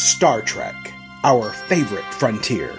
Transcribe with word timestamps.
Star 0.00 0.40
Trek, 0.40 0.94
our 1.24 1.50
favorite 1.50 2.06
frontier. 2.14 2.72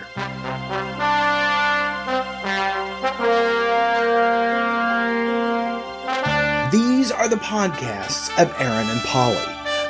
These 6.72 7.12
are 7.12 7.30
the 7.30 7.36
podcasts 7.36 8.36
of 8.42 8.52
Aaron 8.60 8.90
and 8.90 9.00
Polly, 9.02 9.38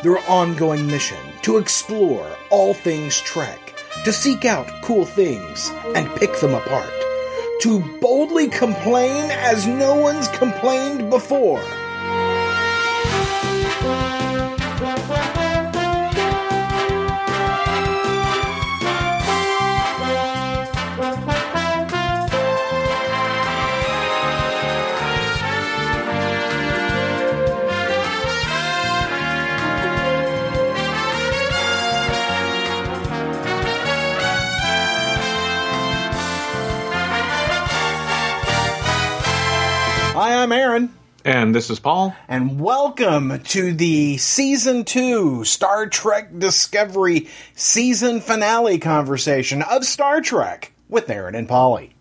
their 0.04 0.20
ongoing 0.30 0.86
mission 0.88 1.18
to 1.44 1.58
explore 1.58 2.30
all 2.50 2.74
things 2.74 3.22
Trek, 3.22 3.80
to 4.04 4.12
seek 4.12 4.44
out 4.44 4.70
cool 4.82 5.06
things 5.06 5.72
and 5.96 6.14
pick 6.18 6.38
them 6.42 6.54
apart, 6.54 6.92
to 7.62 7.80
boldly 8.02 8.50
complain 8.50 9.32
as 9.32 9.66
no 9.66 9.96
one's 9.96 10.28
complained 10.28 11.10
before. 11.10 11.64
And 41.52 41.56
this 41.58 41.70
is 41.70 41.82
Paul. 41.82 42.16
And 42.30 42.62
welcome 42.62 43.42
to 43.44 43.74
the 43.74 44.16
season 44.16 44.86
two 44.86 45.44
Star 45.44 45.86
Trek 45.86 46.40
Discovery 46.40 47.28
season 47.56 48.22
finale 48.22 48.80
conversation 48.80 49.62
of 49.62 49.84
Star 49.84 50.22
Trek 50.22 50.72
with 50.88 51.10
Aaron 51.10 51.36
and 51.36 51.50
Polly. 51.50 51.94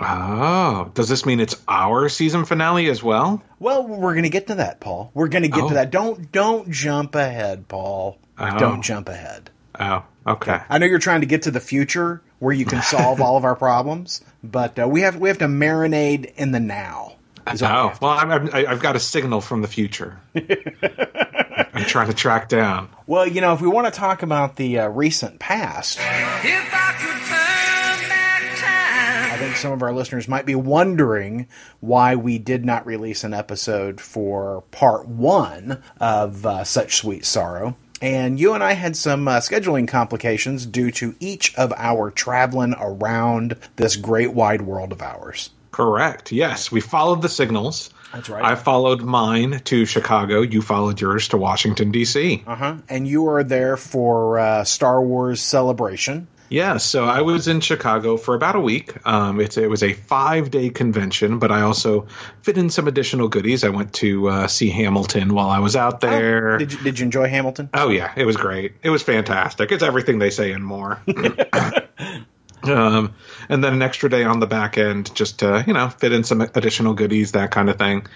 Oh, 0.00 0.90
does 0.94 1.08
this 1.08 1.24
mean 1.24 1.38
it's 1.38 1.62
our 1.68 2.08
season 2.08 2.44
finale 2.46 2.88
as 2.90 3.00
well? 3.00 3.40
Well, 3.60 3.86
we're 3.86 4.14
going 4.14 4.24
to 4.24 4.28
get 4.28 4.48
to 4.48 4.56
that, 4.56 4.80
Paul. 4.80 5.12
We're 5.14 5.28
going 5.28 5.44
to 5.44 5.50
get 5.50 5.62
Oh. 5.62 5.68
to 5.68 5.74
that. 5.74 5.92
Don't 5.92 6.32
don't 6.32 6.68
jump 6.72 7.14
ahead, 7.14 7.68
Paul. 7.68 8.18
Oh. 8.40 8.58
Don't 8.58 8.82
jump 8.82 9.08
ahead. 9.08 9.50
Oh, 9.78 10.02
okay. 10.26 10.62
I 10.68 10.78
know 10.78 10.86
you're 10.86 10.98
trying 10.98 11.20
to 11.20 11.28
get 11.28 11.42
to 11.42 11.52
the 11.52 11.60
future 11.60 12.22
where 12.40 12.52
you 12.52 12.64
can 12.64 12.82
solve 12.82 13.20
all 13.20 13.36
of 13.36 13.44
our 13.44 13.54
problems, 13.54 14.24
but 14.42 14.76
uh, 14.80 14.88
we 14.88 15.02
have 15.02 15.14
we 15.14 15.28
have 15.28 15.38
to 15.38 15.46
marinate 15.46 16.34
in 16.34 16.50
the 16.50 16.58
now. 16.58 17.12
Is 17.52 17.62
Oh, 17.62 17.66
have 17.88 18.00
well, 18.00 18.12
I'm, 18.12 18.30
I'm, 18.30 18.50
I- 18.52 18.66
I've 18.66 18.80
got 18.80 18.96
a 18.96 19.00
signal 19.00 19.40
from 19.40 19.62
the 19.62 19.68
future. 19.68 20.18
I'm 20.34 21.84
trying 21.84 22.08
to 22.08 22.14
track 22.14 22.48
down. 22.48 22.88
Well, 23.06 23.26
you 23.26 23.40
know, 23.40 23.52
if 23.52 23.60
we 23.60 23.68
want 23.68 23.86
to 23.86 23.90
talk 23.98 24.22
about 24.22 24.56
the 24.56 24.78
uh, 24.80 24.88
recent 24.88 25.38
past, 25.38 25.98
If 25.98 26.04
I 26.04 26.92
could 26.98 27.22
turn 27.26 28.08
back 28.08 29.32
I 29.32 29.36
think 29.38 29.56
some 29.56 29.72
of 29.72 29.82
our 29.82 29.92
listeners 29.92 30.26
might 30.28 30.46
be 30.46 30.54
wondering 30.54 31.46
why 31.80 32.14
we 32.16 32.38
did 32.38 32.64
not 32.64 32.86
release 32.86 33.22
an 33.24 33.34
episode 33.34 34.00
for 34.00 34.62
part 34.70 35.06
one 35.06 35.82
of 36.00 36.46
uh, 36.46 36.64
Such 36.64 36.96
Sweet 36.96 37.24
Sorrow. 37.26 37.76
And 38.02 38.38
you 38.40 38.52
and 38.54 38.62
I 38.64 38.72
had 38.72 38.96
some 38.96 39.26
uh, 39.28 39.38
scheduling 39.40 39.88
complications 39.88 40.64
due 40.66 40.90
to 40.92 41.14
each 41.20 41.54
of 41.56 41.72
our 41.76 42.10
traveling 42.10 42.74
around 42.78 43.56
this 43.76 43.96
great 43.96 44.32
wide 44.32 44.62
world 44.62 44.92
of 44.92 45.00
ours. 45.02 45.50
Correct. 45.76 46.32
Yes, 46.32 46.72
we 46.72 46.80
followed 46.80 47.20
the 47.20 47.28
signals. 47.28 47.90
That's 48.10 48.30
right. 48.30 48.42
I 48.42 48.54
followed 48.54 49.02
mine 49.02 49.60
to 49.64 49.84
Chicago. 49.84 50.40
You 50.40 50.62
followed 50.62 50.98
yours 50.98 51.28
to 51.28 51.36
Washington, 51.36 51.90
D.C. 51.90 52.42
Uh 52.46 52.54
huh. 52.54 52.76
And 52.88 53.06
you 53.06 53.24
were 53.24 53.44
there 53.44 53.76
for 53.76 54.38
uh, 54.38 54.64
Star 54.64 55.02
Wars 55.02 55.42
Celebration. 55.42 56.28
Yeah, 56.48 56.78
so 56.78 57.04
I 57.04 57.20
was 57.20 57.46
in 57.46 57.60
Chicago 57.60 58.16
for 58.16 58.34
about 58.34 58.56
a 58.56 58.60
week. 58.60 58.94
Um, 59.06 59.38
it 59.38 59.68
was 59.68 59.82
a 59.82 59.92
five 59.92 60.50
day 60.50 60.70
convention, 60.70 61.38
but 61.38 61.52
I 61.52 61.60
also 61.60 62.06
fit 62.40 62.56
in 62.56 62.70
some 62.70 62.88
additional 62.88 63.28
goodies. 63.28 63.62
I 63.62 63.68
went 63.68 63.92
to 63.94 64.30
uh, 64.30 64.46
see 64.46 64.70
Hamilton 64.70 65.34
while 65.34 65.50
I 65.50 65.58
was 65.58 65.76
out 65.76 66.00
there. 66.00 66.56
Did 66.56 66.72
you, 66.72 66.78
did 66.78 66.98
you 66.98 67.04
enjoy 67.04 67.28
Hamilton? 67.28 67.68
Oh 67.74 67.90
yeah, 67.90 68.14
it 68.16 68.24
was 68.24 68.38
great. 68.38 68.76
It 68.82 68.88
was 68.88 69.02
fantastic. 69.02 69.72
It's 69.72 69.82
everything 69.82 70.20
they 70.20 70.30
say 70.30 70.52
and 70.52 70.64
more. 70.64 71.02
um, 72.68 73.14
and 73.48 73.62
then 73.62 73.74
an 73.74 73.82
extra 73.82 74.08
day 74.08 74.24
on 74.24 74.40
the 74.40 74.46
back 74.46 74.78
end 74.78 75.14
just 75.14 75.40
to 75.40 75.64
you 75.66 75.72
know 75.72 75.88
fit 75.88 76.12
in 76.12 76.24
some 76.24 76.40
additional 76.40 76.94
goodies, 76.94 77.32
that 77.32 77.50
kind 77.50 77.68
of 77.68 77.78
thing. 77.78 78.06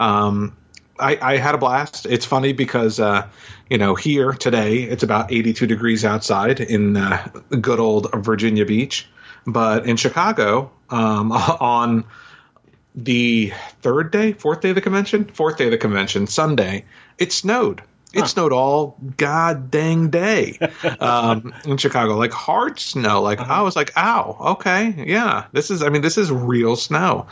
Um, 0.00 0.56
I, 0.98 1.18
I 1.20 1.36
had 1.36 1.54
a 1.54 1.58
blast. 1.58 2.06
It's 2.06 2.24
funny 2.24 2.52
because 2.52 3.00
uh, 3.00 3.28
you 3.68 3.78
know 3.78 3.94
here 3.94 4.32
today 4.32 4.82
it's 4.82 5.02
about 5.02 5.32
82 5.32 5.66
degrees 5.66 6.04
outside 6.04 6.60
in 6.60 6.96
uh, 6.96 7.28
good 7.60 7.80
old 7.80 8.12
Virginia 8.14 8.64
Beach, 8.64 9.08
but 9.46 9.86
in 9.86 9.96
Chicago 9.96 10.70
um, 10.90 11.32
on 11.60 12.04
the 12.94 13.52
third 13.82 14.10
day, 14.10 14.32
fourth 14.32 14.62
day 14.62 14.70
of 14.70 14.74
the 14.74 14.80
convention, 14.80 15.24
fourth 15.26 15.58
day 15.58 15.66
of 15.66 15.70
the 15.70 15.78
convention, 15.78 16.26
Sunday, 16.26 16.86
it 17.18 17.32
snowed. 17.32 17.82
It 18.16 18.26
snowed 18.28 18.52
all 18.52 18.96
god 19.16 19.70
dang 19.70 20.10
day 20.10 20.58
um, 21.00 21.54
in 21.64 21.76
Chicago, 21.76 22.16
like 22.16 22.32
hard 22.32 22.78
snow. 22.78 23.22
Like 23.22 23.40
I 23.40 23.62
was 23.62 23.76
like, 23.76 23.96
"Ow, 23.96 24.36
okay, 24.52 25.04
yeah, 25.06 25.46
this 25.52 25.70
is." 25.70 25.82
I 25.82 25.88
mean, 25.88 26.02
this 26.02 26.18
is 26.18 26.30
real 26.30 26.76
snow. 26.76 27.26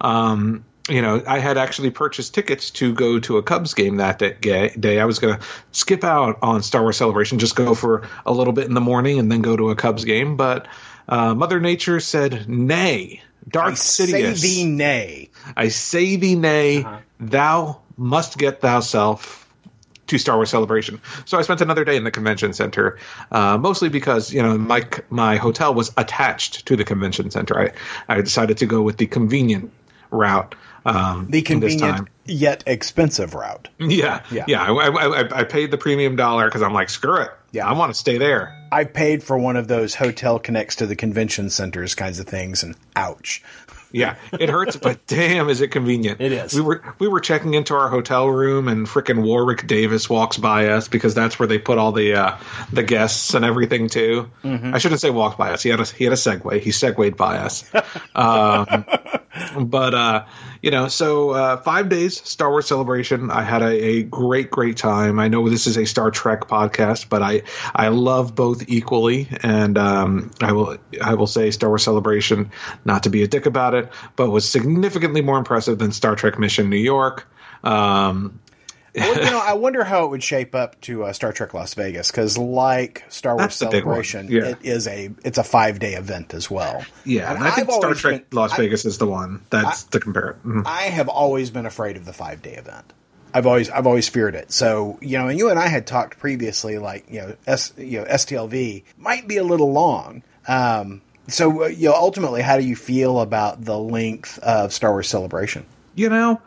Um, 0.00 0.64
you 0.88 1.02
know, 1.02 1.22
I 1.26 1.38
had 1.38 1.58
actually 1.58 1.90
purchased 1.90 2.34
tickets 2.34 2.70
to 2.72 2.94
go 2.94 3.18
to 3.20 3.36
a 3.36 3.42
Cubs 3.42 3.74
game 3.74 3.96
that 3.98 4.18
day. 4.18 5.00
I 5.00 5.04
was 5.04 5.18
going 5.18 5.38
to 5.38 5.46
skip 5.72 6.02
out 6.02 6.38
on 6.42 6.62
Star 6.62 6.82
Wars 6.82 6.96
Celebration, 6.96 7.38
just 7.38 7.56
go 7.56 7.74
for 7.74 8.08
a 8.24 8.32
little 8.32 8.54
bit 8.54 8.66
in 8.66 8.74
the 8.74 8.80
morning, 8.80 9.18
and 9.18 9.30
then 9.30 9.42
go 9.42 9.56
to 9.56 9.70
a 9.70 9.76
Cubs 9.76 10.04
game. 10.04 10.36
But 10.36 10.66
uh, 11.08 11.34
Mother 11.34 11.60
Nature 11.60 12.00
said, 12.00 12.48
"Nay." 12.48 13.22
Darth 13.48 13.72
I 13.72 13.74
say 13.74 14.32
thee 14.32 14.64
nay. 14.64 15.30
I 15.56 15.68
say 15.68 16.16
thee 16.16 16.34
nay, 16.34 16.84
thou 17.18 17.80
must 17.96 18.36
get 18.36 18.60
thyself 18.60 19.47
to 20.08 20.18
Star 20.18 20.36
Wars 20.36 20.50
Celebration. 20.50 21.00
So 21.24 21.38
I 21.38 21.42
spent 21.42 21.60
another 21.60 21.84
day 21.84 21.96
in 21.96 22.04
the 22.04 22.10
convention 22.10 22.52
center, 22.52 22.98
uh, 23.30 23.56
mostly 23.58 23.88
because 23.88 24.32
you 24.32 24.42
know 24.42 24.58
my 24.58 24.86
my 25.10 25.36
hotel 25.36 25.72
was 25.74 25.92
attached 25.96 26.66
to 26.66 26.76
the 26.76 26.84
convention 26.84 27.30
center. 27.30 27.58
I 27.60 27.72
I 28.08 28.20
decided 28.20 28.58
to 28.58 28.66
go 28.66 28.82
with 28.82 28.96
the 28.98 29.06
convenient 29.06 29.70
route. 30.10 30.54
Um, 30.86 31.26
The 31.28 31.42
convenient 31.42 32.08
yet 32.24 32.64
expensive 32.66 33.34
route. 33.34 33.68
Yeah, 33.78 34.22
Yeah. 34.30 34.44
yeah, 34.48 34.62
I, 34.62 34.88
I- 34.88 35.38
I 35.40 35.44
paid 35.44 35.70
the 35.70 35.76
premium 35.76 36.16
dollar 36.16 36.46
because 36.46 36.62
I'm 36.62 36.72
like, 36.72 36.88
screw 36.88 37.20
it. 37.20 37.30
Yeah. 37.52 37.66
I 37.68 37.72
want 37.72 37.92
to 37.92 37.98
stay 37.98 38.16
there. 38.16 38.54
I 38.72 38.84
paid 38.84 39.22
for 39.22 39.36
one 39.36 39.56
of 39.56 39.68
those 39.68 39.94
hotel 39.94 40.38
connects 40.38 40.76
to 40.76 40.86
the 40.86 40.96
convention 40.96 41.50
centers 41.50 41.94
kinds 41.94 42.18
of 42.20 42.26
things, 42.26 42.62
and 42.62 42.74
ouch. 42.96 43.42
Yeah, 43.90 44.16
it 44.32 44.50
hurts, 44.50 44.76
but 44.76 45.06
damn, 45.06 45.48
is 45.48 45.60
it 45.60 45.68
convenient? 45.68 46.20
It 46.20 46.32
is. 46.32 46.54
We 46.54 46.60
were 46.60 46.94
we 46.98 47.08
were 47.08 47.20
checking 47.20 47.54
into 47.54 47.74
our 47.74 47.88
hotel 47.88 48.28
room, 48.28 48.68
and 48.68 48.86
frickin' 48.86 49.22
Warwick 49.22 49.66
Davis 49.66 50.10
walks 50.10 50.36
by 50.36 50.68
us 50.68 50.88
because 50.88 51.14
that's 51.14 51.38
where 51.38 51.46
they 51.46 51.58
put 51.58 51.78
all 51.78 51.92
the 51.92 52.14
uh, 52.14 52.36
the 52.72 52.82
guests 52.82 53.34
and 53.34 53.44
everything 53.44 53.88
too. 53.88 54.30
Mm-hmm. 54.44 54.74
I 54.74 54.78
shouldn't 54.78 55.00
say 55.00 55.10
walked 55.10 55.38
by 55.38 55.52
us. 55.52 55.62
He 55.62 55.70
had 55.70 55.80
a 55.80 55.84
he 55.84 56.04
had 56.04 56.12
a 56.12 56.16
Segway. 56.16 56.60
He 56.60 56.70
segued 56.70 57.16
by 57.16 57.38
us. 57.38 57.64
um, 58.14 58.84
but 59.58 59.94
uh, 59.94 60.24
you 60.62 60.70
know, 60.70 60.88
so 60.88 61.30
uh, 61.30 61.56
five 61.58 61.88
days 61.88 62.20
Star 62.28 62.50
Wars 62.50 62.66
celebration. 62.66 63.30
I 63.30 63.42
had 63.42 63.62
a, 63.62 63.68
a 63.68 64.02
great 64.04 64.50
great 64.50 64.76
time. 64.76 65.18
I 65.18 65.28
know 65.28 65.48
this 65.48 65.66
is 65.66 65.76
a 65.76 65.86
Star 65.86 66.10
Trek 66.10 66.42
podcast, 66.42 67.08
but 67.08 67.22
I 67.22 67.42
I 67.74 67.88
love 67.88 68.34
both 68.34 68.68
equally, 68.68 69.28
and 69.42 69.78
um, 69.78 70.30
I 70.40 70.52
will 70.52 70.76
I 71.02 71.14
will 71.14 71.26
say 71.26 71.50
Star 71.50 71.70
Wars 71.70 71.84
celebration. 71.84 72.50
Not 72.84 73.04
to 73.04 73.10
be 73.10 73.22
a 73.22 73.28
dick 73.28 73.46
about 73.46 73.74
it, 73.74 73.90
but 74.16 74.30
was 74.30 74.48
significantly 74.48 75.22
more 75.22 75.38
impressive 75.38 75.78
than 75.78 75.92
Star 75.92 76.16
Trek 76.16 76.38
Mission 76.38 76.70
New 76.70 76.76
York. 76.76 77.28
Um, 77.62 78.40
Well, 79.00 79.14
you 79.24 79.30
know, 79.30 79.40
I 79.44 79.52
wonder 79.54 79.84
how 79.84 80.04
it 80.04 80.10
would 80.10 80.22
shape 80.22 80.54
up 80.54 80.80
to 80.82 81.04
uh, 81.04 81.12
Star 81.12 81.32
Trek 81.32 81.54
Las 81.54 81.74
Vegas 81.74 82.10
because, 82.10 82.36
like 82.38 83.04
Star 83.08 83.34
Wars 83.36 83.44
That's 83.44 83.58
the 83.60 83.66
big 83.66 83.84
one. 83.84 84.02
Celebration, 84.04 84.28
Yeah. 84.30 84.50
it 84.50 84.58
is 84.62 84.86
a 84.86 85.10
it's 85.24 85.38
a 85.38 85.44
five 85.44 85.78
day 85.78 85.94
event 85.94 86.34
as 86.34 86.50
well. 86.50 86.84
yeah, 87.04 87.28
And 87.30 87.38
and 87.38 87.46
I 87.48 87.50
think 87.52 87.68
I've 87.68 87.74
Star 87.74 87.94
Trek 87.94 88.30
been- 88.30 88.38
Las 88.38 88.52
I- 88.52 88.56
Vegas 88.56 88.84
is 88.84 88.98
the 88.98 89.06
one 89.06 89.42
that's 89.50 89.84
to 89.84 90.00
compare 90.00 90.30
it. 90.30 90.42
Mhm. 90.46 90.66
I 90.66 90.82
have 90.84 91.08
always 91.08 91.50
been 91.50 91.66
afraid 91.66 91.96
of 91.96 92.04
the 92.04 92.12
five 92.12 92.42
day 92.42 92.54
event. 92.54 92.92
I've 93.34 93.46
always 93.46 93.68
I've 93.68 93.86
always 93.86 94.08
feared 94.08 94.34
it. 94.34 94.50
So 94.52 94.98
you 95.02 95.18
know, 95.18 95.28
and 95.28 95.38
you 95.38 95.50
and 95.50 95.58
I 95.58 95.68
had 95.68 95.86
talked 95.86 96.18
previously, 96.18 96.78
like 96.78 97.04
you 97.10 97.20
know, 97.20 97.36
S 97.46 97.72
you 97.76 98.00
know 98.00 98.04
STLV 98.06 98.84
might 98.96 99.28
be 99.28 99.36
a 99.36 99.44
little 99.44 99.70
long. 99.70 100.22
Um, 100.48 101.02
so 101.26 101.64
uh, 101.64 101.66
you 101.66 101.90
know, 101.90 101.94
ultimately, 101.94 102.40
how 102.40 102.56
do 102.56 102.64
you 102.64 102.74
feel 102.74 103.20
about 103.20 103.62
the 103.62 103.76
length 103.78 104.38
of 104.38 104.72
Star 104.72 104.92
Wars 104.92 105.08
Celebration? 105.08 105.66
you 105.94 106.08
know, 106.08 106.40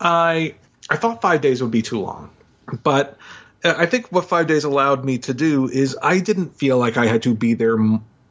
I 0.00 0.54
I 0.90 0.96
thought 0.96 1.20
five 1.22 1.40
days 1.40 1.62
would 1.62 1.70
be 1.70 1.82
too 1.82 2.00
long, 2.00 2.30
but 2.82 3.16
uh, 3.64 3.74
I 3.76 3.86
think 3.86 4.08
what 4.12 4.26
five 4.26 4.46
days 4.46 4.64
allowed 4.64 5.04
me 5.04 5.18
to 5.18 5.34
do 5.34 5.68
is 5.68 5.96
I 6.02 6.20
didn't 6.20 6.56
feel 6.56 6.78
like 6.78 6.96
I 6.96 7.06
had 7.06 7.22
to 7.22 7.34
be 7.34 7.54
there 7.54 7.76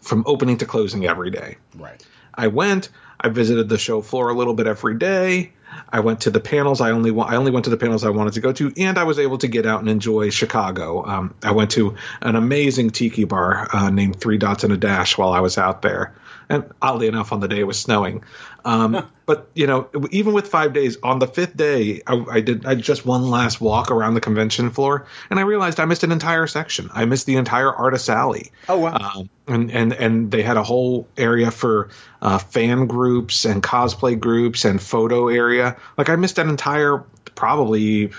from 0.01 0.23
opening 0.25 0.57
to 0.57 0.65
closing 0.65 1.05
every 1.05 1.31
day. 1.31 1.57
Right. 1.75 2.05
I 2.35 2.47
went, 2.47 2.89
I 3.19 3.29
visited 3.29 3.69
the 3.69 3.77
show 3.77 4.01
floor 4.01 4.29
a 4.29 4.33
little 4.33 4.53
bit 4.53 4.67
every 4.67 4.97
day. 4.97 5.53
I 5.89 6.01
went 6.01 6.21
to 6.21 6.29
the 6.29 6.39
panels. 6.39 6.81
I 6.81 6.91
only 6.91 7.09
wa- 7.09 7.25
I 7.25 7.35
only 7.35 7.50
went 7.51 7.63
to 7.65 7.71
the 7.71 7.77
panels 7.77 8.03
I 8.03 8.09
wanted 8.09 8.33
to 8.33 8.41
go 8.41 8.51
to, 8.53 8.71
and 8.77 8.97
I 8.97 9.06
was 9.06 9.17
able 9.17 9.39
to 9.39 9.47
get 9.47 9.65
out 9.65 9.79
and 9.79 9.89
enjoy 9.89 10.29
Chicago. 10.29 11.03
Um, 11.06 11.33
I 11.44 11.51
went 11.51 11.71
to 11.71 11.95
an 12.21 12.35
amazing 12.35 12.91
tiki 12.91 13.23
bar 13.23 13.67
uh, 13.73 13.89
named 13.89 14.19
Three 14.19 14.38
Dots 14.38 14.63
and 14.63 14.73
a 14.73 14.77
Dash 14.77 15.17
while 15.17 15.31
I 15.33 15.39
was 15.39 15.57
out 15.57 15.81
there, 15.81 16.13
and 16.50 16.72
oddly 16.81 17.07
enough, 17.07 17.31
on 17.31 17.40
the 17.40 17.48
day 17.48 17.60
it 17.60 17.68
was 17.68 17.80
snowing. 17.80 18.24
Um, 18.66 19.07
But 19.25 19.50
you 19.54 19.68
know, 19.68 19.88
even 20.12 20.34
with 20.34 20.48
five 20.48 20.74
days, 20.74 20.98
on 21.01 21.19
the 21.19 21.28
fifth 21.28 21.56
day, 21.56 22.01
I, 22.06 22.25
I 22.30 22.42
did 22.42 22.66
I 22.66 22.75
just 22.75 23.06
one 23.06 23.30
last 23.30 23.62
walk 23.62 23.90
around 23.90 24.16
the 24.16 24.22
convention 24.22 24.69
floor, 24.69 25.07
and 25.30 25.40
I 25.40 25.44
realized 25.44 25.80
I 25.80 25.86
missed 25.86 26.04
an 26.04 26.12
entire 26.12 26.45
section. 26.45 26.90
I 26.94 27.06
missed 27.06 27.25
the 27.25 27.38
entire 27.38 27.72
artist 27.72 28.10
alley. 28.10 28.51
Oh, 28.68 28.80
wow. 28.80 28.98
Um, 29.16 29.30
and 29.48 29.72
and 29.72 29.94
and 29.94 30.31
they 30.31 30.42
had 30.42 30.57
a 30.57 30.63
whole 30.63 31.07
area 31.16 31.51
for 31.51 31.90
uh, 32.22 32.38
fan 32.38 32.88
groups 32.88 33.45
and 33.45 33.63
cosplay 33.63 34.19
groups 34.19 34.66
and 34.66 34.81
photo 34.81 35.30
area. 35.30 35.78
Like 35.98 36.10
I 36.10 36.18
missed 36.18 36.38
an 36.38 36.50
entire 36.50 37.04
probably 37.36 38.12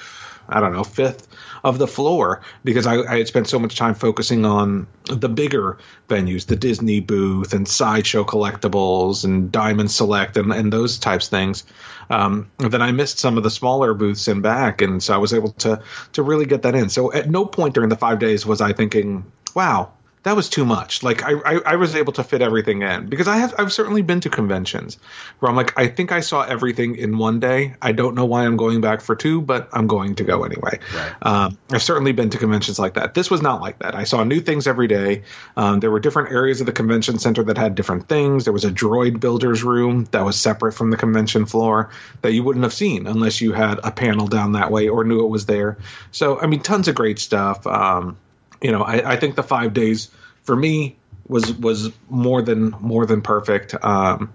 I 0.48 0.60
don't 0.60 0.72
know 0.72 0.84
fifth 0.84 1.28
of 1.64 1.78
the 1.78 1.88
floor 1.88 2.42
because 2.62 2.86
I, 2.86 3.00
I 3.02 3.18
had 3.18 3.26
spent 3.26 3.48
so 3.48 3.58
much 3.58 3.76
time 3.76 3.94
focusing 3.94 4.44
on 4.44 4.86
the 5.06 5.30
bigger 5.30 5.78
venues, 6.08 6.46
the 6.46 6.56
Disney 6.56 7.00
booth 7.00 7.54
and 7.54 7.66
sideshow 7.66 8.22
collectibles 8.22 9.24
and 9.24 9.50
Diamond 9.50 9.90
Select 9.90 10.36
and, 10.36 10.52
and 10.52 10.72
those 10.72 10.98
types 10.98 11.26
of 11.26 11.30
things. 11.30 11.64
Um, 12.10 12.50
then 12.58 12.82
I 12.82 12.92
missed 12.92 13.18
some 13.18 13.38
of 13.38 13.42
the 13.42 13.50
smaller 13.50 13.94
booths 13.94 14.28
in 14.28 14.42
back, 14.42 14.82
and 14.82 15.02
so 15.02 15.14
I 15.14 15.16
was 15.16 15.32
able 15.32 15.52
to 15.52 15.82
to 16.12 16.22
really 16.22 16.44
get 16.44 16.62
that 16.62 16.74
in. 16.74 16.90
So 16.90 17.12
at 17.12 17.30
no 17.30 17.46
point 17.46 17.74
during 17.74 17.88
the 17.88 17.96
five 17.96 18.18
days 18.18 18.44
was 18.44 18.60
I 18.60 18.74
thinking, 18.74 19.24
"Wow, 19.54 19.90
that 20.24 20.34
was 20.34 20.48
too 20.48 20.64
much. 20.64 21.02
Like 21.02 21.22
I, 21.22 21.32
I, 21.32 21.60
I 21.66 21.76
was 21.76 21.94
able 21.94 22.14
to 22.14 22.24
fit 22.24 22.42
everything 22.42 22.82
in 22.82 23.06
because 23.08 23.28
I 23.28 23.36
have 23.36 23.54
I've 23.58 23.72
certainly 23.72 24.02
been 24.02 24.20
to 24.20 24.30
conventions 24.30 24.98
where 25.38 25.50
I'm 25.50 25.56
like 25.56 25.78
I 25.78 25.86
think 25.86 26.12
I 26.12 26.20
saw 26.20 26.42
everything 26.42 26.96
in 26.96 27.18
one 27.18 27.40
day. 27.40 27.74
I 27.80 27.92
don't 27.92 28.14
know 28.14 28.24
why 28.24 28.44
I'm 28.44 28.56
going 28.56 28.80
back 28.80 29.02
for 29.02 29.14
two, 29.14 29.42
but 29.42 29.68
I'm 29.72 29.86
going 29.86 30.16
to 30.16 30.24
go 30.24 30.44
anyway. 30.44 30.80
Right. 30.94 31.12
Um, 31.22 31.58
I've 31.70 31.82
certainly 31.82 32.12
been 32.12 32.30
to 32.30 32.38
conventions 32.38 32.78
like 32.78 32.94
that. 32.94 33.12
This 33.12 33.30
was 33.30 33.42
not 33.42 33.60
like 33.60 33.80
that. 33.80 33.94
I 33.94 34.04
saw 34.04 34.24
new 34.24 34.40
things 34.40 34.66
every 34.66 34.88
day. 34.88 35.24
Um, 35.56 35.80
there 35.80 35.90
were 35.90 36.00
different 36.00 36.32
areas 36.32 36.60
of 36.60 36.66
the 36.66 36.72
convention 36.72 37.18
center 37.18 37.44
that 37.44 37.58
had 37.58 37.74
different 37.74 38.08
things. 38.08 38.44
There 38.44 38.52
was 38.52 38.64
a 38.64 38.72
droid 38.72 39.20
builders 39.20 39.62
room 39.62 40.06
that 40.12 40.24
was 40.24 40.40
separate 40.40 40.72
from 40.72 40.90
the 40.90 40.96
convention 40.96 41.44
floor 41.44 41.90
that 42.22 42.32
you 42.32 42.42
wouldn't 42.42 42.62
have 42.62 42.72
seen 42.72 43.06
unless 43.06 43.42
you 43.42 43.52
had 43.52 43.78
a 43.84 43.90
panel 43.90 44.26
down 44.26 44.52
that 44.52 44.70
way 44.70 44.88
or 44.88 45.04
knew 45.04 45.22
it 45.24 45.28
was 45.28 45.44
there. 45.44 45.76
So 46.12 46.40
I 46.40 46.46
mean, 46.46 46.60
tons 46.60 46.88
of 46.88 46.94
great 46.94 47.18
stuff. 47.18 47.66
Um, 47.66 48.16
you 48.64 48.72
know, 48.72 48.82
I, 48.82 49.12
I 49.12 49.16
think 49.16 49.36
the 49.36 49.42
five 49.42 49.74
days 49.74 50.10
for 50.42 50.56
me 50.56 50.96
was 51.28 51.52
was 51.52 51.92
more 52.08 52.40
than 52.40 52.70
more 52.80 53.04
than 53.04 53.20
perfect. 53.20 53.74
Um, 53.84 54.32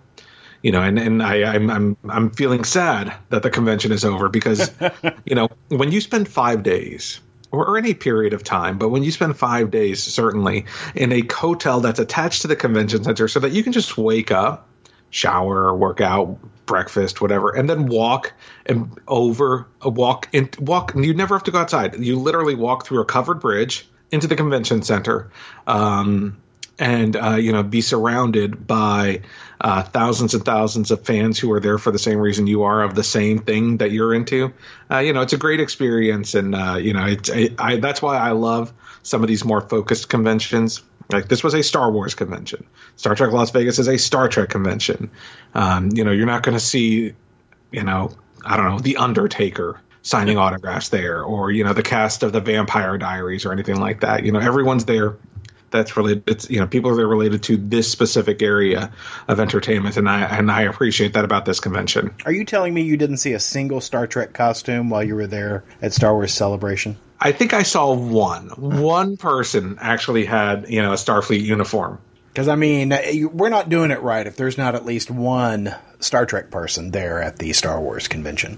you 0.62 0.72
know, 0.72 0.81
and 0.81 1.00
and 1.00 1.24
I, 1.24 1.56
I'm 1.56 1.70
I'm 1.72 1.98
I'm 2.08 2.30
feeling 2.30 2.64
sad 2.64 3.12
that 3.30 3.42
the 3.42 3.50
convention 3.50 3.92
is 3.92 4.06
over 4.06 4.30
because, 4.30 4.72
you 5.26 5.34
know, 5.34 5.50
when 5.70 5.92
you 5.92 6.00
spend 6.00 6.28
five 6.30 6.62
days 6.62 7.22
or, 7.52 7.66
or 7.66 7.78
any 7.80 7.96
period 7.96 8.34
of 8.34 8.44
time, 8.44 8.78
but 8.78 8.90
when 8.90 9.02
you 9.02 9.10
spend 9.10 9.36
five 9.36 9.72
days 9.72 10.04
certainly 10.04 10.66
in 10.94 11.12
a 11.12 11.24
hotel 11.34 11.80
that's 11.80 12.00
attached 12.00 12.44
to 12.44 12.48
the 12.48 12.56
convention 12.56 13.04
center, 13.04 13.28
so 13.28 13.40
that 13.40 13.52
you 13.52 13.64
can 13.64 13.74
just 13.74 13.98
wake 13.98 14.30
up, 14.30 14.70
shower, 15.10 15.76
work 15.76 16.02
out, 16.02 16.38
breakfast, 16.68 17.20
whatever, 17.20 17.50
and 17.50 17.68
then 17.68 17.88
walk 17.88 18.34
and 18.68 18.96
over 19.08 19.66
a 19.81 19.90
walk 19.90 20.30
and 20.34 20.56
walk. 20.60 20.94
You 20.96 21.16
never 21.16 21.34
have 21.34 21.46
to 21.46 21.52
go 21.52 21.58
outside. 21.58 22.00
You 22.00 22.20
literally 22.20 22.54
walk 22.54 22.86
through 22.86 23.02
a 23.02 23.06
covered 23.06 23.40
bridge 23.40 23.90
into 24.12 24.28
the 24.28 24.36
convention 24.36 24.82
center. 24.82 25.32
Um, 25.68 26.38
and 26.80 27.16
uh, 27.18 27.36
you 27.36 27.52
know, 27.52 27.62
be 27.62 27.82
surrounded 27.82 28.66
by 28.66 29.22
uh, 29.60 29.84
thousands 29.84 30.34
and 30.34 30.44
thousands 30.46 30.92
of 30.92 31.06
fans 31.06 31.38
who 31.38 31.52
are 31.52 31.60
there 31.60 31.78
for 31.78 31.92
the 31.92 32.00
same 32.00 32.18
reason 32.18 32.48
you 32.48 32.64
are 32.64 32.82
of 32.82 32.96
the 32.96 33.04
same 33.04 33.40
thing 33.40 33.78
that 33.78 33.92
you're 33.92 34.14
into. 34.14 34.54
Uh, 34.90 35.00
you 35.00 35.12
know, 35.12 35.22
it's 35.22 35.34
a 35.34 35.38
great 35.38 35.60
experience, 35.60 36.34
and 36.34 36.56
uh, 36.56 36.78
you 36.78 36.94
know, 36.94 37.06
it's 37.06 37.30
I, 37.30 37.50
I, 37.60 37.76
that's 37.76 38.02
why 38.02 38.18
I 38.18 38.32
love 38.32 38.74
some 39.04 39.22
of 39.22 39.28
these 39.28 39.44
more 39.44 39.62
focused 39.62 40.10
conventions. 40.10 40.82
Like 41.12 41.28
this 41.28 41.44
was 41.44 41.54
a 41.54 41.64
Star 41.64 41.92
Wars 41.92 42.16
convention. 42.16 42.66
Star 42.96 43.14
Trek 43.16 43.32
Las 43.32 43.52
Vegas 43.52 43.80
is 43.80 43.88
a 43.88 43.98
Star 43.98 44.30
Trek 44.30 44.50
convention. 44.50 45.12
Um, 45.54 45.90
you 45.94 46.04
know, 46.04 46.12
you're 46.12 46.28
not 46.28 46.44
going 46.44 46.56
to 46.56 46.64
see, 46.64 47.14
you 47.72 47.84
know, 47.84 48.12
I 48.46 48.56
don't 48.56 48.70
know, 48.70 48.80
the 48.80 48.98
Undertaker 48.98 49.82
signing 50.01 50.38
autographs 50.38 50.90
there, 50.90 51.24
or 51.24 51.51
you 51.51 51.63
know, 51.63 51.74
the 51.74 51.84
cast 51.84 52.24
of 52.24 52.34
the 52.34 52.42
Vampire 52.42 52.98
Diaries 52.98 53.46
or 53.46 53.51
anything 53.51 53.80
like 53.80 54.01
that. 54.01 54.25
You 54.25 54.31
know, 54.31 54.40
everyone's 54.40 54.86
there. 54.86 55.16
That's 55.72 55.96
related. 55.96 56.24
It's 56.28 56.50
you 56.50 56.60
know, 56.60 56.68
people 56.68 56.92
are 56.92 56.96
there 56.96 57.07
related 57.07 57.44
to 57.44 57.57
this 57.57 57.92
specific 57.92 58.42
area 58.42 58.92
of 59.28 59.40
entertainment, 59.40 59.98
and 59.98 60.10
I 60.10 60.22
and 60.22 60.51
I 60.51 60.63
appreciate 60.63 61.13
that 61.13 61.25
about 61.25 61.46
this 61.46 61.60
convention. 61.60 62.13
Are 62.25 62.31
you 62.31 62.44
telling 62.44 62.74
me 62.74 62.81
you 62.81 62.98
didn't 62.98 63.18
see 63.18 63.34
a 63.34 63.40
single 63.40 63.81
Star 63.81 64.07
Trek 64.07 64.34
costume 64.34 64.90
while 64.90 65.04
you 65.04 65.16
were 65.16 65.28
there 65.28 65.63
at 65.81 65.94
Star 65.94 66.13
Wars 66.13 66.34
Celebration? 66.34 66.98
I 67.19 67.34
think 67.34 67.54
I 67.54 67.63
saw 67.63 67.94
one. 67.94 68.48
One 68.50 69.18
person 69.18 69.78
actually 69.80 70.25
had 70.25 70.69
you 70.69 70.81
know 70.81 70.92
a 70.92 70.95
Starfleet 70.95 71.42
uniform. 71.42 72.00
Because 72.30 72.48
I 72.48 72.56
mean, 72.56 72.94
we're 73.34 73.50
not 73.50 73.69
doing 73.69 73.92
it 73.92 74.02
right 74.02 74.25
if 74.25 74.38
there's 74.38 74.57
not 74.57 74.75
at 74.75 74.86
least 74.86 75.12
one 75.12 75.75
Star 76.00 76.25
Trek 76.25 76.52
person 76.52 76.92
there 76.92 77.22
at 77.22 77.38
the 77.38 77.54
Star 77.54 77.81
Wars 77.81 78.07
convention. 78.07 78.57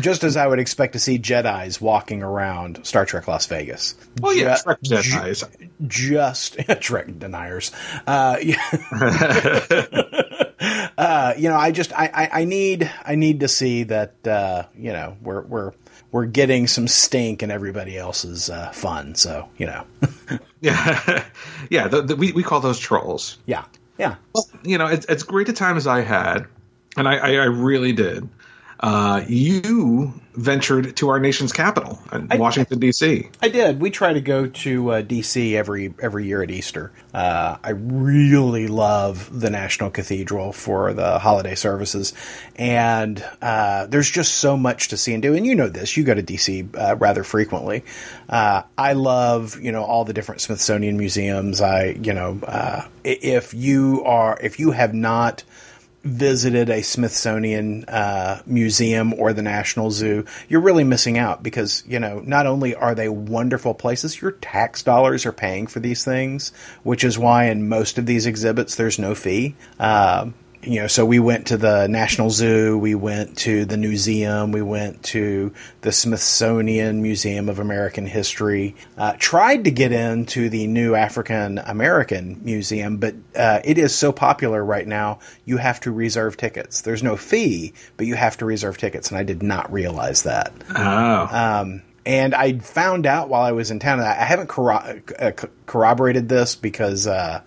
Just 0.00 0.24
as 0.24 0.36
I 0.36 0.46
would 0.46 0.58
expect 0.58 0.94
to 0.94 0.98
see 0.98 1.18
Jedi's 1.18 1.80
walking 1.80 2.22
around 2.22 2.84
Star 2.84 3.06
Trek 3.06 3.28
Las 3.28 3.46
Vegas. 3.46 3.94
Oh 4.22 4.30
yeah, 4.30 4.56
Trek 4.56 4.78
Jedi's. 4.82 5.44
just 5.86 6.58
Trek 6.80 7.18
deniers. 7.18 7.72
Uh, 8.06 8.38
yeah. 8.42 8.62
uh, 10.98 11.34
you 11.36 11.48
know, 11.48 11.56
I 11.56 11.70
just 11.70 11.92
I, 11.92 12.10
I, 12.12 12.40
I 12.40 12.44
need 12.44 12.90
I 13.04 13.14
need 13.14 13.40
to 13.40 13.48
see 13.48 13.84
that 13.84 14.26
uh, 14.26 14.64
you 14.76 14.92
know 14.92 15.16
we're 15.22 15.42
we're 15.42 15.72
we're 16.12 16.26
getting 16.26 16.66
some 16.66 16.86
stink 16.88 17.42
in 17.42 17.50
everybody 17.50 17.98
else's 17.98 18.50
uh, 18.50 18.70
fun. 18.70 19.14
So 19.14 19.48
you 19.58 19.66
know, 19.66 19.84
Yeah, 20.64 21.24
yeah. 21.68 21.88
The, 21.88 22.02
the, 22.02 22.16
we 22.16 22.32
we 22.32 22.42
call 22.42 22.60
those 22.60 22.78
trolls. 22.78 23.36
yeah, 23.44 23.64
yeah. 23.98 24.16
Well, 24.34 24.48
you 24.62 24.78
know, 24.78 24.86
it's, 24.86 25.04
as 25.06 25.22
great 25.22 25.48
a 25.50 25.52
time 25.52 25.76
as 25.76 25.86
I 25.86 26.00
had, 26.00 26.46
and 26.96 27.06
I, 27.06 27.16
I, 27.16 27.30
I 27.32 27.44
really 27.44 27.92
did. 27.92 28.26
Uh, 28.84 29.24
you 29.28 30.12
ventured 30.34 30.94
to 30.94 31.08
our 31.08 31.18
nation's 31.18 31.54
capital, 31.54 31.98
I- 32.10 32.36
Washington 32.36 32.80
D.C. 32.80 33.30
I 33.40 33.48
did. 33.48 33.80
We 33.80 33.90
try 33.90 34.12
to 34.12 34.20
go 34.20 34.46
to 34.46 34.90
uh, 34.90 35.00
D.C. 35.00 35.56
every 35.56 35.94
every 36.02 36.26
year 36.26 36.42
at 36.42 36.50
Easter. 36.50 36.92
Uh, 37.14 37.56
I 37.64 37.70
really 37.70 38.68
love 38.68 39.40
the 39.40 39.48
National 39.48 39.88
Cathedral 39.88 40.52
for 40.52 40.92
the 40.92 41.18
holiday 41.18 41.54
services, 41.54 42.12
and 42.56 43.24
uh, 43.40 43.86
there's 43.86 44.10
just 44.10 44.34
so 44.34 44.54
much 44.54 44.88
to 44.88 44.98
see 44.98 45.14
and 45.14 45.22
do. 45.22 45.34
And 45.34 45.46
you 45.46 45.54
know 45.54 45.70
this. 45.70 45.96
You 45.96 46.04
go 46.04 46.12
to 46.12 46.20
D.C. 46.20 46.68
Uh, 46.74 46.96
rather 46.96 47.24
frequently. 47.24 47.84
Uh, 48.28 48.64
I 48.76 48.92
love 48.92 49.58
you 49.62 49.72
know 49.72 49.82
all 49.82 50.04
the 50.04 50.12
different 50.12 50.42
Smithsonian 50.42 50.98
museums. 50.98 51.62
I 51.62 51.96
you 52.02 52.12
know 52.12 52.38
uh, 52.46 52.86
if 53.02 53.54
you 53.54 54.04
are 54.04 54.38
if 54.42 54.58
you 54.58 54.72
have 54.72 54.92
not 54.92 55.42
visited 56.04 56.68
a 56.68 56.82
Smithsonian 56.82 57.84
uh, 57.86 58.42
museum 58.46 59.14
or 59.14 59.32
the 59.32 59.42
National 59.42 59.90
Zoo, 59.90 60.24
you're 60.48 60.60
really 60.60 60.84
missing 60.84 61.18
out 61.18 61.42
because 61.42 61.82
you 61.86 61.98
know 61.98 62.20
not 62.20 62.46
only 62.46 62.74
are 62.74 62.94
they 62.94 63.08
wonderful 63.08 63.74
places, 63.74 64.20
your 64.20 64.32
tax 64.32 64.82
dollars 64.82 65.26
are 65.26 65.32
paying 65.32 65.66
for 65.66 65.80
these 65.80 66.04
things, 66.04 66.52
which 66.82 67.02
is 67.02 67.18
why 67.18 67.46
in 67.46 67.68
most 67.68 67.98
of 67.98 68.06
these 68.06 68.26
exhibits 68.26 68.76
there's 68.76 68.98
no 68.98 69.14
fee. 69.14 69.56
Um, 69.80 70.34
you 70.66 70.80
know, 70.80 70.86
so 70.86 71.04
we 71.04 71.18
went 71.18 71.48
to 71.48 71.56
the 71.56 71.86
National 71.86 72.30
Zoo, 72.30 72.78
we 72.78 72.94
went 72.94 73.38
to 73.38 73.64
the 73.64 73.76
museum, 73.76 74.52
we 74.52 74.62
went 74.62 75.02
to 75.04 75.52
the 75.82 75.92
Smithsonian 75.92 77.02
Museum 77.02 77.48
of 77.48 77.58
American 77.58 78.06
History. 78.06 78.74
Uh, 78.96 79.14
tried 79.18 79.64
to 79.64 79.70
get 79.70 79.92
into 79.92 80.48
the 80.48 80.66
new 80.66 80.94
African 80.94 81.58
American 81.58 82.40
Museum, 82.44 82.96
but 82.96 83.14
uh, 83.36 83.60
it 83.64 83.78
is 83.78 83.94
so 83.94 84.12
popular 84.12 84.64
right 84.64 84.86
now, 84.86 85.18
you 85.44 85.56
have 85.58 85.80
to 85.80 85.92
reserve 85.92 86.36
tickets. 86.36 86.82
There's 86.82 87.02
no 87.02 87.16
fee, 87.16 87.72
but 87.96 88.06
you 88.06 88.14
have 88.14 88.36
to 88.38 88.44
reserve 88.44 88.78
tickets, 88.78 89.10
and 89.10 89.18
I 89.18 89.22
did 89.22 89.42
not 89.42 89.72
realize 89.72 90.22
that. 90.24 90.52
Oh, 90.74 90.80
Um, 91.30 91.82
and 92.06 92.34
I 92.34 92.58
found 92.58 93.06
out 93.06 93.28
while 93.28 93.42
I 93.42 93.52
was 93.52 93.70
in 93.70 93.78
town. 93.78 94.00
I 94.00 94.10
I 94.10 94.24
haven't 94.24 94.48
corro- 94.48 95.02
uh, 95.18 95.46
corroborated 95.66 96.28
this 96.28 96.54
because 96.54 97.06
uh, 97.06 97.40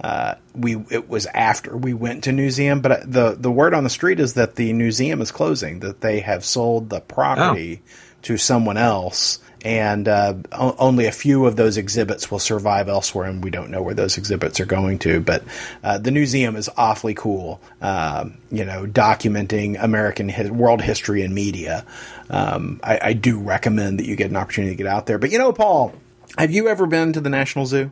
uh, 0.00 0.34
we 0.54 0.76
it 0.90 1.08
was 1.08 1.26
after 1.26 1.76
we 1.76 1.94
went 1.94 2.24
to 2.24 2.32
museum. 2.32 2.80
But 2.80 3.10
the 3.10 3.36
the 3.38 3.50
word 3.50 3.74
on 3.74 3.84
the 3.84 3.90
street 3.90 4.20
is 4.20 4.34
that 4.34 4.56
the 4.56 4.72
museum 4.72 5.20
is 5.20 5.30
closing. 5.30 5.80
That 5.80 6.00
they 6.00 6.20
have 6.20 6.44
sold 6.44 6.90
the 6.90 7.00
property 7.00 7.82
to 8.22 8.36
someone 8.36 8.76
else. 8.76 9.38
And 9.64 10.08
uh, 10.08 10.34
o- 10.52 10.76
only 10.78 11.06
a 11.06 11.10
few 11.12 11.46
of 11.46 11.56
those 11.56 11.78
exhibits 11.78 12.30
will 12.30 12.38
survive 12.38 12.86
elsewhere, 12.86 13.30
and 13.30 13.42
we 13.42 13.48
don't 13.48 13.70
know 13.70 13.80
where 13.80 13.94
those 13.94 14.18
exhibits 14.18 14.60
are 14.60 14.66
going 14.66 14.98
to. 14.98 15.20
But 15.20 15.42
uh, 15.82 15.96
the 15.96 16.10
museum 16.10 16.54
is 16.56 16.68
awfully 16.76 17.14
cool, 17.14 17.62
um, 17.80 18.36
you 18.50 18.66
know, 18.66 18.84
documenting 18.84 19.82
American 19.82 20.28
hi- 20.28 20.50
world 20.50 20.82
history 20.82 21.22
and 21.22 21.34
media. 21.34 21.86
Um, 22.28 22.78
I, 22.84 22.98
I 23.00 23.12
do 23.14 23.40
recommend 23.40 24.00
that 24.00 24.06
you 24.06 24.16
get 24.16 24.28
an 24.28 24.36
opportunity 24.36 24.76
to 24.76 24.82
get 24.82 24.86
out 24.86 25.06
there. 25.06 25.16
But 25.16 25.30
you 25.30 25.38
know, 25.38 25.50
Paul, 25.54 25.94
have 26.36 26.50
you 26.50 26.68
ever 26.68 26.86
been 26.86 27.14
to 27.14 27.22
the 27.22 27.30
National 27.30 27.64
Zoo? 27.64 27.90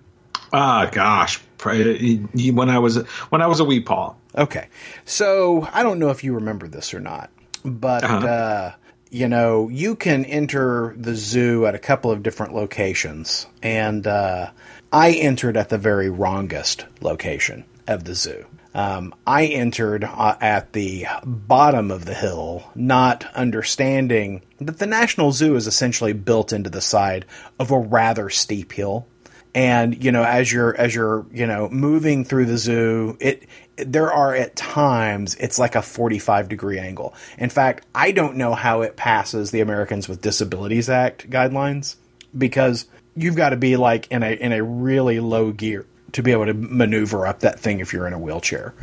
Ah, 0.52 0.88
gosh. 0.92 1.40
When 1.64 2.68
I 2.70 2.78
was 2.80 2.96
when 3.30 3.40
I 3.42 3.46
was 3.46 3.60
a 3.60 3.64
wee 3.64 3.80
paw. 3.80 4.14
Okay, 4.36 4.66
so 5.04 5.68
I 5.72 5.82
don't 5.84 5.98
know 6.00 6.10
if 6.10 6.24
you 6.24 6.34
remember 6.34 6.66
this 6.66 6.92
or 6.94 7.00
not, 7.00 7.30
but 7.64 8.02
Uh-huh. 8.02 8.26
uh, 8.26 8.72
you 9.10 9.28
know 9.28 9.68
you 9.68 9.94
can 9.94 10.24
enter 10.24 10.94
the 10.96 11.14
zoo 11.14 11.66
at 11.66 11.74
a 11.76 11.78
couple 11.78 12.10
of 12.10 12.22
different 12.24 12.54
locations, 12.54 13.46
and 13.62 14.06
uh, 14.06 14.50
I 14.92 15.12
entered 15.12 15.56
at 15.56 15.68
the 15.68 15.78
very 15.78 16.10
wrongest 16.10 16.86
location 17.00 17.64
of 17.86 18.02
the 18.04 18.14
zoo. 18.14 18.44
Um, 18.74 19.14
I 19.26 19.46
entered 19.46 20.02
uh, 20.02 20.34
at 20.40 20.72
the 20.72 21.06
bottom 21.24 21.90
of 21.90 22.06
the 22.06 22.14
hill, 22.14 22.64
not 22.74 23.24
understanding 23.34 24.42
that 24.60 24.78
the 24.78 24.86
National 24.86 25.30
Zoo 25.30 25.56
is 25.56 25.66
essentially 25.66 26.14
built 26.14 26.52
into 26.54 26.70
the 26.70 26.80
side 26.80 27.26
of 27.60 27.70
a 27.70 27.78
rather 27.78 28.30
steep 28.30 28.72
hill 28.72 29.06
and 29.54 30.02
you 30.02 30.12
know 30.12 30.22
as 30.22 30.50
you're 30.52 30.74
as 30.76 30.94
you're 30.94 31.26
you 31.32 31.46
know 31.46 31.68
moving 31.68 32.24
through 32.24 32.46
the 32.46 32.56
zoo 32.56 33.16
it 33.20 33.46
there 33.76 34.12
are 34.12 34.34
at 34.34 34.54
times 34.54 35.34
it's 35.36 35.58
like 35.58 35.74
a 35.74 35.82
45 35.82 36.48
degree 36.48 36.78
angle. 36.78 37.14
In 37.38 37.50
fact 37.50 37.86
i 37.94 38.12
don't 38.12 38.36
know 38.36 38.54
how 38.54 38.82
it 38.82 38.96
passes 38.96 39.50
the 39.50 39.60
americans 39.60 40.08
with 40.08 40.20
disabilities 40.20 40.88
act 40.88 41.28
guidelines 41.28 41.96
because 42.36 42.86
you've 43.14 43.36
got 43.36 43.50
to 43.50 43.56
be 43.56 43.76
like 43.76 44.08
in 44.10 44.22
a 44.22 44.32
in 44.32 44.52
a 44.52 44.62
really 44.62 45.20
low 45.20 45.52
gear 45.52 45.86
to 46.12 46.22
be 46.22 46.32
able 46.32 46.46
to 46.46 46.54
maneuver 46.54 47.26
up 47.26 47.40
that 47.40 47.58
thing 47.58 47.80
if 47.80 47.92
you're 47.92 48.06
in 48.06 48.12
a 48.12 48.18
wheelchair. 48.18 48.74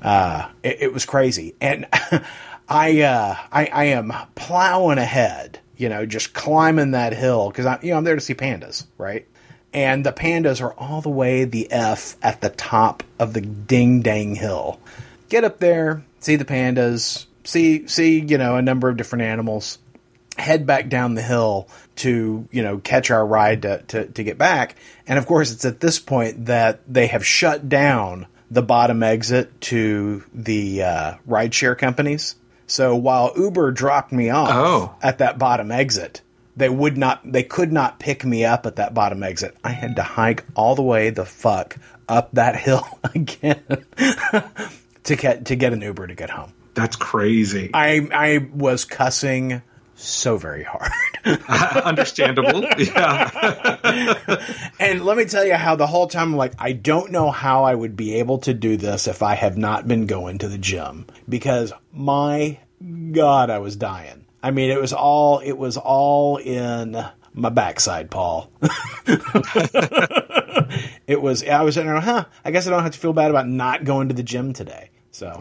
Uh, 0.00 0.48
it, 0.62 0.78
it 0.80 0.92
was 0.94 1.04
crazy. 1.04 1.54
And 1.60 1.86
i 2.70 3.02
uh 3.02 3.36
I, 3.50 3.66
I 3.66 3.84
am 3.86 4.12
plowing 4.36 4.98
ahead 4.98 5.58
you 5.76 5.88
know 5.88 6.06
just 6.06 6.32
climbing 6.32 6.92
that 6.92 7.12
hill 7.12 7.50
because 7.50 7.66
i 7.66 7.78
you 7.82 7.90
know 7.90 7.96
i'm 7.96 8.04
there 8.04 8.14
to 8.14 8.20
see 8.20 8.34
pandas 8.34 8.86
right 8.96 9.26
and 9.72 10.04
the 10.04 10.12
pandas 10.12 10.60
are 10.60 10.72
all 10.74 11.00
the 11.00 11.08
way 11.10 11.44
the 11.44 11.70
F 11.70 12.16
at 12.22 12.40
the 12.40 12.50
top 12.50 13.02
of 13.18 13.32
the 13.32 13.40
ding 13.40 14.02
dang 14.02 14.34
hill. 14.34 14.80
Get 15.28 15.44
up 15.44 15.58
there, 15.58 16.02
see 16.18 16.36
the 16.36 16.44
pandas, 16.44 17.26
see 17.44 17.86
see 17.86 18.20
you 18.20 18.38
know 18.38 18.56
a 18.56 18.62
number 18.62 18.88
of 18.88 18.96
different 18.96 19.22
animals. 19.22 19.78
Head 20.38 20.66
back 20.66 20.88
down 20.88 21.14
the 21.14 21.22
hill 21.22 21.68
to 21.96 22.48
you 22.50 22.62
know 22.62 22.78
catch 22.78 23.10
our 23.10 23.26
ride 23.26 23.62
to, 23.62 23.82
to, 23.88 24.06
to 24.06 24.24
get 24.24 24.38
back. 24.38 24.76
And 25.06 25.18
of 25.18 25.26
course, 25.26 25.52
it's 25.52 25.64
at 25.64 25.80
this 25.80 25.98
point 25.98 26.46
that 26.46 26.80
they 26.88 27.08
have 27.08 27.26
shut 27.26 27.68
down 27.68 28.26
the 28.50 28.62
bottom 28.62 29.02
exit 29.02 29.60
to 29.60 30.24
the 30.34 30.82
uh, 30.82 31.14
rideshare 31.28 31.76
companies. 31.78 32.34
So 32.66 32.96
while 32.96 33.32
Uber 33.36 33.72
dropped 33.72 34.12
me 34.12 34.30
off 34.30 34.48
Oh. 34.52 34.94
at 35.02 35.18
that 35.18 35.38
bottom 35.38 35.70
exit, 35.70 36.22
they 36.60 36.68
would 36.68 36.96
not 36.96 37.20
they 37.24 37.42
could 37.42 37.72
not 37.72 37.98
pick 37.98 38.24
me 38.24 38.44
up 38.44 38.66
at 38.66 38.76
that 38.76 38.94
bottom 38.94 39.22
exit. 39.22 39.56
I 39.64 39.70
had 39.70 39.96
to 39.96 40.02
hike 40.02 40.44
all 40.54 40.74
the 40.74 40.82
way 40.82 41.10
the 41.10 41.24
fuck 41.24 41.76
up 42.08 42.30
that 42.32 42.54
hill 42.54 42.86
again 43.14 43.64
to 45.04 45.16
get 45.16 45.46
to 45.46 45.56
get 45.56 45.72
an 45.72 45.80
Uber 45.80 46.06
to 46.06 46.14
get 46.14 46.30
home. 46.30 46.52
That's 46.74 46.96
crazy. 46.96 47.70
I 47.74 48.06
I 48.12 48.48
was 48.54 48.84
cussing 48.84 49.62
so 49.94 50.36
very 50.36 50.62
hard. 50.62 50.92
Understandable. 51.84 52.64
Yeah. 52.78 53.30
and 54.78 55.04
let 55.04 55.16
me 55.16 55.24
tell 55.24 55.44
you 55.44 55.54
how 55.54 55.76
the 55.76 55.86
whole 55.86 56.06
time 56.06 56.32
I'm 56.32 56.36
like, 56.36 56.54
I 56.58 56.72
don't 56.72 57.12
know 57.12 57.30
how 57.30 57.64
I 57.64 57.74
would 57.74 57.96
be 57.96 58.14
able 58.16 58.38
to 58.38 58.54
do 58.54 58.76
this 58.76 59.06
if 59.06 59.22
I 59.22 59.34
have 59.34 59.58
not 59.58 59.86
been 59.86 60.06
going 60.06 60.38
to 60.38 60.48
the 60.48 60.58
gym. 60.58 61.06
Because 61.28 61.72
my 61.92 62.58
God, 63.12 63.50
I 63.50 63.58
was 63.58 63.76
dying. 63.76 64.24
I 64.42 64.50
mean, 64.50 64.70
it 64.70 64.80
was 64.80 64.92
all 64.92 65.40
it 65.40 65.52
was 65.52 65.76
all 65.76 66.36
in 66.38 67.04
my 67.32 67.48
backside, 67.50 68.10
Paul. 68.10 68.50
it 71.06 71.20
was 71.20 71.44
I 71.44 71.62
was 71.62 71.74
saying, 71.74 71.88
huh, 71.88 72.24
I 72.44 72.50
guess 72.50 72.66
I 72.66 72.70
don't 72.70 72.82
have 72.82 72.92
to 72.92 72.98
feel 72.98 73.12
bad 73.12 73.30
about 73.30 73.48
not 73.48 73.84
going 73.84 74.08
to 74.08 74.14
the 74.14 74.22
gym 74.22 74.52
today. 74.52 74.90
So 75.10 75.38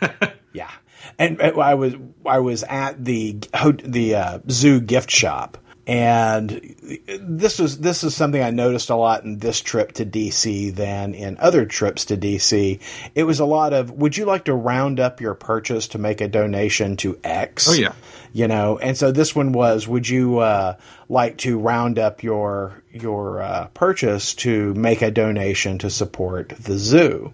yeah. 0.52 0.70
And 1.18 1.40
uh, 1.40 1.58
I 1.58 1.74
was 1.74 1.94
I 2.24 2.38
was 2.38 2.62
at 2.64 3.04
the 3.04 3.38
the 3.82 4.14
uh, 4.14 4.38
zoo 4.50 4.80
gift 4.80 5.10
shop, 5.10 5.58
and 5.86 6.76
this 7.20 7.58
was 7.58 7.78
this 7.78 8.02
is 8.02 8.14
something 8.14 8.42
I 8.42 8.50
noticed 8.50 8.90
a 8.90 8.96
lot 8.96 9.24
in 9.24 9.38
this 9.38 9.60
trip 9.60 9.92
to 9.92 10.04
DC 10.04 10.74
than 10.74 11.14
in 11.14 11.38
other 11.38 11.64
trips 11.64 12.06
to 12.06 12.16
DC. 12.16 12.80
It 13.14 13.22
was 13.22 13.38
a 13.40 13.44
lot 13.44 13.72
of 13.72 13.92
would 13.92 14.16
you 14.16 14.24
like 14.24 14.46
to 14.46 14.54
round 14.54 14.98
up 14.98 15.20
your 15.20 15.34
purchase 15.34 15.88
to 15.88 15.98
make 15.98 16.20
a 16.20 16.28
donation 16.28 16.96
to 16.98 17.18
X? 17.22 17.68
Oh, 17.68 17.74
yeah. 17.74 17.92
You 18.36 18.46
know. 18.48 18.78
And 18.78 18.98
so 18.98 19.12
this 19.12 19.34
one 19.34 19.52
was 19.52 19.88
would 19.88 20.06
you 20.06 20.40
uh, 20.40 20.76
like 21.08 21.38
to 21.38 21.58
round 21.58 21.98
up 21.98 22.22
your 22.22 22.82
your 22.92 23.40
uh, 23.40 23.68
purchase 23.68 24.34
to 24.34 24.74
make 24.74 25.00
a 25.00 25.10
donation 25.10 25.78
to 25.78 25.88
support 25.88 26.50
the 26.50 26.76
zoo? 26.76 27.32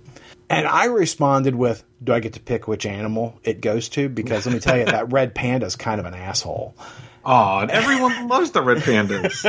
And 0.48 0.68
I 0.68 0.84
responded 0.84 1.56
with, 1.56 1.82
"Do 2.04 2.12
I 2.12 2.20
get 2.20 2.34
to 2.34 2.40
pick 2.40 2.68
which 2.68 2.86
animal 2.86 3.36
it 3.42 3.60
goes 3.60 3.88
to?" 3.90 4.08
Because 4.08 4.46
let 4.46 4.52
me 4.54 4.60
tell 4.60 4.78
you, 4.78 4.84
that 4.84 5.12
red 5.12 5.34
panda 5.34 5.66
is 5.66 5.74
kind 5.74 5.98
of 5.98 6.06
an 6.06 6.14
asshole. 6.14 6.76
Oh, 7.24 7.58
and 7.58 7.70
everyone 7.70 8.28
loves 8.28 8.52
the 8.52 8.62
red 8.62 8.78
pandas. 8.78 9.42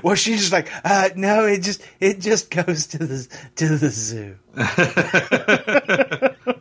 Well, 0.02 0.14
she's 0.14 0.40
just 0.40 0.52
like, 0.52 0.70
uh, 0.84 1.08
"No, 1.16 1.44
it 1.44 1.62
just 1.62 1.82
it 1.98 2.20
just 2.20 2.52
goes 2.52 2.86
to 2.88 2.98
the 2.98 3.38
to 3.56 3.76
the 3.76 3.90
zoo." 3.90 4.36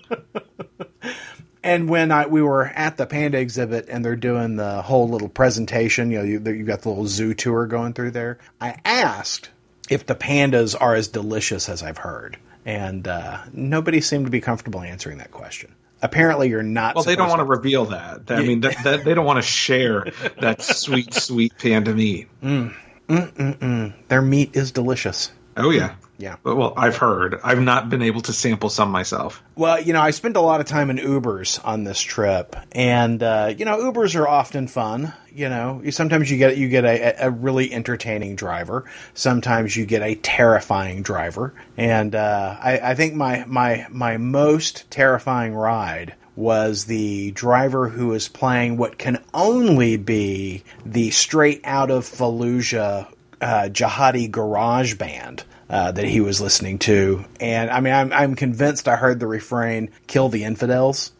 and 1.67 1.89
when 1.89 2.12
I 2.12 2.27
we 2.27 2.41
were 2.41 2.65
at 2.65 2.97
the 2.97 3.05
panda 3.05 3.38
exhibit 3.38 3.89
and 3.89 4.03
they're 4.03 4.15
doing 4.15 4.55
the 4.55 4.81
whole 4.81 5.09
little 5.09 5.27
presentation, 5.29 6.09
you 6.12 6.19
know, 6.19 6.24
you, 6.24 6.39
you 6.39 6.63
got 6.63 6.81
the 6.81 6.89
little 6.89 7.07
zoo 7.07 7.33
tour 7.33 7.67
going 7.67 7.93
through 7.93 8.12
there. 8.12 8.39
I 8.62 8.79
asked 8.86 9.50
if 9.89 10.05
the 10.05 10.15
pandas 10.15 10.75
are 10.79 10.95
as 10.95 11.09
delicious 11.09 11.67
as 11.67 11.83
I've 11.83 11.97
heard, 12.00 12.38
and 12.65 13.07
uh, 13.07 13.39
nobody 13.51 14.00
seemed 14.00 14.25
to 14.25 14.31
be 14.31 14.39
comfortable 14.39 14.81
answering 14.81 15.17
that 15.17 15.31
question. 15.31 15.75
Apparently, 16.01 16.47
you're 16.47 16.63
not. 16.63 16.95
Well, 16.95 17.03
they 17.03 17.15
don't 17.15 17.27
want 17.27 17.39
supposed 17.39 17.62
to 17.62 17.67
reveal 17.67 17.86
that. 17.86 18.21
I 18.29 18.43
mean, 18.43 18.62
that, 18.62 18.83
that, 18.83 19.03
they 19.03 19.13
don't 19.13 19.25
want 19.25 19.38
to 19.38 19.47
share 19.47 20.12
that 20.39 20.62
sweet, 20.62 21.13
sweet 21.13 21.53
panda 21.57 21.93
meat. 21.93 22.27
Mm. 22.41 22.74
Mm, 23.09 23.57
mm, 23.57 23.93
Their 24.07 24.21
meat 24.21 24.55
is 24.55 24.71
delicious. 24.71 25.31
Oh 25.55 25.71
yeah, 25.71 25.95
Yeah. 26.17 26.38
But, 26.41 26.55
well, 26.55 26.74
I've 26.75 26.97
heard. 26.97 27.39
I've 27.43 27.62
not 27.62 27.89
been 27.89 28.01
able 28.01 28.21
to 28.21 28.33
sample 28.33 28.69
some 28.69 28.89
myself. 28.89 29.43
Well, 29.55 29.79
you 29.79 29.93
know, 29.93 30.01
I 30.01 30.12
spent 30.12 30.36
a 30.36 30.41
lot 30.41 30.59
of 30.59 30.65
time 30.65 30.89
in 30.89 30.97
Ubers 30.97 31.63
on 31.63 31.83
this 31.83 32.01
trip, 32.01 32.55
and 32.71 33.21
uh, 33.21 33.53
you 33.55 33.65
know, 33.65 33.77
Ubers 33.77 34.15
are 34.15 34.27
often 34.27 34.67
fun. 34.67 35.13
You 35.31 35.50
know, 35.50 35.83
sometimes 35.91 36.31
you 36.31 36.38
get 36.38 36.57
you 36.57 36.69
get 36.69 36.86
a, 36.86 37.27
a 37.27 37.29
really 37.29 37.71
entertaining 37.71 38.36
driver. 38.36 38.86
Sometimes 39.13 39.75
you 39.77 39.86
get 39.86 40.01
a 40.01 40.15
terrifying 40.15 41.03
driver, 41.03 41.53
and 41.77 42.15
uh, 42.15 42.57
I, 42.59 42.79
I 42.79 42.95
think 42.95 43.13
my 43.13 43.45
my 43.45 43.86
my 43.91 44.17
most 44.17 44.89
terrifying 44.89 45.53
ride 45.53 46.15
was 46.36 46.86
the 46.86 47.31
driver 47.31 47.89
who 47.89 48.07
was 48.07 48.27
playing 48.27 48.77
what 48.77 48.97
can 48.97 49.24
only 49.33 49.97
be 49.97 50.63
the 50.86 51.09
straight 51.09 51.62
out 51.63 51.89
of 51.89 52.05
Fallujah 52.05 53.07
uh, 53.41 53.69
jihadi 53.71 54.29
garage 54.29 54.95
band 54.95 55.43
uh, 55.69 55.91
that 55.91 56.05
he 56.05 56.21
was 56.21 56.39
listening 56.39 56.79
to, 56.79 57.25
and 57.39 57.69
I 57.69 57.79
mean, 57.81 57.93
I'm 57.93 58.13
I'm 58.13 58.36
convinced 58.36 58.88
I 58.88 58.95
heard 58.95 59.19
the 59.19 59.27
refrain 59.27 59.89
"Kill 60.07 60.29
the 60.29 60.43
infidels." 60.43 61.12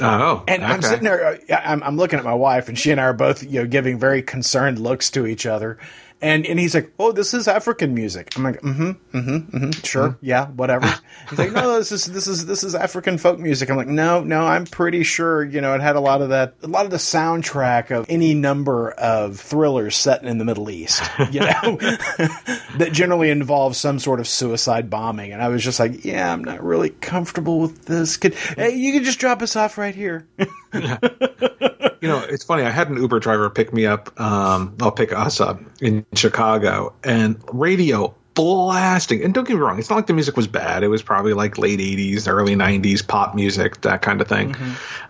Oh, 0.00 0.42
And 0.48 0.64
I'm 0.64 0.80
sitting 0.80 1.04
there, 1.04 1.38
uh, 1.50 1.54
I'm, 1.54 1.82
I'm 1.82 1.96
looking 1.96 2.18
at 2.18 2.24
my 2.24 2.34
wife, 2.34 2.68
and 2.68 2.78
she 2.78 2.90
and 2.90 3.00
I 3.00 3.04
are 3.04 3.12
both, 3.12 3.42
you 3.42 3.60
know, 3.60 3.66
giving 3.66 3.98
very 3.98 4.22
concerned 4.22 4.78
looks 4.78 5.10
to 5.10 5.26
each 5.26 5.44
other. 5.44 5.78
And 6.22 6.46
and 6.46 6.58
he's 6.58 6.72
like, 6.72 6.92
"Oh, 7.00 7.10
this 7.10 7.34
is 7.34 7.48
African 7.48 7.94
music." 7.94 8.32
I'm 8.36 8.44
like, 8.44 8.60
"Mm-hmm, 8.60 8.90
mm-hmm, 9.16 9.56
mm-hmm, 9.56 9.70
sure, 9.82 10.16
yeah, 10.20 10.46
whatever." 10.46 10.86
He's 11.30 11.38
like, 11.38 11.50
"No, 11.50 11.78
this 11.78 11.90
is 11.90 12.04
this 12.06 12.28
is 12.28 12.46
this 12.46 12.62
is 12.62 12.76
African 12.76 13.18
folk 13.18 13.40
music." 13.40 13.68
I'm 13.68 13.76
like, 13.76 13.88
"No, 13.88 14.22
no, 14.22 14.46
I'm 14.46 14.64
pretty 14.64 15.02
sure, 15.02 15.44
you 15.44 15.60
know, 15.60 15.74
it 15.74 15.80
had 15.80 15.96
a 15.96 16.00
lot 16.00 16.22
of 16.22 16.28
that, 16.28 16.54
a 16.62 16.68
lot 16.68 16.84
of 16.84 16.92
the 16.92 16.98
soundtrack 16.98 17.90
of 17.90 18.06
any 18.08 18.34
number 18.34 18.92
of 18.92 19.40
thrillers 19.40 19.96
set 19.96 20.22
in 20.22 20.38
the 20.38 20.44
Middle 20.44 20.70
East, 20.70 21.02
you 21.32 21.40
know, 21.40 21.76
that 22.78 22.90
generally 22.92 23.30
involves 23.30 23.78
some 23.78 23.98
sort 23.98 24.20
of 24.20 24.28
suicide 24.28 24.88
bombing." 24.88 25.32
And 25.32 25.42
I 25.42 25.48
was 25.48 25.64
just 25.64 25.80
like, 25.80 26.04
"Yeah, 26.04 26.32
I'm 26.32 26.44
not 26.44 26.62
really 26.62 26.90
comfortable 26.90 27.58
with 27.58 27.86
this. 27.86 28.16
Could 28.16 28.34
hey, 28.34 28.76
you 28.76 28.92
could 28.92 29.04
just 29.04 29.18
drop 29.18 29.42
us 29.42 29.56
off 29.56 29.76
right 29.76 29.94
here." 29.94 30.28
You 32.02 32.08
know, 32.08 32.18
it's 32.18 32.42
funny. 32.42 32.64
I 32.64 32.70
had 32.70 32.90
an 32.90 32.96
Uber 32.96 33.20
driver 33.20 33.48
pick 33.48 33.72
me 33.72 33.86
up. 33.86 34.20
Um, 34.20 34.74
I'll 34.80 34.90
pick 34.90 35.12
us 35.12 35.40
up 35.40 35.60
in 35.80 36.04
Chicago, 36.14 36.92
and 37.04 37.40
radio 37.52 38.12
blasting. 38.34 39.22
And 39.22 39.32
don't 39.32 39.46
get 39.46 39.54
me 39.54 39.60
wrong, 39.60 39.78
it's 39.78 39.88
not 39.88 39.94
like 39.96 40.08
the 40.08 40.12
music 40.12 40.36
was 40.36 40.48
bad. 40.48 40.82
It 40.82 40.88
was 40.88 41.00
probably 41.00 41.32
like 41.32 41.58
late 41.58 41.78
'80s, 41.78 42.26
early 42.26 42.56
'90s 42.56 43.06
pop 43.06 43.36
music, 43.36 43.82
that 43.82 44.02
kind 44.02 44.20
of 44.20 44.26
thing. 44.26 44.56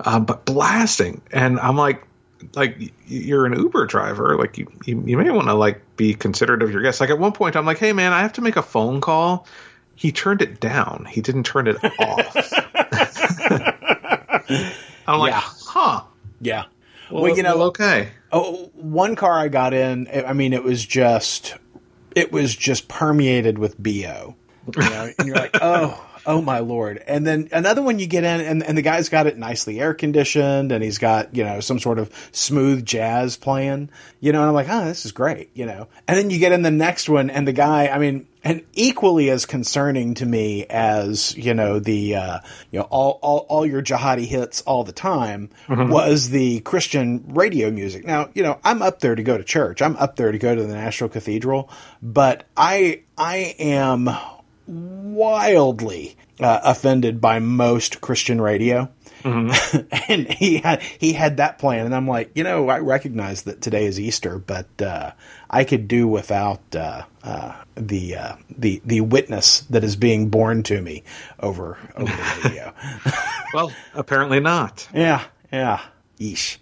Uh, 0.00 0.20
but 0.20 0.44
blasting, 0.44 1.22
and 1.32 1.58
I'm 1.60 1.76
like, 1.76 2.06
like 2.54 2.92
you're 3.06 3.46
an 3.46 3.58
Uber 3.58 3.86
driver, 3.86 4.36
like 4.36 4.58
you, 4.58 4.70
you, 4.84 5.02
you 5.06 5.16
may 5.16 5.30
want 5.30 5.48
to 5.48 5.54
like 5.54 5.80
be 5.96 6.12
considerate 6.12 6.62
of 6.62 6.72
your 6.72 6.82
guests. 6.82 7.00
Like 7.00 7.08
at 7.08 7.18
one 7.18 7.32
point, 7.32 7.56
I'm 7.56 7.64
like, 7.64 7.78
hey 7.78 7.94
man, 7.94 8.12
I 8.12 8.20
have 8.20 8.34
to 8.34 8.42
make 8.42 8.56
a 8.56 8.62
phone 8.62 9.00
call. 9.00 9.46
He 9.94 10.12
turned 10.12 10.42
it 10.42 10.60
down. 10.60 11.06
He 11.08 11.22
didn't 11.22 11.44
turn 11.44 11.68
it 11.68 11.76
off. 11.98 12.36
I'm 15.06 15.18
like, 15.18 15.32
Yeah. 15.32 15.40
huh. 15.40 16.02
Yeah. 16.40 16.64
Well, 17.12 17.24
Well, 17.24 17.36
you 17.36 17.42
know, 17.42 17.58
well, 17.58 17.68
okay. 17.68 18.08
Oh, 18.30 18.70
one 18.74 19.16
car 19.16 19.32
I 19.38 19.48
got 19.48 19.74
in. 19.74 20.08
I 20.08 20.32
mean, 20.32 20.52
it 20.52 20.64
was 20.64 20.84
just, 20.84 21.56
it 22.16 22.32
was 22.32 22.54
just 22.54 22.88
permeated 22.88 23.58
with 23.58 23.78
bo. 23.78 24.34
You 24.76 24.90
know, 24.90 25.12
and 25.18 25.26
you're 25.28 25.36
like, 25.36 25.56
oh, 25.60 26.02
Oh 26.24 26.40
my 26.40 26.60
lord! 26.60 27.02
And 27.08 27.26
then 27.26 27.48
another 27.50 27.82
one 27.82 27.98
you 27.98 28.06
get 28.06 28.22
in, 28.22 28.40
and, 28.40 28.62
and 28.62 28.78
the 28.78 28.82
guy's 28.82 29.08
got 29.08 29.26
it 29.26 29.36
nicely 29.36 29.80
air 29.80 29.92
conditioned, 29.92 30.70
and 30.70 30.82
he's 30.82 30.98
got 30.98 31.34
you 31.34 31.42
know 31.42 31.58
some 31.58 31.80
sort 31.80 31.98
of 31.98 32.10
smooth 32.30 32.86
jazz 32.86 33.36
playing, 33.36 33.90
you 34.20 34.32
know. 34.32 34.40
And 34.40 34.48
I'm 34.48 34.54
like, 34.54 34.68
oh, 34.70 34.84
this 34.84 35.04
is 35.04 35.10
great, 35.10 35.50
you 35.54 35.66
know. 35.66 35.88
And 36.06 36.16
then 36.16 36.30
you 36.30 36.38
get 36.38 36.52
in 36.52 36.62
the 36.62 36.70
next 36.70 37.08
one, 37.08 37.28
and 37.28 37.46
the 37.46 37.52
guy, 37.52 37.88
I 37.88 37.98
mean, 37.98 38.28
and 38.44 38.62
equally 38.72 39.30
as 39.30 39.46
concerning 39.46 40.14
to 40.14 40.26
me 40.26 40.66
as 40.66 41.36
you 41.36 41.54
know 41.54 41.78
the 41.78 42.16
uh, 42.16 42.38
you 42.70 42.78
know 42.78 42.86
all, 42.90 43.18
all 43.22 43.38
all 43.48 43.66
your 43.66 43.82
jihadi 43.82 44.26
hits 44.26 44.62
all 44.62 44.84
the 44.84 44.92
time 44.92 45.50
was 45.68 46.30
the 46.30 46.60
Christian 46.60 47.24
radio 47.28 47.70
music. 47.70 48.04
Now 48.04 48.30
you 48.34 48.42
know 48.42 48.58
I'm 48.64 48.82
up 48.82 49.00
there 49.00 49.14
to 49.14 49.22
go 49.22 49.36
to 49.38 49.44
church. 49.44 49.82
I'm 49.82 49.96
up 49.96 50.16
there 50.16 50.32
to 50.32 50.38
go 50.38 50.54
to 50.54 50.62
the 50.62 50.74
National 50.74 51.08
Cathedral, 51.08 51.70
but 52.02 52.44
I 52.56 53.02
I 53.16 53.54
am 53.58 54.10
wildly 54.66 56.16
uh, 56.40 56.60
offended 56.64 57.20
by 57.20 57.38
most 57.38 58.00
Christian 58.00 58.40
radio. 58.40 58.90
and 60.08 60.32
he 60.32 60.58
had 60.58 60.82
he 60.82 61.12
had 61.12 61.36
that 61.36 61.58
plan, 61.58 61.86
and 61.86 61.94
I'm 61.94 62.08
like, 62.08 62.32
you 62.34 62.42
know, 62.42 62.68
I 62.68 62.80
recognize 62.80 63.42
that 63.42 63.60
today 63.60 63.84
is 63.86 64.00
Easter, 64.00 64.38
but 64.38 64.66
uh, 64.82 65.12
I 65.52 65.64
could 65.64 65.86
do 65.86 66.08
without 66.08 66.60
uh, 66.74 67.02
uh, 67.22 67.62
the 67.74 68.16
uh, 68.16 68.36
the 68.58 68.80
the 68.84 69.00
witness 69.02 69.60
that 69.70 69.84
is 69.84 69.96
being 69.96 70.28
born 70.30 70.62
to 70.64 70.80
me 70.80 71.02
over 71.40 71.76
over 71.96 72.10
the 72.12 72.40
radio. 72.44 72.72
Well, 73.54 73.70
apparently 73.94 74.40
not. 74.40 74.88
yeah, 74.94 75.24
yeah, 75.52 75.82
yeesh. 76.18 76.56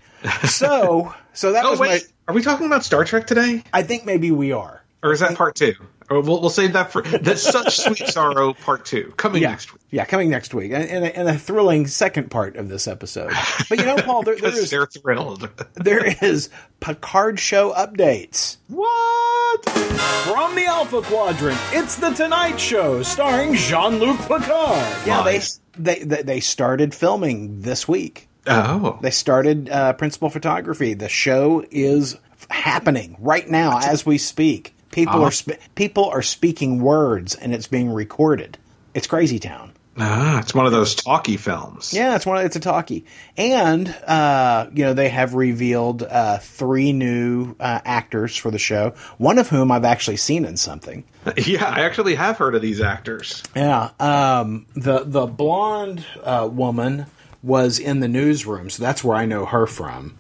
So 0.49 1.15
so 1.33 1.53
that 1.53 1.65
Oh 1.65 1.71
was 1.71 1.79
wait, 1.81 2.03
my. 2.27 2.33
are 2.33 2.35
we 2.35 2.43
talking 2.43 2.67
about 2.67 2.85
Star 2.85 3.05
Trek 3.05 3.29
today, 3.29 3.63
I 3.73 3.85
think 3.85 4.05
maybe 4.05 4.33
we 4.33 4.51
are. 4.51 4.80
Or 5.03 5.13
is 5.13 5.21
that 5.21 5.35
part 5.37 5.55
two? 5.55 5.75
Or 6.11 6.21
we'll, 6.23 6.41
we'll 6.41 6.51
save 6.51 6.73
that 6.73 6.91
for 6.91 7.03
that's 7.03 7.41
such 7.43 7.79
sweet 7.79 8.09
sorrow 8.09 8.53
part 8.53 8.85
two 8.85 9.13
coming 9.17 9.43
Yeah, 9.43 9.51
next 9.51 9.73
week. 9.73 9.83
yeah, 9.91 10.05
coming 10.05 10.29
next 10.29 10.53
week, 10.53 10.73
and, 10.73 10.83
and, 10.85 11.05
a, 11.05 11.17
and 11.17 11.29
a 11.29 11.39
thrilling 11.39 11.87
second 11.87 12.33
part 12.33 12.57
of 12.57 12.69
this 12.69 12.89
episode. 12.89 13.31
But 13.69 13.79
you 13.79 13.85
know, 13.85 13.97
Paul, 13.97 14.25
there, 14.25 14.35
there 14.41 14.43
Because 14.51 14.59
is 14.59 14.71
they're 14.71 14.87
thrilled. 14.87 15.49
there 15.75 16.05
is 16.21 16.51
Picard 16.81 17.39
show 17.39 17.73
updates. 17.75 18.57
what? 18.67 19.65
From 19.69 20.55
the 20.55 20.65
Alpha 20.67 21.03
Quadrant, 21.03 21.59
it's 21.73 21.97
the 21.97 22.11
Tonight 22.11 22.59
Show 22.59 23.03
starring 23.03 23.55
Jean-Luc 23.55 24.19
Picard. 24.21 25.07
Yeah, 25.07 25.23
Nice. 25.25 25.61
they, 25.77 25.95
they 26.01 26.05
they 26.05 26.23
they 26.23 26.41
started 26.41 26.95
filming 26.95 27.61
this 27.61 27.87
week. 27.87 28.29
Oh, 28.47 28.99
They 29.03 29.11
started 29.11 29.69
uh, 29.71 29.93
principal 29.93 30.31
photography. 30.31 30.95
The 30.95 31.09
show 31.09 31.65
is 31.71 32.17
happening 32.49 33.17
right 33.21 33.49
now 33.49 33.79
as 33.81 34.05
we 34.07 34.19
speak. 34.19 34.75
People 34.91 35.23
Ah. 35.23 35.29
are 35.29 35.31
sp- 35.35 35.59
people 35.75 36.07
are 36.07 36.23
speaking 36.23 36.81
words, 36.81 37.35
and 37.35 37.55
it's 37.55 37.67
being 37.69 37.91
recorded. 37.93 38.59
It's 38.95 39.07
Crazy 39.07 39.39
Town. 39.39 39.73
ah, 39.99 40.39
it's 40.41 40.55
one 40.55 40.67
of 40.67 40.73
those 40.73 40.95
talky 40.95 41.37
films. 41.37 41.93
Yeah, 41.93 42.17
it's 42.17 42.25
one. 42.25 42.45
It's 42.45 42.57
a 42.57 42.61
talkie, 42.61 43.05
and 43.37 43.89
uh, 44.07 44.67
you 44.73 44.85
know 44.85 44.95
they 44.95 45.09
have 45.11 45.35
revealed 45.35 46.03
uh, 46.03 46.39
three 46.39 46.93
new 46.93 47.55
uh, 47.61 47.81
actors 47.85 48.37
for 48.37 48.51
the 48.51 48.59
show. 48.59 48.95
One 49.19 49.39
of 49.39 49.49
whom 49.49 49.71
I've 49.71 49.85
actually 49.85 50.17
seen 50.17 50.45
in 50.45 50.57
something. 50.57 51.05
yeah. 51.37 51.65
I 51.69 51.81
actually 51.83 52.15
have 52.15 52.39
heard 52.39 52.55
of 52.55 52.63
these 52.63 52.81
actors. 52.81 53.43
Yeah, 53.55 53.91
um, 54.01 54.67
the 54.75 55.05
the 55.05 55.27
blonde 55.27 56.05
uh, 56.25 56.49
woman 56.51 57.07
was 57.43 57.79
in 57.79 58.01
the 58.01 58.09
newsroom, 58.09 58.71
so 58.71 58.83
that's 58.83 59.05
where 59.05 59.17
I 59.17 59.27
know 59.27 59.45
her 59.47 59.67
from. 59.67 60.17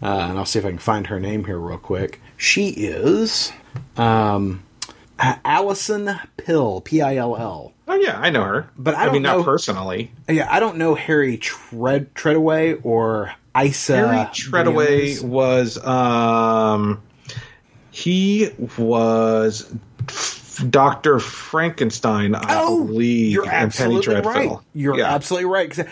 Uh, 0.00 0.06
and 0.06 0.38
I'll 0.38 0.44
see 0.46 0.58
if 0.60 0.64
I 0.64 0.68
can 0.70 0.78
find 0.78 1.06
her 1.08 1.18
name 1.20 1.44
here 1.44 1.58
real 1.58 1.76
quick. 1.78 2.20
She 2.36 2.68
is 2.68 3.52
um, 3.96 4.62
Alison 5.18 6.10
Pill, 6.36 6.80
P 6.80 7.00
I 7.02 7.16
L 7.16 7.36
L. 7.36 7.72
Oh 7.86 7.94
yeah, 7.94 8.18
I 8.20 8.30
know 8.30 8.44
her, 8.44 8.68
But 8.76 8.94
I 8.94 9.06
I 9.06 9.12
mean 9.12 9.22
don't 9.22 9.32
know- 9.32 9.36
not 9.38 9.44
personally. 9.44 10.10
Yeah, 10.28 10.46
I 10.50 10.60
don't 10.60 10.76
know 10.76 10.94
Harry 10.94 11.38
Tread 11.38 12.14
Treadaway 12.14 12.78
or 12.82 13.32
Isa. 13.60 13.96
Harry 13.96 14.16
Treadaway 14.26 15.18
Briones. 15.18 15.22
was 15.22 15.84
um 15.84 17.02
he 17.90 18.50
was 18.76 19.72
Doctor 20.70 21.18
Frankenstein, 21.18 22.34
I 22.34 22.60
Oh, 22.60 22.84
believe, 22.84 23.32
you're 23.32 23.44
Penny 23.44 23.56
absolutely 23.56 24.14
right. 24.20 24.50
You're 24.74 24.98
yeah. 24.98 25.14
absolutely 25.14 25.48
right. 25.50 25.78
uh, 25.78 25.84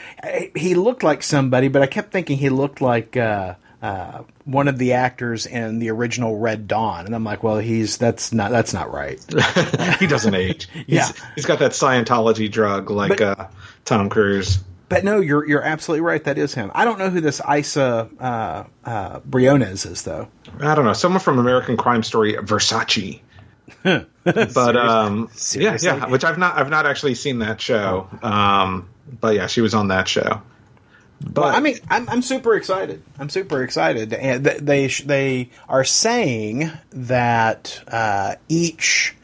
He 0.54 0.74
looked 0.74 1.02
like 1.02 1.22
somebody, 1.22 1.68
but 1.68 1.82
I 1.82 1.86
kept 1.86 2.12
thinking 2.12 2.36
he 2.36 2.48
looked 2.50 2.80
like 2.80 3.16
uh, 3.16 3.54
uh, 3.82 4.22
one 4.44 4.68
of 4.68 4.78
the 4.78 4.94
actors 4.94 5.46
in 5.46 5.78
the 5.78 5.90
original 5.90 6.38
Red 6.38 6.66
Dawn, 6.66 7.06
and 7.06 7.14
I'm 7.14 7.24
like, 7.24 7.42
well, 7.42 7.58
he's 7.58 7.98
that's 7.98 8.32
not 8.32 8.50
that's 8.50 8.72
not 8.72 8.92
right. 8.92 9.18
he 10.00 10.06
doesn't 10.06 10.34
age. 10.34 10.68
He's, 10.72 10.84
Yeah. 10.88 11.08
he's 11.34 11.46
got 11.46 11.58
that 11.60 11.72
Scientology 11.72 12.50
drug 12.50 12.90
like 12.90 13.18
But- 13.18 13.20
uh, 13.20 13.46
Tom 13.84 14.08
Cruise. 14.08 14.58
But 14.88 15.02
no, 15.02 15.18
you're 15.18 15.44
you're 15.48 15.62
absolutely 15.62 16.02
right. 16.02 16.22
That 16.22 16.38
is 16.38 16.54
him. 16.54 16.70
I 16.72 16.84
don't 16.84 17.00
know 17.00 17.10
who 17.10 17.20
this 17.20 17.40
Isa 17.52 18.08
uh, 18.20 18.64
uh, 18.84 19.18
Briones 19.24 19.84
is, 19.84 20.02
though. 20.04 20.28
I 20.60 20.76
don't 20.76 20.84
know, 20.84 20.92
someone 20.92 21.18
from 21.20 21.40
American 21.40 21.76
Crime 21.76 22.04
Story, 22.04 22.34
Versace. 22.34 23.20
but 23.82 24.76
um, 24.76 25.22
yeah, 25.22 25.36
Seriously? 25.36 25.88
yeah, 25.88 26.06
which 26.08 26.22
I've 26.24 26.38
not, 26.38 26.56
I've 26.56 26.70
not 26.70 26.86
actually 26.86 27.16
seen 27.16 27.40
that 27.40 27.60
show. 27.60 28.08
Um, 28.22 28.88
but 29.20 29.34
yeah, 29.34 29.48
she 29.48 29.60
was 29.60 29.74
on 29.74 29.88
that 29.88 30.06
show. 30.06 30.40
But 31.20 31.44
Well, 31.44 31.56
I 31.56 31.60
mean, 31.60 31.78
I'm, 31.88 32.08
I'm 32.08 32.22
super 32.22 32.54
excited. 32.54 33.02
I'm 33.18 33.28
super 33.30 33.62
excited, 33.62 34.12
and 34.12 34.44
th- 34.44 34.58
they 34.58 34.86
they 34.88 35.50
are 35.68 35.84
saying 35.84 36.70
that 36.90 37.82
uh, 37.88 38.36
each 38.48 39.14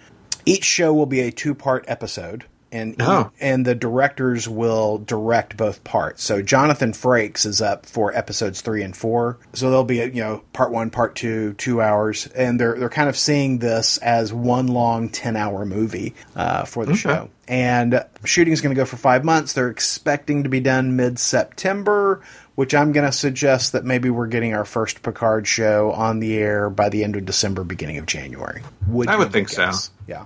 each 0.47 0.65
show 0.65 0.93
will 0.95 1.07
be 1.07 1.21
a 1.21 1.31
two 1.31 1.55
part 1.55 1.85
episode, 1.89 2.45
and 2.73 2.97
Oh. 3.01 3.31
and 3.41 3.65
the 3.65 3.75
directors 3.75 4.49
will 4.49 4.99
direct 4.99 5.57
both 5.57 5.85
parts. 5.85 6.23
So 6.25 6.43
Jonathan 6.43 6.93
Frakes 6.93 7.47
is 7.47 7.61
up 7.63 7.87
for 7.87 8.13
episodes 8.17 8.61
three 8.63 8.83
and 8.83 8.97
four. 8.97 9.39
So 9.53 9.69
there'll 9.69 9.85
be 9.85 10.01
a, 10.01 10.07
you 10.07 10.23
know 10.23 10.43
part 10.53 10.73
one, 10.73 10.91
part 10.91 11.15
two, 11.15 11.53
two 11.55 11.81
hours, 11.81 12.27
and 12.35 12.59
they're 12.59 12.77
they're 12.79 12.89
kind 12.89 13.09
of 13.09 13.17
seeing 13.17 13.59
this 13.59 13.99
as 13.99 14.33
one 14.33 14.67
long 14.69 15.09
ten 15.11 15.37
hour 15.37 15.65
movie 15.65 16.15
uh, 16.35 16.65
for 16.65 16.87
the 16.87 16.97
show. 16.97 17.29
And 17.47 18.03
shooting 18.25 18.53
is 18.53 18.61
going 18.63 18.75
to 18.75 18.81
go 18.81 18.87
for 18.87 18.97
five 18.97 19.25
months. 19.25 19.53
They're 19.53 19.69
expecting 19.69 20.45
to 20.45 20.49
be 20.49 20.61
done 20.61 20.97
mid 20.97 21.19
September, 21.19 22.23
which 22.55 22.75
I'm 22.75 22.93
going 22.93 23.05
to 23.05 23.13
suggest 23.13 23.73
that 23.73 23.85
maybe 23.85 24.09
we're 24.09 24.27
getting 24.29 24.55
our 24.55 24.65
first 24.65 25.03
Picard 25.03 25.47
show 25.47 25.93
on 25.93 26.21
the 26.21 26.39
air 26.39 26.71
by 26.71 26.89
the 26.89 27.05
end 27.05 27.17
of 27.17 27.27
December, 27.27 27.65
beginning 27.65 27.99
of 27.99 28.07
January. 28.07 28.63
Would 28.89 29.09
I 29.09 29.17
would 29.17 29.33
think 29.33 29.49
so. 29.51 29.71
Yeah. 30.07 30.25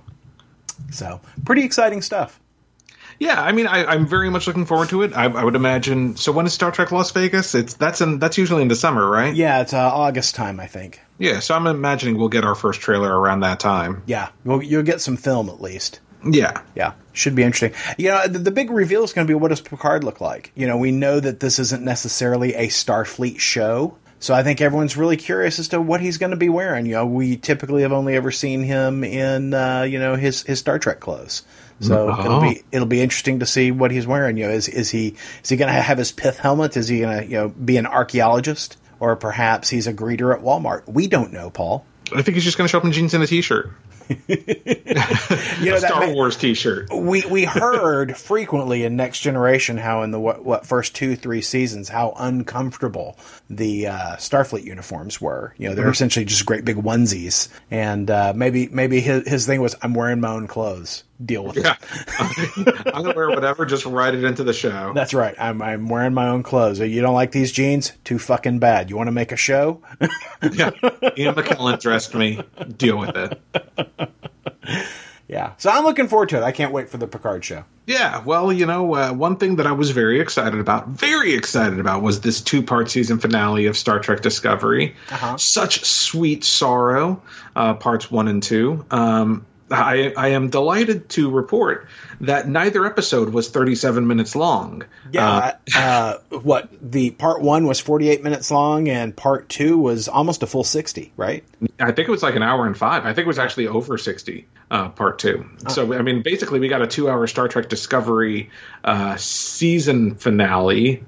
So 0.91 1.21
pretty 1.45 1.63
exciting 1.63 2.01
stuff. 2.01 2.39
Yeah, 3.19 3.41
I 3.41 3.51
mean, 3.51 3.65
I, 3.65 3.85
I'm 3.85 4.05
very 4.05 4.29
much 4.29 4.45
looking 4.45 4.65
forward 4.65 4.89
to 4.89 5.01
it. 5.01 5.13
I, 5.13 5.25
I 5.25 5.43
would 5.43 5.55
imagine. 5.55 6.17
So 6.17 6.31
when 6.31 6.45
is 6.45 6.53
Star 6.53 6.71
Trek 6.71 6.91
Las 6.91 7.11
Vegas? 7.11 7.55
It's 7.55 7.73
that's 7.73 7.99
in 8.01 8.19
that's 8.19 8.37
usually 8.37 8.61
in 8.61 8.67
the 8.67 8.75
summer, 8.75 9.09
right? 9.09 9.35
Yeah, 9.35 9.61
it's 9.61 9.73
uh, 9.73 9.79
August 9.79 10.35
time, 10.35 10.59
I 10.59 10.67
think. 10.67 11.01
Yeah. 11.17 11.39
So 11.39 11.55
I'm 11.55 11.65
imagining 11.65 12.17
we'll 12.17 12.29
get 12.29 12.45
our 12.45 12.55
first 12.55 12.79
trailer 12.81 13.17
around 13.17 13.39
that 13.39 13.59
time. 13.59 14.03
Yeah, 14.05 14.29
well, 14.45 14.61
you'll 14.61 14.83
get 14.83 15.01
some 15.01 15.17
film 15.17 15.49
at 15.49 15.61
least. 15.61 15.99
Yeah. 16.23 16.61
Yeah, 16.75 16.93
should 17.13 17.35
be 17.35 17.43
interesting. 17.43 17.79
You 17.97 18.09
know, 18.09 18.27
the, 18.27 18.39
the 18.39 18.51
big 18.51 18.69
reveal 18.69 19.03
is 19.03 19.13
going 19.13 19.25
to 19.25 19.31
be 19.31 19.35
what 19.35 19.49
does 19.49 19.61
Picard 19.61 20.03
look 20.03 20.21
like? 20.21 20.51
You 20.55 20.67
know, 20.67 20.77
we 20.77 20.91
know 20.91 21.19
that 21.19 21.39
this 21.39 21.59
isn't 21.59 21.83
necessarily 21.83 22.53
a 22.55 22.67
Starfleet 22.67 23.39
show, 23.39 23.97
so 24.19 24.33
I 24.33 24.43
think 24.43 24.61
everyone's 24.61 24.97
really 24.97 25.17
curious 25.17 25.59
as 25.59 25.67
to 25.69 25.81
what 25.81 26.01
he's 26.01 26.17
going 26.17 26.31
to 26.31 26.37
be 26.37 26.49
wearing. 26.49 26.85
You 26.85 26.93
know, 26.93 27.05
we 27.05 27.37
typically 27.37 27.83
have 27.83 27.91
only 27.91 28.15
ever 28.15 28.31
seen 28.31 28.63
him 28.63 29.03
in 29.03 29.53
uh, 29.53 29.83
you 29.83 29.99
know 29.99 30.15
his 30.15 30.43
his 30.43 30.59
Star 30.59 30.79
Trek 30.79 30.99
clothes. 30.99 31.43
So 31.79 32.09
Oh. 32.11 32.25
it'll 32.25 32.41
be 32.41 32.63
it'll 32.71 32.87
be 32.87 33.01
interesting 33.01 33.39
to 33.39 33.45
see 33.45 33.69
what 33.71 33.91
he's 33.91 34.07
wearing. 34.07 34.37
You 34.37 34.47
know, 34.47 34.53
is 34.53 34.67
is 34.67 34.89
he 34.89 35.15
is 35.43 35.49
he 35.49 35.57
going 35.57 35.71
to 35.73 35.79
have 35.81 35.97
his 35.99 36.11
pith 36.11 36.37
helmet? 36.39 36.75
Is 36.75 36.87
he 36.87 36.99
going 37.01 37.19
to 37.19 37.25
you 37.25 37.37
know 37.37 37.49
be 37.49 37.77
an 37.77 37.85
archaeologist, 37.85 38.77
or 38.99 39.15
perhaps 39.15 39.69
he's 39.69 39.85
a 39.87 39.93
greeter 39.93 40.33
at 40.35 40.41
Walmart? 40.41 40.87
We 40.87 41.07
don't 41.07 41.31
know, 41.31 41.49
Paul. 41.51 41.85
I 42.15 42.21
think 42.23 42.35
he's 42.35 42.43
just 42.45 42.57
going 42.57 42.67
to 42.67 42.71
show 42.71 42.77
up 42.79 42.85
in 42.85 42.93
jeans 42.93 43.13
and 43.13 43.23
a 43.23 43.27
t-shirt, 43.27 43.69
You 45.59 45.71
know 45.71 45.77
a 45.77 45.79
Star 45.79 46.07
ma- 46.07 46.13
Wars 46.13 46.37
t-shirt. 46.37 46.93
we 46.93 47.23
we 47.25 47.45
heard 47.45 48.15
frequently 48.17 48.83
in 48.83 48.95
Next 48.95 49.19
Generation 49.19 49.77
how 49.77 50.03
in 50.03 50.11
the 50.11 50.19
what, 50.19 50.45
what 50.45 50.65
first 50.65 50.95
two 50.95 51.15
three 51.15 51.41
seasons 51.41 51.89
how 51.89 52.13
uncomfortable 52.17 53.17
the 53.49 53.87
uh, 53.87 54.15
Starfleet 54.17 54.63
uniforms 54.63 55.19
were. 55.19 55.53
You 55.57 55.69
know, 55.69 55.75
they're 55.75 55.89
essentially 55.89 56.25
just 56.25 56.45
great 56.45 56.63
big 56.65 56.77
onesies, 56.77 57.49
and 57.71 58.09
uh, 58.09 58.33
maybe 58.35 58.67
maybe 58.69 58.99
his 59.01 59.27
his 59.27 59.45
thing 59.45 59.61
was 59.61 59.75
I'm 59.81 59.93
wearing 59.93 60.19
my 60.19 60.29
own 60.29 60.47
clothes. 60.47 61.03
Deal 61.23 61.43
with 61.45 61.57
Yeah. 61.57 61.75
it. 61.79 62.85
I'm 62.93 63.01
going 63.03 63.05
to 63.05 63.13
wear 63.15 63.29
whatever. 63.29 63.65
Just 63.65 63.85
write 63.85 64.13
it 64.13 64.23
into 64.23 64.43
the 64.43 64.53
show. 64.53 64.91
That's 64.93 65.13
right. 65.15 65.33
I'm 65.39 65.61
I'm 65.63 65.89
wearing 65.89 66.13
my 66.13 66.27
own 66.27 66.43
clothes. 66.43 66.79
You 66.79 67.01
don't 67.01 67.15
like 67.15 67.31
these 67.31 67.51
jeans? 67.51 67.93
Too 68.03 68.19
fucking 68.19 68.59
bad. 68.59 68.89
You 68.91 68.97
want 68.97 69.07
to 69.07 69.11
make 69.11 69.31
a 69.31 69.35
show? 69.35 69.81
yeah. 70.51 70.69
Ian 71.17 71.33
McKellen 71.35 71.79
dressed 71.81 72.13
me. 72.13 72.41
Deal 72.77 72.97
with 72.99 73.15
it. 73.15 73.41
yeah. 75.27 75.53
So 75.57 75.69
I'm 75.69 75.83
looking 75.83 76.07
forward 76.07 76.29
to 76.29 76.37
it. 76.37 76.43
I 76.43 76.51
can't 76.51 76.71
wait 76.71 76.89
for 76.89 76.97
the 76.97 77.07
Picard 77.07 77.43
show. 77.43 77.63
Yeah, 77.87 78.21
well, 78.25 78.51
you 78.51 78.65
know, 78.65 78.93
uh, 78.95 79.13
one 79.13 79.37
thing 79.37 79.55
that 79.55 79.65
I 79.65 79.71
was 79.71 79.91
very 79.91 80.19
excited 80.19 80.59
about, 80.59 80.89
very 80.89 81.33
excited 81.33 81.79
about, 81.79 82.01
was 82.01 82.19
this 82.19 82.41
two 82.41 82.61
part 82.61 82.91
season 82.91 83.17
finale 83.17 83.65
of 83.67 83.77
Star 83.77 83.99
Trek 83.99 84.21
Discovery. 84.21 84.93
Uh-huh. 85.09 85.37
Such 85.37 85.85
sweet 85.85 86.43
sorrow, 86.43 87.21
uh, 87.55 87.75
parts 87.75 88.11
one 88.11 88.27
and 88.27 88.43
two. 88.43 88.85
Um, 88.91 89.45
I, 89.69 90.13
I 90.15 90.29
am 90.29 90.49
delighted 90.49 91.09
to 91.09 91.29
report 91.29 91.87
that 92.21 92.47
neither 92.47 92.85
episode 92.85 93.29
was 93.29 93.49
37 93.49 94.07
minutes 94.07 94.35
long. 94.35 94.85
Yeah, 95.11 95.55
uh, 95.75 95.77
uh, 95.77 96.17
what 96.39 96.69
the 96.81 97.11
part 97.11 97.41
one 97.41 97.67
was 97.67 97.79
48 97.79 98.23
minutes 98.23 98.49
long, 98.49 98.87
and 98.87 99.15
part 99.15 99.49
two 99.49 99.77
was 99.77 100.07
almost 100.07 100.43
a 100.43 100.47
full 100.47 100.63
60, 100.63 101.11
right? 101.17 101.43
I 101.79 101.91
think 101.91 102.07
it 102.07 102.11
was 102.11 102.23
like 102.23 102.35
an 102.35 102.43
hour 102.43 102.65
and 102.65 102.77
five. 102.77 103.05
I 103.05 103.13
think 103.13 103.25
it 103.25 103.27
was 103.27 103.39
actually 103.39 103.67
over 103.67 103.97
60, 103.97 104.47
uh, 104.71 104.89
part 104.89 105.19
two. 105.19 105.45
So, 105.69 105.93
I 105.93 106.01
mean, 106.01 106.21
basically, 106.21 106.59
we 106.59 106.69
got 106.69 106.81
a 106.81 106.87
two 106.87 107.09
hour 107.09 107.27
Star 107.27 107.47
Trek 107.47 107.67
Discovery 107.67 108.49
uh, 108.83 109.17
season 109.17 110.15
finale, 110.15 111.03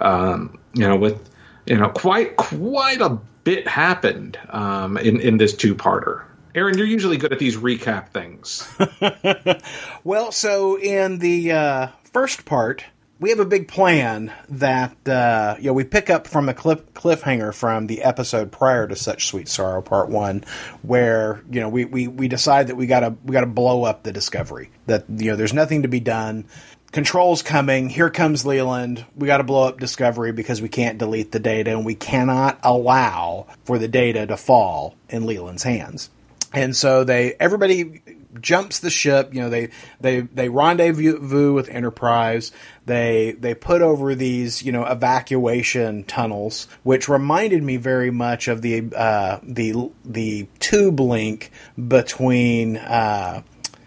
um, 0.00 0.58
you 0.72 0.86
know, 0.86 0.96
with, 0.96 1.28
you 1.66 1.76
know, 1.76 1.88
quite, 1.88 2.36
quite 2.36 3.00
a 3.00 3.18
bit 3.42 3.66
happened 3.66 4.38
um, 4.50 4.96
in, 4.96 5.20
in 5.20 5.36
this 5.36 5.54
two 5.54 5.74
parter. 5.74 6.24
Aaron, 6.54 6.78
you're 6.78 6.86
usually 6.86 7.16
good 7.16 7.32
at 7.32 7.38
these 7.38 7.56
recap 7.56 8.10
things. 8.10 8.68
Well, 10.04 10.32
so 10.32 10.78
in 10.78 11.18
the 11.18 11.52
uh, 11.52 11.88
first 12.12 12.44
part, 12.44 12.84
we 13.20 13.30
have 13.30 13.40
a 13.40 13.46
big 13.46 13.68
plan 13.68 14.34
that 14.50 15.08
uh, 15.08 15.56
you 15.58 15.68
know 15.68 15.72
we 15.72 15.84
pick 15.84 16.10
up 16.10 16.26
from 16.26 16.50
a 16.50 16.54
cliff, 16.54 16.84
cliffhanger 16.92 17.54
from 17.54 17.86
the 17.86 18.02
episode 18.02 18.52
prior 18.52 18.86
to 18.86 18.96
such 18.96 19.28
sweet 19.28 19.48
sorrow, 19.48 19.80
part 19.80 20.10
one, 20.10 20.44
where 20.82 21.42
you 21.50 21.60
know 21.60 21.70
we, 21.70 21.86
we, 21.86 22.06
we 22.06 22.28
decide 22.28 22.66
that 22.66 22.76
we 22.76 22.86
gotta 22.86 23.16
we 23.24 23.32
gotta 23.32 23.46
blow 23.46 23.84
up 23.84 24.02
the 24.02 24.12
discovery. 24.12 24.68
That 24.84 25.06
you 25.08 25.30
know 25.30 25.36
there's 25.36 25.54
nothing 25.54 25.82
to 25.82 25.88
be 25.88 26.00
done. 26.00 26.44
Control's 26.92 27.42
coming. 27.42 27.88
Here 27.88 28.10
comes 28.10 28.44
Leland. 28.44 29.06
We 29.16 29.26
got 29.26 29.38
to 29.38 29.42
blow 29.42 29.66
up 29.66 29.80
Discovery 29.80 30.30
because 30.30 30.62
we 30.62 30.68
can't 30.68 30.96
delete 30.96 31.32
the 31.32 31.40
data, 31.40 31.72
and 31.72 31.84
we 31.84 31.96
cannot 31.96 32.60
allow 32.62 33.46
for 33.64 33.78
the 33.78 33.88
data 33.88 34.28
to 34.28 34.36
fall 34.36 34.94
in 35.08 35.26
Leland's 35.26 35.64
hands. 35.64 36.10
And 36.54 36.76
so 36.76 37.04
they 37.04 37.34
everybody 37.38 38.02
jumps 38.40 38.80
the 38.80 38.90
ship. 38.90 39.34
You 39.34 39.42
know 39.42 39.50
they 39.50 39.70
they 40.00 40.20
they 40.20 40.48
rendezvous 40.48 41.52
with 41.52 41.68
Enterprise. 41.68 42.52
They 42.86 43.36
they 43.38 43.54
put 43.54 43.82
over 43.82 44.14
these 44.14 44.62
you 44.62 44.72
know 44.72 44.84
evacuation 44.84 46.04
tunnels, 46.04 46.68
which 46.82 47.08
reminded 47.08 47.62
me 47.62 47.76
very 47.76 48.10
much 48.10 48.48
of 48.48 48.62
the 48.62 48.92
uh, 48.94 49.40
the 49.42 49.90
the 50.04 50.48
tube 50.60 51.00
link 51.00 51.50
between. 51.88 52.76
Uh, 52.76 53.42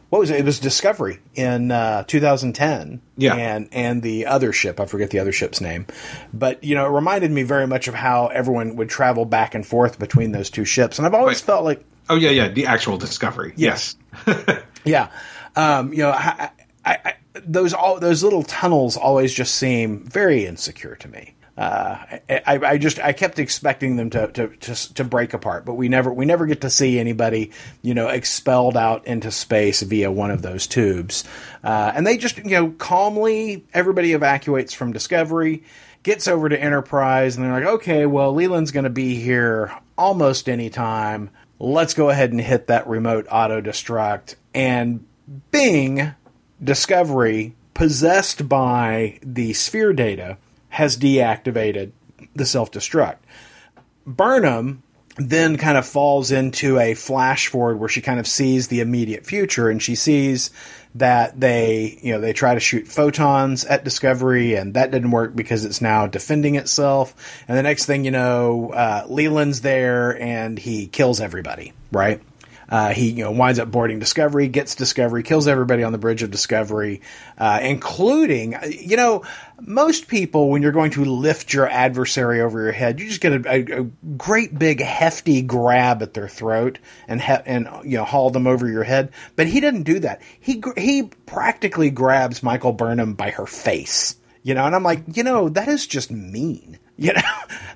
what 0.10 0.19
was 0.19 0.30
it? 0.30 0.39
It 0.39 0.45
was 0.45 0.60
Discovery 0.60 1.19
in 1.36 1.69
uh, 1.69 2.03
2010. 2.03 3.01
Yeah. 3.17 3.36
And 3.36 3.67
and 3.73 4.01
the 4.01 4.27
other 4.27 4.53
ship, 4.53 4.80
I 4.80 4.86
forget 4.86 5.10
the 5.10 5.19
other 5.19 5.34
ship's 5.34 5.60
name, 5.60 5.86
but 6.34 6.63
you 6.63 6.75
know, 6.75 6.86
it 6.86 6.95
reminded 6.95 7.30
me 7.30 7.43
very 7.43 7.67
much 7.67 7.89
of 7.89 7.93
how 7.93 8.27
everyone 8.27 8.77
would 8.77 8.88
travel 8.88 9.25
back 9.25 9.53
and 9.53 9.67
forth 9.67 9.99
between 9.99 10.32
those 10.32 10.49
two 10.49 10.63
ships, 10.63 10.97
and 10.97 11.06
I've 11.06 11.13
always 11.13 11.41
felt 11.41 11.65
like 11.65 11.84
oh, 12.10 12.15
yeah, 12.15 12.30
yeah, 12.30 12.48
the 12.50 12.65
actual 12.65 12.98
Discovery. 12.98 13.54
Yes. 13.56 13.96
Yeah, 14.88 15.10
um, 15.56 15.91
you 15.91 16.00
know, 16.00 16.12
I, 16.12 16.50
I, 16.86 16.98
I, 17.04 17.13
those 17.46 17.74
all 17.74 18.00
those 18.00 18.24
little 18.24 18.43
tunnels 18.43 18.96
always 18.96 19.34
just 19.34 19.56
seem 19.56 20.06
very 20.06 20.46
insecure 20.46 20.96
to 20.96 21.08
me. 21.10 21.36
Uh, 21.58 22.20
I, 22.30 22.60
I 22.63 22.78
just 22.78 23.00
I 23.00 23.13
kept 23.13 23.39
expecting 23.39 23.98
them 23.98 24.10
to, 24.12 24.28
to 24.32 24.48
to 24.48 24.93
to 24.93 25.04
break 25.04 25.34
apart, 25.34 25.65
but 25.65 25.74
we 25.74 25.89
never 25.89 26.13
we 26.13 26.26
never 26.26 26.46
get 26.46 26.62
to 26.62 26.70
see 26.70 27.00
anybody 27.00 27.52
you 27.82 27.93
know 27.93 28.08
expelled 28.08 28.78
out 28.78 29.06
into 29.06 29.30
space 29.32 29.82
via 29.82 30.12
one 30.12 30.32
of 30.32 30.41
those 30.41 30.67
tubes, 30.67 31.26
uh, 31.63 31.91
and 31.93 32.08
they 32.08 32.17
just 32.17 32.38
you 32.38 32.52
know 32.52 32.70
calmly 32.72 33.65
everybody 33.74 34.13
evacuates 34.13 34.74
from 34.74 34.93
Discovery, 34.93 35.63
gets 36.04 36.28
over 36.28 36.48
to 36.48 36.60
Enterprise, 36.60 37.36
and 37.36 37.46
they're 37.46 37.54
like, 37.54 37.65
okay, 37.65 38.06
well 38.06 38.34
Leland's 38.34 38.72
going 38.72 38.84
to 38.86 38.89
be 38.89 39.15
here 39.15 39.76
almost 39.98 40.48
any 40.48 40.70
time. 40.70 41.30
Let's 41.60 41.93
go 41.93 42.10
ahead 42.10 42.32
and 42.32 42.41
hit 42.41 42.67
that 42.67 42.88
remote 42.88 43.28
auto 43.32 43.62
destruct 43.62 44.36
and 44.54 45.06
Bing 45.52 46.13
Discovery, 46.63 47.56
possessed 47.74 48.50
by 48.50 49.20
the 49.22 49.54
sphere 49.54 49.93
data, 49.93 50.38
has 50.70 50.98
deactivated 50.98 51.91
the 52.36 52.46
self 52.46 52.72
destruct. 52.72 53.17
Burnham 54.06 54.84
then 55.17 55.58
kind 55.58 55.78
of 55.78 55.86
falls 55.86 56.32
into 56.32 56.80
a 56.80 56.93
flash 56.93 57.48
forward 57.48 57.80
where 57.80 57.89
she 57.89 58.02
kind 58.02 58.20
of 58.20 58.28
sees 58.28 58.67
the 58.67 58.80
immediate 58.80 59.26
future 59.26 59.70
and 59.70 59.82
she 59.82 59.96
sees 59.96 60.52
that 60.95 61.39
they 61.39 62.00
you 62.02 62.13
know 62.13 62.19
they 62.19 62.34
try 62.34 62.54
to 62.54 62.60
shoot 62.60 62.88
photons 62.88 63.65
at 63.65 63.84
discovery 63.84 64.56
and 64.56 64.73
that 64.73 64.91
didn't 64.91 65.12
work 65.12 65.36
because 65.36 65.65
it's 65.65 65.82
now 65.82 66.08
defending 66.08 66.56
itself. 66.56 67.13
And 67.47 67.58
the 67.58 67.63
next 67.63 67.86
thing 67.86 68.06
you 68.06 68.12
know 68.12 68.71
uh, 68.71 69.06
leland's 69.08 69.62
there 69.62 70.19
and 70.21 70.58
he 70.58 70.88
kills 70.88 71.21
everybody 71.21 71.73
right 71.91 72.21
uh, 72.69 72.93
he 72.93 73.10
you 73.10 73.23
know 73.23 73.32
winds 73.32 73.60
up 73.60 73.71
boarding 73.71 73.99
Discovery, 73.99 74.47
gets 74.47 74.75
Discovery, 74.75 75.23
kills 75.23 75.47
everybody 75.47 75.84
on 75.84 75.91
the 75.91 75.97
bridge 75.97 76.23
of 76.23 76.32
Discovery, 76.32 77.01
uh, 77.38 77.60
including 77.62 78.56
you 78.69 78.97
know 78.97 79.23
most 79.60 80.08
people 80.08 80.49
when 80.49 80.62
you're 80.62 80.71
going 80.71 80.91
to 80.91 81.06
lift 81.06 81.53
your 81.53 81.67
adversary 81.67 82.41
over 82.41 82.62
your 82.62 82.71
head, 82.71 82.99
you 82.99 83.08
just 83.08 83.21
get 83.21 83.34
a, 83.34 83.49
a, 83.49 83.82
a 83.82 83.84
great 84.17 84.58
big 84.58 84.82
hefty 84.82 85.41
grab 85.41 86.01
at 86.01 86.13
their 86.13 86.27
throat 86.27 86.80
and 87.08 87.21
he, 87.21 87.34
and 87.45 87.67
you 87.84 87.97
know 87.97 88.03
haul 88.03 88.30
them 88.30 88.47
over 88.47 88.67
your 88.67 88.84
head. 88.84 89.12
But 89.36 89.47
he 89.47 89.60
didn't 89.60 89.84
do 89.84 89.99
that. 89.99 90.21
He 90.39 90.56
gr- 90.56 90.80
he 90.80 91.03
practically 91.25 91.89
grabs 91.89 92.43
Michael 92.43 92.73
Burnham 92.73 93.13
by 93.13 93.32
her 93.32 93.45
face. 93.45 94.15
You 94.43 94.53
know, 94.53 94.65
and 94.65 94.73
I'm 94.73 94.84
like, 94.84 95.03
you 95.17 95.23
know, 95.23 95.49
that 95.49 95.67
is 95.67 95.86
just 95.88 96.12
mean. 96.12 96.80
You 96.99 97.13
know, 97.13 97.21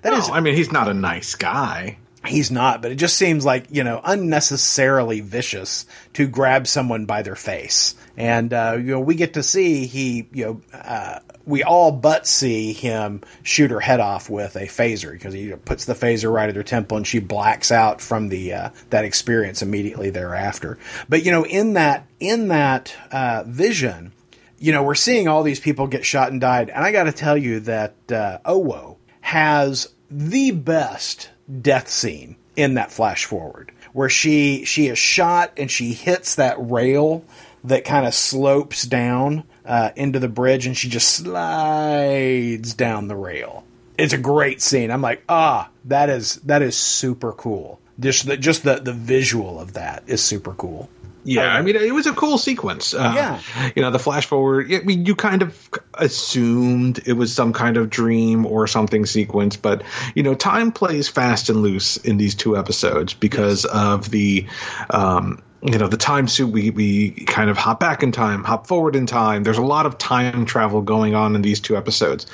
that 0.02 0.14
is 0.14 0.30
No, 0.30 0.34
I 0.34 0.40
mean, 0.40 0.56
he's 0.56 0.72
not 0.72 0.88
a 0.88 0.96
nice 0.96 1.36
guy. 1.36 2.00
He's 2.26 2.52
not, 2.52 2.84
but 2.84 2.92
it 2.92 2.96
just 2.96 3.18
seems 3.18 3.46
like, 3.46 3.66
you 3.72 3.84
know, 3.84 4.00
unnecessarily 4.04 5.22
vicious 5.22 5.88
to 6.14 6.28
grab 6.28 6.68
someone 6.68 7.06
by 7.06 7.24
their 7.24 7.36
face. 7.36 7.96
And, 8.16 8.54
uh, 8.54 8.78
you 8.78 8.92
know, 8.92 9.00
we 9.00 9.16
get 9.16 9.34
to 9.34 9.44
see 9.44 9.88
he, 9.88 10.28
you 10.32 10.46
know, 10.46 10.62
uh, 10.78 11.20
we 11.46 11.64
all 11.64 11.92
but 11.92 12.28
see 12.28 12.74
him 12.74 13.22
shoot 13.42 13.72
her 13.72 13.80
head 13.80 14.00
off 14.00 14.30
with 14.30 14.56
a 14.56 14.68
phaser 14.68 15.12
because 15.12 15.34
he 15.34 15.52
puts 15.66 15.86
the 15.86 15.96
phaser 15.96 16.32
right 16.32 16.48
at 16.48 16.56
her 16.56 16.62
temple 16.62 16.98
and 16.98 17.08
she 17.08 17.18
blacks 17.18 17.72
out 17.72 18.02
from 18.02 18.30
the, 18.30 18.54
uh, 18.54 18.70
that 18.92 19.04
experience 19.04 19.64
immediately 19.64 20.12
thereafter. 20.12 20.78
But, 21.10 21.26
you 21.26 21.32
know, 21.32 21.44
in 21.44 21.74
that, 21.74 22.06
in 22.20 22.50
that, 22.50 22.96
uh, 23.12 23.46
vision, 23.48 24.14
you 24.60 24.72
know, 24.72 24.84
we're 24.84 24.94
seeing 24.94 25.28
all 25.28 25.42
these 25.42 25.60
people 25.60 25.88
get 25.88 26.06
shot 26.06 26.32
and 26.32 26.40
died. 26.40 26.70
And 26.70 26.84
I 26.84 26.92
got 26.92 27.06
to 27.06 27.12
tell 27.12 27.36
you 27.36 27.62
that, 27.62 27.96
uh, 28.12 28.38
Owo 28.46 28.98
has 29.22 29.88
the 30.12 30.52
best 30.52 31.31
death 31.62 31.90
scene 31.90 32.36
in 32.56 32.76
that 32.76 32.92
flash 32.92 33.26
forward 33.26 33.72
where 33.94 34.10
she 34.10 34.66
she 34.66 34.88
is 34.88 34.98
shot 34.98 35.52
and 35.58 35.70
she 35.70 35.94
hits 35.94 36.36
that 36.36 36.56
rail 36.60 37.24
that 37.64 37.86
kind 37.86 38.06
of 38.06 38.14
slopes 38.14 38.84
down 38.84 39.44
uh, 39.66 39.92
into 39.96 40.20
the 40.20 40.28
bridge 40.28 40.66
and 40.66 40.76
she 40.76 40.90
just 40.90 41.10
slides 41.10 42.74
down 42.74 43.08
the 43.08 43.16
rail. 43.16 43.64
It's 43.98 44.14
a 44.14 44.18
great 44.18 44.62
scene. 44.62 44.92
I'm 44.92 45.02
like 45.02 45.24
ah 45.30 45.70
that 45.86 46.10
is 46.10 46.36
that 46.38 46.62
is 46.62 46.76
super 46.76 47.34
cool. 47.34 47.80
Just 48.00 48.26
the 48.26 48.38
just 48.38 48.64
the 48.64 48.76
the 48.76 48.94
visual 48.94 49.60
of 49.60 49.74
that 49.74 50.04
is 50.08 50.24
super 50.24 50.54
cool 50.54 50.90
Yeah, 51.24 51.54
I 51.54 51.62
mean, 51.62 51.76
it 51.76 51.94
was 51.94 52.08
a 52.08 52.14
cool 52.14 52.38
sequence. 52.38 52.94
Uh, 52.94 53.14
Yeah. 53.16 53.40
you 53.76 53.82
know, 53.82 53.92
the 53.92 54.00
flash 54.00 54.26
forward. 54.26 54.74
I 54.74 54.80
mean, 54.80 55.06
you 55.06 55.16
kind 55.16 55.42
of 55.42 55.70
assumed 55.94 57.00
it 57.06 57.14
was 57.14 57.34
some 57.34 57.54
kind 57.54 57.78
of 57.78 57.90
dream 57.90 58.46
or 58.46 58.68
something 58.68 59.06
sequence, 59.06 59.56
but 59.56 59.84
you 60.16 60.24
know, 60.24 60.34
time 60.34 60.72
plays 60.72 61.08
fast 61.08 61.50
and 61.50 61.62
loose 61.62 61.98
in 61.98 62.18
these 62.18 62.36
two 62.36 62.58
episodes 62.58 63.14
because 63.14 63.66
of 63.66 64.10
the. 64.10 64.48
Um, 64.90 65.42
you 65.64 65.78
know 65.78 65.88
the 65.88 65.96
time 65.96 66.28
suit 66.28 66.48
we 66.52 66.72
we 66.72 67.12
kind 67.12 67.48
of 67.52 67.56
hop 67.56 67.80
back 67.80 68.02
in 68.02 68.12
time 68.12 68.44
hop 68.44 68.66
forward 68.66 68.96
in 68.96 69.06
time 69.06 69.44
there's 69.44 69.60
a 69.60 69.62
lot 69.62 69.86
of 69.86 69.96
time 70.00 70.44
travel 70.48 70.82
going 70.82 71.14
on 71.14 71.36
in 71.36 71.44
these 71.44 71.60
two 71.60 71.78
episodes 71.78 72.26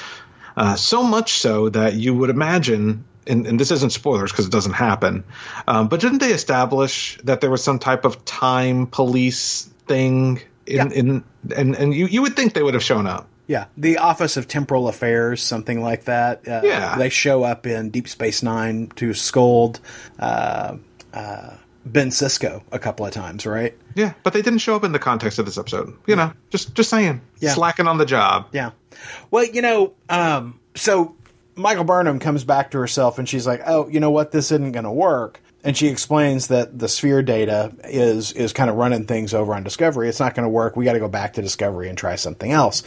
uh, 0.56 0.76
so 0.76 1.04
much 1.04 1.34
so 1.34 1.70
that 1.70 1.94
you 1.94 2.16
would 2.16 2.30
imagine, 2.32 3.06
and, 3.28 3.46
and 3.48 3.60
this 3.60 3.72
isn't 3.72 3.92
spoilers 3.92 4.32
because 4.32 4.46
it 4.46 4.52
doesn't 4.52 4.74
happen, 4.74 5.24
um, 5.68 5.88
but 5.88 6.00
didn't 6.00 6.20
they 6.20 6.32
establish 6.32 7.18
that 7.24 7.42
there 7.42 7.50
was 7.50 7.64
some 7.64 7.80
type 7.80 8.06
of 8.06 8.24
time 8.26 8.88
police 8.88 9.64
thing 9.88 10.42
in, 10.66 10.76
Yeah. 10.76 10.90
in 10.94 11.24
and 11.56 11.76
and 11.76 11.94
you 11.94 12.08
you 12.08 12.22
would 12.22 12.36
think 12.36 12.54
they 12.54 12.64
would 12.64 12.74
have 12.74 12.84
shown 12.84 13.08
up. 13.08 13.28
Yeah, 13.48 13.66
the 13.78 14.00
Office 14.00 14.36
of 14.36 14.48
Temporal 14.50 14.90
Affairs, 14.90 15.42
something 15.42 15.82
like 15.82 16.04
that. 16.06 16.46
Uh, 16.48 16.62
Yeah. 16.66 16.98
they 16.98 17.08
show 17.10 17.44
up 17.44 17.66
in 17.66 17.92
Deep 17.92 18.10
Space 18.10 18.44
Nine 18.44 18.92
to 18.98 19.14
scold 19.14 19.80
uh, 20.20 20.76
uh, 21.14 21.50
Ben 21.86 22.10
Sisko 22.10 22.62
a 22.74 22.80
couple 22.80 23.06
of 23.06 23.14
times, 23.14 23.46
right? 23.46 23.74
Yeah, 23.96 24.14
but 24.24 24.34
they 24.34 24.42
didn't 24.42 24.60
show 24.60 24.76
up 24.76 24.84
in 24.84 24.92
the 24.92 25.00
context 25.00 25.40
of 25.40 25.46
this 25.46 25.58
episode. 25.58 25.94
You 26.08 26.18
know, 26.18 26.34
just 26.50 26.76
just 26.76 26.90
saying, 26.90 27.22
Yeah. 27.40 27.54
slacking 27.54 27.88
on 27.88 27.98
the 27.98 28.06
job. 28.06 28.48
Yeah. 28.52 28.72
Well, 29.32 29.46
you 29.46 29.62
know, 29.62 29.94
um, 30.10 30.60
so 30.76 31.16
Michael 31.58 31.84
Burnham 31.84 32.20
comes 32.20 32.44
back 32.44 32.72
to 32.72 32.78
herself 32.78 33.20
and 33.20 33.28
she's 33.28 33.48
like, 33.48 33.62
"Oh, 33.66 33.88
you 33.88 34.00
know 34.00 34.12
what? 34.12 34.32
This 34.32 34.52
isn't 34.52 34.72
going 34.72 34.86
to 34.86 34.92
work." 34.92 35.42
And 35.64 35.76
she 35.76 35.88
explains 35.88 36.48
that 36.48 36.78
the 36.78 36.88
sphere 36.88 37.24
data 37.24 37.74
is 37.84 38.32
is 38.32 38.54
kind 38.54 38.70
of 38.70 38.76
running 38.76 39.06
things 39.06 39.34
over 39.34 39.54
on 39.54 39.64
Discovery. 39.64 40.08
It's 40.08 40.20
not 40.20 40.36
going 40.36 40.46
to 40.46 40.50
work. 40.50 40.76
We 40.76 40.86
got 40.86 40.94
to 40.94 41.00
go 41.00 41.10
back 41.10 41.34
to 41.34 41.42
Discovery 41.42 41.90
and 41.90 41.98
try 41.98 42.16
something 42.16 42.52
else. 42.52 42.84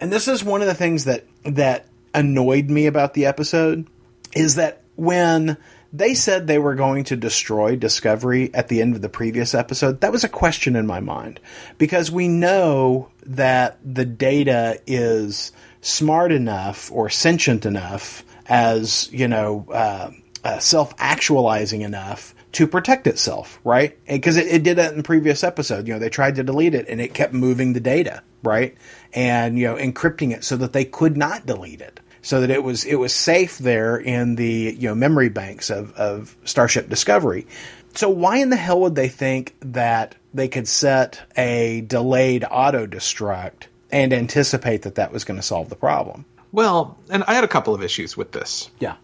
And 0.00 0.12
this 0.12 0.28
is 0.28 0.44
one 0.44 0.62
of 0.62 0.68
the 0.68 0.74
things 0.74 1.04
that 1.04 1.26
that 1.44 1.86
annoyed 2.14 2.70
me 2.70 2.86
about 2.86 3.14
the 3.14 3.26
episode 3.26 3.86
is 4.34 4.54
that 4.54 4.82
when 4.94 5.56
they 5.92 6.14
said 6.14 6.46
they 6.46 6.58
were 6.58 6.74
going 6.74 7.04
to 7.04 7.16
destroy 7.16 7.76
Discovery 7.76 8.54
at 8.54 8.68
the 8.68 8.80
end 8.80 8.94
of 8.94 9.02
the 9.02 9.08
previous 9.08 9.54
episode, 9.54 10.00
that 10.00 10.12
was 10.12 10.24
a 10.24 10.28
question 10.28 10.74
in 10.74 10.86
my 10.86 11.00
mind 11.00 11.38
because 11.76 12.10
we 12.10 12.28
know 12.28 13.10
that 13.26 13.78
the 13.84 14.06
data 14.06 14.80
is 14.86 15.52
smart 15.82 16.32
enough 16.32 16.90
or 16.90 17.10
sentient 17.10 17.66
enough 17.66 18.24
as, 18.46 19.12
you 19.12 19.28
know, 19.28 19.66
uh, 19.70 20.10
uh, 20.44 20.58
self 20.58 20.94
actualizing 20.98 21.82
enough 21.82 22.34
to 22.52 22.66
protect 22.66 23.06
itself, 23.06 23.60
right? 23.64 23.98
Because 24.06 24.36
it, 24.36 24.46
it 24.46 24.62
did 24.62 24.78
that 24.78 24.92
in 24.92 24.96
the 24.96 25.02
previous 25.02 25.44
episode. 25.44 25.86
You 25.86 25.94
know, 25.94 25.98
they 25.98 26.08
tried 26.08 26.36
to 26.36 26.42
delete 26.42 26.74
it 26.74 26.88
and 26.88 27.00
it 27.00 27.14
kept 27.14 27.32
moving 27.34 27.72
the 27.72 27.80
data, 27.80 28.22
right? 28.42 28.76
And, 29.12 29.58
you 29.58 29.66
know, 29.66 29.76
encrypting 29.76 30.32
it 30.32 30.44
so 30.44 30.56
that 30.56 30.72
they 30.72 30.84
could 30.84 31.16
not 31.16 31.46
delete 31.46 31.80
it 31.80 32.00
so 32.22 32.40
that 32.40 32.50
it 32.50 32.62
was 32.62 32.84
it 32.84 32.94
was 32.94 33.12
safe 33.12 33.58
there 33.58 33.96
in 33.96 34.36
the 34.36 34.76
you 34.78 34.88
know 34.88 34.94
memory 34.94 35.28
banks 35.28 35.70
of, 35.70 35.92
of 35.94 36.36
Starship 36.44 36.88
Discovery. 36.88 37.46
So 37.94 38.08
why 38.08 38.38
in 38.38 38.48
the 38.48 38.56
hell 38.56 38.80
would 38.82 38.94
they 38.94 39.08
think 39.08 39.54
that 39.60 40.14
they 40.32 40.48
could 40.48 40.66
set 40.66 41.20
a 41.36 41.82
delayed 41.82 42.44
auto 42.50 42.86
destruct 42.86 43.64
and 43.92 44.12
anticipate 44.12 44.82
that 44.82 44.96
that 44.96 45.12
was 45.12 45.24
going 45.24 45.38
to 45.38 45.46
solve 45.46 45.68
the 45.68 45.76
problem? 45.76 46.24
Well, 46.50 46.98
and 47.10 47.22
I 47.24 47.34
had 47.34 47.44
a 47.44 47.48
couple 47.48 47.74
of 47.74 47.82
issues 47.82 48.16
with 48.16 48.32
this. 48.32 48.70
Yeah. 48.80 48.96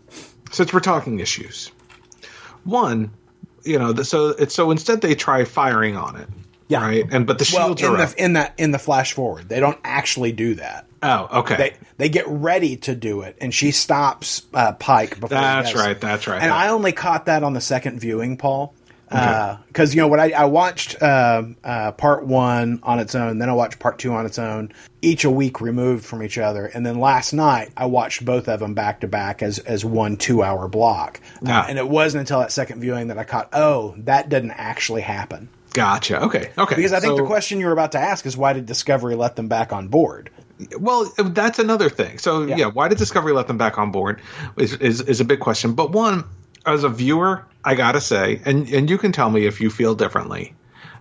Since 0.50 0.72
we're 0.72 0.80
talking 0.80 1.20
issues, 1.20 1.70
one, 2.64 3.10
you 3.64 3.78
know, 3.78 3.92
the, 3.92 4.04
so 4.04 4.28
it's 4.30 4.54
so 4.54 4.70
instead 4.70 5.00
they 5.00 5.14
try 5.14 5.44
firing 5.44 5.96
on 5.96 6.16
it. 6.16 6.28
Yeah. 6.68 6.82
Right. 6.82 7.04
And 7.10 7.26
but 7.26 7.38
the 7.38 7.50
Well, 7.54 7.68
shields 7.68 7.82
in 7.82 7.88
are 7.90 7.96
the 7.96 8.02
up. 8.02 8.14
in 8.18 8.32
that 8.34 8.54
in 8.58 8.70
the 8.72 8.78
flash 8.78 9.12
forward, 9.12 9.48
they 9.48 9.60
don't 9.60 9.78
actually 9.84 10.32
do 10.32 10.54
that. 10.56 10.86
oh, 11.02 11.40
okay. 11.40 11.56
They 11.56 11.76
they 11.96 12.08
get 12.10 12.26
ready 12.28 12.76
to 12.78 12.94
do 12.94 13.22
it, 13.22 13.38
and 13.40 13.54
she 13.54 13.70
stops 13.70 14.42
uh, 14.52 14.72
Pike 14.72 15.14
before. 15.14 15.28
That's 15.30 15.74
right, 15.74 15.98
that's 15.98 16.26
right. 16.26 16.42
And 16.42 16.52
I 16.52 16.68
only 16.68 16.92
caught 16.92 17.26
that 17.26 17.42
on 17.42 17.54
the 17.54 17.60
second 17.60 18.00
viewing, 18.00 18.36
Paul. 18.36 18.74
Because 19.08 19.94
you 19.94 20.00
know 20.00 20.08
what 20.08 20.20
I, 20.20 20.30
I 20.32 20.44
watched 20.44 21.00
uh, 21.02 21.42
uh, 21.64 21.92
part 21.92 22.26
one 22.26 22.80
on 22.82 22.98
its 22.98 23.14
own, 23.14 23.38
then 23.38 23.48
I 23.48 23.52
watched 23.54 23.78
part 23.78 23.98
two 23.98 24.12
on 24.12 24.26
its 24.26 24.38
own, 24.38 24.72
each 25.02 25.24
a 25.24 25.30
week 25.30 25.60
removed 25.60 26.04
from 26.04 26.22
each 26.22 26.38
other, 26.38 26.66
and 26.66 26.84
then 26.84 26.98
last 26.98 27.32
night 27.32 27.70
I 27.76 27.86
watched 27.86 28.24
both 28.24 28.48
of 28.48 28.60
them 28.60 28.74
back 28.74 29.00
to 29.00 29.08
back 29.08 29.42
as 29.42 29.58
as 29.60 29.84
one 29.84 30.16
two 30.16 30.42
hour 30.42 30.68
block. 30.68 31.20
Uh, 31.46 31.66
and 31.68 31.78
it 31.78 31.88
wasn't 31.88 32.20
until 32.20 32.40
that 32.40 32.52
second 32.52 32.80
viewing 32.80 33.08
that 33.08 33.18
I 33.18 33.24
caught, 33.24 33.48
oh, 33.52 33.94
that 33.98 34.28
didn't 34.28 34.52
actually 34.52 35.02
happen. 35.02 35.48
Gotcha. 35.72 36.22
Okay. 36.24 36.50
Okay. 36.58 36.76
Because 36.76 36.92
I 36.92 37.00
think 37.00 37.12
So- 37.12 37.22
the 37.22 37.26
question 37.26 37.60
you 37.60 37.66
were 37.66 37.72
about 37.72 37.92
to 37.92 37.98
ask 37.98 38.26
is 38.26 38.36
why 38.36 38.52
did 38.52 38.66
Discovery 38.66 39.14
let 39.14 39.36
them 39.36 39.48
back 39.48 39.72
on 39.72 39.88
board? 39.88 40.30
Well, 40.76 41.08
that's 41.16 41.60
another 41.60 41.88
thing. 41.88 42.18
So 42.18 42.42
yeah, 42.42 42.66
why 42.66 42.88
did 42.88 42.98
Discovery 42.98 43.32
let 43.32 43.46
them 43.46 43.58
back 43.58 43.78
on 43.78 43.92
board 43.92 44.20
is, 44.56 44.74
is 44.74 45.00
is 45.02 45.20
a 45.20 45.24
big 45.24 45.38
question. 45.38 45.74
But 45.74 45.92
one, 45.92 46.24
as 46.66 46.84
a 46.84 46.88
viewer, 46.88 47.44
I 47.64 47.74
gotta 47.74 48.00
say, 48.00 48.40
and 48.44 48.68
and 48.68 48.90
you 48.90 48.98
can 48.98 49.12
tell 49.12 49.30
me 49.30 49.46
if 49.46 49.60
you 49.60 49.70
feel 49.70 49.94
differently, 49.94 50.54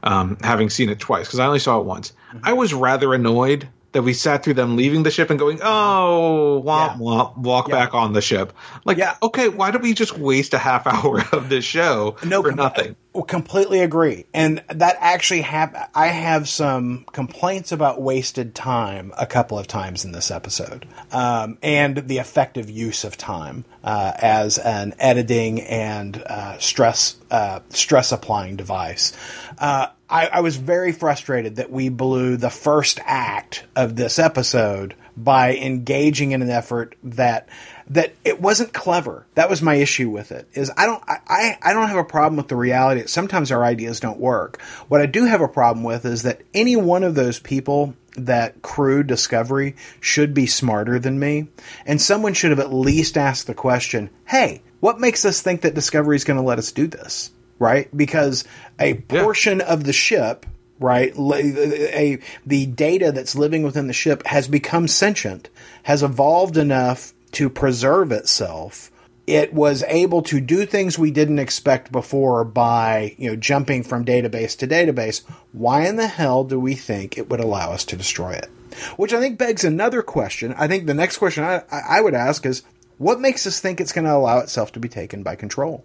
um, 0.03 0.37
having 0.41 0.69
seen 0.69 0.89
it 0.89 0.99
twice 0.99 1.27
because 1.27 1.39
I 1.39 1.45
only 1.45 1.59
saw 1.59 1.79
it 1.79 1.85
once. 1.85 2.13
I 2.43 2.53
was 2.53 2.73
rather 2.73 3.13
annoyed 3.13 3.67
that 3.97 4.03
we 4.03 4.13
sat 4.13 4.43
through 4.43 4.53
them 4.53 4.75
leaving 4.75 5.01
the 5.01 5.09
ship 5.09 5.31
and 5.31 5.39
going, 5.39 5.59
oh, 5.63 6.61
womp 6.63 6.91
Yeah. 6.93 6.97
womp, 6.99 7.35
walk 7.35 7.67
back 7.67 7.95
on 7.95 8.13
the 8.13 8.21
ship. 8.21 8.53
Like, 8.85 8.97
Yeah. 8.97 9.15
okay, 9.23 9.49
why 9.49 9.71
did 9.71 9.81
we 9.81 9.95
just 9.95 10.15
waste 10.15 10.53
a 10.53 10.59
half 10.59 10.85
hour 10.87 11.23
of 11.31 11.49
this 11.49 11.65
show 11.65 12.11
for 12.19 12.27
com- 12.43 12.55
nothing? 12.55 12.95
Well, 13.13 13.23
completely 13.23 13.79
agree. 13.79 14.25
And 14.35 14.63
that 14.69 14.97
actually 14.99 15.41
hap- 15.41 15.89
I 15.95 16.07
have 16.09 16.47
some 16.47 17.07
complaints 17.11 17.71
about 17.71 17.99
wasted 17.99 18.53
time 18.53 19.11
a 19.17 19.25
couple 19.25 19.57
of 19.57 19.65
times 19.65 20.05
in 20.05 20.11
this 20.11 20.29
episode, 20.29 20.85
um, 21.11 21.57
and 21.63 22.07
the 22.07 22.19
effective 22.19 22.69
use 22.69 23.03
of 23.03 23.17
time 23.17 23.65
uh, 23.83 24.11
as 24.19 24.59
an 24.59 24.93
editing 24.99 25.61
and 25.61 26.21
uh, 26.27 26.59
stress 26.59 27.15
uh, 27.31 27.61
stress 27.69 28.11
applying 28.11 28.55
device. 28.57 29.13
Uh, 29.57 29.87
I, 30.09 30.27
I 30.27 30.39
was 30.39 30.55
very 30.55 30.93
frustrated 30.93 31.57
that 31.57 31.71
we 31.71 31.89
blew 31.89 32.37
the 32.37 32.49
first 32.49 32.99
act 33.03 33.65
of 33.75 33.95
this 33.95 34.19
episode 34.19 34.95
by 35.17 35.55
engaging 35.55 36.31
in 36.31 36.41
an 36.41 36.49
effort 36.49 36.95
that 37.03 37.49
that 37.89 38.13
it 38.23 38.39
wasn't 38.39 38.73
clever. 38.73 39.25
That 39.35 39.49
was 39.49 39.61
my 39.61 39.75
issue 39.75 40.09
with 40.09 40.31
it. 40.31 40.47
Is 40.53 40.71
I 40.77 40.85
don't 40.85 41.03
I, 41.07 41.57
I 41.61 41.73
don't 41.73 41.87
have 41.89 41.97
a 41.97 42.03
problem 42.03 42.37
with 42.37 42.47
the 42.47 42.55
reality 42.55 43.01
that 43.01 43.09
sometimes 43.09 43.51
our 43.51 43.63
ideas 43.63 43.99
don't 43.99 44.19
work. 44.19 44.61
What 44.87 45.01
I 45.01 45.07
do 45.07 45.25
have 45.25 45.41
a 45.41 45.47
problem 45.47 45.83
with 45.83 46.05
is 46.05 46.23
that 46.23 46.41
any 46.53 46.75
one 46.75 47.03
of 47.03 47.15
those 47.15 47.39
people 47.39 47.95
that 48.15 48.61
crew 48.61 49.03
Discovery 49.03 49.75
should 49.99 50.33
be 50.33 50.47
smarter 50.47 50.99
than 50.99 51.19
me, 51.19 51.47
and 51.85 52.01
someone 52.01 52.33
should 52.33 52.51
have 52.51 52.59
at 52.59 52.73
least 52.73 53.17
asked 53.17 53.47
the 53.47 53.53
question, 53.53 54.09
"Hey, 54.25 54.61
what 54.79 54.99
makes 54.99 55.25
us 55.25 55.41
think 55.41 55.61
that 55.61 55.75
Discovery 55.75 56.15
is 56.15 56.23
going 56.23 56.39
to 56.39 56.45
let 56.45 56.59
us 56.59 56.71
do 56.71 56.87
this?" 56.87 57.31
Right? 57.59 57.95
Because 57.95 58.43
a 58.79 58.95
portion 58.95 59.61
of 59.61 59.83
the 59.83 59.93
ship 59.93 60.45
right? 60.79 61.13
A, 61.17 62.19
the 62.45 62.65
data 62.67 63.11
that's 63.11 63.35
living 63.35 63.63
within 63.63 63.87
the 63.87 63.93
ship 63.93 64.25
has 64.27 64.47
become 64.47 64.87
sentient, 64.87 65.49
has 65.83 66.03
evolved 66.03 66.57
enough 66.57 67.13
to 67.31 67.49
preserve 67.49 68.11
itself. 68.11 68.91
It 69.25 69.53
was 69.53 69.83
able 69.87 70.21
to 70.23 70.39
do 70.39 70.65
things 70.65 70.97
we 70.97 71.11
didn't 71.11 71.39
expect 71.39 71.91
before 71.91 72.45
by, 72.45 73.15
you 73.17 73.29
know, 73.29 73.35
jumping 73.35 73.83
from 73.83 74.05
database 74.05 74.57
to 74.59 74.67
database. 74.67 75.23
Why 75.51 75.85
in 75.85 75.97
the 75.97 76.07
hell 76.07 76.45
do 76.45 76.59
we 76.59 76.75
think 76.75 77.17
it 77.17 77.29
would 77.29 77.41
allow 77.41 77.71
us 77.71 77.83
to 77.85 77.97
destroy 77.97 78.33
it? 78.33 78.49
Which 78.95 79.13
I 79.13 79.19
think 79.19 79.37
begs 79.37 79.65
another 79.65 80.01
question. 80.01 80.53
I 80.57 80.67
think 80.67 80.85
the 80.85 80.93
next 80.93 81.17
question 81.17 81.43
I 81.43 81.63
I 81.71 81.99
would 81.99 82.13
ask 82.13 82.45
is, 82.45 82.63
what 82.97 83.19
makes 83.19 83.45
us 83.45 83.59
think 83.59 83.81
it's 83.81 83.91
going 83.91 84.05
to 84.05 84.13
allow 84.13 84.39
itself 84.39 84.71
to 84.73 84.79
be 84.79 84.87
taken 84.87 85.23
by 85.23 85.35
control? 85.35 85.83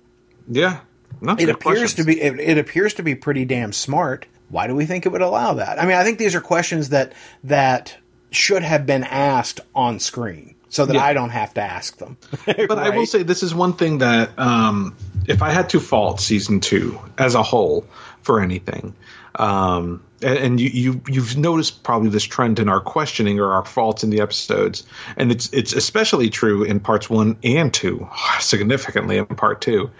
Yeah. 0.48 0.80
It 1.20 1.48
appears 1.48 1.58
questions. 1.60 1.94
to 1.94 2.04
be 2.04 2.20
it, 2.20 2.40
it 2.40 2.58
appears 2.58 2.94
to 2.94 3.02
be 3.02 3.14
pretty 3.14 3.44
damn 3.44 3.72
smart. 3.72 4.26
Why 4.48 4.66
do 4.66 4.74
we 4.74 4.86
think 4.86 5.06
it 5.06 5.10
would 5.10 5.22
allow 5.22 5.54
that? 5.54 5.80
I 5.80 5.86
mean, 5.86 5.96
I 5.96 6.04
think 6.04 6.18
these 6.18 6.34
are 6.34 6.40
questions 6.40 6.90
that 6.90 7.12
that 7.44 7.96
should 8.30 8.62
have 8.62 8.86
been 8.86 9.04
asked 9.04 9.60
on 9.74 9.98
screen 9.98 10.54
so 10.68 10.86
that 10.86 10.94
Yeah. 10.94 11.04
I 11.04 11.12
don't 11.12 11.30
have 11.30 11.54
to 11.54 11.60
ask 11.60 11.98
them. 11.98 12.16
But 12.46 12.78
I 12.78 12.90
will 12.90 13.06
say 13.06 13.22
this 13.22 13.42
is 13.42 13.54
one 13.54 13.74
thing 13.74 13.98
that 13.98 14.38
um, 14.38 14.96
if 15.26 15.42
I 15.42 15.50
had 15.50 15.68
to 15.70 15.80
fault 15.80 16.20
season 16.20 16.60
two 16.60 16.98
as 17.18 17.34
a 17.34 17.42
whole 17.42 17.86
for 18.22 18.40
anything, 18.40 18.94
um, 19.34 20.02
and, 20.22 20.38
and 20.38 20.60
you, 20.60 20.70
you 20.70 21.02
you've 21.08 21.36
noticed 21.36 21.82
probably 21.82 22.08
this 22.08 22.24
trend 22.24 22.58
in 22.58 22.68
our 22.68 22.80
questioning 22.80 23.38
or 23.38 23.52
our 23.52 23.64
faults 23.64 24.02
in 24.02 24.10
the 24.10 24.20
episodes, 24.20 24.84
and 25.16 25.30
it's 25.30 25.50
it's 25.52 25.72
especially 25.74 26.30
true 26.30 26.64
in 26.64 26.80
parts 26.80 27.08
one 27.10 27.36
and 27.44 27.72
two, 27.72 28.08
significantly 28.40 29.18
in 29.18 29.26
part 29.26 29.60
two. 29.60 29.90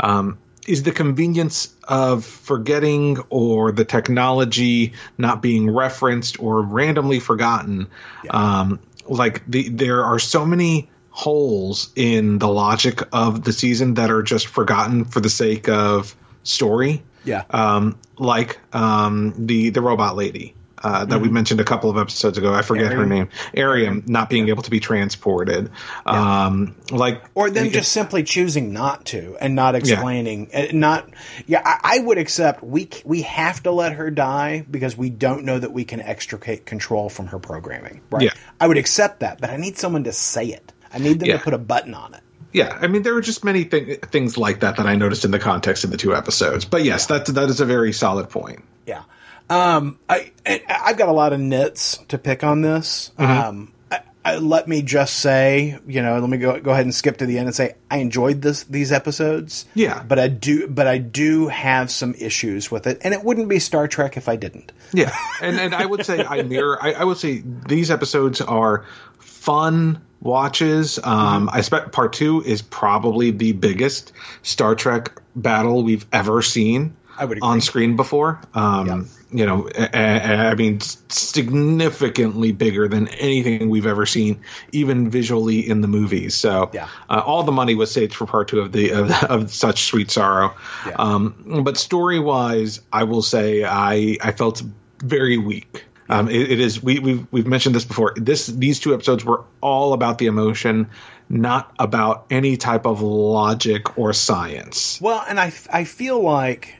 Um, 0.00 0.38
is 0.66 0.82
the 0.82 0.92
convenience 0.92 1.74
of 1.84 2.24
forgetting 2.24 3.18
or 3.30 3.72
the 3.72 3.84
technology 3.84 4.92
not 5.18 5.42
being 5.42 5.70
referenced 5.70 6.40
or 6.40 6.62
randomly 6.62 7.20
forgotten. 7.20 7.88
Um, 8.30 8.78
like 9.06 9.42
the 9.46 9.68
there 9.68 10.04
are 10.04 10.18
so 10.18 10.44
many 10.44 10.88
holes 11.10 11.90
in 11.96 12.38
the 12.38 12.48
logic 12.48 13.00
of 13.12 13.44
the 13.44 13.52
season 13.52 13.94
that 13.94 14.10
are 14.10 14.22
just 14.22 14.46
forgotten 14.46 15.04
for 15.04 15.20
the 15.20 15.30
sake 15.30 15.68
of 15.68 16.16
story. 16.44 17.02
Yeah. 17.24 17.44
um, 17.50 17.98
like 18.18 18.58
um, 18.72 19.34
the 19.46 19.70
the 19.70 19.80
robot 19.80 20.16
lady 20.16 20.54
uh, 20.82 21.04
that 21.04 21.20
we 21.20 21.28
mentioned 21.28 21.60
a 21.60 21.64
couple 21.64 21.88
of 21.90 21.96
episodes 21.96 22.38
ago. 22.38 22.52
I 22.52 22.62
forget 22.62 22.92
her 22.92 23.06
name. 23.06 23.28
Airiam 23.54 24.06
not 24.08 24.28
being 24.28 24.48
able 24.48 24.62
to 24.64 24.70
be 24.70 24.80
transported. 24.80 25.70
Um, 26.06 26.76
like 26.90 27.22
or 27.34 27.50
them 27.50 27.66
it- 27.66 27.72
just 27.72 27.92
simply 27.92 28.22
choosing 28.22 28.72
not 28.72 29.04
to 29.06 29.36
and 29.40 29.54
not 29.54 29.74
explaining 29.74 30.50
uh, 30.54 30.66
not 30.72 31.08
yeah 31.46 31.62
I, 31.64 31.96
I 31.96 31.98
would 32.00 32.18
accept 32.18 32.62
we 32.62 32.88
we 33.04 33.22
have 33.22 33.62
to 33.62 33.70
let 33.70 33.92
her 33.94 34.10
die 34.10 34.64
because 34.70 34.96
we 34.96 35.10
don't 35.10 35.44
know 35.44 35.58
that 35.58 35.72
we 35.72 35.84
can 35.84 36.00
extricate 36.00 36.66
control 36.66 37.08
from 37.08 37.28
her 37.28 37.38
programming 37.38 38.00
right 38.10 38.22
Yeah. 38.24 38.30
i 38.60 38.66
would 38.66 38.76
accept 38.76 39.20
that 39.20 39.40
but 39.40 39.50
i 39.50 39.56
need 39.56 39.78
someone 39.78 40.04
to 40.04 40.12
say 40.12 40.46
it 40.46 40.72
i 40.92 40.98
need 40.98 41.20
them 41.20 41.28
Yeah. 41.28 41.38
to 41.38 41.44
put 41.44 41.54
a 41.54 41.58
button 41.58 41.94
on 41.94 42.14
it 42.14 42.20
Yeah, 42.52 42.76
I 42.80 42.86
mean 42.88 43.02
there 43.02 43.14
were 43.14 43.22
just 43.22 43.44
many 43.44 43.64
thing, 43.64 43.96
things 44.10 44.36
like 44.36 44.60
that 44.60 44.76
that 44.76 44.86
I 44.86 44.94
noticed 44.96 45.24
in 45.24 45.30
the 45.30 45.38
context 45.38 45.84
of 45.84 45.90
the 45.90 45.96
two 45.96 46.14
episodes. 46.14 46.66
But 46.66 46.84
yes, 46.84 47.06
that 47.06 47.24
that 47.26 47.48
is 47.48 47.60
a 47.60 47.64
very 47.64 47.92
solid 47.94 48.28
point. 48.28 48.62
Yeah. 48.86 49.02
Um, 49.50 49.98
I, 50.08 50.32
I've 50.46 50.96
got 50.96 51.08
a 51.08 51.12
lot 51.12 51.32
of 51.32 51.40
nits 51.40 51.98
to 52.08 52.18
pick 52.18 52.42
on 52.44 52.62
this. 52.62 53.12
Um, 53.18 53.72
I, 53.90 54.00
I, 54.24 54.36
let 54.36 54.68
me 54.68 54.82
just 54.82 55.14
say, 55.18 55.78
you 55.86 56.02
know, 56.02 56.18
let 56.18 56.30
me 56.30 56.38
go 56.38 56.60
go 56.60 56.70
ahead 56.70 56.84
and 56.84 56.94
skip 56.94 57.18
to 57.18 57.26
the 57.26 57.38
end 57.38 57.48
and 57.48 57.54
say 57.54 57.74
I 57.90 57.98
enjoyed 57.98 58.40
this 58.40 58.64
these 58.64 58.92
episodes. 58.92 59.66
Yeah. 59.74 60.02
but 60.02 60.18
I 60.18 60.28
do, 60.28 60.68
but 60.68 60.86
I 60.86 60.98
do 60.98 61.48
have 61.48 61.90
some 61.90 62.14
issues 62.14 62.70
with 62.70 62.86
it, 62.86 63.00
and 63.02 63.12
it 63.12 63.24
wouldn't 63.24 63.48
be 63.48 63.58
Star 63.58 63.88
Trek 63.88 64.16
if 64.16 64.28
I 64.28 64.36
didn't. 64.36 64.72
Yeah, 64.92 65.14
and 65.40 65.58
and 65.58 65.74
I 65.74 65.84
would 65.84 66.06
say 66.06 66.24
I 66.24 66.42
mirror. 66.42 66.78
I, 66.80 66.92
I 66.92 67.04
would 67.04 67.18
say 67.18 67.42
these 67.44 67.90
episodes 67.90 68.40
are 68.40 68.84
fun 69.18 70.00
watches. 70.20 71.00
Um, 71.02 71.50
I 71.52 71.58
expect 71.58 71.92
part 71.92 72.12
two 72.12 72.42
is 72.42 72.62
probably 72.62 73.32
the 73.32 73.52
biggest 73.52 74.12
Star 74.42 74.74
Trek 74.74 75.20
battle 75.34 75.82
we've 75.82 76.06
ever 76.12 76.42
seen. 76.42 76.96
I 77.22 77.38
on 77.42 77.60
screen 77.60 77.96
before. 77.96 78.40
Um. 78.54 79.08
You 79.34 79.46
know, 79.46 79.66
I 79.74 80.54
mean, 80.56 80.80
significantly 80.80 82.52
bigger 82.52 82.86
than 82.88 83.08
anything 83.08 83.70
we've 83.70 83.86
ever 83.86 84.04
seen, 84.06 84.40
even 84.72 85.10
visually 85.10 85.66
in 85.66 85.80
the 85.80 85.88
movies. 85.88 86.34
So, 86.34 86.70
Yeah. 86.72 86.88
uh, 87.08 87.22
all 87.24 87.42
the 87.42 87.52
money 87.52 87.74
was 87.74 87.90
saved 87.90 88.14
for 88.14 88.26
part 88.26 88.48
two 88.48 88.60
of 88.60 88.72
the 88.72 88.92
of, 88.92 89.10
of 89.30 89.50
such 89.52 89.84
sweet 89.84 90.10
sorrow. 90.10 90.54
Yeah. 90.86 90.96
Um, 90.98 91.62
but 91.64 91.76
story 91.78 92.18
wise, 92.20 92.80
I 92.92 93.04
will 93.04 93.22
say 93.22 93.64
I 93.64 94.16
I 94.22 94.32
felt 94.32 94.62
very 94.98 95.38
weak. 95.38 95.84
Um, 96.08 96.28
it, 96.28 96.50
it 96.52 96.60
is 96.60 96.82
we 96.82 96.98
we've 96.98 97.26
we've 97.30 97.46
mentioned 97.46 97.74
this 97.74 97.84
before. 97.86 98.12
This 98.16 98.46
these 98.46 98.80
two 98.80 98.92
episodes 98.92 99.24
were 99.24 99.44
all 99.62 99.94
about 99.94 100.18
the 100.18 100.26
emotion, 100.26 100.90
not 101.30 101.72
about 101.78 102.26
any 102.30 102.56
type 102.58 102.84
of 102.86 103.00
logic 103.00 103.96
or 103.98 104.12
science. 104.12 105.00
Well, 105.00 105.24
and 105.26 105.40
I, 105.40 105.52
I 105.72 105.84
feel 105.84 106.20
like 106.20 106.76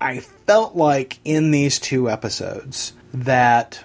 I 0.00 0.20
felt 0.20 0.76
like 0.76 1.18
in 1.24 1.50
these 1.50 1.78
two 1.78 2.08
episodes 2.08 2.92
that 3.12 3.84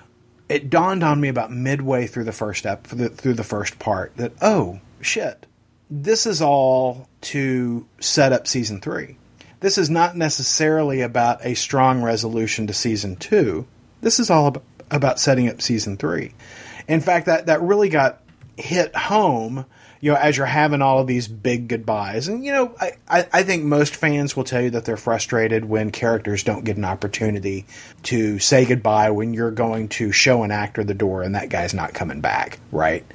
it 0.50 0.70
dawned 0.70 1.04
on 1.04 1.20
me 1.20 1.28
about 1.28 1.52
midway 1.52 2.08
through 2.08 2.26
the 2.26 2.32
first 2.32 2.66
ep- 2.66 2.86
through 2.86 3.34
the, 3.34 3.44
first 3.44 3.80
part 3.80 4.16
that 4.18 4.34
oh 4.42 4.80
shit, 5.02 5.46
this 5.90 6.26
is 6.26 6.42
all 6.42 7.08
to 7.22 7.86
set 8.00 8.32
up 8.32 8.48
season 8.48 8.80
three. 8.82 9.18
This 9.60 9.78
is 9.78 9.90
not 9.90 10.18
necessarily 10.18 11.02
about 11.02 11.46
a 11.46 11.56
strong 11.56 12.04
resolution 12.04 12.68
to 12.68 12.74
season 12.74 13.16
two. 13.16 13.66
This 14.02 14.20
is 14.20 14.30
all 14.30 14.58
about 14.92 15.20
setting 15.20 15.50
up 15.50 15.62
season 15.62 15.98
three. 15.98 16.34
In 16.88 17.00
fact, 17.00 17.28
that 17.28 17.46
that 17.48 17.62
really 17.62 17.90
got 17.90 18.22
hit 18.58 18.96
home, 18.96 19.66
you 20.04 20.12
know, 20.12 20.18
as 20.18 20.36
you're 20.36 20.46
having 20.46 20.82
all 20.82 21.00
of 21.00 21.08
these 21.08 21.30
big 21.30 21.70
goodbyes. 21.70 22.28
And, 22.28 22.44
you 22.44 22.52
know, 22.52 22.76
I, 22.78 22.92
I, 23.10 23.44
think 23.44 23.64
most 23.64 23.96
fans 23.96 24.36
will 24.36 24.44
tell 24.44 24.62
you 24.62 24.72
that 24.72 24.84
they're 24.84 24.98
frustrated 24.98 25.64
when 25.64 25.92
characters 25.92 26.44
don't 26.44 26.66
get 26.66 26.76
an 26.76 26.84
opportunity 26.84 27.66
to 28.04 28.38
say 28.38 28.66
goodbye 28.66 29.12
when 29.12 29.34
you're 29.34 29.50
going 29.50 29.88
to 29.88 30.12
show 30.12 30.44
an 30.44 30.52
actor 30.52 30.84
the 30.84 30.94
door 30.94 31.24
and 31.24 31.36
that 31.36 31.48
guy's 31.48 31.74
not 31.74 31.94
coming 31.94 32.20
back, 32.20 32.60
right? 32.70 33.06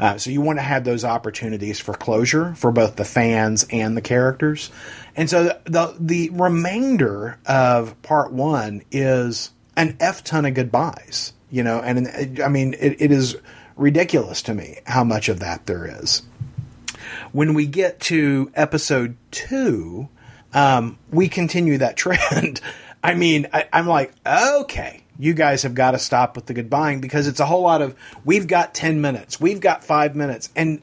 Uh, 0.00 0.16
so 0.16 0.30
you 0.30 0.40
want 0.40 0.58
to 0.58 0.62
have 0.62 0.84
those 0.84 1.04
opportunities 1.04 1.78
for 1.80 1.92
closure 1.92 2.54
for 2.54 2.72
both 2.72 2.96
the 2.96 3.04
fans 3.04 3.66
and 3.70 3.94
the 3.94 4.00
characters. 4.00 4.70
And 5.16 5.28
so 5.28 5.44
the, 5.44 5.60
the, 5.66 5.96
the 6.00 6.30
remainder 6.30 7.38
of 7.44 8.00
part 8.00 8.32
one 8.32 8.80
is 8.90 9.50
an 9.76 9.98
F 10.00 10.24
ton 10.24 10.46
of 10.46 10.54
goodbyes, 10.54 11.34
you 11.50 11.62
know, 11.62 11.78
and 11.78 12.40
I 12.40 12.48
mean, 12.48 12.72
it, 12.80 13.02
it 13.02 13.12
is 13.12 13.36
ridiculous 13.76 14.40
to 14.42 14.54
me 14.54 14.78
how 14.86 15.04
much 15.04 15.28
of 15.28 15.40
that 15.40 15.66
there 15.66 15.84
is. 16.00 16.22
When 17.32 17.54
we 17.54 17.66
get 17.66 18.00
to 18.00 18.50
episode 18.54 19.16
two, 19.30 20.08
um, 20.52 20.98
we 21.10 21.28
continue 21.28 21.78
that 21.78 21.96
trend. 21.98 22.60
I 23.02 23.14
mean, 23.14 23.48
I, 23.52 23.68
I'm 23.72 23.86
like, 23.86 24.12
okay, 24.26 25.02
you 25.18 25.34
guys 25.34 25.62
have 25.62 25.74
got 25.74 25.92
to 25.92 25.98
stop 25.98 26.36
with 26.36 26.46
the 26.46 26.54
goodbying 26.54 27.00
because 27.00 27.26
it's 27.26 27.40
a 27.40 27.46
whole 27.46 27.62
lot 27.62 27.82
of 27.82 27.94
we've 28.24 28.46
got 28.46 28.74
10 28.74 29.00
minutes, 29.00 29.40
we've 29.40 29.60
got 29.60 29.84
five 29.84 30.16
minutes, 30.16 30.50
and 30.56 30.82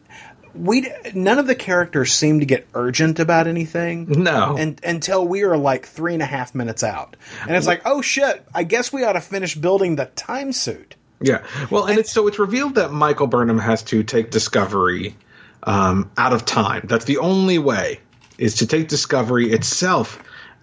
we 0.54 0.90
none 1.14 1.38
of 1.38 1.48
the 1.48 1.56
characters 1.56 2.14
seem 2.14 2.40
to 2.40 2.46
get 2.46 2.68
urgent 2.74 3.20
about 3.20 3.48
anything. 3.48 4.24
No. 4.24 4.56
and, 4.58 4.80
until 4.84 5.28
we 5.28 5.44
are 5.44 5.58
like 5.58 5.86
three 5.86 6.14
and 6.14 6.24
a 6.24 6.26
half 6.26 6.56
minutes 6.56 6.84
out, 6.84 7.18
and 7.42 7.56
it's 7.56 7.68
like, 7.68 7.82
oh 7.86 8.02
shit, 8.02 8.46
I 8.54 8.64
guess 8.64 8.94
we 8.94 9.04
ought 9.04 9.14
to 9.14 9.22
finish 9.22 9.56
building 9.56 9.96
the 9.96 10.06
time 10.06 10.52
suit. 10.52 10.96
Yeah. 11.22 11.46
Well, 11.72 11.86
and 11.86 11.98
it's 11.98 12.12
so 12.12 12.28
it's 12.28 12.40
revealed 12.40 12.76
that 12.76 12.92
Michael 12.92 13.28
Burnham 13.28 13.60
has 13.60 13.84
to 13.84 14.04
take 14.04 14.32
Discovery 14.32 15.16
um, 15.66 16.12
out 16.18 16.34
of 16.34 16.46
time. 16.46 16.86
That's 16.86 17.06
the 17.06 17.18
only 17.18 17.60
way 17.60 18.00
is 18.38 18.56
to 18.56 18.68
take 18.68 18.88
Discovery 18.88 19.52
itself 19.52 20.22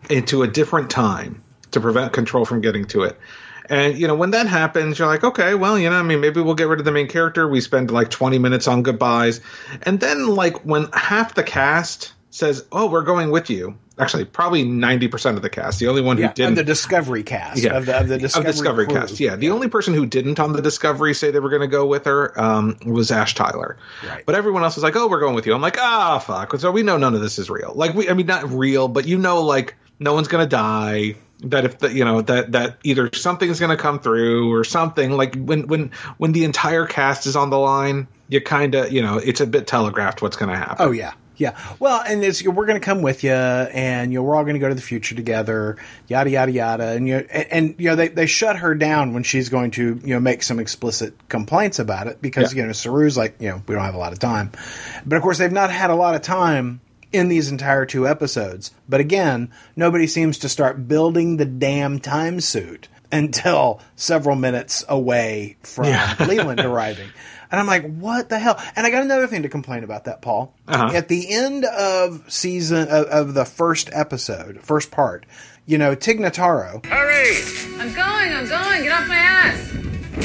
into 0.08 0.42
a 0.42 0.48
different 0.48 0.90
time 0.90 1.42
to 1.72 1.80
prevent 1.80 2.12
Control 2.12 2.44
from 2.44 2.60
getting 2.60 2.86
to 2.86 3.02
it. 3.02 3.18
And 3.66 3.96
you 3.96 4.06
know 4.06 4.14
when 4.14 4.32
that 4.32 4.46
happens, 4.46 4.98
you're 4.98 5.08
like, 5.08 5.24
okay, 5.24 5.54
well, 5.54 5.78
you 5.78 5.88
know, 5.88 5.96
I 5.96 6.02
mean, 6.02 6.20
maybe 6.20 6.40
we'll 6.40 6.54
get 6.54 6.68
rid 6.68 6.80
of 6.80 6.84
the 6.84 6.92
main 6.92 7.08
character. 7.08 7.48
We 7.48 7.60
spend 7.60 7.90
like 7.90 8.10
20 8.10 8.38
minutes 8.38 8.66
on 8.66 8.82
goodbyes, 8.82 9.40
and 9.82 10.00
then 10.00 10.26
like 10.28 10.64
when 10.64 10.88
half 10.92 11.34
the 11.34 11.44
cast 11.44 12.12
says, 12.32 12.64
"Oh, 12.72 12.88
we're 12.88 13.02
going 13.04 13.30
with 13.30 13.48
you," 13.50 13.76
actually, 13.98 14.24
probably 14.24 14.64
90 14.64 15.08
percent 15.08 15.36
of 15.36 15.42
the 15.42 15.50
cast. 15.50 15.78
The 15.78 15.86
only 15.88 16.02
one 16.02 16.16
who 16.16 16.24
Yeah, 16.24 16.32
didn't 16.32 16.52
of 16.52 16.56
the 16.56 16.64
Discovery 16.64 17.22
cast, 17.22 17.62
yeah. 17.62 17.76
of 17.76 17.86
the, 17.86 18.00
of 18.00 18.08
the 18.08 18.18
Discovery, 18.18 18.86
crew. 18.86 18.94
cast. 18.96 19.20
Yeah, 19.20 19.36
the 19.36 19.50
only 19.50 19.68
person 19.68 19.94
who 19.94 20.06
didn't 20.06 20.40
on 20.40 20.52
the 20.52 20.62
Discovery 20.62 21.14
say 21.14 21.30
they 21.30 21.38
were 21.40 21.50
going 21.50 21.62
to 21.62 21.68
go 21.68 21.86
with 21.86 22.06
her 22.06 22.38
um, 22.40 22.76
was 22.84 23.10
Ash 23.12 23.34
Tyler. 23.34 23.76
Right. 24.06 24.24
But 24.26 24.34
everyone 24.34 24.64
else 24.64 24.74
was 24.76 24.82
like, 24.82 24.96
"Oh, 24.96 25.06
we're 25.08 25.20
going 25.20 25.34
with 25.34 25.46
you." 25.46 25.54
I'm 25.54 25.62
like, 25.62 25.78
"Ah, 25.78 26.18
fuck." 26.18 26.58
So 26.58 26.70
we 26.72 26.82
know 26.82 26.96
none 26.96 27.14
of 27.14 27.20
this 27.20 27.38
is 27.38 27.48
real. 27.48 27.72
Like 27.74 27.94
we, 27.94 28.08
I 28.08 28.14
mean, 28.14 28.26
not 28.26 28.50
real, 28.50 28.88
but 28.88 29.06
you 29.06 29.18
know, 29.18 29.42
like 29.42 29.76
no 30.00 30.14
one's 30.14 30.28
going 30.28 30.44
to 30.44 30.48
die. 30.50 31.14
That 31.44 31.64
if 31.64 31.78
the, 31.80 31.92
you 31.92 32.04
know 32.04 32.22
that 32.22 32.52
that 32.52 32.78
either 32.84 33.10
something's 33.12 33.58
going 33.58 33.76
to 33.76 33.82
come 33.82 33.98
through 33.98 34.52
or 34.54 34.62
something. 34.62 35.10
Like 35.10 35.34
when 35.34 35.66
when 35.66 35.90
when 36.16 36.30
the 36.30 36.44
entire 36.44 36.86
cast 36.86 37.26
is 37.26 37.34
on 37.34 37.50
the 37.50 37.58
line, 37.58 38.06
you 38.28 38.40
kind 38.40 38.76
of 38.76 38.92
you 38.92 39.02
know 39.02 39.18
it's 39.18 39.40
a 39.40 39.46
bit 39.46 39.66
telegraphed 39.66 40.22
what's 40.22 40.36
going 40.36 40.50
to 40.50 40.56
happen. 40.56 40.76
Oh 40.78 40.92
yeah, 40.92 41.12
yeah. 41.42 41.58
Well, 41.78 42.02
and 42.06 42.22
it's, 42.24 42.42
we're 42.44 42.66
going 42.66 42.80
to 42.80 42.84
come 42.84 43.02
with 43.02 43.22
you, 43.24 43.32
and 43.32 44.12
you 44.12 44.18
know 44.18 44.22
we're 44.22 44.34
all 44.36 44.44
going 44.44 44.54
to 44.54 44.60
go 44.60 44.68
to 44.68 44.74
the 44.74 44.80
future 44.82 45.14
together, 45.14 45.76
yada 46.08 46.30
yada 46.30 46.52
yada, 46.52 46.88
and 46.90 47.06
you 47.08 47.16
and, 47.16 47.46
and 47.52 47.74
you 47.78 47.90
know 47.90 47.96
they, 47.96 48.08
they 48.08 48.26
shut 48.26 48.56
her 48.56 48.74
down 48.74 49.12
when 49.14 49.22
she's 49.22 49.48
going 49.48 49.72
to 49.72 50.00
you 50.04 50.14
know 50.14 50.20
make 50.20 50.42
some 50.42 50.58
explicit 50.58 51.14
complaints 51.28 51.78
about 51.78 52.06
it 52.06 52.22
because 52.22 52.54
Yeah. 52.54 52.60
you 52.62 52.66
know 52.66 52.72
Saru's 52.72 53.16
like 53.16 53.36
you 53.40 53.48
know 53.48 53.62
we 53.66 53.74
don't 53.74 53.84
have 53.84 53.94
a 53.94 53.98
lot 53.98 54.12
of 54.12 54.18
time, 54.18 54.52
but 55.04 55.16
of 55.16 55.22
course 55.22 55.38
they've 55.38 55.52
not 55.52 55.70
had 55.70 55.90
a 55.90 55.94
lot 55.96 56.14
of 56.14 56.22
time 56.22 56.80
in 57.12 57.28
these 57.28 57.50
entire 57.50 57.84
two 57.84 58.08
episodes. 58.08 58.70
But 58.88 59.00
again, 59.00 59.50
nobody 59.76 60.06
seems 60.06 60.38
to 60.38 60.48
start 60.48 60.88
building 60.88 61.36
the 61.36 61.44
damn 61.44 61.98
time 61.98 62.40
suit 62.40 62.88
until 63.10 63.80
several 63.96 64.36
minutes 64.36 64.84
away 64.88 65.56
from 65.62 65.86
Leland 66.26 66.60
arriving. 66.60 67.08
And 67.52 67.60
I'm 67.60 67.66
like, 67.66 67.84
what 67.96 68.30
the 68.30 68.38
hell? 68.38 68.58
And 68.74 68.86
I 68.86 68.90
got 68.90 69.02
another 69.02 69.26
thing 69.26 69.42
to 69.42 69.48
complain 69.50 69.84
about 69.84 70.04
that, 70.04 70.22
Paul. 70.22 70.54
Uh-huh. 70.66 70.96
At 70.96 71.08
the 71.08 71.30
end 71.30 71.66
of 71.66 72.24
season 72.32 72.88
of, 72.88 73.04
of 73.06 73.34
the 73.34 73.44
first 73.44 73.90
episode, 73.92 74.60
first 74.62 74.90
part, 74.90 75.26
you 75.66 75.76
know, 75.76 75.94
Tig 75.94 76.18
Notaro. 76.18 76.84
Hurry! 76.86 77.36
I'm 77.78 77.94
going, 77.94 78.32
I'm 78.32 78.48
going. 78.48 78.82
Get 78.84 78.92
off 78.92 79.06
my 79.06 79.16
ass. 79.16 79.68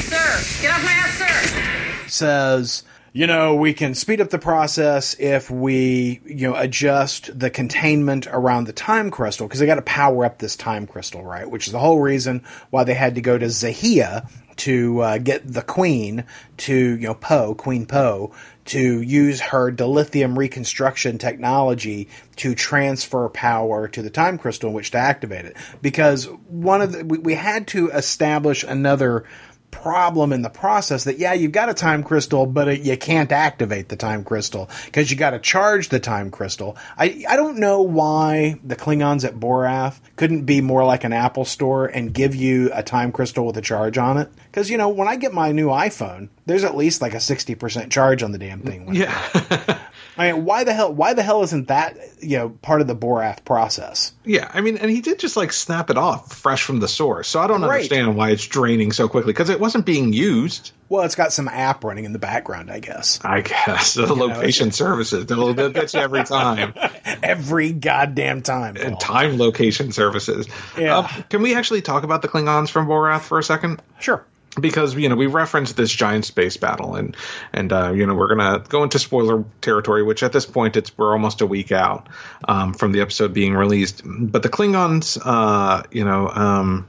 Sir, 0.02 0.62
get 0.62 0.72
off 0.72 0.82
my 0.82 0.90
ass, 0.90 1.18
sir. 1.18 2.08
says, 2.08 2.82
you 3.12 3.26
know, 3.26 3.56
we 3.56 3.74
can 3.74 3.94
speed 3.94 4.22
up 4.22 4.30
the 4.30 4.38
process 4.38 5.14
if 5.18 5.50
we, 5.50 6.20
you 6.24 6.48
know, 6.48 6.56
adjust 6.56 7.38
the 7.38 7.50
containment 7.50 8.26
around 8.26 8.64
the 8.64 8.72
time 8.72 9.10
crystal 9.10 9.46
because 9.46 9.60
they 9.60 9.66
got 9.66 9.74
to 9.74 9.82
power 9.82 10.24
up 10.24 10.38
this 10.38 10.56
time 10.56 10.86
crystal, 10.86 11.22
right? 11.22 11.48
Which 11.48 11.66
is 11.66 11.72
the 11.74 11.78
whole 11.78 12.00
reason 12.00 12.42
why 12.70 12.84
they 12.84 12.94
had 12.94 13.16
to 13.16 13.20
go 13.20 13.36
to 13.36 13.46
Xahea 13.46 14.30
to 14.58 15.00
uh, 15.00 15.18
get 15.18 15.50
the 15.50 15.62
queen 15.62 16.24
to, 16.58 16.74
you 16.74 17.06
know, 17.06 17.14
Po, 17.14 17.54
Queen 17.54 17.86
Po, 17.86 18.32
to 18.66 19.00
use 19.00 19.40
her 19.40 19.72
dilithium 19.72 20.36
reconstruction 20.36 21.16
technology 21.16 22.08
to 22.36 22.54
transfer 22.54 23.28
power 23.30 23.88
to 23.88 24.02
the 24.02 24.10
time 24.10 24.36
crystal 24.36 24.68
in 24.68 24.74
which 24.74 24.90
to 24.90 24.98
activate 24.98 25.46
it. 25.46 25.56
Because 25.80 26.26
one 26.48 26.82
of 26.82 26.92
the, 26.92 27.04
we, 27.04 27.18
we 27.18 27.34
had 27.34 27.66
to 27.68 27.90
establish 27.90 28.64
another 28.64 29.24
problem 29.70 30.32
in 30.32 30.42
the 30.42 30.50
process 30.50 31.04
that 31.04 31.18
yeah 31.18 31.32
you've 31.32 31.52
got 31.52 31.68
a 31.68 31.74
time 31.74 32.02
crystal 32.02 32.46
but 32.46 32.68
it, 32.68 32.80
you 32.80 32.96
can't 32.96 33.30
activate 33.30 33.88
the 33.88 33.96
time 33.96 34.24
crystal 34.24 34.68
because 34.86 35.10
you 35.10 35.16
got 35.16 35.30
to 35.30 35.38
charge 35.38 35.88
the 35.90 36.00
time 36.00 36.30
crystal. 36.30 36.76
I 36.96 37.24
i 37.28 37.36
don't 37.36 37.58
know 37.58 37.82
why 37.82 38.58
the 38.64 38.76
klingons 38.76 39.24
at 39.24 39.34
Boreth 39.34 40.00
couldn't 40.16 40.44
be 40.44 40.60
more 40.60 40.84
like 40.84 41.04
an 41.04 41.12
apple 41.12 41.44
store 41.44 41.86
and 41.86 42.12
give 42.12 42.34
you 42.34 42.70
a 42.72 42.82
time 42.82 43.12
crystal 43.12 43.46
with 43.46 43.56
a 43.56 43.62
charge 43.62 43.98
on 43.98 44.16
it. 44.18 44.30
Because 44.50 44.70
you 44.70 44.78
know 44.78 44.88
when 44.88 45.06
i 45.08 45.16
get 45.16 45.32
my 45.32 45.52
new 45.52 45.68
iphone 45.68 46.28
there's 46.46 46.64
at 46.64 46.74
least 46.74 47.02
like 47.02 47.12
a 47.12 47.18
60% 47.18 47.90
charge 47.90 48.22
on 48.22 48.32
the 48.32 48.38
damn 48.38 48.62
thing 48.62 48.94
yeah. 48.94 49.78
i 50.18 50.32
mean 50.32 50.44
why 50.44 50.64
the 50.64 50.74
hell 50.74 50.92
why 50.92 51.14
the 51.14 51.22
hell 51.22 51.42
isn't 51.42 51.68
that 51.68 51.96
you 52.20 52.36
know 52.36 52.50
part 52.50 52.80
of 52.80 52.86
the 52.86 52.96
Boreth 52.96 53.44
process 53.44 54.12
Yeah, 54.24 54.50
I 54.52 54.60
mean, 54.60 54.76
and 54.76 54.90
he 54.90 55.00
did 55.00 55.18
just 55.18 55.36
like 55.36 55.52
snap 55.52 55.88
it 55.88 55.96
off 55.96 56.34
fresh 56.34 56.62
from 56.64 56.80
the 56.80 56.88
source. 56.88 57.28
So 57.28 57.40
I 57.40 57.46
don't 57.46 57.62
Right. 57.62 57.76
understand 57.76 58.16
why 58.16 58.30
it's 58.30 58.46
draining 58.46 58.92
so 58.92 59.08
quickly 59.08 59.32
because 59.32 59.48
it 59.48 59.58
wasn't 59.60 59.86
being 59.86 60.12
used. 60.12 60.72
well 60.90 61.04
it's 61.04 61.14
got 61.14 61.32
some 61.32 61.48
app 61.48 61.84
running 61.84 62.04
in 62.04 62.12
the 62.12 62.18
background 62.18 62.70
i 62.70 62.78
guess 62.80 63.18
I 63.24 63.40
guess 63.42 63.94
the 63.94 64.12
location 64.14 64.72
services 64.72 65.24
they'll, 65.26 65.54
they'll 65.54 65.70
get 65.70 65.94
you 65.94 66.00
every 66.00 66.24
time. 66.24 66.74
every 67.22 67.72
goddamn 67.72 68.42
time 68.42 68.74
Paul. 68.74 68.84
And 68.84 69.00
time 69.00 69.38
location 69.38 69.92
services. 69.92 70.46
Yeah. 70.76 70.98
Uh, 70.98 71.08
can 71.30 71.42
we 71.42 71.54
actually 71.54 71.80
talk 71.82 72.02
about 72.04 72.22
the 72.22 72.28
Klingons 72.28 72.68
from 72.70 72.86
Boreth 72.86 73.22
for 73.22 73.38
a 73.38 73.42
second? 73.44 73.80
sure 74.00 74.24
because 74.60 74.94
you 74.94 75.08
know 75.08 75.16
we 75.16 75.26
referenced 75.26 75.76
this 75.76 75.90
giant 75.90 76.24
space 76.24 76.56
battle 76.56 76.94
and 76.94 77.16
and 77.52 77.72
uh, 77.72 77.92
you 77.92 78.06
know 78.06 78.14
we're 78.14 78.34
gonna 78.34 78.64
go 78.68 78.82
into 78.82 78.98
spoiler 78.98 79.44
territory 79.60 80.02
which 80.02 80.22
at 80.22 80.32
this 80.32 80.46
point 80.46 80.76
it's 80.76 80.96
we're 80.96 81.12
almost 81.12 81.40
a 81.40 81.46
week 81.46 81.72
out 81.72 82.08
um, 82.46 82.74
from 82.74 82.92
the 82.92 83.00
episode 83.00 83.32
being 83.32 83.54
released 83.54 84.02
but 84.04 84.42
the 84.42 84.48
klingons 84.48 85.18
uh, 85.24 85.82
you 85.90 86.04
know 86.04 86.28
um, 86.28 86.88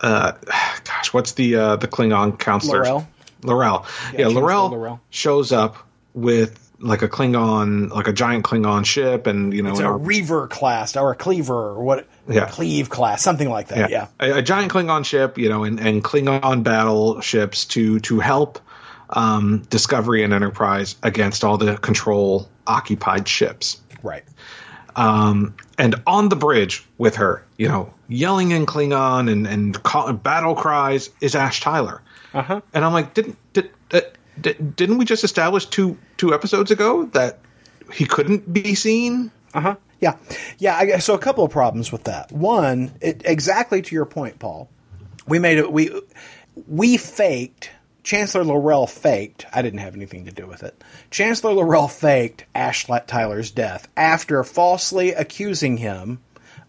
uh, 0.00 0.32
gosh 0.84 1.12
what's 1.12 1.32
the 1.32 1.56
uh, 1.56 1.76
the 1.76 1.88
klingon 1.88 2.38
counselor 2.38 2.80
L'Rell? 2.80 3.08
L'Rell. 3.42 3.86
Yeah, 4.12 4.18
Chancellor 4.24 4.42
L'Rell, 4.42 4.68
L'Rell. 4.70 5.00
shows 5.10 5.52
up 5.52 5.76
with 6.14 6.64
like 6.80 7.02
a 7.02 7.08
Klingon, 7.08 7.90
like 7.90 8.08
a 8.08 8.12
giant 8.12 8.44
Klingon 8.44 8.84
ship, 8.84 9.26
and 9.26 9.52
you 9.52 9.62
know, 9.62 9.70
It's 9.70 9.80
a 9.80 9.90
Reaver 9.90 10.46
class 10.48 10.96
or 10.96 11.10
a 11.12 11.16
Cleaver 11.16 11.54
or 11.54 11.82
what? 11.82 12.06
Yeah. 12.28 12.46
Cleave 12.46 12.90
class, 12.90 13.22
something 13.22 13.48
like 13.48 13.68
that. 13.68 13.90
Yeah. 13.90 14.08
A, 14.20 14.38
a 14.38 14.42
giant 14.42 14.70
Klingon 14.70 15.04
ship, 15.04 15.38
you 15.38 15.48
know, 15.48 15.64
and, 15.64 15.80
and 15.80 16.04
Klingon 16.04 16.62
battleships 16.62 17.64
to 17.66 18.00
to 18.00 18.20
help 18.20 18.60
um, 19.08 19.62
Discovery 19.70 20.22
and 20.22 20.34
Enterprise 20.34 20.96
against 21.02 21.42
all 21.42 21.56
the 21.56 21.78
control 21.78 22.48
occupied 22.66 23.26
ships. 23.26 23.80
Right. 24.02 24.24
Um, 24.94 25.54
and 25.78 25.94
on 26.06 26.28
the 26.28 26.36
bridge 26.36 26.84
with 26.98 27.16
her, 27.16 27.44
you 27.56 27.68
know, 27.68 27.94
yelling 28.08 28.50
in 28.50 28.66
Klingon 28.66 29.30
and 29.30 29.46
and 29.46 29.82
call, 29.82 30.12
battle 30.12 30.54
cries 30.54 31.08
is 31.20 31.34
Ash 31.34 31.60
Tyler. 31.60 32.02
Uh-huh. 32.34 32.60
And 32.74 32.84
I'm 32.84 32.92
like, 32.92 33.14
didn't 33.14 33.38
did, 33.54 33.70
uh, 33.92 34.00
did 34.38 34.76
didn't 34.76 34.98
we 34.98 35.04
just 35.04 35.24
establish 35.24 35.66
two 35.66 35.96
two 36.16 36.34
episodes 36.34 36.70
ago 36.70 37.06
that 37.06 37.38
he 37.92 38.04
couldn't 38.04 38.52
be 38.52 38.74
seen? 38.74 39.30
Uh 39.54 39.60
huh. 39.60 39.76
Yeah, 40.00 40.16
yeah. 40.58 40.76
I 40.76 40.98
so 40.98 41.14
a 41.14 41.18
couple 41.18 41.44
of 41.44 41.50
problems 41.50 41.90
with 41.90 42.04
that. 42.04 42.30
One, 42.30 42.92
it, 43.00 43.22
exactly 43.24 43.82
to 43.82 43.94
your 43.94 44.06
point, 44.06 44.38
Paul. 44.38 44.68
We 45.26 45.38
made 45.38 45.58
it. 45.58 45.70
We 45.70 45.90
we 46.66 46.96
faked. 46.96 47.70
Chancellor 48.04 48.42
L'Rell 48.42 48.86
faked. 48.86 49.44
I 49.52 49.60
didn't 49.60 49.80
have 49.80 49.94
anything 49.94 50.24
to 50.24 50.30
do 50.30 50.46
with 50.46 50.62
it. 50.62 50.82
Chancellor 51.10 51.52
L'Rell 51.52 51.88
faked 51.88 52.46
Ash 52.54 52.86
Tyler's 53.06 53.50
death 53.50 53.86
after 53.98 54.42
falsely 54.44 55.10
accusing 55.10 55.76
him 55.76 56.20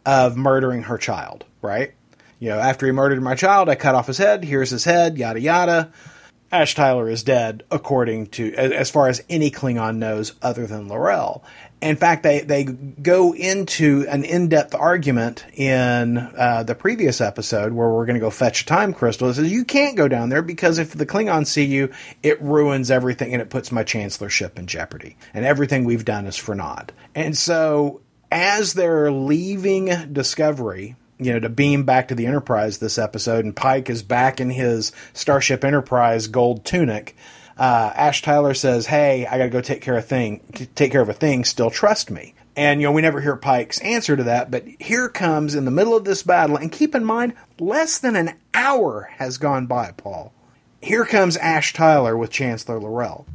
of 0.06 0.36
murdering 0.36 0.84
her 0.84 0.98
child. 0.98 1.46
Right. 1.62 1.94
You 2.40 2.50
know, 2.50 2.60
after 2.60 2.86
he 2.86 2.92
murdered 2.92 3.22
my 3.22 3.36
child, 3.36 3.70
I 3.70 3.76
cut 3.76 3.96
off 3.96 4.08
his 4.08 4.18
head. 4.18 4.44
Here's 4.44 4.70
his 4.70 4.84
head. 4.84 5.18
Yada 5.18 5.40
yada. 5.40 5.92
Ash 6.52 6.74
Tyler 6.74 7.10
is 7.10 7.24
dead, 7.24 7.64
according 7.70 8.28
to 8.28 8.54
as 8.56 8.90
far 8.90 9.08
as 9.08 9.24
any 9.30 9.52
Klingon 9.52 9.98
knows, 9.98 10.34
other 10.42 10.66
than 10.66 10.90
L'Rell. 10.90 11.44
In 11.82 11.96
fact, 11.96 12.24
they 12.24 12.42
they 12.42 12.66
go 12.66 13.34
into 13.34 14.06
an 14.10 14.26
in 14.26 14.50
depth 14.50 14.76
argument 14.76 15.46
in 15.54 16.18
uh, 16.18 16.64
the 16.64 16.76
previous 16.76 17.22
episode 17.22 17.72
where 17.72 17.90
we're 17.90 18.06
going 18.06 18.16
to 18.16 18.20
go 18.20 18.30
fetch 18.30 18.64
a 18.64 18.66
time 18.66 18.94
crystal. 18.94 19.30
It 19.30 19.36
says 19.36 19.52
you 19.52 19.64
can't 19.64 19.96
go 19.96 20.10
down 20.10 20.28
there 20.28 20.42
because 20.42 20.78
if 20.78 20.92
the 20.92 21.06
Klingons 21.06 21.48
see 21.48 21.64
you, 21.64 21.92
it 22.22 22.42
ruins 22.42 22.92
everything 22.92 23.32
and 23.32 23.42
it 23.42 23.50
puts 23.50 23.72
my 23.72 23.84
chancellorship 23.84 24.60
in 24.60 24.68
jeopardy, 24.68 25.16
and 25.34 25.46
everything 25.46 25.86
we've 25.86 26.04
done 26.04 26.26
is 26.26 26.36
for 26.36 26.54
naught. 26.54 26.92
And 27.16 27.38
so, 27.38 28.02
as 28.30 28.74
they're 28.74 29.12
leaving 29.12 29.86
Discovery, 30.12 30.98
you 31.18 31.34
know, 31.34 31.40
to 31.40 31.50
beam 31.50 31.84
back 31.84 32.10
to 32.10 32.16
the 32.16 32.26
Enterprise 32.26 32.80
this 32.80 32.98
episode, 32.98 33.46
and 33.46 33.56
Pike 33.56 33.90
is 33.90 34.04
back 34.04 34.42
in 34.42 34.50
his 34.50 34.92
Starship 35.14 35.64
Enterprise 35.64 36.28
gold 36.28 36.66
tunic. 36.66 37.16
Uh, 37.60 37.91
Ash 37.93 38.22
Tyler 38.22 38.53
says, 38.53 38.86
"Hey, 38.88 39.28
I 39.28 39.38
got 39.38 39.43
to 39.43 39.49
go 39.49 39.62
take 39.62 39.82
care 39.82 39.97
of 39.97 40.05
thing, 40.05 40.39
take 40.76 40.91
care 40.91 41.01
of 41.01 41.10
a 41.10 41.14
thing. 41.14 41.43
Still 41.43 41.70
trust 41.70 42.10
me." 42.10 42.34
And 42.55 42.82
you 42.82 42.88
know, 42.88 42.91
we 42.91 43.01
never 43.01 43.22
hear 43.22 43.36
Pike's 43.36 43.80
answer 43.82 44.16
to 44.18 44.24
that. 44.24 44.49
But 44.49 44.66
here 44.80 45.10
comes 45.10 45.55
in 45.55 45.66
the 45.66 45.72
middle 45.72 45.95
of 45.95 46.05
this 46.05 46.24
battle, 46.24 46.55
and 46.55 46.72
keep 46.72 46.95
in 46.95 47.03
mind, 47.03 47.34
less 47.60 47.99
than 47.99 48.16
an 48.16 48.34
hour 48.53 49.10
has 49.18 49.38
gone 49.38 49.66
by. 49.66 49.91
Paul, 49.91 50.34
here 50.82 51.05
comes 51.05 51.38
Ash 51.38 51.74
Tyler 51.74 52.18
with 52.18 52.32
Chancellor 52.32 52.80
L'Rell. 52.80 53.26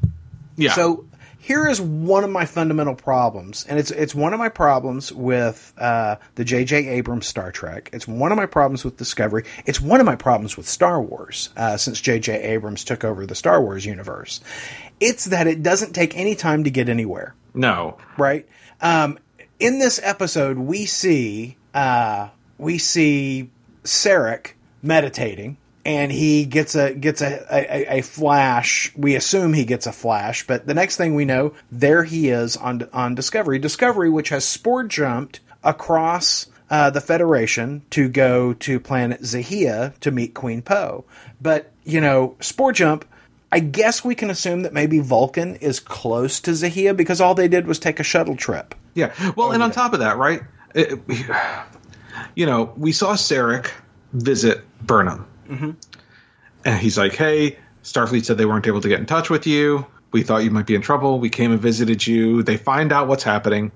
Yeah. 0.56 0.72
So 0.72 1.04
here 1.44 1.68
is 1.68 1.78
one 1.78 2.24
of 2.24 2.30
my 2.30 2.46
fundamental 2.46 2.94
problems, 2.94 3.66
and 3.68 3.78
it's 3.78 3.90
it's 3.90 4.14
one 4.14 4.32
of 4.32 4.38
my 4.38 4.48
problems 4.48 5.12
with 5.12 5.74
uh, 5.76 6.16
the 6.36 6.44
J.J. 6.44 6.88
Abrams 6.88 7.26
Star 7.26 7.52
Trek. 7.52 7.90
It's 7.92 8.08
one 8.08 8.32
of 8.32 8.36
my 8.36 8.46
problems 8.46 8.82
with 8.82 8.96
Discovery. 8.96 9.44
It's 9.66 9.78
one 9.78 10.00
of 10.00 10.06
my 10.06 10.16
problems 10.16 10.56
with 10.56 10.66
Star 10.66 11.02
Wars 11.02 11.50
uh, 11.58 11.76
since 11.76 12.00
J.J. 12.00 12.40
Abrams 12.40 12.82
took 12.82 13.04
over 13.04 13.26
the 13.26 13.34
Star 13.34 13.60
Wars 13.60 13.84
universe. 13.84 14.40
It's 15.00 15.26
that 15.26 15.46
it 15.46 15.62
doesn't 15.62 15.92
take 15.92 16.16
any 16.16 16.34
time 16.34 16.64
to 16.64 16.70
get 16.70 16.88
anywhere 16.88 17.34
no. 17.52 17.98
right? 18.16 18.48
Um, 18.80 19.18
in 19.58 19.78
this 19.78 20.00
episode, 20.02 20.56
we 20.56 20.86
see 20.86 21.58
uh, 21.74 22.30
we 22.56 22.78
see 22.78 23.50
Sarek 23.82 24.52
meditating, 24.82 25.58
and 25.84 26.10
he 26.10 26.44
gets 26.44 26.74
a 26.74 26.94
gets 26.94 27.20
a, 27.20 27.44
a, 27.50 27.98
a 27.98 28.02
flash. 28.02 28.92
We 28.96 29.14
assume 29.14 29.52
he 29.52 29.64
gets 29.64 29.86
a 29.86 29.92
flash, 29.92 30.46
but 30.46 30.66
the 30.66 30.74
next 30.74 30.96
thing 30.96 31.14
we 31.14 31.24
know, 31.24 31.54
there 31.70 32.04
he 32.04 32.28
is 32.28 32.56
on 32.56 32.88
on 32.92 33.14
Discovery. 33.14 33.58
Discovery, 33.58 34.10
which 34.10 34.30
has 34.30 34.44
spore 34.44 34.84
jumped 34.84 35.40
across. 35.62 36.46
Uh, 36.70 36.88
the 36.88 37.00
Federation 37.00 37.82
to 37.90 38.08
go 38.08 38.54
to 38.54 38.80
planet 38.80 39.20
Xahea 39.20 39.96
to 40.00 40.10
meet 40.10 40.32
Queen 40.32 40.62
Po. 40.62 41.04
But, 41.40 41.70
you 41.84 42.00
know, 42.00 42.36
Spore 42.40 42.72
Jump 42.72 43.04
I 43.54 43.60
guess 43.60 44.04
we 44.04 44.16
can 44.16 44.30
assume 44.30 44.62
that 44.62 44.72
maybe 44.72 44.98
Vulcan 44.98 45.54
is 45.54 45.78
close 45.78 46.40
to 46.40 46.50
Xahea 46.50 46.96
because 46.96 47.20
all 47.20 47.36
they 47.36 47.46
did 47.46 47.68
was 47.68 47.78
take 47.78 48.00
a 48.00 48.02
shuttle 48.02 48.34
trip. 48.34 48.74
Yeah. 48.94 49.14
Well, 49.36 49.52
and 49.52 49.62
on 49.62 49.70
top 49.70 49.92
of 49.92 50.00
that, 50.00 50.16
right? 50.16 50.42
It, 50.74 50.98
you 52.34 52.46
know, 52.46 52.72
we 52.76 52.90
saw 52.90 53.14
Sarek 53.14 53.70
visit 54.12 54.64
Burnham, 54.84 55.28
Mm-hmm. 55.48 55.70
and 56.64 56.78
he's 56.78 56.96
like, 56.98 57.14
"Hey, 57.14 57.58
Starfleet 57.82 58.24
said 58.24 58.38
they 58.38 58.46
weren't 58.46 58.66
able 58.66 58.80
to 58.80 58.88
get 58.88 59.00
in 59.00 59.06
touch 59.06 59.30
with 59.30 59.46
you. 59.46 59.86
We 60.12 60.22
thought 60.22 60.44
you 60.44 60.50
might 60.50 60.66
be 60.66 60.74
in 60.74 60.80
trouble. 60.82 61.18
We 61.18 61.28
came 61.30 61.50
and 61.52 61.60
visited 61.60 62.06
you. 62.06 62.42
They 62.42 62.56
find 62.56 62.92
out 62.92 63.08
what's 63.08 63.24
happening. 63.24 63.72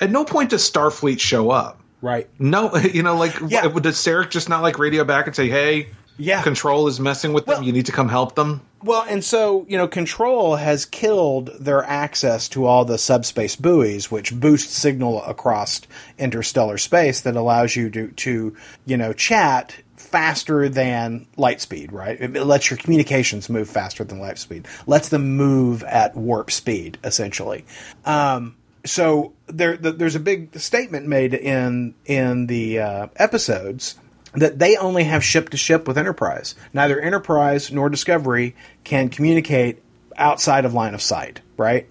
At 0.00 0.10
no 0.10 0.24
point 0.24 0.50
does 0.50 0.68
Starfleet 0.68 1.20
show 1.20 1.50
up. 1.50 1.80
Right. 2.00 2.28
No, 2.38 2.74
you 2.76 3.02
know, 3.02 3.16
like, 3.16 3.34
Yeah. 3.46 3.66
what, 3.66 3.82
does 3.82 3.96
Sarek 3.96 4.30
just 4.30 4.48
not 4.48 4.62
like 4.62 4.78
radio 4.78 5.04
back 5.04 5.26
and 5.26 5.36
say, 5.36 5.48
"Hey, 5.48 5.88
Yeah. 6.18 6.42
Control 6.42 6.88
is 6.88 7.00
messing 7.00 7.32
with 7.32 7.46
them. 7.46 7.56
Well- 7.58 7.64
you 7.64 7.72
need 7.72 7.86
to 7.86 7.92
come 7.92 8.08
help 8.08 8.34
them." 8.34 8.60
Well, 8.84 9.04
and 9.08 9.22
so, 9.22 9.64
you 9.68 9.78
know, 9.78 9.86
Control 9.86 10.56
has 10.56 10.84
killed 10.86 11.50
their 11.60 11.84
access 11.84 12.48
to 12.48 12.66
all 12.66 12.84
the 12.84 12.98
subspace 12.98 13.54
buoys, 13.54 14.10
which 14.10 14.34
boost 14.34 14.70
signal 14.72 15.22
across 15.22 15.82
interstellar 16.18 16.78
space 16.78 17.20
that 17.20 17.36
allows 17.36 17.76
you 17.76 17.90
to, 17.90 18.08
to 18.08 18.56
you 18.84 18.96
know, 18.96 19.12
chat 19.12 19.76
faster 20.02 20.68
than 20.68 21.26
light 21.36 21.60
speed, 21.60 21.92
right? 21.92 22.20
It 22.20 22.44
lets 22.44 22.70
your 22.70 22.76
communications 22.76 23.48
move 23.48 23.68
faster 23.68 24.04
than 24.04 24.18
light 24.18 24.38
speed, 24.38 24.66
lets 24.86 25.08
them 25.08 25.36
move 25.36 25.82
at 25.84 26.16
warp 26.16 26.50
speed, 26.50 26.98
essentially. 27.04 27.64
Um, 28.04 28.56
so 28.84 29.32
there, 29.46 29.76
th 29.76 29.96
there's 29.96 30.16
a 30.16 30.20
big 30.20 30.58
statement 30.58 31.06
made 31.06 31.34
in 31.34 31.94
in 32.04 32.46
the 32.48 32.80
uh, 32.80 33.06
episodes 33.16 33.96
that 34.34 34.58
they 34.58 34.76
only 34.76 35.04
have 35.04 35.22
ship 35.22 35.50
to 35.50 35.56
ship 35.56 35.86
with 35.86 35.98
Enterprise. 35.98 36.54
Neither 36.72 37.00
Enterprise 37.00 37.70
nor 37.70 37.88
Discovery 37.88 38.56
can 38.82 39.08
communicate 39.08 39.82
outside 40.16 40.64
of 40.64 40.74
line 40.74 40.94
of 40.94 41.02
sight, 41.02 41.40
right? 41.56 41.88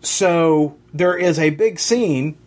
So 0.00 0.76
there 0.92 1.16
is 1.16 1.38
a 1.38 1.50
big 1.50 1.78
scene 1.78 2.38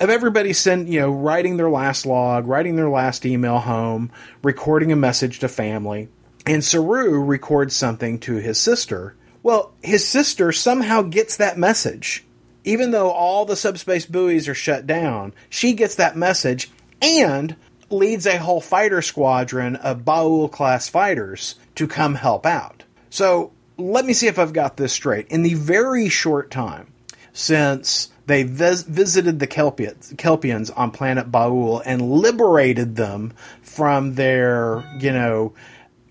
of 0.00 0.10
everybody 0.10 0.52
send 0.52 0.88
you 0.88 1.00
know 1.00 1.10
writing 1.10 1.56
their 1.56 1.70
last 1.70 2.06
log, 2.06 2.46
writing 2.46 2.76
their 2.76 2.88
last 2.88 3.24
email 3.26 3.58
home, 3.58 4.10
recording 4.42 4.92
a 4.92 4.96
message 4.96 5.38
to 5.40 5.48
family, 5.48 6.08
and 6.46 6.64
Saru 6.64 7.22
records 7.22 7.74
something 7.74 8.18
to 8.20 8.36
his 8.36 8.58
sister. 8.58 9.14
Well, 9.42 9.72
his 9.82 10.06
sister 10.06 10.52
somehow 10.52 11.02
gets 11.02 11.36
that 11.36 11.58
message. 11.58 12.24
Even 12.64 12.90
though 12.90 13.10
all 13.10 13.44
the 13.44 13.54
subspace 13.54 14.06
buoys 14.06 14.48
are 14.48 14.54
shut 14.54 14.88
down, 14.88 15.32
she 15.48 15.72
gets 15.72 15.94
that 15.94 16.16
message 16.16 16.68
and 17.00 17.54
leads 17.90 18.26
a 18.26 18.38
whole 18.38 18.60
fighter 18.60 19.02
squadron 19.02 19.76
of 19.76 20.00
Ba'ul 20.00 20.50
class 20.50 20.88
fighters 20.88 21.54
to 21.76 21.86
come 21.86 22.16
help 22.16 22.44
out. 22.44 22.82
So 23.10 23.52
let 23.78 24.04
me 24.04 24.12
see 24.12 24.26
if 24.26 24.38
I've 24.38 24.52
got 24.52 24.76
this 24.76 24.92
straight. 24.92 25.28
In 25.28 25.42
the 25.42 25.54
very 25.54 26.08
short 26.08 26.50
time 26.50 26.92
since 27.32 28.10
they 28.26 28.42
vis- 28.42 28.82
visited 28.82 29.38
the 29.38 29.46
Kelpians, 29.46 30.14
Kelpians 30.16 30.70
on 30.76 30.90
planet 30.90 31.30
Ba'ul 31.30 31.82
and 31.84 32.02
liberated 32.10 32.96
them 32.96 33.32
from 33.62 34.14
their, 34.14 34.84
you 35.00 35.12
know, 35.12 35.54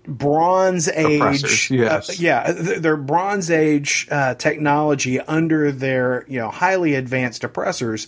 Bronze 0.06 0.88
Age, 0.88 1.70
yes. 1.70 2.10
uh, 2.10 2.14
yeah, 2.18 2.52
th- 2.52 2.78
their 2.78 2.96
Bronze 2.96 3.50
Age 3.50 4.06
uh, 4.10 4.34
technology 4.34 5.20
under 5.20 5.72
their, 5.72 6.24
you 6.28 6.38
know, 6.38 6.48
highly 6.48 6.94
advanced 6.94 7.44
oppressors. 7.44 8.06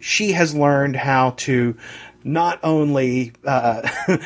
She 0.00 0.32
has 0.32 0.54
learned 0.54 0.96
how 0.96 1.30
to 1.30 1.76
not 2.24 2.58
only 2.62 3.32
uh, 3.44 3.88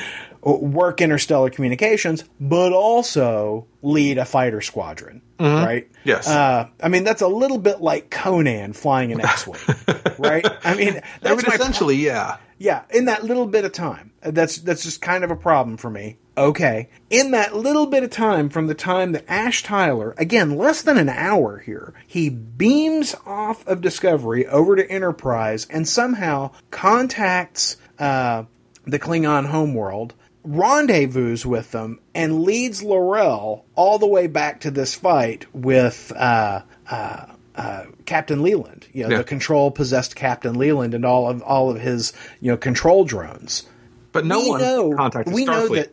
work 0.57 1.01
interstellar 1.01 1.51
communications, 1.51 2.24
but 2.40 2.72
also 2.72 3.66
lead 3.82 4.18
a 4.18 4.24
fighter 4.24 4.61
squadron. 4.61 5.22
Right? 5.40 5.88
Yes. 6.05 6.28
Uh, 6.28 6.68
I 6.82 6.88
mean, 6.88 7.05
that's 7.05 7.22
a 7.22 7.28
little 7.28 7.59
bit 7.59 7.80
like 7.80 8.11
Conan 8.11 8.72
flying 8.72 9.12
an 9.12 9.20
X-wing, 9.20 9.61
right? 10.18 10.46
I 10.64 10.74
mean, 10.74 10.96
I 10.96 11.03
that's 11.20 11.36
mean, 11.36 11.36
my 11.36 11.42
pro- 11.42 11.55
essentially, 11.55 11.96
yeah. 11.96 12.38
yeah, 12.59 12.82
in 12.90 13.05
that 13.05 13.24
little 13.24 13.46
bit 13.46 13.64
of 13.64 13.72
time. 13.72 14.12
That's 14.20 14.59
that's 14.59 14.82
just 14.82 15.01
kind 15.01 15.22
of 15.22 15.30
a 15.30 15.36
problem 15.36 15.76
for 15.76 15.90
me. 15.90 16.18
Okay. 16.36 16.88
In 17.11 17.32
that 17.32 17.55
little 17.55 17.86
bit 17.86 18.05
of 18.05 18.11
time 18.11 18.49
from 18.49 18.68
the 18.68 18.74
time 18.74 19.12
that 19.12 19.24
Ash 19.28 19.62
Tyler, 19.62 20.14
again, 20.18 20.57
less 20.57 20.82
than 20.82 20.96
an 20.96 21.09
hour 21.09 21.59
here, 21.59 21.94
he 22.07 22.28
beams 22.30 23.14
off 23.26 23.66
of 23.66 23.80
Discovery 23.80 24.46
over 24.46 24.76
to 24.76 24.88
Enterprise 24.90 25.66
and 25.70 25.86
somehow 25.86 26.53
contacts 26.70 27.76
uh, 27.99 28.44
the 28.86 28.99
Klingon 28.99 29.46
homeworld, 29.46 30.14
rendezvous 30.45 31.36
with 31.47 31.70
them, 31.72 32.01
and 32.14 32.43
leads 32.43 32.82
L'Rell 32.82 33.64
all 33.74 33.99
the 33.99 34.07
way 34.07 34.26
back 34.26 34.61
to 34.61 34.70
this 34.70 34.95
fight 34.95 35.47
with 35.55 36.12
uh, 36.16 36.62
uh, 36.91 37.26
uh, 37.55 37.84
Captain 38.07 38.43
Leland. 38.43 38.86
You 38.93 39.05
know, 39.05 39.11
Yeah. 39.11 39.18
the 39.18 39.24
control 39.24 39.70
possessed 39.70 40.16
Captain 40.16 40.55
Leland 40.59 40.95
and 40.95 41.05
all 41.05 41.28
of 41.28 41.43
all 41.43 41.70
of 41.70 41.80
his 41.80 42.12
you 42.41 42.51
know 42.51 42.57
control 42.57 43.05
drones. 43.05 43.64
But 44.12 44.24
no 44.24 44.41
we 44.41 44.51
one 44.51 44.61
know, 44.61 44.95
contacted 44.97 45.34
we 45.34 45.45
know 45.45 45.68
that 45.68 45.93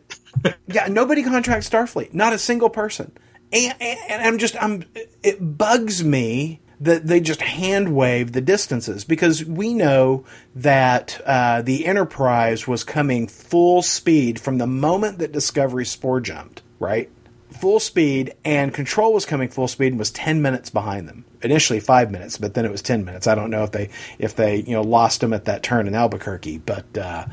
yeah 0.66 0.86
nobody 0.88 1.22
contracts 1.22 1.68
starfleet 1.68 2.12
not 2.14 2.32
a 2.32 2.38
single 2.38 2.68
person 2.70 3.12
and, 3.52 3.74
and, 3.80 3.98
and 4.08 4.22
i'm 4.22 4.38
just 4.38 4.60
i'm 4.62 4.84
it 5.22 5.38
bugs 5.40 6.02
me 6.04 6.60
that 6.80 7.06
they 7.06 7.20
just 7.20 7.40
hand 7.40 7.94
wave 7.94 8.32
the 8.32 8.40
distances. 8.40 9.04
Because 9.04 9.44
we 9.44 9.74
know 9.74 10.24
that 10.54 11.20
uh, 11.24 11.62
the 11.62 11.86
enterprise 11.86 12.66
was 12.68 12.84
coming 12.84 13.28
full 13.28 13.82
speed 13.82 14.40
from 14.40 14.58
the 14.58 14.66
moment 14.66 15.18
that 15.18 15.32
discovery 15.32 15.86
spore 15.86 16.20
jumped 16.20 16.62
right? 16.78 17.10
Full 17.50 17.80
speed 17.80 18.34
and 18.44 18.74
control 18.74 19.14
was 19.14 19.24
coming 19.24 19.48
full 19.48 19.68
speed 19.68 19.88
and 19.88 19.98
was 19.98 20.10
10 20.10 20.42
minutes 20.42 20.68
behind 20.68 21.08
them. 21.08 21.24
Initially 21.42 21.80
5 21.80 22.10
minutes 22.10 22.38
but 22.38 22.54
then 22.54 22.64
it 22.64 22.70
was 22.70 22.82
10 22.82 23.04
minutes. 23.04 23.26
I 23.26 23.34
don't 23.34 23.50
know 23.50 23.62
if 23.64 23.72
they 23.72 23.90
if 24.18 24.36
they 24.36 24.56
you 24.56 24.72
know 24.72 24.82
lost 24.82 25.20
them 25.20 25.32
at 25.32 25.46
that 25.46 25.62
turn 25.62 25.86
in 25.86 25.94
albuquerque 25.94 26.58
but 26.58 26.98
uh, 26.98 27.26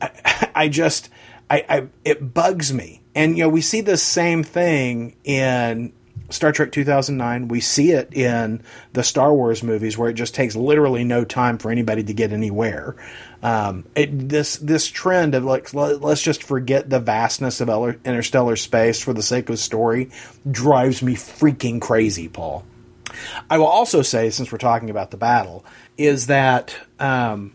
I, 0.00 0.50
I 0.54 0.68
just 0.68 1.08
I, 1.50 1.64
I 1.68 1.86
it 2.04 2.34
bugs 2.34 2.72
me. 2.72 3.02
And 3.14 3.36
you 3.36 3.44
know 3.44 3.48
we 3.48 3.60
see 3.60 3.80
the 3.80 3.96
same 3.96 4.42
thing 4.42 5.16
in 5.24 5.92
Star 6.30 6.52
Trek 6.52 6.72
2009 6.72 7.48
we 7.48 7.60
see 7.60 7.92
it 7.92 8.14
in 8.14 8.62
the 8.92 9.02
Star 9.02 9.32
Wars 9.32 9.62
movies 9.62 9.98
where 9.98 10.10
it 10.10 10.14
just 10.14 10.34
takes 10.34 10.56
literally 10.56 11.04
no 11.04 11.24
time 11.24 11.58
for 11.58 11.70
anybody 11.70 12.02
to 12.02 12.14
get 12.14 12.32
anywhere. 12.32 12.96
Um, 13.42 13.84
it, 13.94 14.28
this 14.28 14.56
this 14.56 14.86
trend 14.86 15.34
of 15.34 15.44
like 15.44 15.72
let, 15.74 16.00
let's 16.00 16.22
just 16.22 16.42
forget 16.42 16.88
the 16.88 17.00
vastness 17.00 17.60
of 17.60 17.68
interstellar 18.04 18.56
space 18.56 19.00
for 19.02 19.12
the 19.12 19.22
sake 19.22 19.48
of 19.50 19.58
story 19.58 20.10
drives 20.50 21.02
me 21.02 21.14
freaking 21.14 21.80
crazy 21.80 22.28
Paul. 22.28 22.64
I 23.48 23.58
will 23.58 23.66
also 23.66 24.02
say, 24.02 24.30
since 24.30 24.50
we're 24.50 24.58
talking 24.58 24.90
about 24.90 25.10
the 25.10 25.16
battle, 25.16 25.64
is 25.96 26.26
that 26.26 26.76
um, 26.98 27.52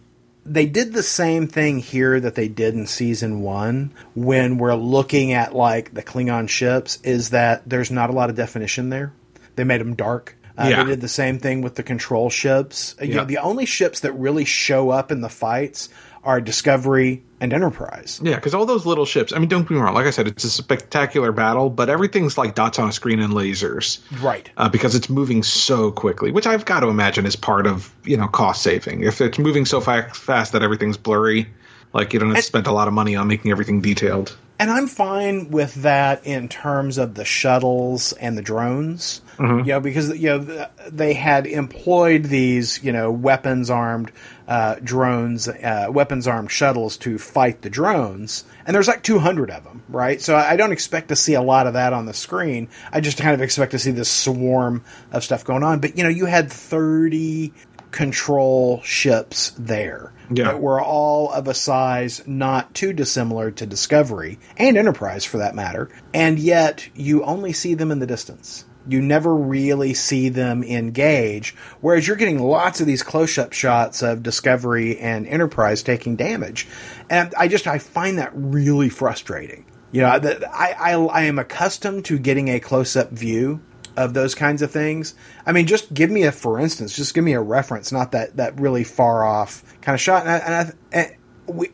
they 0.51 0.65
did 0.65 0.93
the 0.93 1.03
same 1.03 1.47
thing 1.47 1.79
here 1.79 2.19
that 2.19 2.35
they 2.35 2.47
did 2.47 2.73
in 2.73 2.87
season 2.87 3.41
one 3.41 3.93
when 4.15 4.57
we're 4.57 4.75
looking 4.75 5.33
at 5.33 5.55
like 5.55 5.93
the 5.93 6.03
Klingon 6.03 6.49
ships. 6.49 6.99
Is 7.03 7.29
that 7.31 7.67
there's 7.69 7.91
not 7.91 8.09
a 8.09 8.13
lot 8.13 8.29
of 8.29 8.35
definition 8.35 8.89
there? 8.89 9.13
They 9.55 9.63
made 9.63 9.81
them 9.81 9.95
dark. 9.95 10.35
Uh, 10.57 10.67
Yeah. 10.69 10.83
They 10.83 10.91
did 10.91 11.01
the 11.01 11.07
same 11.07 11.39
thing 11.39 11.61
with 11.61 11.75
the 11.75 11.83
control 11.83 12.29
ships. 12.29 12.95
Uh, 13.01 13.05
You 13.05 13.13
know, 13.15 13.25
the 13.25 13.37
only 13.37 13.65
ships 13.65 14.01
that 14.01 14.11
really 14.13 14.45
show 14.45 14.89
up 14.89 15.11
in 15.11 15.21
the 15.21 15.29
fights 15.29 15.89
are 16.23 16.41
Discovery 16.41 17.23
and 17.41 17.53
Enterprise. 17.53 18.19
Yeah, 18.23 18.35
because 18.35 18.53
all 18.53 18.65
those 18.65 18.85
little 18.85 19.05
ships. 19.05 19.33
I 19.33 19.39
mean, 19.39 19.49
don't 19.49 19.61
get 19.61 19.71
me 19.71 19.77
wrong. 19.77 19.93
Like 19.93 20.05
I 20.05 20.09
said, 20.09 20.27
it's 20.27 20.43
a 20.43 20.49
spectacular 20.49 21.31
battle, 21.31 21.69
but 21.69 21.89
everything's 21.89 22.37
like 22.37 22.55
dots 22.55 22.79
on 22.79 22.89
a 22.89 22.91
screen 22.91 23.19
and 23.19 23.33
lasers. 23.33 23.99
Right. 24.21 24.49
Uh, 24.57 24.69
because 24.69 24.95
it's 24.95 25.09
moving 25.09 25.43
so 25.43 25.91
quickly, 25.91 26.31
which 26.31 26.47
I've 26.47 26.65
got 26.65 26.81
to 26.81 26.87
imagine 26.87 27.25
is 27.25 27.35
part 27.35 27.67
of 27.67 27.93
you 28.03 28.17
know 28.17 28.27
cost 28.27 28.61
saving. 28.61 29.03
If 29.03 29.21
it's 29.21 29.39
moving 29.39 29.65
so 29.65 29.81
fa- 29.81 30.11
fast 30.13 30.53
that 30.53 30.63
everything's 30.63 30.97
blurry, 30.97 31.47
like 31.93 32.13
you 32.13 32.19
don't 32.19 32.29
have 32.29 32.37
to 32.37 32.43
spend 32.43 32.67
a 32.67 32.71
lot 32.71 32.87
of 32.87 32.93
money 32.93 33.15
on 33.15 33.27
making 33.27 33.51
everything 33.51 33.81
detailed. 33.81 34.37
And 34.59 34.69
I'm 34.69 34.87
fine 34.87 35.51
with 35.51 35.73
that 35.75 36.25
in 36.27 36.49
terms 36.49 36.97
of 36.97 37.15
the 37.15 37.23
shuttles 37.23 38.11
and 38.13 38.37
the 38.37 38.41
drones. 38.41 39.21
You 39.59 39.63
know, 39.67 39.79
because 39.79 40.09
you 40.19 40.27
know 40.27 40.67
they 40.89 41.13
had 41.13 41.47
employed 41.47 42.23
these 42.25 42.83
you 42.83 42.91
know 42.91 43.09
weapons 43.09 43.69
armed 43.69 44.11
uh, 44.49 44.75
drones, 44.83 45.47
uh, 45.47 45.87
weapons 45.89 46.27
armed 46.27 46.51
shuttles 46.51 46.97
to 46.97 47.17
fight 47.17 47.61
the 47.61 47.69
drones, 47.69 48.43
and 48.65 48.75
there's 48.75 48.89
like 48.89 49.01
200 49.01 49.49
of 49.49 49.63
them, 49.63 49.81
right? 49.87 50.19
So 50.19 50.35
I 50.35 50.51
I 50.51 50.55
don't 50.57 50.73
expect 50.73 51.07
to 51.07 51.15
see 51.15 51.35
a 51.35 51.41
lot 51.41 51.67
of 51.67 51.73
that 51.73 51.93
on 51.93 52.05
the 52.05 52.13
screen. 52.13 52.67
I 52.91 52.99
just 52.99 53.17
kind 53.17 53.33
of 53.33 53.41
expect 53.41 53.71
to 53.71 53.79
see 53.79 53.91
this 53.91 54.11
swarm 54.11 54.83
of 55.13 55.23
stuff 55.23 55.45
going 55.45 55.63
on. 55.63 55.79
But 55.79 55.97
you 55.97 56.03
know, 56.03 56.09
you 56.09 56.25
had 56.25 56.51
30 56.51 57.53
control 57.91 58.81
ships 58.83 59.51
there 59.57 60.11
Yeah. 60.31 60.45
that 60.45 60.61
were 60.61 60.81
all 60.81 61.31
of 61.31 61.47
a 61.47 61.53
size 61.53 62.21
not 62.27 62.73
too 62.73 62.93
dissimilar 62.93 63.51
to 63.51 63.65
Discovery 63.65 64.39
and 64.57 64.77
Enterprise 64.77 65.25
for 65.25 65.37
that 65.39 65.55
matter, 65.55 65.89
and 66.13 66.37
yet 66.39 66.87
you 66.95 67.23
only 67.23 67.53
see 67.53 67.73
them 67.73 67.91
in 67.91 67.99
the 67.99 68.05
distance. 68.07 68.65
You 68.87 69.01
never 69.01 69.35
really 69.35 69.93
see 69.93 70.29
them 70.29 70.63
engage, 70.63 71.55
whereas 71.81 72.07
you're 72.07 72.15
getting 72.15 72.39
lots 72.39 72.79
of 72.81 72.87
these 72.87 73.03
close-up 73.03 73.53
shots 73.53 74.01
of 74.01 74.23
Discovery 74.23 74.97
and 74.97 75.27
Enterprise 75.27 75.83
taking 75.83 76.15
damage, 76.15 76.67
and 77.09 77.33
I 77.37 77.47
just 77.47 77.67
I 77.67 77.77
find 77.77 78.17
that 78.17 78.31
really 78.33 78.89
frustrating. 78.89 79.65
You 79.91 80.01
know, 80.01 80.07
I, 80.07 80.75
I 80.79 80.93
I 80.93 81.21
am 81.23 81.39
accustomed 81.39 82.05
to 82.05 82.17
getting 82.19 82.47
a 82.49 82.59
close-up 82.59 83.11
view 83.11 83.59
of 83.99 84.13
those 84.13 84.33
kinds 84.33 84.61
of 84.61 84.71
things. 84.71 85.13
I 85.45 85.51
mean, 85.51 85.67
just 85.67 85.93
give 85.93 86.09
me 86.09 86.23
a 86.23 86.31
for 86.31 86.59
instance, 86.59 86.95
just 86.95 87.13
give 87.13 87.23
me 87.23 87.33
a 87.33 87.41
reference, 87.41 87.91
not 87.91 88.13
that 88.13 88.37
that 88.37 88.59
really 88.59 88.83
far 88.83 89.23
off 89.23 89.63
kind 89.81 89.93
of 89.93 90.01
shot. 90.01 90.25
And, 90.25 90.31
I, 90.31 90.37
and, 90.37 90.55
I, 90.55 90.97
and 90.97 91.57
we, 91.57 91.71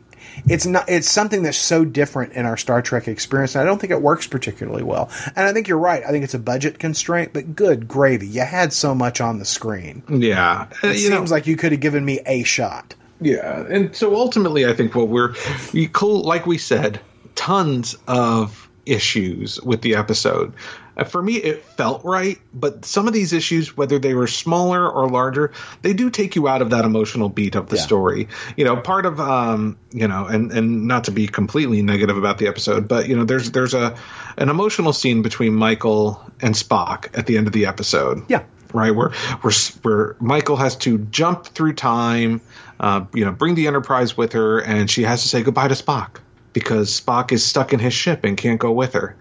it's 0.48 0.66
not 0.66 0.90
it's 0.90 1.10
something 1.10 1.44
that's 1.44 1.58
so 1.58 1.86
different 1.86 2.34
in 2.34 2.46
our 2.46 2.58
Star 2.58 2.82
Trek 2.82 3.08
experience, 3.08 3.56
and 3.56 3.62
I 3.62 3.66
don't 3.66 3.80
think 3.80 3.92
it 3.92 4.02
works 4.02 4.28
particularly 4.28 4.84
well. 4.84 5.10
And 5.36 5.48
I 5.48 5.54
think 5.54 5.68
you're 5.68 5.78
right. 5.78 6.04
I 6.04 6.10
think 6.10 6.24
it's 6.24 6.34
a 6.34 6.40
budget 6.40 6.80
constraint, 6.80 7.32
but 7.32 7.56
good 7.56 7.88
gravy, 7.88 8.28
you 8.28 8.42
had 8.42 8.74
so 8.74 8.96
much 8.96 9.22
on 9.22 9.40
the 9.40 9.46
screen. 9.46 10.04
Yeah, 10.10 10.68
Uh, 10.84 10.88
It 10.88 11.10
know, 11.10 11.18
seems 11.18 11.32
like 11.32 11.48
you 11.48 11.56
could 11.56 11.72
have 11.72 11.82
given 11.82 12.04
me 12.04 12.20
a 12.26 12.44
shot. 12.44 12.96
Yeah, 13.22 13.66
and 13.70 13.96
so 13.96 14.16
ultimately, 14.16 14.66
I 14.66 14.74
think 14.74 14.94
what 14.94 15.08
we're, 15.08 15.36
like 15.74 16.46
we 16.46 16.58
said, 16.58 17.00
tons 17.36 17.96
of 18.08 18.64
issues 18.86 19.62
with 19.62 19.82
the 19.82 19.96
episode. 19.96 20.54
Uh, 20.98 21.04
For 21.04 21.22
me, 21.22 21.36
it 21.36 21.64
felt 21.64 22.04
right, 22.06 22.40
but 22.54 22.86
some 22.86 23.08
of 23.08 23.14
these 23.14 23.34
issues, 23.34 23.76
whether 23.76 24.00
they 24.00 24.14
were 24.14 24.28
smaller 24.28 24.90
or 24.90 25.10
larger, 25.10 25.52
they 25.82 25.94
do 25.94 26.10
take 26.10 26.36
you 26.36 26.48
out 26.48 26.62
of 26.62 26.70
that 26.70 26.86
emotional 26.86 27.28
beat 27.30 27.56
of 27.56 27.68
the 27.70 27.76
Yeah. 27.76 27.82
story. 27.82 28.28
You 28.56 28.64
know, 28.66 28.78
part 28.78 29.06
of, 29.06 29.20
um, 29.20 29.78
you 29.92 30.08
know, 30.08 30.26
and 30.26 30.52
and 30.52 30.88
not 30.88 31.06
to 31.06 31.12
be 31.12 31.28
completely 31.28 31.82
negative 31.82 32.18
about 32.18 32.38
the 32.38 32.48
episode, 32.48 32.88
but 32.88 33.08
you 33.10 33.16
know, 33.16 33.26
there's 33.26 33.52
there's 33.52 33.74
a 33.74 33.96
an 34.38 34.50
emotional 34.50 34.94
scene 34.94 35.22
between 35.22 35.54
Michael 35.56 36.22
and 36.42 36.56
Spock 36.56 37.08
at 37.18 37.26
the 37.26 37.38
end 37.38 37.48
of 37.48 37.54
the 37.54 37.66
episode 37.66 38.24
Yeah. 38.30 38.44
right? 38.74 38.96
Where 38.96 39.10
where 39.42 39.54
where 39.82 40.16
Michael 40.20 40.56
has 40.58 40.76
to 40.78 40.98
jump 41.00 41.46
through 41.46 41.74
time, 41.74 42.40
uh, 42.80 43.02
you 43.14 43.26
know, 43.26 43.32
bring 43.32 43.56
the 43.56 43.68
Enterprise 43.68 44.16
with 44.18 44.34
her, 44.34 44.60
and 44.60 44.90
she 44.90 45.04
has 45.04 45.22
to 45.24 45.28
say 45.28 45.44
goodbye 45.44 45.68
to 45.70 45.76
Spock 45.76 46.18
because 46.56 46.99
Spock 46.99 47.34
is 47.34 47.43
stuck 47.43 47.74
in 47.74 47.80
his 47.80 47.93
ship 47.93 48.24
and 48.24 48.36
can't 48.36 48.60
go 48.60 48.72
with 48.72 48.93
her, 48.93 49.16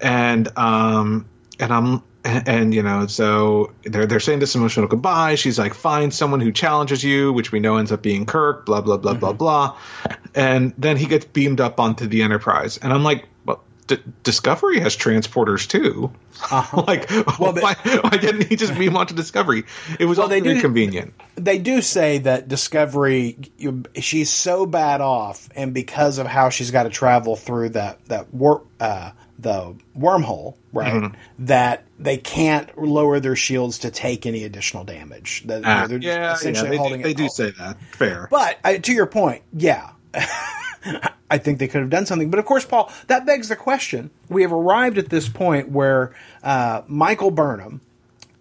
and 0.00 0.46
um 0.56 1.26
and 1.58 1.72
I'm 1.72 2.02
and, 2.22 2.48
and, 2.48 2.74
you 2.74 2.82
know 2.82 3.06
so 3.06 3.72
they're 3.82 4.06
they're 4.06 4.20
saying 4.20 4.40
this 4.40 4.54
emotional 4.54 4.86
goodbye. 4.86 5.36
She's 5.36 5.58
like, 5.58 5.74
find 5.74 6.12
someone 6.12 6.40
who 6.40 6.52
challenges 6.52 7.02
you, 7.02 7.32
which 7.32 7.50
we 7.50 7.60
know 7.60 7.78
ends 7.78 7.90
up 7.90 8.02
being 8.02 8.26
Kirk. 8.26 8.66
Blah 8.66 8.82
blah 8.82 8.98
blah 8.98 9.14
blah 9.14 9.32
blah, 9.32 9.78
and 10.34 10.74
then 10.76 10.96
he 10.96 11.06
gets 11.06 11.24
beamed 11.24 11.60
up 11.60 11.80
onto 11.80 12.06
the 12.06 12.22
Enterprise, 12.22 12.78
and 12.78 12.92
I'm 12.92 13.02
like, 13.02 13.26
well. 13.44 13.64
D- 13.86 13.98
Discovery 14.24 14.80
has 14.80 14.96
transporters 14.96 15.68
too. 15.68 16.10
like, 16.86 17.08
Well, 17.38 17.52
why, 17.54 17.74
why 18.02 18.16
didn't 18.16 18.48
he 18.48 18.56
just 18.56 18.76
beam 18.76 18.96
onto 18.96 19.14
Discovery? 19.14 19.64
It 20.00 20.06
was 20.06 20.18
Well, 20.18 20.24
all 20.24 20.28
they 20.28 20.40
do- 20.40 20.60
convenient. 20.60 21.14
they 21.36 21.58
do 21.58 21.80
say 21.82 22.18
that 22.18 22.48
Discovery, 22.48 23.38
you, 23.58 23.84
she's 23.96 24.30
so 24.30 24.66
bad 24.66 25.00
off, 25.00 25.48
and 25.54 25.72
because 25.72 26.18
of 26.18 26.26
how 26.26 26.48
she's 26.50 26.70
got 26.70 26.82
to 26.84 26.90
travel 26.90 27.36
through 27.36 27.70
that 27.70 28.04
that 28.06 28.34
war, 28.34 28.62
uh, 28.80 29.12
the 29.38 29.74
wormhole, 29.96 30.56
right? 30.72 30.94
Mm-hmm. 30.94 31.44
That 31.46 31.84
they 31.98 32.16
can't 32.16 32.76
lower 32.82 33.20
their 33.20 33.36
shields 33.36 33.80
to 33.80 33.90
take 33.90 34.26
any 34.26 34.44
additional 34.44 34.82
damage. 34.84 35.44
That, 35.46 35.62
Ah, 35.64 35.86
they're 35.86 35.98
yeah, 35.98 36.36
yeah, 36.42 36.52
they, 36.62 36.76
holding 36.76 36.98
do, 37.02 37.04
they 37.04 37.14
do 37.14 37.24
all. 37.24 37.28
say 37.28 37.50
that. 37.52 37.76
Fair. 37.92 38.28
But 38.30 38.58
uh, 38.64 38.78
to 38.78 38.92
your 38.92 39.06
point, 39.06 39.42
yeah. 39.52 39.90
I 41.30 41.38
think 41.38 41.58
they 41.58 41.68
could 41.68 41.80
have 41.80 41.90
done 41.90 42.06
something. 42.06 42.30
But 42.30 42.38
of 42.38 42.46
course, 42.46 42.64
Paul, 42.64 42.90
that 43.08 43.26
begs 43.26 43.48
the 43.48 43.56
question. 43.56 44.10
We 44.28 44.42
have 44.42 44.52
arrived 44.52 44.98
at 44.98 45.08
this 45.08 45.28
point 45.28 45.70
where 45.70 46.14
uh, 46.42 46.82
Michael 46.86 47.30
Burnham 47.30 47.80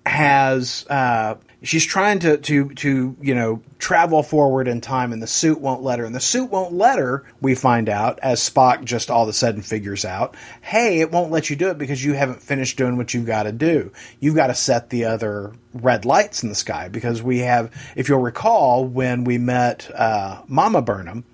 has 0.06 0.86
uh, 0.90 1.36
she's 1.64 1.86
trying 1.86 2.20
to 2.20 2.38
to 2.38 2.70
to 2.70 3.18
you 3.20 3.36
know 3.36 3.62
travel 3.80 4.24
forward 4.24 4.68
in 4.68 4.82
time, 4.82 5.12
and 5.12 5.22
the 5.22 5.28
suit 5.28 5.60
won't 5.60 5.82
let 5.82 6.00
her. 6.00 6.06
And 6.06 6.16
the 6.16 6.20
suit 6.20 6.50
won't 6.50 6.74
let 6.74 7.00
her. 7.00 7.26
We 7.42 7.56
find 7.56 7.90
out 7.90 8.20
as 8.22 8.48
Spock 8.48 8.84
just 8.84 9.10
all 9.10 9.24
of 9.24 9.30
a 9.30 9.34
sudden 9.34 9.62
figures 9.62 10.06
out, 10.06 10.36
hey, 10.62 11.00
it 11.02 11.12
won't 11.12 11.32
let 11.32 11.50
you 11.50 11.56
do 11.56 11.70
it 11.70 11.78
because 11.78 12.04
you 12.04 12.14
haven't 12.14 12.42
finished 12.42 12.78
doing 12.78 12.98
what 12.98 13.14
you've 13.14 13.26
got 13.26 13.44
to 13.44 13.52
do. 13.52 13.92
You've 14.20 14.36
got 14.36 14.48
to 14.48 14.56
set 14.56 14.90
the 14.90 15.06
other 15.06 15.54
red 15.74 16.06
lights 16.06 16.44
in 16.44 16.50
the 16.50 16.56
sky 16.56 16.88
because 16.88 17.22
we 17.22 17.40
have, 17.40 17.72
if 17.96 18.08
you'll 18.08 18.22
recall, 18.22 18.86
when 18.86 19.24
we 19.24 19.38
met 19.38 19.90
uh, 19.94 20.42
Mama 20.48 20.82
Burnham 20.82 21.26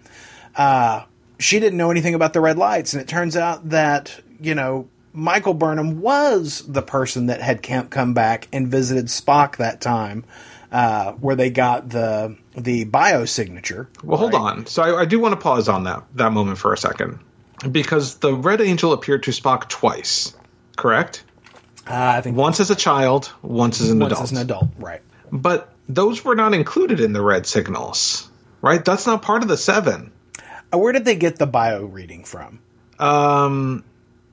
uh, 0.56 1.04
she 1.40 1.60
didn't 1.60 1.78
know 1.78 1.92
anything 1.92 2.14
about 2.16 2.34
the 2.34 2.42
red 2.42 2.58
lights, 2.58 2.94
and 2.94 3.02
it 3.02 3.08
turns 3.08 3.36
out 3.38 3.70
that 3.70 4.20
you 4.40 4.56
know 4.56 4.88
Michael 5.14 5.54
Burnham 5.54 6.02
was 6.02 6.64
the 6.68 6.82
person 6.82 7.28
that 7.28 7.42
had 7.42 7.64
come 7.64 7.88
come 7.90 8.14
back 8.14 8.48
and 8.54 8.68
visited 8.68 9.06
Spock 9.08 9.58
that 9.58 9.82
time, 9.82 10.24
uh, 10.72 11.14
where 11.14 11.36
they 11.36 11.50
got 11.50 11.90
the 11.90 12.38
the 12.56 12.86
biosignature. 12.86 13.88
Well, 14.04 14.18
hold 14.18 14.36
on. 14.36 14.66
So 14.68 14.84
I, 14.84 15.02
I 15.02 15.06
do 15.06 15.20
want 15.20 15.34
to 15.34 15.40
pause 15.40 15.68
on 15.70 15.84
that 15.86 16.04
that 16.16 16.32
moment 16.32 16.58
for 16.58 16.74
a 16.74 16.78
second, 16.78 17.20
because 17.72 18.16
the 18.18 18.34
Red 18.34 18.62
Angel 18.62 18.94
appeared 18.94 19.24
to 19.24 19.32
Spock 19.32 19.68
twice, 19.70 20.36
correct? 20.78 21.24
Uh, 21.88 21.94
I 22.18 22.22
think 22.22 22.38
Once 22.38 22.60
as 22.60 22.70
a 22.70 22.76
child, 22.76 23.32
once 23.42 23.82
as 23.82 23.90
an 23.90 24.00
once 24.00 24.12
adult. 24.14 24.24
as 24.24 24.32
an 24.32 24.38
adult, 24.38 24.68
right? 24.78 25.02
But 25.32 25.74
those 25.90 26.24
were 26.24 26.36
not 26.36 26.54
included 26.54 27.00
in 27.00 27.12
the 27.12 27.22
red 27.22 27.48
signals, 27.48 28.30
right? 28.62 28.86
That's 28.86 29.08
not 29.08 29.24
part 29.24 29.42
of 29.42 29.48
the 29.50 29.58
seven. 29.58 30.12
Where 30.72 30.94
did 30.94 31.06
they 31.06 31.16
get 31.16 31.38
the 31.38 31.48
bio 31.48 31.84
reading 31.86 32.24
from? 32.24 32.60
Um, 33.00 33.84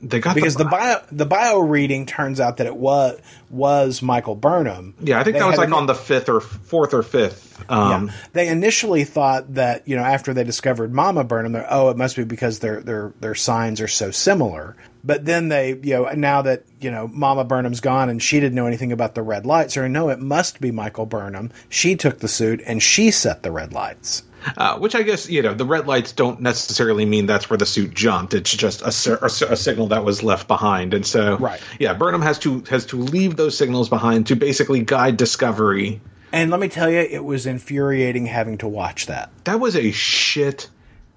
they 0.00 0.20
got 0.20 0.36
Because 0.36 0.54
the 0.54 0.64
the, 0.64 0.70
bio 0.70 1.00
the 1.10 1.26
bio 1.26 1.58
reading 1.58 2.06
turns 2.06 2.38
out 2.38 2.58
that 2.58 2.66
it 2.68 2.76
was 2.76 3.18
was 3.50 4.00
Michael 4.02 4.36
Burnham. 4.36 4.94
yeah, 5.00 5.18
I 5.18 5.24
think 5.24 5.34
They 5.34 5.40
that 5.40 5.46
was 5.48 5.58
like 5.58 5.68
an- 5.68 5.74
on 5.74 5.86
the 5.86 5.94
fifth 5.94 6.28
or 6.28 6.40
fourth 6.40 6.94
or 6.94 7.02
fifth. 7.02 7.46
Um, 7.68 8.06
yeah. 8.06 8.14
They 8.34 8.48
initially 8.48 9.02
thought 9.04 9.54
that 9.54 9.88
you 9.88 9.96
know 9.96 10.04
after 10.04 10.32
they 10.32 10.44
discovered 10.44 10.94
Mama 10.94 11.24
Burnham, 11.24 11.60
oh, 11.68 11.88
it 11.90 11.96
must 11.96 12.14
be 12.14 12.22
because 12.24 12.60
their 12.60 12.80
their 12.80 13.12
their 13.20 13.34
signs 13.34 13.80
are 13.80 13.88
so 13.88 14.10
similar. 14.12 14.76
But 15.02 15.24
then 15.24 15.48
they 15.48 15.70
you 15.82 15.94
know 15.94 16.04
now 16.12 16.42
that 16.42 16.62
you 16.80 16.92
know 16.92 17.08
Mama 17.08 17.42
Burnham's 17.44 17.80
gone 17.80 18.08
and 18.08 18.22
she 18.22 18.38
didn't 18.38 18.54
know 18.54 18.66
anything 18.66 18.92
about 18.92 19.16
the 19.16 19.22
red 19.22 19.46
lights, 19.46 19.76
or 19.76 19.88
no, 19.88 20.10
it 20.10 20.20
must 20.20 20.60
be 20.60 20.70
Michael 20.70 21.06
Burnham. 21.06 21.50
She 21.68 21.96
took 21.96 22.20
the 22.20 22.28
suit 22.28 22.62
and 22.66 22.80
she 22.80 23.10
set 23.10 23.42
the 23.42 23.50
red 23.50 23.72
lights. 23.72 24.22
Uh, 24.56 24.78
which 24.78 24.94
I 24.94 25.02
guess 25.02 25.28
you 25.28 25.42
know 25.42 25.52
the 25.54 25.64
red 25.64 25.86
lights 25.86 26.12
don't 26.12 26.40
necessarily 26.40 27.04
mean 27.04 27.26
that's 27.26 27.50
where 27.50 27.56
the 27.56 27.66
suit 27.66 27.92
jumped. 27.94 28.34
It's 28.34 28.50
just 28.54 28.82
a, 28.82 29.18
a, 29.22 29.52
a 29.52 29.56
signal 29.56 29.88
that 29.88 30.04
was 30.04 30.22
left 30.22 30.46
behind, 30.48 30.94
and 30.94 31.04
so 31.04 31.36
Right. 31.36 31.60
yeah, 31.78 31.94
Burnham 31.94 32.22
has 32.22 32.38
to 32.40 32.62
has 32.70 32.86
to 32.86 32.96
leave 32.96 33.36
those 33.36 33.56
signals 33.58 33.88
behind 33.88 34.28
to 34.28 34.36
basically 34.36 34.82
guide 34.82 35.16
Discovery. 35.16 36.00
And 36.32 36.50
let 36.50 36.60
me 36.60 36.68
tell 36.68 36.90
you, 36.90 36.98
it 37.00 37.24
was 37.24 37.46
infuriating 37.46 38.26
having 38.26 38.58
to 38.58 38.68
watch 38.68 39.06
that. 39.06 39.30
That 39.44 39.60
was 39.60 39.74
a 39.76 39.90
shit 39.92 40.68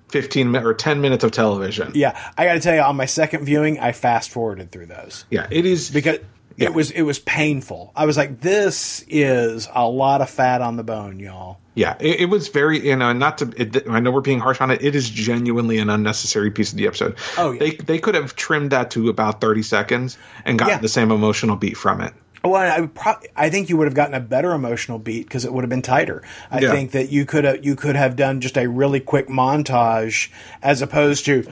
fifteen 0.10 0.52
minute 0.52 0.68
or 0.68 0.74
ten 0.74 1.02
minutes 1.02 1.24
of 1.24 1.32
television. 1.32 1.92
Yeah, 1.96 2.18
I 2.38 2.46
got 2.46 2.54
to 2.54 2.60
tell 2.60 2.76
you, 2.76 2.82
on 2.82 2.96
my 2.96 3.06
second 3.06 3.46
viewing, 3.46 3.80
I 3.80 3.92
fast 3.92 4.30
forwarded 4.30 4.72
through 4.72 4.88
those. 4.88 5.26
Yeah, 5.30 5.48
it 5.52 5.66
is 5.66 5.90
because 5.90 6.20
Yeah. 6.58 6.68
it 6.70 6.74
was 6.74 6.92
it 6.92 7.02
was 7.04 7.20
painful. 7.20 7.92
I 7.96 8.06
was 8.06 8.18
like, 8.18 8.42
this 8.42 9.04
is 9.08 9.70
a 9.74 9.88
lot 9.88 10.22
of 10.22 10.30
fat 10.30 10.62
on 10.62 10.76
the 10.76 10.84
bone, 10.84 11.20
y'all. 11.20 11.58
Yeah, 11.74 11.96
it, 12.00 12.22
it 12.22 12.26
was 12.30 12.50
very 12.50 12.86
you 12.86 12.96
know 12.98 13.14
not 13.14 13.38
to. 13.40 13.54
It, 13.56 13.88
I 13.90 14.00
know 14.02 14.12
we're 14.12 14.22
being 14.22 14.40
harsh 14.40 14.60
on 14.60 14.72
it. 14.72 14.84
It 14.84 14.94
is 14.96 15.10
genuinely 15.10 15.78
an 15.78 15.90
unnecessary 15.90 16.52
piece 16.52 16.72
of 16.72 16.78
the 16.78 16.88
episode. 16.88 17.16
Oh, 17.38 17.52
yeah. 17.52 17.60
they 17.60 17.72
they 17.72 18.00
could 18.00 18.16
have 18.16 18.36
trimmed 18.36 18.72
that 18.72 18.92
to 18.92 19.08
about 19.10 19.40
thirty 19.40 19.64
seconds 19.64 20.18
and 20.44 20.60
gotten 20.60 20.76
Yeah. 20.76 20.80
the 20.82 20.90
same 20.90 21.12
emotional 21.12 21.56
beat 21.56 21.78
from 21.78 22.02
it. 22.02 22.14
Well, 22.44 22.56
I 22.56 22.88
pro- 22.88 23.20
I 23.36 23.50
think 23.52 23.70
you 23.70 23.78
would 23.78 23.86
have 23.86 23.94
gotten 23.94 24.16
a 24.16 24.20
better 24.20 24.52
emotional 24.52 24.98
beat 25.00 25.28
because 25.28 25.46
it 25.46 25.54
would 25.54 25.64
have 25.64 25.70
been 25.70 25.82
tighter. 25.84 26.24
I 26.50 26.60
Yeah. 26.60 26.72
think 26.72 26.92
that 26.92 27.10
you 27.12 27.26
could 27.26 27.46
have 27.46 27.64
you 27.64 27.76
could 27.76 27.96
have 27.96 28.16
done 28.18 28.42
just 28.42 28.58
a 28.58 28.68
really 28.68 29.00
quick 29.00 29.28
montage 29.30 30.30
as 30.62 30.82
opposed 30.82 31.26
to, 31.26 31.46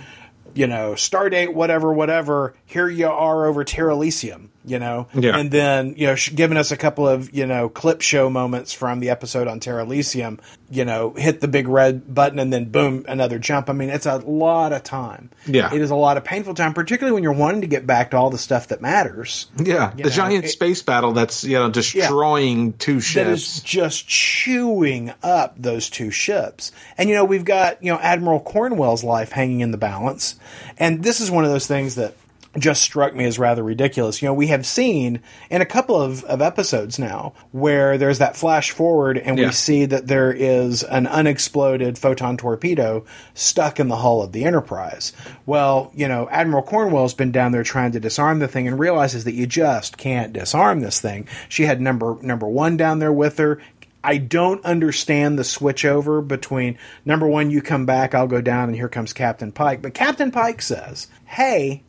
you 0.54 0.68
know, 0.68 0.94
Stardate 0.94 1.54
whatever 1.54 1.94
whatever. 1.94 2.56
Here 2.66 2.90
you 2.90 3.08
are 3.08 3.46
over 3.46 3.64
Terra 3.64 3.94
Elysium, 3.94 4.50
you 4.70 4.80
know, 4.80 5.08
Yeah. 5.14 5.38
and 5.38 5.52
then 5.52 5.96
you 5.98 6.08
know 6.08 6.16
sh- 6.16 6.32
giving 6.36 6.58
us 6.58 6.72
a 6.72 6.78
couple 6.78 7.08
of 7.08 7.34
you 7.34 7.46
know 7.46 7.68
clip 7.70 8.02
show 8.02 8.30
moments 8.30 8.72
from 8.74 9.00
the 9.00 9.10
episode 9.10 9.48
on 9.48 9.60
Terra 9.60 9.84
Elysium. 9.84 10.40
You 10.72 10.86
know, 10.86 11.14
hit 11.18 11.42
the 11.42 11.48
big 11.48 11.68
red 11.68 12.14
button 12.14 12.38
and 12.38 12.54
then 12.54 12.66
boom, 12.66 13.04
another 13.08 13.40
jump. 13.40 13.72
I 13.72 13.74
mean, 13.74 13.90
it's 13.90 14.06
a 14.06 14.18
lot 14.18 14.72
of 14.72 14.84
time. 14.84 15.32
Yeah. 15.48 15.74
it 15.74 15.82
is 15.82 15.90
a 15.90 15.96
lot 15.96 16.18
of 16.18 16.24
painful 16.24 16.54
time, 16.54 16.74
particularly 16.76 17.16
when 17.16 17.24
you're 17.24 17.34
wanting 17.34 17.62
to 17.62 17.68
get 17.68 17.88
back 17.88 18.12
to 18.12 18.18
all 18.18 18.30
the 18.30 18.38
stuff 18.38 18.68
that 18.68 18.80
matters. 18.80 19.48
Yeah, 19.58 19.92
the 19.96 20.04
know, 20.04 20.10
giant 20.12 20.46
it- 20.46 20.50
space 20.50 20.84
battle 20.84 21.12
that's 21.14 21.44
you 21.44 21.56
know 21.58 21.70
destroying 21.72 22.74
two 22.74 23.00
ships 23.02 23.16
that 23.16 23.28
is 23.28 23.62
just 23.62 24.08
chewing 24.08 25.12
up 25.24 25.56
those 25.58 25.90
two 25.90 26.12
ships. 26.12 26.72
And 26.98 27.10
you 27.10 27.16
know, 27.16 27.26
we've 27.26 27.46
got, 27.46 27.84
you 27.84 27.92
know, 27.92 28.00
Admiral 28.00 28.40
Cornwell's 28.40 29.04
life 29.04 29.32
hanging 29.32 29.62
in 29.62 29.72
the 29.72 29.78
balance. 29.78 30.36
And 30.78 31.04
this 31.04 31.20
is 31.20 31.32
one 31.32 31.46
of 31.46 31.52
those 31.52 31.66
things 31.68 31.96
that 31.96 32.14
just 32.58 32.82
struck 32.82 33.16
me 33.16 33.26
as 33.26 33.38
rather 33.38 33.64
ridiculous. 33.64 34.22
You 34.22 34.28
know, 34.28 34.34
we 34.34 34.48
have 34.48 34.66
seen 34.66 35.22
in 35.52 35.62
a 35.62 35.66
couple 35.66 36.02
of, 36.02 36.24
of 36.24 36.42
episodes 36.42 36.98
now 36.98 37.34
where 37.52 37.98
there's 37.98 38.18
that 38.20 38.36
flash 38.36 38.72
forward 38.72 39.18
and 39.20 39.38
Yeah. 39.38 39.48
we 39.48 39.52
see 39.52 39.86
that 39.86 40.08
there 40.08 40.32
is 40.32 40.82
an 40.84 41.06
unexploded 41.06 41.98
photon 42.00 42.38
torpedo 42.38 43.06
stuck 43.36 43.80
in 43.80 43.88
the 43.88 43.98
hull 43.98 44.24
of 44.24 44.32
the 44.32 44.46
Enterprise. 44.46 45.14
Well, 45.46 45.92
you 45.94 46.08
know, 46.08 46.28
Admiral 46.32 46.64
Cornwell's 46.64 47.14
been 47.14 47.32
down 47.32 47.52
there 47.52 47.64
trying 47.64 47.92
to 47.92 48.00
disarm 48.00 48.40
the 48.40 48.48
thing 48.48 48.68
and 48.68 48.80
realizes 48.80 49.26
that 49.26 49.34
you 49.36 49.46
just 49.46 49.98
can't 49.98 50.34
disarm 50.34 50.80
this 50.80 51.00
thing. 51.00 51.28
She 51.50 51.64
had 51.66 51.80
number 51.80 52.18
number 52.22 52.48
one 52.48 52.78
down 52.78 52.98
there 53.00 53.14
with 53.14 53.38
her. 53.38 53.60
I 54.04 54.18
don't 54.18 54.64
understand 54.64 55.38
the 55.38 55.44
switch 55.44 55.84
over 55.86 56.22
between 56.22 56.78
number 57.06 57.28
one, 57.28 57.52
you 57.52 57.62
come 57.62 57.86
back, 57.86 58.16
I'll 58.16 58.28
go 58.28 58.40
down, 58.42 58.70
and 58.70 58.76
here 58.76 58.88
comes 58.88 59.12
Captain 59.14 59.52
Pike. 59.52 59.82
But 59.82 59.94
Captain 59.94 60.32
Pike 60.32 60.62
says, 60.62 61.08
Hey, 61.26 61.84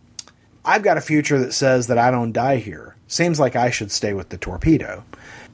I've 0.65 0.83
got 0.83 0.99
a 0.99 1.03
future 1.03 1.39
that 1.39 1.53
says 1.53 1.87
that 1.89 1.99
I 1.99 2.11
don't 2.11 2.33
die 2.33 2.57
here. 2.57 2.97
Seems 3.07 3.41
like 3.41 3.57
I 3.57 3.71
should 3.71 3.91
stay 3.91 4.13
with 4.13 4.29
the 4.29 4.39
torpedo. 4.39 5.05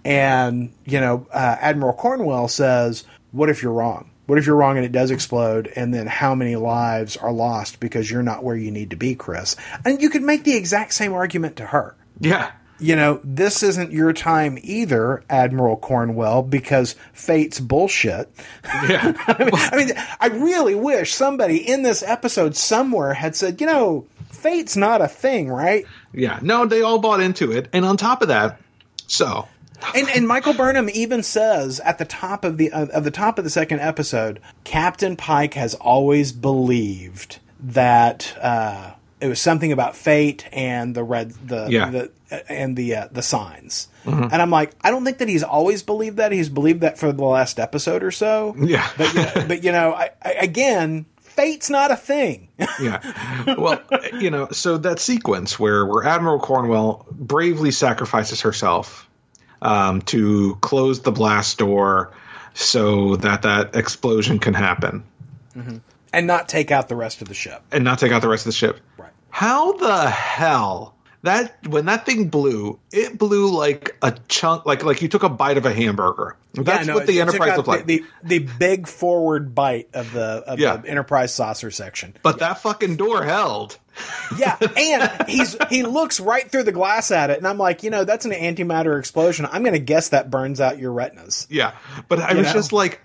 And, 0.05 0.73
you 0.85 1.01
know, 1.01 1.27
uh, 1.33 1.57
Admiral 1.61 1.95
Cornwell 1.95 2.49
says, 2.49 3.05
What 3.33 3.51
if 3.51 3.63
you're 3.63 3.73
wrong? 3.73 4.11
What 4.27 4.39
if 4.39 4.47
you're 4.47 4.57
wrong 4.57 4.77
and 4.77 4.85
it 4.85 4.93
does 4.93 5.11
explode? 5.11 5.73
And 5.75 5.95
then 5.95 6.07
how 6.07 6.35
many 6.35 6.57
lives 6.57 7.17
are 7.17 7.33
lost 7.33 7.81
because 7.81 8.11
you're 8.11 8.23
not 8.23 8.43
where 8.43 8.57
you 8.57 8.71
need 8.71 8.91
to 8.91 8.97
be, 8.97 9.15
Chris? 9.15 9.57
And 9.85 10.03
you 10.03 10.11
could 10.11 10.23
make 10.23 10.45
the 10.45 10.57
exact 10.57 10.95
same 10.95 11.13
argument 11.13 11.57
to 11.57 11.67
her 11.67 11.97
yeah, 12.21 12.53
you 12.79 12.97
know, 12.97 13.21
this 13.25 13.63
isn't 13.63 13.93
your 13.93 14.13
time 14.13 14.59
either, 14.63 15.23
Admiral 15.31 15.77
Cornwell, 15.77 16.43
because 16.43 16.95
fate's 17.13 17.61
bullshit. 17.61 18.31
yeah, 18.65 19.13
I 19.27 19.77
mean, 19.77 19.93
I 20.21 20.27
really 20.29 20.75
wish 20.75 21.15
somebody 21.15 21.57
in 21.57 21.83
this 21.83 22.03
episode 22.03 22.57
somewhere 22.57 23.15
had 23.15 23.35
said, 23.35 23.61
you 23.61 23.67
know, 23.67 24.07
fate's 24.37 24.77
not 24.77 25.01
a 25.01 25.09
thing, 25.09 25.49
right? 25.49 25.85
yeah. 26.13 26.39
No, 26.43 26.67
they 26.67 26.83
all 26.83 26.99
bought 26.99 27.21
into 27.21 27.53
it, 27.53 27.69
and 27.73 27.85
on 27.85 27.97
top 27.97 28.23
of 28.23 28.29
that, 28.29 28.61
so 29.09 29.49
And, 29.95 30.09
and 30.11 30.27
Michael 30.29 30.55
Burnham 30.55 30.89
even 30.93 31.23
says 31.23 31.81
at 31.81 31.99
the 31.99 32.05
top 32.05 32.45
of 32.45 32.57
the 32.59 32.73
of 32.73 33.05
the 33.05 33.11
top 33.11 33.39
of 33.39 33.45
the 33.45 33.51
second 33.51 33.81
episode, 33.81 34.41
Captain 34.65 35.17
Pike 35.17 35.55
has 35.55 35.75
always 35.75 36.33
believed 36.33 37.39
that 37.61 38.37
uh, 38.41 38.93
it 39.21 39.29
was 39.29 39.41
something 39.41 39.73
about 39.73 39.97
fate 39.97 40.47
and 40.53 40.95
the 40.95 41.03
red 41.05 41.33
the 41.49 41.67
Yeah. 41.71 41.91
the 41.91 42.11
and 42.51 42.77
the 42.77 42.95
uh, 42.97 43.09
the 43.13 43.23
signs. 43.23 43.89
And 44.05 44.35
I'm 44.41 44.51
like, 44.51 44.71
I 44.83 44.91
don't 44.93 45.05
think 45.05 45.19
that 45.19 45.29
he's 45.29 45.43
always 45.43 45.83
believed 45.83 46.19
that. 46.19 46.31
He's 46.31 46.49
believed 46.49 46.83
that 46.83 46.97
for 46.97 47.11
the 47.13 47.25
last 47.25 47.59
episode 47.59 48.05
or 48.05 48.13
so. 48.13 48.55
Yeah. 48.57 48.89
but 48.97 49.13
you 49.15 49.21
know, 49.23 49.33
but 49.49 49.65
you 49.65 49.73
know, 49.73 49.95
I, 49.95 50.11
I, 50.25 50.31
again, 50.33 51.07
fate's 51.37 51.71
not 51.71 51.91
a 51.91 51.97
thing. 51.97 52.49
yeah. 52.81 53.55
Well, 53.57 53.81
you 54.19 54.31
know, 54.31 54.49
so 54.51 54.79
that 54.79 54.99
sequence 54.99 55.59
where 55.59 55.87
where 55.87 56.05
Admiral 56.05 56.41
Cornwell 56.41 57.07
bravely 57.13 57.71
sacrifices 57.71 58.41
herself 58.41 59.09
um, 59.63 60.03
to 60.03 60.57
close 60.63 61.03
the 61.03 61.13
blast 61.13 61.59
door 61.59 62.13
so 62.55 63.17
that 63.17 63.43
that 63.43 63.77
explosion 63.77 64.39
can 64.39 64.55
happen 64.55 65.05
and 66.13 66.27
not 66.27 66.49
take 66.49 66.71
out 66.71 66.89
the 66.89 66.97
rest 66.97 67.23
of 67.23 67.29
the 67.29 67.35
ship. 67.35 67.63
and 67.71 67.85
not 67.85 67.99
take 67.99 68.13
out 68.13 68.23
the 68.23 68.29
rest 68.29 68.47
of 68.47 68.53
the 68.53 68.57
ship. 68.57 68.81
Right. 68.99 69.13
How 69.31 69.73
the 69.75 70.11
hell 70.11 70.96
that 71.23 71.67
when 71.67 71.87
that 71.87 72.07
thing 72.07 72.29
blew, 72.29 72.79
it 72.93 73.19
blew 73.19 73.51
like 73.51 73.97
a 74.03 74.13
chunk, 74.29 74.67
like 74.67 74.85
like 74.85 75.03
you 75.03 75.09
took 75.09 75.23
a 75.23 75.29
bite 75.29 75.57
of 75.59 75.67
a 75.67 75.73
hamburger. 75.73 76.37
That's 76.55 76.87
Yeah, 76.87 76.93
no, 76.93 76.95
what 76.95 77.07
the 77.07 77.21
Enterprise 77.21 77.57
looked 77.57 77.69
like. 77.69 77.85
The, 77.87 78.05
the, 78.23 78.39
the 78.41 78.51
big 78.59 78.87
forward 78.87 79.55
bite 79.55 79.89
of 79.93 80.13
the 80.13 80.21
of 80.47 80.59
Yeah. 80.59 80.77
the 80.79 80.89
Enterprise 80.89 81.35
saucer 81.35 81.71
section. 81.71 82.15
but 82.23 82.39
that 82.39 82.61
fucking 82.61 82.97
door 82.97 83.23
held. 83.25 83.79
Yeah, 84.37 84.59
and 84.77 85.11
he's 85.27 85.57
he 85.71 85.83
looks 85.83 86.21
right 86.21 86.51
through 86.51 86.65
the 86.65 86.73
glass 86.73 87.11
at 87.11 87.31
it, 87.31 87.39
and 87.39 87.49
I'm 87.49 87.57
like, 87.57 87.83
you 87.83 87.89
know, 87.89 88.05
that's 88.05 88.27
an 88.27 88.33
antimatter 88.33 88.99
explosion. 88.99 89.47
I'm 89.51 89.63
going 89.63 89.73
to 89.73 89.79
guess 89.79 90.11
that 90.11 90.31
burns 90.31 90.61
out 90.61 90.79
your 90.79 90.93
retinas. 90.93 91.47
Yeah, 91.49 91.73
but 92.09 92.19
I 92.21 92.33
You 92.33 92.39
was 92.39 92.49
know? 92.49 92.53
just 92.53 92.73
like, 92.75 93.01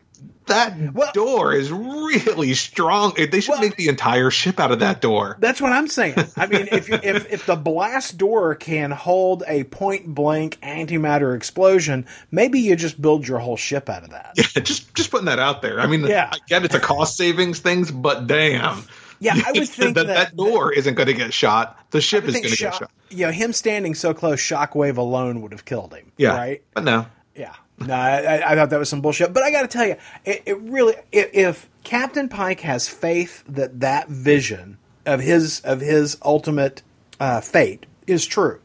that 0.52 0.93
Well- 0.93 1.12
door 1.14 1.54
is 1.54 1.72
really 1.72 2.54
strong. 2.54 3.14
They 3.18 3.39
should 3.41 3.52
Well- 3.52 3.62
make 3.62 3.76
the 3.76 3.88
entire 3.89 4.30
ship 4.32 4.60
out 4.60 4.72
of 4.72 4.80
that 4.80 5.02
door. 5.02 5.38
That's 5.39 5.60
what 5.62 5.72
I'm 5.72 5.88
saying. 5.88 6.16
I 6.38 6.45
mean, 6.47 6.68
if 6.72 6.89
if 6.89 7.32
if 7.32 7.45
the 7.45 7.56
blast 7.56 8.18
door 8.18 8.56
can 8.56 8.91
hold 8.91 9.43
a 9.47 9.64
point 9.66 10.08
blank 10.14 10.58
antimatter 10.62 11.36
explosion, 11.36 12.06
maybe 12.32 12.60
you 12.60 12.76
just 12.76 13.02
build 13.02 13.28
your 13.28 13.39
whole 13.39 13.58
ship 13.58 13.89
out 13.89 14.04
of 14.04 14.10
that. 14.12 14.34
Yeah, 14.36 14.62
just 14.62 14.93
just 14.95 15.12
putting 15.12 15.26
that 15.26 15.39
out 15.39 15.62
there. 15.62 15.80
I 15.80 15.88
mean, 15.88 16.02
Yeah. 16.06 16.30
I 16.32 16.38
get 16.47 16.64
it's 16.66 16.76
a 16.76 16.80
cost 16.80 17.18
savings 17.18 17.60
things, 17.60 17.91
but 17.91 18.28
damn. 18.28 18.84
Yeah, 19.20 19.36
I 19.45 19.52
would 19.52 19.70
think 19.70 19.95
that, 19.95 20.08
that- 20.08 20.32
that 20.32 20.36
door 20.38 20.72
isn't 20.74 20.95
going 20.95 21.08
to 21.08 21.14
get 21.14 21.34
shot. 21.34 21.78
The 21.91 22.02
ship 22.02 22.24
is 22.26 22.34
going 22.34 22.43
to 22.43 22.49
get 22.49 22.58
shot. 22.58 22.89
you 23.10 23.26
know, 23.28 23.32
him 23.32 23.54
standing 23.54 23.93
so 23.93 24.14
close, 24.14 24.39
shockwave 24.39 24.97
alone 24.97 25.41
would 25.41 25.52
have 25.52 25.66
killed 25.66 25.93
him. 25.93 26.12
Yeah, 26.18 26.36
right. 26.38 26.62
But 26.74 26.84
no, 26.86 27.06
Yeah. 27.36 27.54
No, 27.88 27.94
I, 27.94 28.52
I- 28.52 28.56
thought 28.56 28.70
that 28.72 28.80
was 28.80 28.90
some 28.90 29.02
bullshit. 29.02 29.34
But 29.34 29.44
I 29.44 29.52
got 29.52 29.62
to 29.64 29.68
tell 29.68 29.86
you, 29.88 29.96
it, 30.26 30.44
it 30.46 30.60
really, 30.62 30.96
if, 31.12 31.30
if 31.34 31.70
Captain 31.84 32.30
Pike 32.30 32.62
has 32.62 32.88
faith 32.88 33.44
that 33.48 33.80
that 33.82 34.08
vision 34.10 34.78
of 35.06 35.20
his 35.20 35.62
of 35.62 35.82
his 35.82 36.18
ultimate 36.24 36.82
uh, 37.20 37.42
fate 37.42 37.86
is 38.08 38.26
true, 38.26 38.60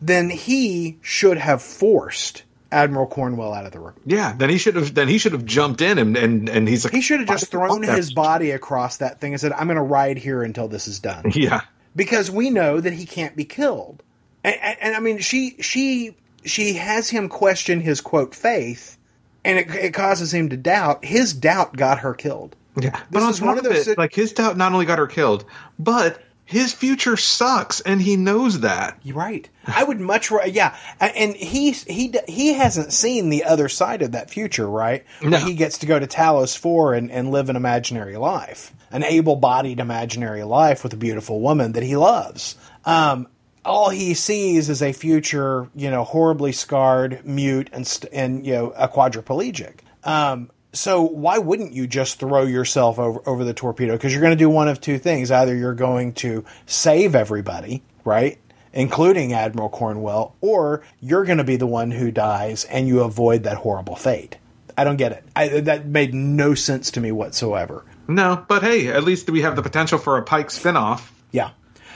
then 0.00 0.30
he 0.30 0.98
should 1.02 1.36
have 1.38 1.62
forced 1.62 2.44
Admiral 2.72 3.06
Cornwell 3.08 3.52
out 3.52 3.66
of 3.66 3.72
the 3.72 3.80
room. 3.80 3.94
yeah. 4.06 4.32
Then 4.36 4.48
he 4.50 4.56
should 4.58 4.76
have. 4.76 4.94
Then 4.94 5.08
he 5.08 5.18
should 5.18 5.32
have 5.32 5.44
jumped 5.44 5.80
in 5.80 5.98
and 5.98 6.16
and 6.16 6.48
and 6.48 6.68
he's 6.68 6.84
like 6.84 6.94
He 6.94 7.00
should 7.00 7.18
have 7.20 7.28
just 7.28 7.52
"Why 7.52 7.66
did 7.68 7.74
you 7.74 7.84
thrown 7.86 7.96
his 7.96 8.12
body 8.12 8.50
across 8.52 8.98
that 8.98 9.20
thing 9.20 9.32
and 9.32 9.40
said, 9.40 9.52
"I'm 9.52 9.66
going 9.66 9.76
to 9.76 9.82
ride 9.82 10.18
here 10.18 10.42
until 10.44 10.68
this 10.68 10.86
is 10.86 11.00
done," 11.00 11.24
Yeah, 11.34 11.62
because 11.96 12.30
we 12.30 12.50
know 12.50 12.80
that 12.80 12.92
he 12.92 13.06
can't 13.06 13.34
be 13.34 13.44
killed. 13.44 14.02
and, 14.44 14.54
and, 14.62 14.76
and 14.80 14.94
I 14.94 15.00
mean, 15.00 15.18
she 15.18 15.56
she 15.60 16.14
she 16.44 16.74
has 16.74 17.10
him 17.10 17.28
question 17.28 17.80
his 17.80 18.00
quote 18.00 18.34
faith, 18.34 18.96
and 19.44 19.58
it, 19.58 19.70
it 19.74 19.94
causes 19.94 20.32
him 20.32 20.48
to 20.50 20.56
doubt. 20.56 21.04
His 21.04 21.32
doubt 21.32 21.76
got 21.76 22.00
her 22.00 22.14
killed. 22.14 22.56
Yeah, 22.76 22.90
but 23.10 23.20
This 23.20 23.22
on 23.22 23.30
is 23.30 23.38
top 23.38 23.48
one 23.48 23.58
of 23.58 23.64
those 23.64 23.88
it, 23.88 23.98
like 23.98 24.14
his 24.14 24.32
doubt 24.32 24.56
not 24.56 24.72
only 24.72 24.86
got 24.86 24.98
her 24.98 25.06
killed, 25.06 25.44
but 25.78 26.22
his 26.44 26.72
future 26.72 27.16
sucks, 27.16 27.80
and 27.80 28.02
he 28.02 28.16
knows 28.16 28.60
that. 28.60 28.98
You're 29.04 29.16
right. 29.16 29.48
I 29.66 29.84
would 29.84 30.00
much 30.00 30.30
rather, 30.32 30.48
yeah. 30.48 30.76
And 30.98 31.34
he 31.36 31.70
he 31.70 32.12
he 32.26 32.54
hasn't 32.54 32.92
seen 32.92 33.28
the 33.30 33.44
other 33.44 33.68
side 33.68 34.02
of 34.02 34.12
that 34.12 34.30
future, 34.30 34.68
right? 34.68 35.04
No. 35.22 35.30
Where 35.30 35.40
he 35.40 35.54
gets 35.54 35.78
to 35.78 35.86
go 35.86 35.98
to 35.98 36.06
Talos 36.08 36.58
Four 36.58 36.94
and, 36.94 37.10
and 37.10 37.30
live 37.30 37.50
an 37.50 37.56
imaginary 37.56 38.16
life, 38.16 38.72
an 38.90 39.04
able-bodied 39.04 39.78
imaginary 39.78 40.42
life 40.42 40.82
with 40.82 40.92
a 40.92 40.96
beautiful 40.96 41.40
woman 41.40 41.72
that 41.72 41.84
he 41.84 41.96
loves. 41.96 42.56
Um, 42.84 43.28
all 43.64 43.90
he 43.90 44.14
sees 44.14 44.68
is 44.68 44.82
a 44.82 44.92
future, 44.92 45.68
you 45.74 45.90
know, 45.90 46.04
horribly 46.04 46.52
scarred, 46.52 47.24
mute, 47.24 47.68
and 47.72 47.86
st- 47.86 48.12
and 48.12 48.46
you 48.46 48.54
know, 48.54 48.70
a 48.70 48.88
quadriplegic. 48.88 49.80
Um, 50.04 50.50
so 50.72 51.02
why 51.02 51.38
wouldn't 51.38 51.72
you 51.72 51.86
just 51.86 52.20
throw 52.20 52.44
yourself 52.44 52.98
over 52.98 53.20
over 53.26 53.44
the 53.44 53.54
torpedo? 53.54 53.92
Because 53.92 54.12
you're 54.12 54.22
going 54.22 54.36
to 54.36 54.36
do 54.36 54.48
one 54.48 54.68
of 54.68 54.80
two 54.80 54.98
things: 54.98 55.30
either 55.30 55.54
you're 55.54 55.74
going 55.74 56.14
to 56.14 56.44
save 56.66 57.14
everybody, 57.14 57.82
right, 58.04 58.38
including 58.72 59.32
Admiral 59.32 59.68
Cornwell, 59.68 60.36
or 60.40 60.82
you're 61.00 61.24
going 61.24 61.38
to 61.38 61.44
be 61.44 61.56
the 61.56 61.66
one 61.66 61.90
who 61.90 62.10
dies 62.10 62.64
and 62.64 62.86
you 62.86 63.00
avoid 63.00 63.42
that 63.44 63.58
horrible 63.58 63.96
fate. 63.96 64.36
I 64.76 64.84
don't 64.84 64.96
get 64.96 65.12
it. 65.12 65.24
I, 65.36 65.60
that 65.60 65.86
made 65.86 66.14
no 66.14 66.54
sense 66.54 66.92
to 66.92 67.00
me 67.00 67.12
whatsoever. 67.12 67.84
No, 68.08 68.44
but 68.48 68.62
hey, 68.62 68.88
at 68.88 69.04
least 69.04 69.28
we 69.28 69.42
have 69.42 69.54
the 69.54 69.62
potential 69.62 69.98
for 69.98 70.16
a 70.16 70.22
Pike 70.22 70.48
spinoff. 70.48 71.10
Yeah. 71.32 71.50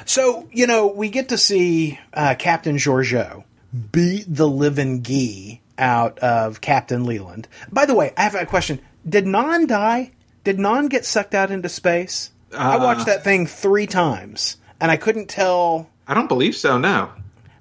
So, 0.04 0.48
you 0.52 0.66
know, 0.66 0.86
we 0.86 1.08
get 1.08 1.30
to 1.30 1.38
see 1.38 1.98
uh, 2.12 2.34
Captain 2.38 2.76
Georgiou 2.76 3.44
beat 3.92 4.24
the 4.28 4.48
living 4.48 5.02
gee 5.02 5.60
out 5.78 6.18
of 6.20 6.60
Captain 6.60 7.04
Leland. 7.04 7.48
By 7.72 7.86
the 7.86 7.94
way, 7.94 8.12
I 8.16 8.22
have 8.22 8.34
a 8.34 8.46
question. 8.46 8.80
Did 9.08 9.24
Nhan 9.24 9.66
die? 9.66 10.12
Did 10.44 10.58
Nhan 10.58 10.90
get 10.90 11.04
sucked 11.04 11.34
out 11.34 11.50
into 11.50 11.68
space? 11.68 12.30
I 12.56 12.76
watched 12.76 13.06
that 13.06 13.24
thing 13.24 13.46
three 13.46 13.86
times, 13.86 14.58
and 14.80 14.90
I 14.90 14.96
couldn't 14.96 15.28
tell. 15.28 15.90
I 16.06 16.14
don't 16.14 16.28
believe 16.28 16.54
so. 16.54 16.78
No, 16.78 17.10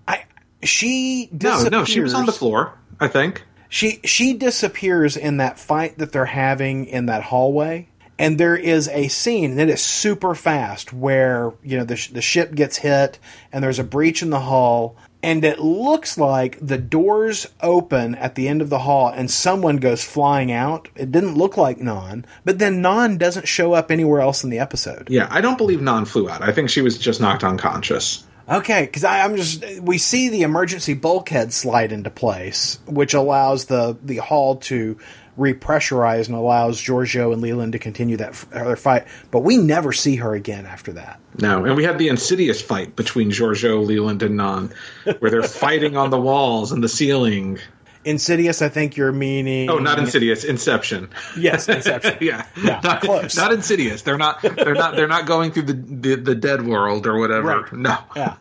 I 0.08 0.26
she 0.62 1.30
no, 1.32 1.64
no. 1.64 1.86
She 1.86 2.00
was 2.00 2.14
on 2.14 2.26
the 2.26 2.32
floor. 2.32 2.78
I 3.00 3.08
think. 3.08 3.44
She 3.70 4.00
she 4.04 4.34
disappears 4.34 5.18
in 5.18 5.38
that 5.38 5.58
fight 5.58 5.98
that 5.98 6.12
they're 6.12 6.26
having 6.26 6.86
in 6.86 7.08
that 7.08 7.24
hallway, 7.24 7.90
and 8.20 8.38
there 8.38 8.56
is 8.56 8.88
a 8.90 9.08
scene 9.08 9.56
that 9.56 9.70
is 9.70 9.82
super 9.82 10.36
fast 10.36 10.94
where 10.94 11.54
you 11.64 11.78
know 11.78 11.84
the 11.84 11.96
sh- 11.96 12.10
the 12.10 12.22
ship 12.22 12.54
gets 12.56 12.78
hit 12.78 13.20
and 13.52 13.64
there's 13.64 13.80
a 13.80 13.84
breach 13.84 14.22
in 14.22 14.30
the 14.30 14.42
hull, 14.42 14.96
and 15.22 15.44
it 15.44 15.60
looks 15.60 16.18
like 16.18 16.58
the 16.62 16.78
doors 16.78 17.48
open 17.62 18.16
at 18.16 18.36
the 18.36 18.48
end 18.48 18.62
of 18.62 18.70
the 18.70 18.80
hall 18.80 19.08
and 19.10 19.32
someone 19.32 19.78
goes 19.78 20.04
flying 20.04 20.52
out. 20.52 20.90
It 20.96 21.12
didn't 21.12 21.36
look 21.36 21.58
like 21.58 21.80
Nhan, 21.80 22.26
but 22.46 22.60
then 22.60 22.82
Nhan 22.82 23.18
doesn't 23.18 23.48
show 23.48 23.74
up 23.74 23.90
anywhere 23.90 24.22
else 24.22 24.44
in 24.44 24.50
the 24.50 24.60
episode. 24.60 25.10
Yeah, 25.10 25.28
I 25.32 25.42
don't 25.42 25.58
believe 25.58 25.80
Nhan 25.80 26.08
flew 26.08 26.30
out. 26.30 26.42
I 26.42 26.52
think 26.52 26.70
she 26.70 26.82
was 26.82 26.98
just 26.98 27.22
knocked 27.22 27.44
unconscious. 27.44 28.26
Okay, 28.50 28.86
because 28.86 29.06
I'm 29.06 29.38
just 29.38 29.64
we 29.80 29.98
see 29.98 30.28
the 30.28 30.42
emergency 30.42 30.94
bulkhead 30.94 31.54
slide 31.54 31.94
into 31.94 32.10
place, 32.10 32.78
which 32.86 33.14
allows 33.14 33.66
the 33.66 33.98
the 34.04 34.18
hull 34.18 34.58
to 34.58 34.98
repressurize 35.38 36.28
and 36.28 36.36
allows 36.36 36.80
Georgiou 36.82 37.34
and 37.34 37.42
Leland 37.42 37.74
to 37.74 37.80
continue 37.80 38.18
that 38.18 38.34
their 38.52 38.76
fight. 38.76 39.06
But 39.32 39.40
we 39.40 39.58
never 39.58 39.92
see 39.94 40.16
her 40.18 40.34
again 40.36 40.66
after 40.66 40.94
that. 40.94 41.20
No, 41.40 41.66
and 41.66 41.76
we 41.76 41.84
had 41.84 41.98
the 41.98 42.08
insidious 42.10 42.62
fight 42.62 42.96
between 42.96 43.32
Georgiou, 43.32 43.86
Leland, 43.86 44.22
and 44.24 44.40
Nhan, 44.40 44.72
where 45.20 45.32
they're 45.32 45.44
fighting 45.44 45.98
on 45.98 46.10
the 46.10 46.20
walls 46.20 46.72
and 46.72 46.84
the 46.84 46.90
ceiling. 46.90 47.60
Insidious, 48.06 48.62
I 48.62 48.68
think 48.68 48.98
you're 48.98 49.14
meaning. 49.14 49.70
Oh, 49.70 49.78
not 49.80 49.98
Insidious, 49.98 50.44
Inception. 50.44 51.10
Yes, 51.38 51.70
Inception. 51.70 52.18
yeah, 52.20 52.46
Yeah, 52.62 52.82
not, 52.84 53.02
close. 53.02 53.36
not 53.38 53.54
Insidious. 53.54 54.02
They're 54.02 54.18
not. 54.18 54.42
They're 54.42 54.74
not. 54.74 54.96
They're 54.98 55.08
not 55.08 55.26
going 55.26 55.52
through 55.54 55.64
the 55.64 55.74
the, 55.74 56.16
the 56.16 56.36
dead 56.36 56.68
world 56.68 57.08
or 57.08 57.18
whatever. 57.18 57.62
Right. 57.62 57.74
No. 57.74 57.98
yeah. 58.16 58.36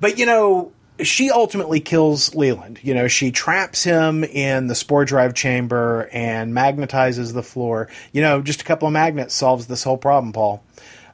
But 0.00 0.16
you 0.18 0.24
know, 0.24 0.72
she 1.04 1.30
ultimately 1.30 1.80
kills 1.80 2.34
Leland. 2.34 2.78
You 2.82 2.94
know, 2.94 3.08
she 3.08 3.30
traps 3.30 3.84
him 3.84 4.24
in 4.24 4.66
the 4.66 4.74
spore 4.74 5.04
drive 5.04 5.34
chamber 5.34 6.08
and 6.12 6.52
magnetizes 6.54 7.32
the 7.32 7.42
floor. 7.42 7.88
You 8.12 8.22
know, 8.22 8.42
just 8.42 8.60
a 8.62 8.64
couple 8.64 8.86
of 8.88 8.92
magnets 8.92 9.34
solves 9.34 9.66
this 9.66 9.82
whole 9.82 9.96
problem, 9.98 10.32
Paul. 10.32 10.62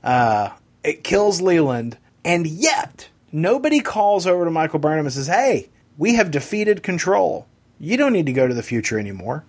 Uh, 0.04 0.50
it 0.84 1.02
kills 1.04 1.40
Leland, 1.40 1.98
and 2.24 2.46
yet 2.46 3.08
nobody 3.32 3.80
calls 3.80 4.26
over 4.26 4.44
to 4.44 4.50
Michael 4.50 4.78
Burnham 4.78 5.06
and 5.06 5.12
says, 5.12 5.26
"Hey, 5.26 5.68
we 5.98 6.14
have 6.14 6.30
defeated 6.30 6.82
Control. 6.82 7.46
You 7.78 7.96
don't 7.96 8.12
need 8.12 8.26
to 8.26 8.32
go 8.32 8.46
to 8.46 8.54
the 8.54 8.62
future 8.62 8.98
anymore." 8.98 9.44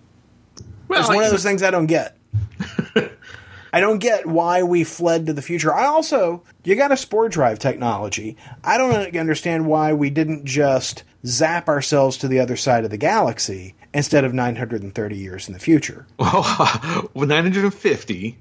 Well, 0.88 1.00
It's 1.00 1.08
one 1.08 1.22
of 1.22 1.30
those 1.30 1.42
things 1.42 1.62
I 1.62 1.70
don't 1.70 1.86
get. 1.86 2.16
I 3.72 3.80
don't 3.80 3.98
get 3.98 4.26
why 4.26 4.62
we 4.62 4.84
fled 4.84 5.26
to 5.26 5.32
the 5.32 5.42
future. 5.42 5.74
I 5.74 5.86
also, 5.86 6.42
you 6.64 6.74
got 6.76 6.92
a 6.92 6.96
spore 6.96 7.28
drive 7.28 7.58
technology. 7.58 8.36
I 8.64 8.78
don't 8.78 9.16
understand 9.16 9.66
why 9.66 9.92
we 9.92 10.10
didn't 10.10 10.44
just 10.44 11.04
zap 11.26 11.68
ourselves 11.68 12.18
to 12.18 12.28
the 12.28 12.40
other 12.40 12.56
side 12.56 12.84
of 12.84 12.90
the 12.90 12.96
galaxy 12.96 13.74
instead 13.92 14.24
of 14.24 14.34
930 14.34 15.16
years 15.16 15.48
in 15.48 15.54
the 15.54 15.60
future. 15.60 16.06
well, 16.18 17.08
950, 17.14 18.38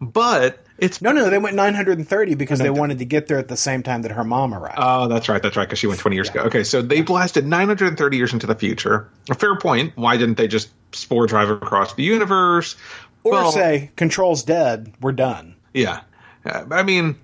but 0.00 0.64
it's 0.80 1.02
No, 1.02 1.12
no, 1.12 1.28
they 1.28 1.38
went 1.38 1.56
930 1.56 2.34
because 2.34 2.58
they 2.58 2.70
wanted 2.70 2.98
to 3.00 3.04
get 3.04 3.26
there 3.26 3.38
at 3.38 3.48
the 3.48 3.56
same 3.56 3.82
time 3.82 4.02
that 4.02 4.12
her 4.12 4.24
mom 4.24 4.54
arrived. 4.54 4.78
Oh, 4.78 5.08
that's 5.08 5.28
right. 5.28 5.42
That's 5.42 5.56
right. 5.56 5.68
Because 5.68 5.78
she 5.78 5.86
went 5.86 6.00
20 6.00 6.16
years 6.16 6.30
ago. 6.30 6.40
Okay, 6.44 6.64
so 6.64 6.80
they 6.80 7.02
blasted 7.02 7.46
930 7.46 8.16
years 8.16 8.32
into 8.32 8.46
the 8.46 8.54
future. 8.54 9.10
A 9.28 9.34
fair 9.34 9.56
point. 9.56 9.92
Why 9.96 10.16
didn't 10.16 10.38
they 10.38 10.48
just 10.48 10.70
spore 10.92 11.26
drive 11.26 11.50
across 11.50 11.94
the 11.94 12.02
universe? 12.02 12.76
Or 13.24 13.32
well, 13.32 13.52
say, 13.52 13.90
Control's 13.96 14.42
dead, 14.42 14.92
we're 15.00 15.12
done. 15.12 15.54
yeah. 15.72 16.00
Uh, 16.44 16.64
I 16.70 16.82
mean, 16.82 17.16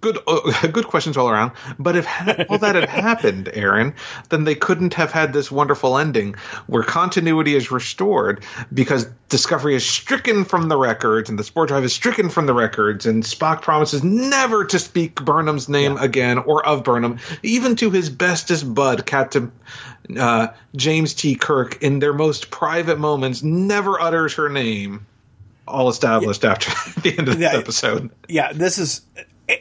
good 0.00 0.18
uh, 0.26 0.66
good 0.72 0.86
questions 0.86 1.16
all 1.16 1.28
around. 1.28 1.52
But 1.78 1.96
if 1.96 2.04
ha- 2.04 2.44
all 2.48 2.58
that 2.58 2.74
had 2.74 2.88
happened, 2.88 3.50
Aaron, 3.54 3.94
then 4.28 4.44
they 4.44 4.54
couldn't 4.54 4.94
have 4.94 5.12
had 5.12 5.32
this 5.32 5.50
wonderful 5.50 5.98
ending 5.98 6.34
where 6.66 6.82
continuity 6.82 7.54
is 7.54 7.70
restored 7.70 8.44
because 8.72 9.06
Discovery 9.28 9.74
is 9.74 9.88
stricken 9.88 10.44
from 10.44 10.68
the 10.68 10.76
records 10.76 11.30
and 11.30 11.38
the 11.38 11.44
spore 11.44 11.66
drive 11.66 11.84
is 11.84 11.92
stricken 11.92 12.28
from 12.28 12.46
the 12.46 12.54
records, 12.54 13.06
and 13.06 13.22
Spock 13.22 13.62
promises 13.62 14.04
never 14.04 14.64
to 14.66 14.78
speak 14.78 15.24
Burnham's 15.24 15.68
name 15.68 15.96
again 15.96 16.38
or 16.38 16.64
of 16.66 16.84
Burnham, 16.84 17.18
even 17.42 17.76
to 17.76 17.90
his 17.90 18.10
bestest 18.10 18.72
bud, 18.74 19.06
Captain 19.06 19.50
uh, 20.18 20.48
James 20.76 21.14
T. 21.14 21.34
Kirk, 21.34 21.82
in 21.82 21.98
their 21.98 22.12
most 22.12 22.50
private 22.50 22.98
moments, 22.98 23.42
never 23.42 24.00
utters 24.00 24.34
her 24.34 24.48
name. 24.48 25.06
All 25.72 25.88
established 25.88 26.44
after 26.44 26.70
the 27.00 27.18
end 27.18 27.28
of 27.28 27.36
the 27.38 27.42
Yeah. 27.42 27.56
episode. 27.56 28.10
Yeah, 28.28 28.52
this 28.52 28.78
is. 28.78 29.02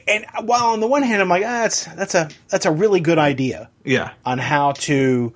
And 0.07 0.25
while 0.43 0.67
on 0.67 0.79
the 0.79 0.87
one 0.87 1.01
hand, 1.03 1.21
I'm 1.21 1.29
like, 1.29 1.43
ah, 1.43 1.63
that's 1.63 1.85
that's 1.85 2.15
a 2.15 2.29
that's 2.49 2.65
a 2.65 2.71
really 2.71 2.99
good 2.99 3.17
idea. 3.17 3.69
Yeah. 3.83 4.11
on 4.25 4.37
how 4.37 4.73
to 4.73 5.33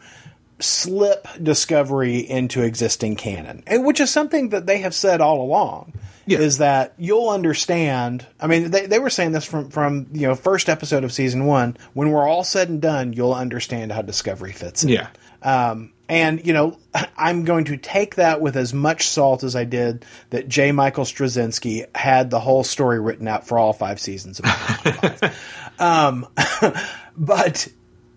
slip 0.59 1.27
Discovery 1.41 2.19
into 2.19 2.61
existing 2.61 3.15
canon, 3.15 3.63
and 3.67 3.83
which 3.85 3.99
is 3.99 4.09
something 4.11 4.49
that 4.49 4.65
they 4.65 4.77
have 4.79 4.93
said 4.93 5.19
all 5.21 5.41
along. 5.41 5.93
Yeah. 6.27 6.39
Is 6.39 6.57
that 6.59 6.93
you'll 6.97 7.29
understand? 7.29 8.25
I 8.39 8.47
mean, 8.47 8.71
they, 8.71 8.87
they 8.87 8.97
were 8.99 9.09
saying 9.11 9.31
this 9.33 9.45
from 9.45 9.69
from 9.69 10.07
you 10.13 10.27
know 10.27 10.35
first 10.35 10.69
episode 10.69 11.03
of 11.03 11.11
season 11.11 11.45
one. 11.45 11.77
When 11.93 12.09
we're 12.11 12.27
all 12.27 12.43
said 12.43 12.69
and 12.69 12.81
done, 12.81 13.13
you'll 13.13 13.33
understand 13.33 13.91
how 13.91 14.01
Discovery 14.01 14.51
fits 14.53 14.83
in. 14.83 14.89
Yeah. 14.89 15.07
Um, 15.43 15.91
and 16.07 16.45
you 16.45 16.53
know, 16.53 16.77
I'm 17.17 17.45
going 17.45 17.65
to 17.65 17.77
take 17.77 18.15
that 18.15 18.41
with 18.41 18.55
as 18.55 18.73
much 18.73 19.07
salt 19.07 19.43
as 19.43 19.55
I 19.55 19.63
did 19.63 20.05
that 20.29 20.47
J. 20.47 20.71
Michael 20.71 21.05
Straczynski 21.05 21.85
had 21.95 22.29
the 22.29 22.39
whole 22.39 22.63
story 22.63 22.99
written 22.99 23.27
out 23.27 23.47
for 23.47 23.57
all 23.57 23.73
five 23.73 23.99
seasons 23.99 24.39
of 24.39 25.33
um, 25.79 26.27
but 27.17 27.67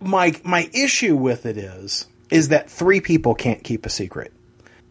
my 0.00 0.34
my 0.44 0.68
issue 0.72 1.16
with 1.16 1.46
it 1.46 1.56
is 1.56 2.06
is 2.30 2.48
that 2.48 2.70
three 2.70 3.00
people 3.00 3.34
can't 3.34 3.64
keep 3.64 3.86
a 3.86 3.90
secret 3.90 4.32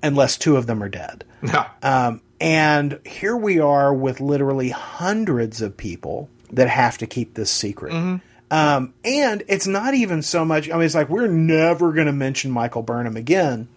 unless 0.01 0.37
two 0.37 0.57
of 0.57 0.65
them 0.65 0.81
are 0.81 0.89
dead. 0.89 1.23
Um, 1.81 2.21
and 2.39 2.99
here 3.05 3.35
we 3.35 3.59
are 3.59 3.93
with 3.93 4.19
literally 4.19 4.69
hundreds 4.69 5.61
of 5.61 5.75
people 5.75 6.29
that 6.51 6.69
have 6.69 6.97
to 6.99 7.07
keep 7.07 7.33
this 7.33 7.51
secret. 7.51 7.93
Um, 8.49 8.93
and 9.03 9.43
it's 9.47 9.67
not 9.67 9.93
even 9.93 10.21
so 10.21 10.45
much, 10.45 10.69
I 10.69 10.73
mean, 10.73 10.83
it's 10.83 10.95
like, 10.95 11.09
we're 11.09 11.27
never 11.27 11.91
going 11.91 12.07
to 12.07 12.13
mention 12.13 12.49
Michael 12.51 12.81
Burnham 12.81 13.17
again. 13.17 13.67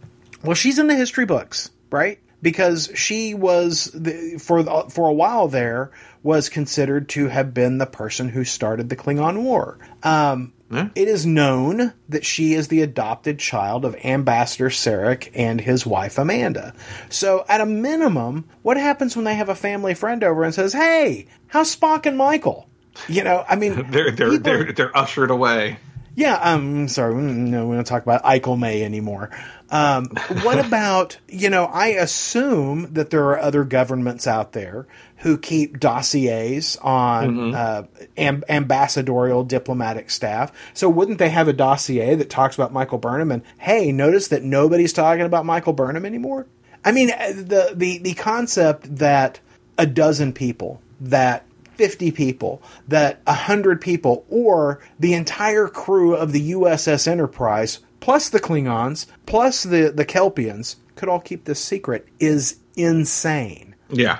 Well, 0.44 0.54
she's 0.54 0.78
in 0.78 0.86
the 0.86 0.94
history 0.94 1.26
books, 1.26 1.70
right? 1.90 2.20
Because 2.40 2.90
she 2.94 3.34
was, 3.34 3.86
the, 3.86 4.38
for, 4.38 4.62
the, 4.62 4.84
for 4.88 5.08
a 5.08 5.12
while 5.12 5.48
there, 5.48 5.90
was 6.22 6.48
considered 6.48 7.08
to 7.10 7.28
have 7.28 7.52
been 7.52 7.78
the 7.78 7.86
person 7.86 8.28
who 8.28 8.44
started 8.44 8.88
the 8.88 8.96
Klingon 8.96 9.42
War. 9.42 9.78
Um, 10.02 10.52
It 10.94 11.08
is 11.08 11.26
known 11.26 11.92
that 12.08 12.24
she 12.24 12.54
is 12.54 12.68
the 12.68 12.82
adopted 12.82 13.40
child 13.40 13.84
of 13.84 13.96
Ambassador 14.04 14.68
Sarek 14.68 15.32
and 15.34 15.60
his 15.60 15.84
wife 15.84 16.16
Amanda. 16.16 16.74
So, 17.08 17.44
at 17.48 17.60
a 17.60 17.66
minimum, 17.66 18.48
what 18.62 18.76
happens 18.76 19.16
when 19.16 19.24
they 19.24 19.34
have 19.34 19.48
a 19.48 19.56
family 19.56 19.94
friend 19.94 20.22
over 20.22 20.44
and 20.44 20.54
says, 20.54 20.72
"Hey, 20.72 21.26
how's 21.48 21.74
Spock 21.74 22.06
and 22.06 22.16
Michael?" 22.16 22.68
You 23.08 23.24
know, 23.24 23.44
I 23.48 23.56
mean, 23.56 23.86
they're 23.90 24.10
they're 24.10 24.30
people- 24.30 24.38
they're 24.38 24.72
they're 24.72 24.96
ushered 24.96 25.30
away. 25.30 25.78
Yeah, 26.16 26.38
I'm 26.42 26.80
um, 26.80 26.88
sorry, 26.88 27.14
no, 27.14 27.68
we 27.68 27.76
don't 27.76 27.86
talk 27.86 28.02
about 28.02 28.24
Eichel 28.24 28.58
May 28.58 28.82
anymore. 28.82 29.30
Um, 29.70 30.06
what 30.42 30.58
about, 30.66 31.16
you 31.28 31.48
know, 31.50 31.66
I 31.66 31.88
assume 31.88 32.92
that 32.94 33.10
there 33.10 33.24
are 33.26 33.38
other 33.38 33.64
governments 33.64 34.26
out 34.26 34.52
there 34.52 34.86
who 35.18 35.38
keep 35.38 35.78
dossiers 35.78 36.76
on 36.82 37.54
uh, 37.54 37.84
amb- 38.16 38.42
ambassadorial 38.48 39.44
diplomatic 39.44 40.10
staff. 40.10 40.52
So 40.74 40.88
wouldn't 40.88 41.18
they 41.18 41.28
have 41.30 41.46
a 41.48 41.52
dossier 41.52 42.16
that 42.16 42.28
talks 42.28 42.56
about 42.56 42.72
Michael 42.72 42.98
Burnham? 42.98 43.30
And 43.30 43.42
hey, 43.58 43.92
notice 43.92 44.28
that 44.28 44.42
nobody's 44.42 44.92
talking 44.92 45.24
about 45.24 45.46
Michael 45.46 45.72
Burnham 45.72 46.04
anymore. 46.04 46.46
I 46.84 46.92
mean, 46.92 47.10
uh, 47.10 47.32
the 47.34 47.72
the 47.74 47.98
the 47.98 48.14
concept 48.14 48.96
that 48.96 49.40
a 49.78 49.86
dozen 49.86 50.32
people, 50.32 50.80
that 51.00 51.44
50 51.80 52.10
people, 52.10 52.60
that 52.88 53.22
100 53.24 53.80
people, 53.80 54.26
or 54.28 54.80
the 54.98 55.14
entire 55.14 55.66
crew 55.66 56.14
of 56.14 56.32
the 56.32 56.50
USS 56.52 57.08
Enterprise, 57.08 57.78
plus 58.00 58.28
the 58.28 58.38
Klingons, 58.38 59.06
plus 59.24 59.62
the, 59.62 59.90
the 59.90 60.04
Kelpians, 60.04 60.76
could 60.94 61.08
all 61.08 61.20
keep 61.20 61.46
this 61.46 61.58
secret 61.58 62.06
is 62.18 62.58
insane. 62.76 63.74
Yeah. 63.88 64.18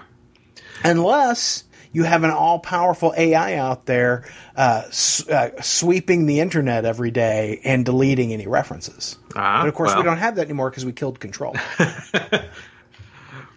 Unless 0.84 1.64
you 1.92 2.04
have 2.04 2.24
an 2.24 2.30
all 2.30 2.60
powerful 2.60 3.12
AI 3.14 3.56
out 3.56 3.84
there 3.84 4.24
uh, 4.56 4.84
s- 4.86 5.28
uh, 5.28 5.60
sweeping 5.60 6.24
the 6.24 6.40
internet 6.40 6.86
every 6.86 7.10
day 7.10 7.60
and 7.62 7.84
deleting 7.84 8.32
any 8.32 8.46
references. 8.46 9.18
Ah, 9.36 9.60
but 9.60 9.68
of 9.68 9.74
course, 9.74 9.94
we 9.94 10.02
don't 10.02 10.16
have 10.16 10.36
that 10.36 10.46
anymore 10.46 10.70
because 10.70 10.86
we 10.86 10.92
killed 10.92 11.20
Control. 11.20 11.54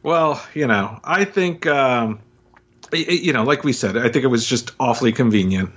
Well, 0.04 0.46
you 0.54 0.68
know, 0.68 1.00
I 1.02 1.24
think, 1.24 1.66
um, 1.66 2.20
y- 2.94 3.06
you 3.10 3.34
know, 3.34 3.44
like 3.44 3.64
we 3.64 3.74
said, 3.74 3.98
I 3.98 4.10
think 4.10 4.24
it 4.24 4.28
was 4.30 4.46
just 4.46 4.72
awfully 4.80 5.12
convenient 5.12 5.72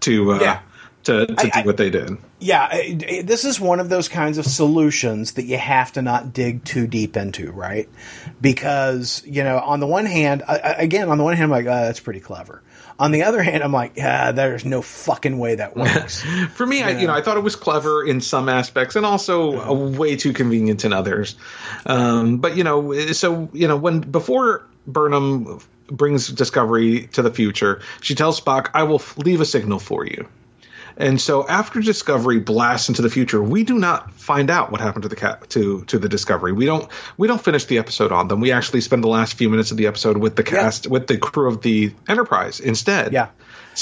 to 0.00 0.32
uh, 0.32 0.38
Yeah. 0.40 0.60
to, 1.04 1.26
to 1.26 1.34
I- 1.38 1.42
do 1.44 1.50
I- 1.54 1.62
what 1.62 1.76
they 1.76 1.90
did. 1.90 2.16
Yeah, 2.40 2.74
it- 2.74 3.02
it- 3.02 3.26
this 3.26 3.44
is 3.44 3.60
one 3.60 3.80
of 3.80 3.88
those 3.90 4.08
kinds 4.08 4.38
of 4.38 4.46
solutions 4.46 5.32
that 5.32 5.44
you 5.44 5.58
have 5.58 5.92
to 5.92 6.02
not 6.02 6.32
dig 6.32 6.64
too 6.64 6.86
deep 6.86 7.16
into, 7.16 7.50
right? 7.52 7.88
Because, 8.40 9.22
you 9.26 9.44
know, 9.44 9.58
on 9.58 9.80
the 9.80 9.86
one 9.86 10.06
hand, 10.06 10.42
I- 10.48 10.74
again, 10.78 11.08
on 11.08 11.18
the 11.18 11.24
one 11.24 11.34
hand, 11.36 11.44
I'm 11.44 11.50
like, 11.50 11.66
oh, 11.66 11.84
that's 11.86 12.00
pretty 12.00 12.20
clever. 12.20 12.62
On 12.98 13.12
the 13.12 13.22
other 13.22 13.42
hand, 13.42 13.62
I'm 13.62 13.72
like, 13.72 13.92
yeah, 13.96 14.32
there's 14.32 14.64
no 14.64 14.82
fucking 14.82 15.38
way 15.38 15.54
that 15.54 15.74
works. 15.76 16.22
For 16.54 16.66
me, 16.66 16.82
I, 16.82 16.90
you 16.98 17.06
know, 17.06 17.14
I 17.14 17.22
thought 17.22 17.36
it 17.38 17.42
was 17.42 17.56
clever 17.56 18.04
in 18.04 18.20
some 18.20 18.48
aspects, 18.50 18.96
and 18.96 19.06
also 19.06 19.58
uh, 19.58 19.72
way 19.72 20.16
too 20.16 20.32
convenient 20.34 20.84
in 20.84 20.92
others. 20.92 21.36
Um, 21.86 22.38
but 22.38 22.56
you 22.56 22.64
know, 22.64 22.92
so 23.12 23.48
you 23.54 23.68
know, 23.68 23.76
when 23.78 24.00
before 24.00 24.66
Burnham 24.86 25.60
brings 25.90 26.28
Discovery 26.28 27.08
to 27.12 27.22
the 27.22 27.30
future, 27.30 27.80
she 28.00 28.14
tells 28.14 28.40
Spock, 28.40 28.68
"I 28.74 28.84
will 28.84 28.96
f- 29.00 29.18
leave 29.18 29.40
a 29.40 29.44
signal 29.46 29.78
for 29.78 30.04
you." 30.06 30.26
And 30.96 31.20
so 31.20 31.46
after 31.48 31.80
Discovery 31.80 32.40
blasts 32.40 32.88
into 32.88 33.00
the 33.00 33.08
future, 33.08 33.42
we 33.42 33.62
do 33.62 33.78
not 33.78 34.12
find 34.14 34.50
out 34.50 34.70
what 34.70 34.80
happened 34.80 35.04
to 35.04 35.08
the 35.08 35.16
cat 35.16 35.48
to 35.50 35.82
to 35.86 35.98
the 35.98 36.08
Discovery. 36.08 36.52
We 36.52 36.66
don't 36.66 36.88
we 37.16 37.26
don't 37.28 37.42
finish 37.42 37.64
the 37.64 37.78
episode 37.78 38.12
on 38.12 38.28
them. 38.28 38.40
We 38.40 38.52
actually 38.52 38.82
spend 38.82 39.02
the 39.04 39.08
last 39.08 39.34
few 39.34 39.48
minutes 39.48 39.70
of 39.70 39.76
the 39.76 39.86
episode 39.86 40.18
with 40.18 40.36
the 40.36 40.42
cast 40.42 40.86
with 40.88 41.06
the 41.06 41.16
crew 41.16 41.48
of 41.48 41.62
the 41.62 41.92
Enterprise 42.08 42.60
instead. 42.60 43.12
yeah. 43.12 43.28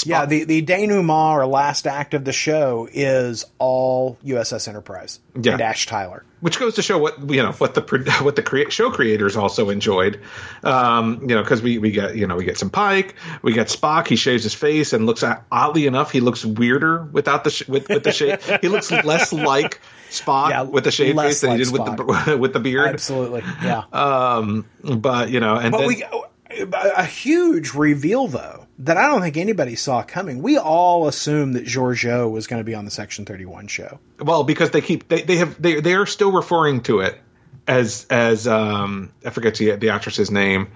Yeah, 0.05 0.25
the, 0.25 0.43
the 0.43 0.61
denouement 0.61 1.37
or 1.37 1.45
last 1.45 1.87
act 1.87 2.13
of 2.13 2.25
the 2.25 2.33
show 2.33 2.87
is 2.91 3.45
all 3.57 4.17
USS 4.25 4.67
Enterprise 4.67 5.19
Yeah. 5.39 5.53
and 5.53 5.61
Ash 5.61 5.85
Tyler. 5.85 6.23
which 6.41 6.59
goes 6.59 6.75
to 6.75 6.81
show 6.81 6.97
what 6.97 7.29
you 7.29 7.43
know 7.43 7.51
what 7.53 7.73
the 7.75 7.81
what 8.21 8.35
the 8.35 8.43
crea- 8.43 8.69
show 8.69 8.91
creators 8.91 9.35
also 9.35 9.69
enjoyed 9.69 10.21
um, 10.63 11.19
you 11.21 11.35
know 11.35 11.41
because 11.43 11.61
we, 11.61 11.77
we 11.77 11.91
get 11.91 12.15
you 12.15 12.27
know 12.27 12.35
we 12.35 12.45
get 12.45 12.57
some 12.57 12.69
pike 12.69 13.15
we 13.41 13.53
get 13.53 13.67
spock 13.67 14.07
he 14.07 14.15
shaves 14.15 14.43
his 14.43 14.53
face 14.53 14.93
and 14.93 15.05
looks 15.05 15.23
at, 15.23 15.43
oddly 15.51 15.85
enough 15.87 16.11
he 16.11 16.19
looks 16.21 16.43
weirder 16.45 17.03
without 17.11 17.43
the 17.43 17.49
sh- 17.49 17.67
with, 17.67 17.89
with 17.89 18.03
the 18.03 18.11
shave 18.11 18.43
he 18.61 18.67
looks 18.67 18.91
less 18.91 19.33
like 19.33 19.79
spock 20.09 20.49
Yeah, 20.49 20.61
with 20.63 20.83
the 20.85 20.91
shaved 20.91 21.19
face 21.19 21.41
than 21.41 21.57
he 21.57 21.63
like 21.65 21.97
did 21.97 22.05
with 22.05 22.25
the 22.25 22.37
with 22.37 22.53
the 22.53 22.59
beard 22.59 22.87
Absolutely. 22.89 23.43
Yeah. 23.63 23.83
um 23.91 24.65
but 24.83 25.29
you 25.29 25.39
know 25.39 25.55
and 25.55 25.71
But 25.71 25.79
then, 25.79 25.87
we 25.87 26.03
a 26.51 27.05
huge 27.05 27.73
reveal 27.73 28.27
though 28.27 28.65
that 28.79 28.97
I 28.97 29.07
don't 29.07 29.21
think 29.21 29.37
anybody 29.37 29.75
saw 29.75 30.01
coming. 30.03 30.41
We 30.41 30.57
all 30.57 31.07
assumed 31.07 31.55
that 31.55 31.65
Georgiou 31.65 32.31
was 32.31 32.47
going 32.47 32.59
to 32.59 32.63
be 32.63 32.75
on 32.75 32.85
the 32.85 32.91
Section 32.91 33.25
Thirty 33.25 33.45
One 33.45 33.67
show. 33.67 33.99
well 34.19 34.43
because 34.43 34.71
they 34.71 34.81
keep 34.81 35.07
they, 35.07 35.21
they 35.21 35.37
have 35.37 35.61
they 35.61 35.79
they 35.79 35.93
are 35.95 36.05
still 36.05 36.31
referring 36.31 36.81
to 36.83 37.01
it 37.01 37.19
as 37.67 38.05
as 38.09 38.47
um 38.47 39.11
I 39.25 39.29
forget 39.29 39.55
the 39.55 39.75
the 39.75 39.89
actress's 39.89 40.31
name 40.31 40.69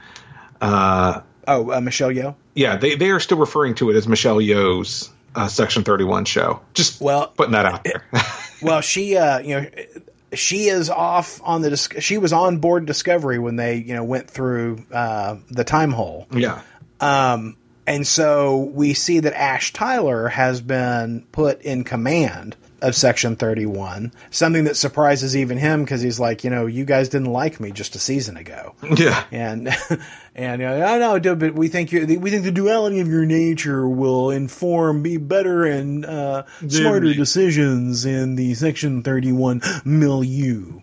uh 0.62 1.22
Oh, 1.46 1.74
uh, 1.74 1.82
Michelle 1.82 2.10
Yeoh. 2.10 2.36
yeah, 2.56 2.78
they, 2.78 2.96
they 2.96 3.10
are 3.12 3.20
still 3.20 3.38
referring 3.38 3.76
to 3.76 3.90
it 3.90 3.98
as 3.98 4.08
Michelle 4.08 4.38
Yeoh's 4.38 5.10
uh, 5.36 5.50
Section 5.50 5.84
31 5.84 6.24
show. 6.24 6.62
Just 6.74 7.02
Well, 7.02 7.28
putting 7.28 7.52
that 7.52 7.66
out 7.66 7.84
there. 7.84 8.06
Well, 8.62 8.80
she, 8.80 9.18
uh, 9.18 9.40
you 9.40 9.60
know, 9.60 9.68
she 10.36 10.66
is 10.66 10.90
off 10.90 11.42
on 11.44 11.62
the. 11.62 11.70
Dis- 11.72 11.90
she 12.00 12.18
was 12.18 12.34
on 12.34 12.58
board 12.58 12.86
Discovery 12.86 13.40
when 13.40 13.56
they, 13.56 13.76
you 13.78 13.94
know, 13.94 14.04
went 14.04 14.30
through 14.30 14.86
uh, 14.92 15.38
the 15.50 15.64
time 15.64 15.92
hole. 15.92 16.28
yeah. 16.32 16.62
And 17.86 18.08
so 18.08 18.60
we 18.74 18.94
see 18.94 19.20
that 19.20 19.34
Ash 19.34 19.74
Tyler 19.74 20.30
has 20.30 20.62
been 20.62 21.26
put 21.32 21.62
in 21.62 21.84
command 21.84 22.56
of 22.82 22.96
Section 22.96 23.36
31, 23.36 24.12
something 24.30 24.66
that 24.66 24.78
surprises 24.78 25.36
even 25.36 25.58
him 25.58 25.84
because 25.84 26.02
he's 26.02 26.20
like, 26.20 26.44
you 26.44 26.50
know, 26.50 26.66
you 26.66 26.86
guys 26.86 27.10
didn't 27.10 27.32
like 27.32 27.60
me 27.60 27.72
just 27.72 27.96
a 27.96 28.00
season 28.00 28.38
ago. 28.38 28.76
Yeah. 28.96 29.24
And 29.32 29.70
and 30.36 30.62
you 30.62 30.68
know, 30.68 30.84
I 30.84 30.98
know, 30.98 31.36
but 31.36 31.54
we 31.54 31.68
think 31.68 31.92
you 31.92 32.20
we 32.20 32.32
think 32.32 32.44
the 32.44 32.52
duality 32.52 33.00
of 33.02 33.08
your 33.08 33.26
nature 33.26 33.88
will 33.88 34.32
inform 34.32 35.04
be 35.04 35.18
better 35.18 35.64
and 35.64 36.06
uh, 36.06 36.44
smarter 36.68 37.14
decisions 37.14 38.06
in 38.06 38.36
the 38.36 38.56
Section 38.56 39.04
31 39.04 39.62
milieu. 39.86 40.80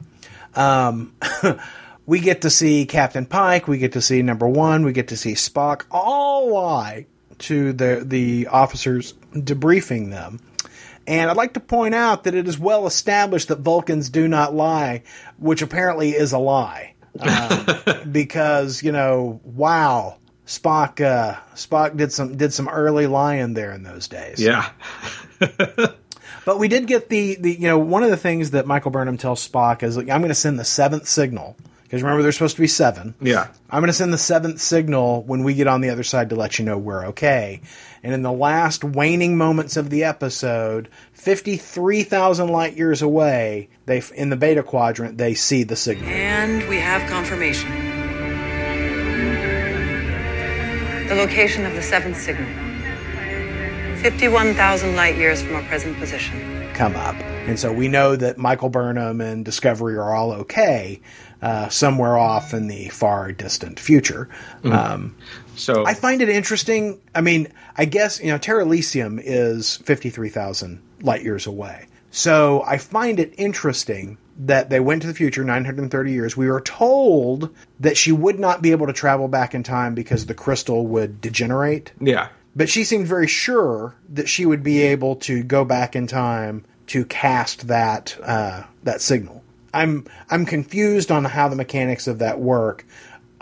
Um, 0.55 1.15
we 2.07 2.21
get 2.21 2.43
to 2.43 2.51
see 2.51 2.87
Captain 2.87 3.27
Pike, 3.27 3.67
we 3.67 3.79
get 3.79 3.93
to 3.93 4.03
see 4.03 4.23
Number 4.23 4.47
One, 4.47 4.85
we 4.85 4.93
get 4.93 5.09
to 5.09 5.17
see 5.17 5.33
Spock, 5.33 5.85
all 5.91 6.53
lie 6.53 7.07
to 7.39 7.73
the 7.73 8.03
the 8.05 8.47
officers 8.47 9.15
debriefing 9.33 10.11
them. 10.11 10.41
And 11.07 11.29
I'd 11.29 11.37
like 11.37 11.55
to 11.55 11.61
point 11.61 11.95
out 11.95 12.25
that 12.25 12.37
it 12.37 12.47
is 12.47 12.57
well 12.57 12.87
established 12.87 13.49
that 13.49 13.61
Vulcans 13.61 14.11
do 14.11 14.29
not 14.29 14.55
lie, 14.55 15.03
which 15.39 15.61
apparently 15.61 16.11
is 16.11 16.33
a 16.33 16.39
lie. 16.39 16.90
Um, 17.19 17.67
because, 18.13 18.83
you 18.83 18.93
know, 18.93 19.41
wow, 19.45 20.19
Spock 20.47 21.01
uh, 21.01 21.39
Spock 21.55 21.97
did 21.97 22.13
some 22.13 22.37
did 22.37 22.53
some 22.53 22.69
early 22.69 23.07
lying 23.07 23.55
there 23.55 23.73
in 23.73 23.83
those 23.83 24.09
days. 24.09 24.41
Yeah. 24.41 24.71
But 26.45 26.59
we 26.59 26.69
did 26.69 26.87
get 26.87 27.09
the, 27.09 27.37
the 27.37 27.53
you 27.53 27.69
know 27.69 27.79
one 27.79 28.03
of 28.03 28.11
the 28.11 28.17
things 28.17 28.53
that 28.53 28.67
Michael 28.67 28.91
Burnham 28.91 29.19
tells 29.19 29.47
Spock 29.47 29.83
is 29.83 29.97
like, 29.97 30.09
I'm 30.09 30.21
going 30.21 30.31
to 30.31 30.35
send 30.35 30.59
the 30.59 30.65
seventh 30.65 31.07
signal 31.07 31.57
because 31.91 32.05
remember 32.05 32.23
there's 32.23 32.37
supposed 32.37 32.55
to 32.55 32.63
be 32.63 32.69
seven. 32.69 33.17
Yeah. 33.21 33.49
I'm 33.69 33.81
going 33.81 33.89
to 33.89 33.93
send 33.93 34.13
the 34.13 34.19
seventh 34.19 34.61
signal 34.61 35.25
when 35.25 35.43
we 35.43 35.55
get 35.55 35.67
on 35.67 35.81
the 35.81 35.91
other 35.91 36.05
side 36.05 36.31
to 36.31 36.37
let 36.37 36.57
you 36.57 36.65
know 36.65 36.79
we're 36.79 37.07
okay. 37.07 37.63
And 38.05 38.15
in 38.15 38.23
the 38.23 38.31
last 38.31 38.85
waning 38.85 39.37
moments 39.37 39.77
of 39.77 39.91
the 39.91 40.05
episode, 40.05 40.89
53,000 41.15 42.47
light 42.47 42.77
years 42.77 43.03
away, 43.03 43.71
they 43.87 44.01
in 44.15 44.31
the 44.31 44.37
beta 44.37 44.63
quadrant 44.63 45.19
they 45.19 45.35
see 45.35 45.65
the 45.65 45.75
signal. 45.75 46.09
And 46.09 46.69
we 46.69 46.77
have 46.77 47.11
confirmation. 47.11 47.69
The 51.09 51.17
location 51.17 51.67
of 51.67 51.75
the 51.75 51.83
seventh 51.83 52.17
signal 52.17 52.47
51,000 53.97 54.95
light 54.95 55.17
years 55.17 55.43
from 55.43 55.57
our 55.57 55.63
present 55.65 55.99
position. 55.99 56.73
come 56.73 56.95
up. 56.95 57.17
And 57.49 57.59
so 57.59 57.73
we 57.73 57.89
know 57.89 58.15
that 58.15 58.39
Michael 58.39 58.69
Burnham 58.69 59.21
and 59.21 59.45
Discovery 59.45 59.97
are 59.97 60.15
all 60.15 60.31
okay 60.33 61.01
uh, 61.43 61.69
somewhere 61.69 62.17
off 62.17 62.53
in 62.55 62.67
the 62.67 62.89
far 62.89 63.33
distant 63.33 63.81
future. 63.81 64.29
Um, 64.65 65.17
So 65.57 65.85
I 65.85 65.95
find 65.95 66.23
it 66.23 66.29
interesting. 66.29 67.01
I 67.15 67.21
mean, 67.21 67.49
I 67.77 67.85
guess, 67.85 68.21
you 68.21 68.29
know, 68.29 68.39
Terra 68.39 68.63
Elysium 68.63 69.19
is 69.23 69.77
53,000 69.79 70.81
light 71.03 71.23
years 71.23 71.47
away. 71.47 71.87
So 72.11 72.63
I 72.67 72.79
find 72.79 73.21
it 73.21 73.35
interesting 73.37 74.19
that 74.39 74.71
they 74.71 74.81
went 74.81 75.03
to 75.03 75.09
the 75.09 75.15
future 75.15 75.45
930 75.45 76.13
years. 76.13 76.37
We 76.37 76.49
were 76.51 76.63
told 76.63 77.55
that 77.81 77.97
she 77.97 78.11
would 78.11 78.39
not 78.39 78.63
be 78.63 78.71
able 78.71 78.87
to 78.87 78.93
travel 78.93 79.29
back 79.29 79.55
in 79.55 79.63
time 79.63 79.95
because 79.95 80.27
the 80.27 80.35
crystal 80.35 80.87
would 80.87 81.21
degenerate. 81.21 81.93
yeah. 82.01 82.29
But 82.57 82.69
she 82.69 82.83
seemed 82.83 83.07
very 83.07 83.29
sure 83.29 83.95
that 84.09 84.29
she 84.29 84.45
would 84.45 84.65
be 84.65 84.83
able 84.83 85.17
to 85.17 85.45
go 85.45 85.65
back 85.65 85.95
in 85.95 86.09
time 86.09 86.65
to 86.89 87.05
cast 87.05 87.69
that 87.69 88.17
uh, 88.25 88.65
that 88.83 89.01
signal. 89.01 89.40
I'm 89.73 90.07
I'm 90.31 90.47
confused 90.47 91.11
on 91.11 91.25
how 91.25 91.49
the 91.49 91.57
mechanics 91.57 92.07
of 92.07 92.19
that 92.19 92.41
work. 92.41 92.87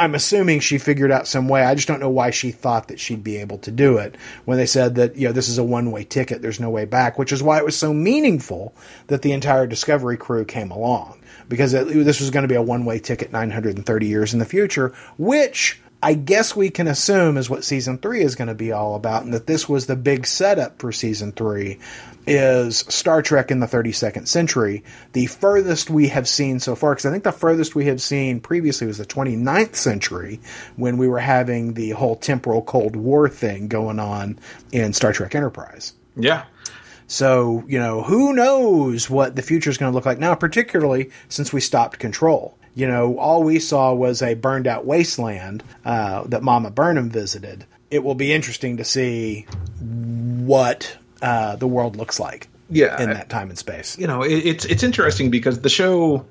I'm 0.01 0.15
assuming 0.15 0.61
she 0.61 0.79
figured 0.79 1.11
out 1.11 1.27
some 1.27 1.49
way. 1.49 1.65
I 1.65 1.75
just 1.75 1.89
don't 1.89 1.99
know 1.99 2.09
why 2.09 2.31
she 2.31 2.53
thought 2.53 2.87
that 2.87 3.01
she'd 3.01 3.25
be 3.25 3.39
able 3.39 3.59
to 3.59 3.73
do 3.73 3.99
it 3.99 4.17
when 4.45 4.57
they 4.57 4.67
said 4.67 4.95
that 4.95 5.17
you 5.17 5.27
know 5.27 5.33
this 5.33 5.49
is 5.49 5.59
a 5.59 5.65
one 5.65 5.91
way 5.91 6.05
ticket. 6.05 6.41
There's 6.41 6.61
no 6.61 6.71
way 6.71 6.85
back, 6.85 7.19
which 7.19 7.33
is 7.33 7.43
why 7.43 7.59
it 7.59 7.65
was 7.65 7.77
so 7.77 7.93
meaningful 7.93 8.75
that 9.09 9.23
the 9.23 9.33
entire 9.33 9.67
Discovery 9.67 10.17
crew 10.17 10.45
came 10.45 10.71
along 10.71 11.21
because 11.49 11.75
it, 11.75 11.89
this 11.89 12.21
was 12.21 12.31
going 12.31 12.43
to 12.43 12.49
be 12.49 12.55
a 12.55 12.63
one 12.63 12.85
way 12.85 13.01
ticket 13.01 13.33
930 13.33 14.07
years 14.07 14.33
in 14.33 14.39
the 14.39 14.45
future, 14.45 14.95
which 15.17 15.81
I 16.03 16.15
guess 16.15 16.55
we 16.55 16.71
can 16.71 16.87
assume 16.87 17.37
is 17.37 17.51
what 17.51 17.65
season 17.65 17.99
three 17.99 18.23
is 18.23 18.37
going 18.37 18.49
to 18.49 18.55
be 18.55 18.71
all 18.71 18.95
about, 18.95 19.25
and 19.25 19.35
that 19.35 19.47
this 19.49 19.69
was 19.69 19.87
the 19.87 19.97
big 19.97 20.27
setup 20.27 20.79
for 20.79 20.93
season 20.93 21.33
three 21.33 21.79
is 22.27 22.79
Star 22.89 23.23
Trek 23.23 23.51
in 23.51 23.59
the 23.61 23.67
32nd 23.67 24.29
century. 24.29 24.85
The 25.13 25.27
furthest 25.27 25.91
we 25.91 26.09
have 26.09 26.29
seen 26.29 26.61
so 26.61 26.77
far, 26.77 26.93
because 26.93 27.07
I 27.07 27.11
think 27.11 27.25
the 27.25 27.33
furthest 27.33 27.75
we 27.75 27.87
have 27.87 28.01
seen 28.01 28.39
previously 28.39 28.87
was 28.87 28.99
the 28.99 29.07
29th 29.07 29.75
century 29.75 30.41
when 30.77 30.99
we 30.99 31.09
were 31.09 31.19
having 31.19 31.75
the 31.75 31.91
whole 31.91 32.17
temporal 32.17 32.63
Cold 32.63 32.95
War 32.95 33.29
thing 33.29 33.67
going 33.67 33.99
on 33.99 34.39
in 34.71 34.93
Star 34.93 35.13
Trek 35.13 35.35
Enterprise. 35.35 35.95
Yeah. 36.17 36.45
So, 37.07 37.65
you 37.67 37.79
know, 37.79 38.03
who 38.03 38.35
knows 38.35 39.09
what 39.09 39.35
the 39.35 39.43
future 39.43 39.71
is 39.71 39.79
going 39.79 39.91
to 39.91 39.97
look 39.97 40.07
like 40.07 40.19
now, 40.19 40.35
particularly 40.35 41.11
since 41.29 41.53
we 41.53 41.61
stopped 41.61 41.99
control. 41.99 42.59
You 42.79 42.87
know, 42.87 43.19
all 43.19 43.43
we 43.43 43.59
saw 43.59 43.93
was 43.93 44.23
a 44.23 44.35
burned 44.35 44.69
out 44.69 44.87
wasteland 44.87 45.65
uh, 45.85 46.23
that 46.29 46.45
Mama 46.45 46.71
Burnham 46.71 47.11
visited. 47.11 47.65
It 47.91 48.05
will 48.05 48.15
be 48.15 48.33
interesting 48.33 48.77
to 48.77 48.85
see 48.85 49.47
what 49.81 50.97
uh, 51.21 51.57
the 51.57 51.67
world 51.67 51.97
looks 51.97 52.21
like 52.21 52.47
Yeah. 52.71 53.03
in 53.03 53.11
that 53.11 53.31
time 53.31 53.49
and 53.51 53.59
space. 53.59 53.99
you 53.99 54.07
know, 54.07 54.23
it, 54.23 54.33
it's 54.47 54.65
it's 54.65 54.85
interesting 54.85 55.29
because 55.31 55.61
the 55.61 55.69
show, 55.69 56.25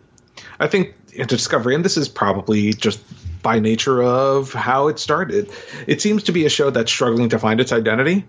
I 0.57 0.67
think, 0.67 0.93
into 1.11 1.35
Discovery, 1.35 1.75
and 1.75 1.83
this 1.83 1.97
is 1.97 2.07
probably 2.07 2.71
just 2.71 3.01
by 3.43 3.59
nature 3.59 4.01
of 4.01 4.53
how 4.53 4.87
it 4.87 4.99
started. 4.99 5.49
It 5.85 6.01
seems 6.01 6.23
to 6.23 6.31
be 6.31 6.45
a 6.45 6.49
show 6.49 6.69
that's 6.69 6.91
struggling 6.91 7.27
to 7.29 7.39
find 7.39 7.59
its 7.59 7.73
identity. 7.73 8.23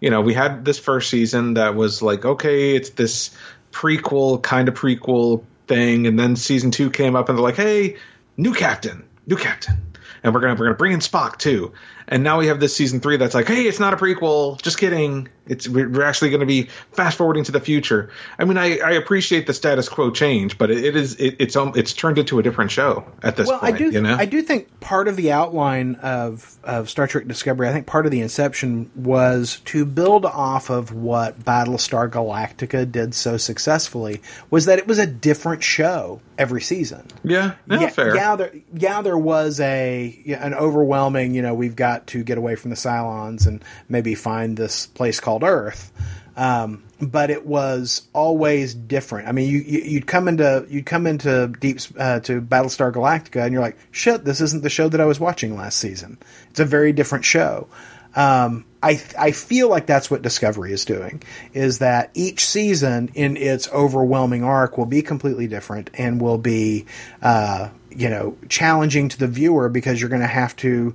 You 0.00 0.10
know, 0.10 0.20
we 0.20 0.34
had 0.34 0.66
this 0.66 0.78
first 0.78 1.08
season 1.08 1.54
that 1.54 1.74
was 1.74 2.02
like, 2.02 2.26
okay, 2.26 2.76
it's 2.76 2.90
this 2.90 3.30
prequel 3.72 4.42
kind 4.42 4.68
of 4.68 4.74
prequel 4.74 5.44
thing, 5.70 6.06
and 6.06 6.18
then 6.18 6.36
season 6.36 6.70
two 6.70 6.90
came 6.90 7.16
up 7.16 7.28
and 7.30 7.38
they're 7.38 7.42
like, 7.42 7.56
hey, 7.56 7.96
new 8.36 8.52
captain, 8.52 9.08
new 9.26 9.36
captain. 9.36 9.76
And 10.22 10.34
we're 10.34 10.40
gonna 10.40 10.54
we're 10.54 10.66
gonna 10.66 10.76
bring 10.76 10.92
in 10.92 11.00
Spock 11.00 11.38
too, 11.38 11.72
and 12.08 12.22
now 12.22 12.38
we 12.38 12.46
have 12.48 12.60
this 12.60 12.74
season 12.76 13.00
three 13.00 13.16
that's 13.16 13.34
like, 13.34 13.46
hey, 13.48 13.62
it's 13.66 13.80
not 13.80 13.94
a 13.94 13.96
prequel. 13.96 14.60
Just 14.60 14.78
kidding. 14.78 15.28
It's 15.46 15.68
we're 15.68 16.02
actually 16.02 16.30
going 16.30 16.40
to 16.40 16.46
be 16.46 16.68
fast 16.92 17.18
forwarding 17.18 17.42
to 17.44 17.50
the 17.52 17.58
future. 17.60 18.10
I 18.38 18.44
mean, 18.44 18.56
I, 18.56 18.78
I 18.78 18.92
appreciate 18.92 19.48
the 19.48 19.52
status 19.54 19.88
quo 19.88 20.12
change, 20.12 20.58
but 20.58 20.70
it, 20.70 20.84
it 20.84 20.94
is 20.96 21.14
it, 21.16 21.36
it's 21.40 21.56
um, 21.56 21.72
it's 21.74 21.92
turned 21.92 22.18
into 22.18 22.38
a 22.38 22.42
different 22.42 22.70
show 22.70 23.04
at 23.24 23.36
this 23.36 23.48
Well, 23.48 23.58
point. 23.58 23.74
I 23.74 23.78
do. 23.78 23.90
you 23.90 24.00
know, 24.00 24.14
I 24.14 24.26
do 24.26 24.42
think 24.42 24.78
part 24.78 25.08
of 25.08 25.16
the 25.16 25.32
outline 25.32 25.96
of 25.96 26.56
of 26.62 26.88
Star 26.88 27.08
Trek 27.08 27.26
Discovery, 27.26 27.68
I 27.68 27.72
think 27.72 27.86
part 27.88 28.06
of 28.06 28.12
the 28.12 28.20
inception 28.20 28.90
was 28.94 29.60
to 29.66 29.84
build 29.84 30.24
off 30.24 30.70
of 30.70 30.92
what 30.92 31.40
Battlestar 31.44 32.08
Galactica 32.08 32.90
did 32.90 33.12
so 33.14 33.36
successfully. 33.36 34.20
Was 34.50 34.66
that 34.66 34.78
it 34.78 34.86
was 34.86 35.00
a 35.00 35.06
different 35.06 35.64
show 35.64 36.20
every 36.38 36.62
season. 36.62 37.06
yeah, 37.24 37.54
yeah, 37.68 37.88
fair. 37.88 38.14
Yeah, 38.14 38.36
there, 38.36 38.52
yeah, 38.72 39.02
there 39.02 39.18
was 39.18 39.58
a 39.58 39.99
an 40.26 40.54
overwhelming. 40.54 41.34
You 41.34 41.42
know, 41.42 41.54
we've 41.54 41.76
got 41.76 42.08
to 42.08 42.22
get 42.22 42.38
away 42.38 42.56
from 42.56 42.70
the 42.70 42.76
Cylons 42.76 43.46
and 43.46 43.64
maybe 43.88 44.14
find 44.14 44.56
this 44.56 44.86
place 44.86 45.20
called 45.20 45.42
Earth. 45.44 45.92
Um, 46.36 46.84
but 47.00 47.30
it 47.30 47.44
was 47.46 48.02
always 48.12 48.74
different. 48.74 49.28
I 49.28 49.32
mean, 49.32 49.50
you, 49.50 49.58
you 49.58 49.80
you'd 49.80 50.06
come 50.06 50.28
into 50.28 50.66
you'd 50.68 50.86
come 50.86 51.06
into 51.06 51.52
deep 51.60 51.78
uh, 51.98 52.20
to 52.20 52.40
Battlestar 52.40 52.92
Galactica, 52.92 53.42
and 53.44 53.52
you're 53.52 53.62
like, 53.62 53.76
shit, 53.90 54.24
this 54.24 54.40
isn't 54.40 54.62
the 54.62 54.70
show 54.70 54.88
that 54.88 55.00
I 55.00 55.04
was 55.04 55.20
watching 55.20 55.56
last 55.56 55.78
season. 55.78 56.18
It's 56.50 56.60
a 56.60 56.64
very 56.64 56.92
different 56.92 57.24
show. 57.24 57.68
Um, 58.14 58.64
I 58.82 59.00
I 59.18 59.32
feel 59.32 59.68
like 59.68 59.86
that's 59.86 60.10
what 60.10 60.22
Discovery 60.22 60.72
is 60.72 60.84
doing. 60.84 61.22
Is 61.52 61.78
that 61.78 62.10
each 62.14 62.46
season 62.46 63.10
in 63.14 63.36
its 63.36 63.68
overwhelming 63.70 64.44
arc 64.44 64.78
will 64.78 64.86
be 64.86 65.02
completely 65.02 65.46
different 65.46 65.90
and 65.94 66.20
will 66.20 66.38
be, 66.38 66.86
uh, 67.22 67.68
you 67.90 68.08
know, 68.08 68.36
challenging 68.48 69.08
to 69.10 69.18
the 69.18 69.28
viewer 69.28 69.68
because 69.68 70.00
you're 70.00 70.10
going 70.10 70.20
to 70.22 70.26
have 70.26 70.54
to, 70.56 70.94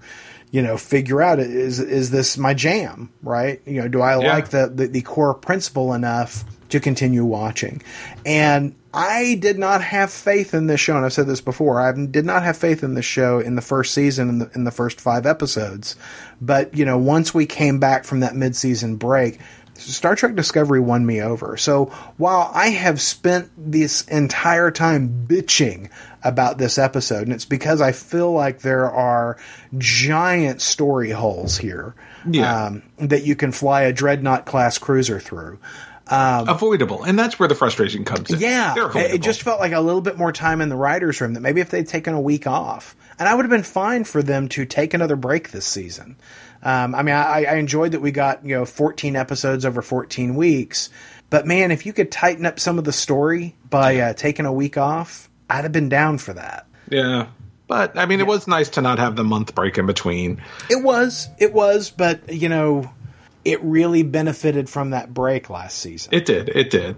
you 0.51 0.61
know, 0.61 0.77
figure 0.77 1.21
out 1.21 1.39
is 1.39 1.79
is 1.79 2.11
this 2.11 2.37
my 2.37 2.53
jam, 2.53 3.11
right? 3.21 3.61
You 3.65 3.81
know, 3.81 3.87
do 3.87 4.01
I 4.01 4.19
Yeah. 4.19 4.33
like 4.33 4.49
the, 4.49 4.71
the 4.73 4.87
the 4.87 5.01
core 5.01 5.33
principle 5.33 5.93
enough 5.93 6.43
to 6.69 6.79
continue 6.79 7.25
watching? 7.25 7.81
And 8.25 8.75
I 8.93 9.35
did 9.41 9.59
not 9.59 9.81
have 9.83 10.09
faith 10.09 10.53
in 10.53 10.67
this 10.67 10.79
show, 10.79 10.95
and 10.95 11.03
I've 11.03 11.11
said 11.11 11.27
this 11.27 11.41
before. 11.41 11.81
I 11.81 11.91
did 11.91 12.25
not 12.25 12.43
have 12.43 12.55
faith 12.55 12.81
in 12.81 12.93
this 12.93 13.03
show 13.05 13.39
in 13.39 13.55
the 13.55 13.61
first 13.61 13.93
season, 13.93 14.29
in 14.29 14.39
the, 14.39 14.51
in 14.55 14.63
the 14.63 14.71
first 14.71 15.01
five 15.01 15.25
episodes. 15.25 15.97
But 16.39 16.73
you 16.73 16.85
know, 16.85 16.97
once 16.97 17.33
we 17.33 17.45
came 17.45 17.79
back 17.79 18.05
from 18.05 18.21
that 18.21 18.35
mid-season 18.35 18.95
break, 18.95 19.39
Star 19.75 20.15
Trek 20.15 20.35
Discovery 20.35 20.79
won 20.79 21.05
me 21.05 21.21
over. 21.21 21.57
So 21.57 21.85
while 22.17 22.49
I 22.53 22.67
have 22.69 22.99
spent 23.01 23.49
this 23.57 24.01
entire 24.07 24.71
time 24.71 25.25
bitching 25.27 25.89
about 26.23 26.57
this 26.57 26.77
episode, 26.77 27.23
and 27.23 27.33
it's 27.33 27.45
because 27.45 27.81
I 27.81 27.91
feel 27.91 28.31
like 28.31 28.59
there 28.59 28.89
are 28.89 29.37
giant 29.77 30.61
story 30.61 31.11
holes 31.11 31.57
here 31.57 31.93
Yeah. 32.25 32.65
um, 32.67 32.83
that 32.97 33.23
you 33.23 33.35
can 33.35 33.51
fly 33.51 33.81
a 33.81 33.93
dreadnought 33.93 34.45
class 34.45 34.77
cruiser 34.77 35.19
through. 35.19 35.59
avoidable, 36.07 37.03
and 37.03 37.17
that's 37.17 37.39
where 37.39 37.47
the 37.49 37.55
frustration 37.55 38.05
comes 38.05 38.29
in. 38.31 38.39
Yeah, 38.39 38.73
They're 38.75 38.83
it- 38.83 38.89
avoidable. 38.89 39.15
it 39.15 39.21
just 39.21 39.41
felt 39.41 39.59
like 39.59 39.71
a 39.73 39.79
little 39.81 40.01
bit 40.01 40.17
more 40.17 40.31
time 40.31 40.61
in 40.61 40.69
the 40.69 40.75
writers' 40.75 41.19
room. 41.19 41.33
That 41.33 41.41
maybe 41.41 41.61
if 41.61 41.69
they'd 41.69 41.87
taken 41.87 42.13
a 42.13 42.21
week 42.21 42.45
off, 42.47 42.95
and 43.19 43.27
I 43.27 43.33
would 43.33 43.43
have 43.45 43.49
been 43.49 43.63
fine 43.63 44.03
for 44.03 44.21
them 44.21 44.47
to 44.49 44.65
take 44.65 44.93
another 44.93 45.15
break 45.15 45.51
this 45.51 45.65
season. 45.65 46.15
Um, 46.65 46.95
I 46.95 47.03
mean, 47.03 47.15
I, 47.15 47.45
I 47.45 47.55
enjoyed 47.55 47.91
that 47.93 48.01
we 48.01 48.11
got 48.11 48.45
you 48.45 48.55
know 48.55 48.65
14 48.65 49.15
episodes 49.15 49.65
over 49.65 49.81
14 49.81 50.35
weeks, 50.35 50.89
but 51.29 51.45
man, 51.45 51.71
if 51.71 51.85
you 51.85 51.93
could 51.93 52.11
tighten 52.11 52.45
up 52.45 52.59
some 52.59 52.77
of 52.77 52.83
the 52.83 52.91
story 52.91 53.55
by 53.69 53.97
uh, 53.99 54.13
taking 54.13 54.45
a 54.45 54.51
week 54.51 54.77
off, 54.77 55.29
I'd 55.49 55.63
have 55.63 55.71
been 55.71 55.89
down 55.89 56.17
for 56.17 56.33
that. 56.33 56.67
yeah. 56.89 57.27
But 57.67 57.97
I 57.97 58.05
mean, 58.05 58.19
it 58.19 58.27
was 58.27 58.47
nice 58.47 58.69
to 58.69 58.81
not 58.81 58.99
have 58.99 59.15
the 59.15 59.23
month 59.23 59.55
break 59.55 59.79
in 59.79 59.87
between. 59.87 60.41
It 60.69 60.83
was, 60.83 61.27
it 61.39 61.51
was, 61.51 61.89
but 61.89 62.31
you 62.31 62.47
know, 62.47 62.91
it 63.45 63.63
really 63.63 64.01
benefited 64.03 64.67
from 64.69 64.89
that 64.89 65.13
break 65.13 65.49
last 65.49 65.77
season. 65.77 66.13
It 66.13 66.25
did. 66.25 66.49
It 66.49 66.71
did. 66.71 66.95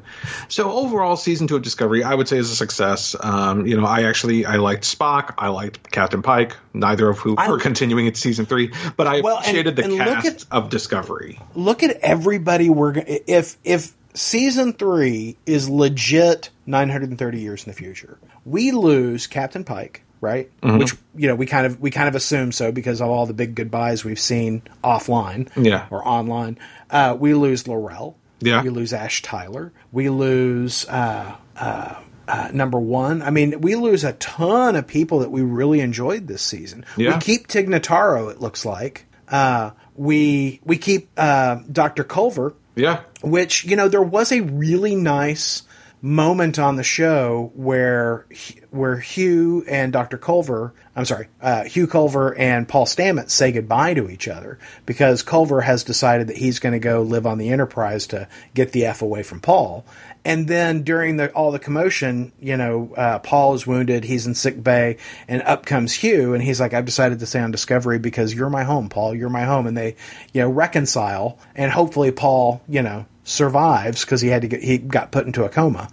So 0.47 0.71
overall, 0.71 1.15
season 1.17 1.47
two 1.47 1.57
of 1.57 1.61
Discovery, 1.61 2.03
I 2.03 2.15
would 2.15 2.27
say 2.27 2.37
is 2.37 2.49
a 2.49 2.55
success. 2.55 3.15
Um, 3.19 3.67
you 3.67 3.75
know, 3.79 3.85
I 3.85 4.03
actually 4.03 4.45
I 4.45 4.55
liked 4.55 4.83
Spock. 4.83 5.33
I 5.37 5.49
liked 5.49 5.91
Captain 5.91 6.21
Pike. 6.21 6.55
Neither 6.73 7.09
of 7.09 7.19
who 7.19 7.35
I- 7.37 7.47
are 7.47 7.57
continuing 7.57 8.05
into 8.07 8.19
season 8.19 8.45
three, 8.45 8.71
but 8.95 9.05
I 9.07 9.21
Well, 9.21 9.35
and- 9.37 9.45
appreciated 9.45 9.75
the 9.75 9.83
and 9.83 9.97
cast 9.97 10.25
at- 10.27 10.45
of 10.51 10.69
Discovery. 10.69 11.39
look 11.53 11.83
at 11.83 11.97
everybody 12.01 12.69
we're 12.69 12.93
go- 12.93 13.03
if 13.05 13.57
if 13.63 13.93
season 14.13 14.73
3 14.73 15.37
is 15.45 15.69
legit 15.69 16.49
930 16.65 17.39
years 17.39 17.65
in 17.65 17.71
the 17.71 17.77
future 17.77 18.17
we 18.45 18.71
lose 18.71 19.27
captain 19.27 19.63
pike 19.63 20.01
right 20.21 20.49
Mm-hmm. 20.61 20.77
which 20.79 20.95
you 21.15 21.27
know 21.27 21.35
we 21.35 21.45
kind 21.45 21.65
of 21.65 21.79
we 21.79 21.91
kind 21.91 22.07
of 22.09 22.15
assume 22.15 22.51
so 22.51 22.71
because 22.71 23.01
of 23.01 23.09
all 23.09 23.25
the 23.25 23.33
big 23.33 23.55
goodbyes 23.55 24.03
we've 24.03 24.19
seen 24.19 24.61
offline 24.83 25.49
Yeah. 25.55 25.87
or 25.91 26.07
online 26.07 26.57
uh, 26.89 27.15
we 27.19 27.33
lose 27.33 27.67
L'Rell 27.67 28.15
Yeah. 28.39 28.63
we 28.63 28.69
lose 28.69 28.93
ash 28.93 29.21
tyler 29.21 29.71
we 29.91 30.09
lose 30.09 30.85
uh, 30.87 31.35
uh, 31.55 31.95
uh, 32.27 32.49
number 32.53 32.77
one. 32.77 33.21
I 33.21 33.29
mean, 33.29 33.61
we 33.61 33.75
lose 33.75 34.03
a 34.03 34.11
ton 34.11 34.75
of 34.75 34.85
people 34.85 35.19
that 35.19 35.31
we 35.31 35.43
really 35.43 35.79
enjoyed 35.79 36.27
this 36.27 36.41
season. 36.41 36.85
Yeah. 36.97 37.13
We 37.15 37.21
keep 37.21 37.47
Tig 37.47 37.69
Notaro, 37.69 38.29
it 38.29 38.41
looks 38.41 38.65
like. 38.65 39.05
Uh, 39.29 39.71
we 39.95 40.59
we 40.65 40.77
keep 40.77 41.09
uh, 41.15 41.61
Dr. 41.71 42.03
Culber, 42.03 42.53
Yeah. 42.75 42.99
which 43.21 43.63
you 43.63 43.77
know 43.77 43.87
there 43.87 44.01
was 44.01 44.33
a 44.33 44.41
really 44.41 44.93
nice 44.95 45.63
moment 46.01 46.59
on 46.59 46.75
the 46.75 46.83
show 46.83 47.51
where 47.55 48.27
where 48.69 48.97
Hugh 48.97 49.63
and 49.67 49.91
Dr. 49.91 50.17
Culber, 50.17 50.73
I'm 50.95 51.05
sorry, 51.05 51.27
uh, 51.41 51.63
Hugh 51.63 51.87
Culber 51.87 52.37
and 52.37 52.67
Paul 52.67 52.85
Stamets 52.85 53.31
say 53.31 53.51
goodbye 53.51 53.95
to 53.95 54.09
each 54.09 54.27
other 54.27 54.59
because 54.85 55.23
Culber 55.23 55.63
has 55.63 55.83
decided 55.83 56.27
that 56.27 56.37
he's 56.37 56.59
going 56.59 56.73
to 56.73 56.79
go 56.79 57.01
live 57.01 57.25
on 57.25 57.37
the 57.39 57.49
Enterprise 57.49 58.07
to 58.07 58.27
get 58.53 58.71
the 58.71 58.85
f 58.85 59.01
away 59.01 59.23
from 59.23 59.39
Paul. 59.39 59.85
And 60.23 60.47
then 60.47 60.83
during 60.83 61.17
the 61.17 61.31
all 61.31 61.51
the 61.51 61.59
commotion, 61.59 62.31
you 62.39 62.57
know, 62.57 62.93
uh, 62.95 63.19
Paul 63.19 63.53
is 63.53 63.65
wounded, 63.65 64.03
he's 64.03 64.27
in 64.27 64.35
sick 64.35 64.61
bay, 64.61 64.97
and 65.27 65.41
up 65.43 65.65
comes 65.65 65.93
Hugh, 65.93 66.33
and 66.33 66.43
he's 66.43 66.59
like, 66.59 66.73
"I've 66.73 66.85
decided 66.85 67.19
to 67.19 67.25
stay 67.25 67.39
on 67.39 67.51
Discovery 67.51 67.97
because 67.97 68.33
you're 68.33 68.49
my 68.49 68.63
home, 68.63 68.89
Paul. 68.89 69.15
You're 69.15 69.29
my 69.29 69.45
home." 69.45 69.67
And 69.67 69.77
they, 69.77 69.95
you 70.33 70.41
know, 70.41 70.49
reconcile, 70.49 71.39
and 71.55 71.71
hopefully 71.71 72.11
Paul, 72.11 72.61
you 72.67 72.81
know, 72.81 73.05
survives 73.27 74.05
because 74.05 74.21
he 74.21 74.29
had 74.29 74.41
to 74.41 74.47
get 74.47 74.63
he 74.63 74.77
got 74.77 75.11
put 75.11 75.27
into 75.27 75.43
a 75.43 75.49
coma. 75.49 75.89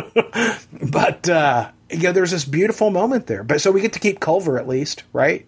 but 0.90 1.28
uh, 1.28 1.70
you 1.88 1.98
know, 2.00 2.12
there's 2.12 2.32
this 2.32 2.44
beautiful 2.44 2.90
moment 2.90 3.26
there. 3.26 3.44
But 3.44 3.60
so 3.60 3.70
we 3.70 3.80
get 3.80 3.94
to 3.94 4.00
keep 4.00 4.20
Culber 4.20 4.58
at 4.58 4.68
least, 4.68 5.04
right? 5.12 5.46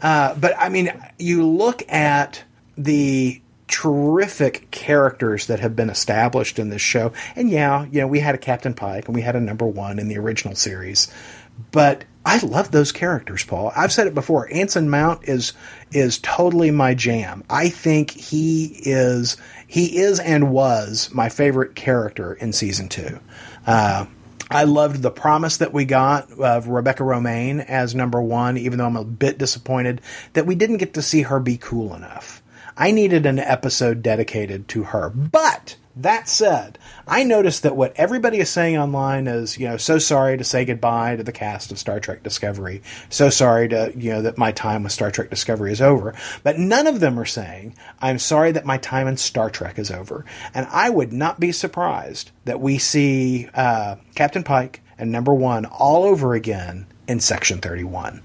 Uh, 0.00 0.34
but 0.34 0.54
I 0.58 0.68
mean, 0.68 0.92
you 1.18 1.46
look 1.46 1.90
at 1.90 2.44
the 2.76 3.40
terrific 3.66 4.70
characters 4.70 5.46
that 5.46 5.60
have 5.60 5.74
been 5.74 5.88
established 5.88 6.58
in 6.58 6.68
this 6.68 6.82
show, 6.82 7.12
and 7.34 7.48
yeah, 7.48 7.86
you 7.90 8.00
know, 8.02 8.06
we 8.06 8.20
had 8.20 8.34
a 8.34 8.38
Captain 8.38 8.74
Pike 8.74 9.06
and 9.06 9.14
we 9.14 9.22
had 9.22 9.36
a 9.36 9.40
Number 9.40 9.66
One 9.66 9.98
in 9.98 10.08
the 10.08 10.18
original 10.18 10.54
series, 10.54 11.10
but 11.70 12.04
I 12.24 12.38
love 12.38 12.70
those 12.70 12.92
characters, 12.92 13.44
Paul. 13.44 13.72
I've 13.74 13.92
said 13.92 14.06
it 14.06 14.14
before. 14.14 14.52
Anson 14.52 14.90
Mount 14.90 15.28
is 15.28 15.54
is 15.90 16.18
totally 16.18 16.70
my 16.70 16.94
jam. 16.94 17.42
I 17.50 17.68
think 17.68 18.10
he 18.10 18.66
is 18.66 19.36
he 19.72 19.96
is 20.00 20.20
and 20.20 20.52
was 20.52 21.08
my 21.14 21.30
favorite 21.30 21.74
character 21.74 22.34
in 22.34 22.52
season 22.52 22.90
two. 22.90 23.18
Uh, 23.66 24.04
I 24.50 24.64
loved 24.64 25.00
the 25.00 25.10
promise 25.10 25.56
that 25.56 25.72
we 25.72 25.86
got 25.86 26.30
of 26.32 26.68
Rebecca 26.68 27.02
Romijn 27.02 27.64
as 27.64 27.94
number 27.94 28.20
one, 28.20 28.58
even 28.58 28.76
though 28.76 28.84
I'm 28.84 28.98
a 28.98 29.04
bit 29.04 29.38
disappointed 29.38 30.02
that 30.34 30.44
we 30.44 30.56
didn't 30.56 30.76
get 30.76 30.92
to 30.92 31.00
see 31.00 31.22
her 31.22 31.40
be 31.40 31.56
cool 31.56 31.94
enough. 31.94 32.42
I 32.76 32.90
needed 32.90 33.24
an 33.24 33.38
episode 33.38 34.02
dedicated 34.02 34.68
to 34.68 34.82
her. 34.82 35.08
But 35.08 35.76
that 35.96 36.28
said, 36.28 36.78
I 37.06 37.24
noticed 37.24 37.64
that 37.64 37.76
what 37.76 37.92
everybody 37.96 38.38
is 38.38 38.48
saying 38.48 38.78
online 38.78 39.26
is, 39.26 39.58
you 39.58 39.68
know, 39.68 39.76
so 39.76 39.98
sorry 39.98 40.38
to 40.38 40.44
say 40.44 40.64
goodbye 40.64 41.16
to 41.16 41.22
the 41.22 41.32
cast 41.32 41.70
of 41.70 41.78
Star 41.78 42.00
Trek 42.00 42.22
Discovery. 42.22 42.82
So 43.10 43.28
sorry 43.28 43.68
to, 43.68 43.92
you 43.94 44.10
know, 44.10 44.22
that 44.22 44.38
my 44.38 44.52
time 44.52 44.84
with 44.84 44.92
Star 44.92 45.10
Trek 45.10 45.28
Discovery 45.28 45.72
is 45.72 45.82
over. 45.82 46.14
But 46.42 46.58
none 46.58 46.86
of 46.86 47.00
them 47.00 47.18
are 47.18 47.26
saying, 47.26 47.76
I'm 48.00 48.18
sorry 48.18 48.52
that 48.52 48.64
my 48.64 48.78
time 48.78 49.06
in 49.06 49.18
Star 49.18 49.50
Trek 49.50 49.78
is 49.78 49.90
over. 49.90 50.24
And 50.54 50.66
I 50.70 50.88
would 50.88 51.12
not 51.12 51.38
be 51.38 51.52
surprised 51.52 52.30
that 52.46 52.60
we 52.60 52.78
see 52.78 53.48
uh, 53.54 53.96
Captain 54.14 54.44
Pike 54.44 54.80
and 54.98 55.12
number 55.12 55.34
one 55.34 55.66
all 55.66 56.04
over 56.04 56.32
again 56.34 56.86
in 57.06 57.20
Section 57.20 57.58
31. 57.58 58.22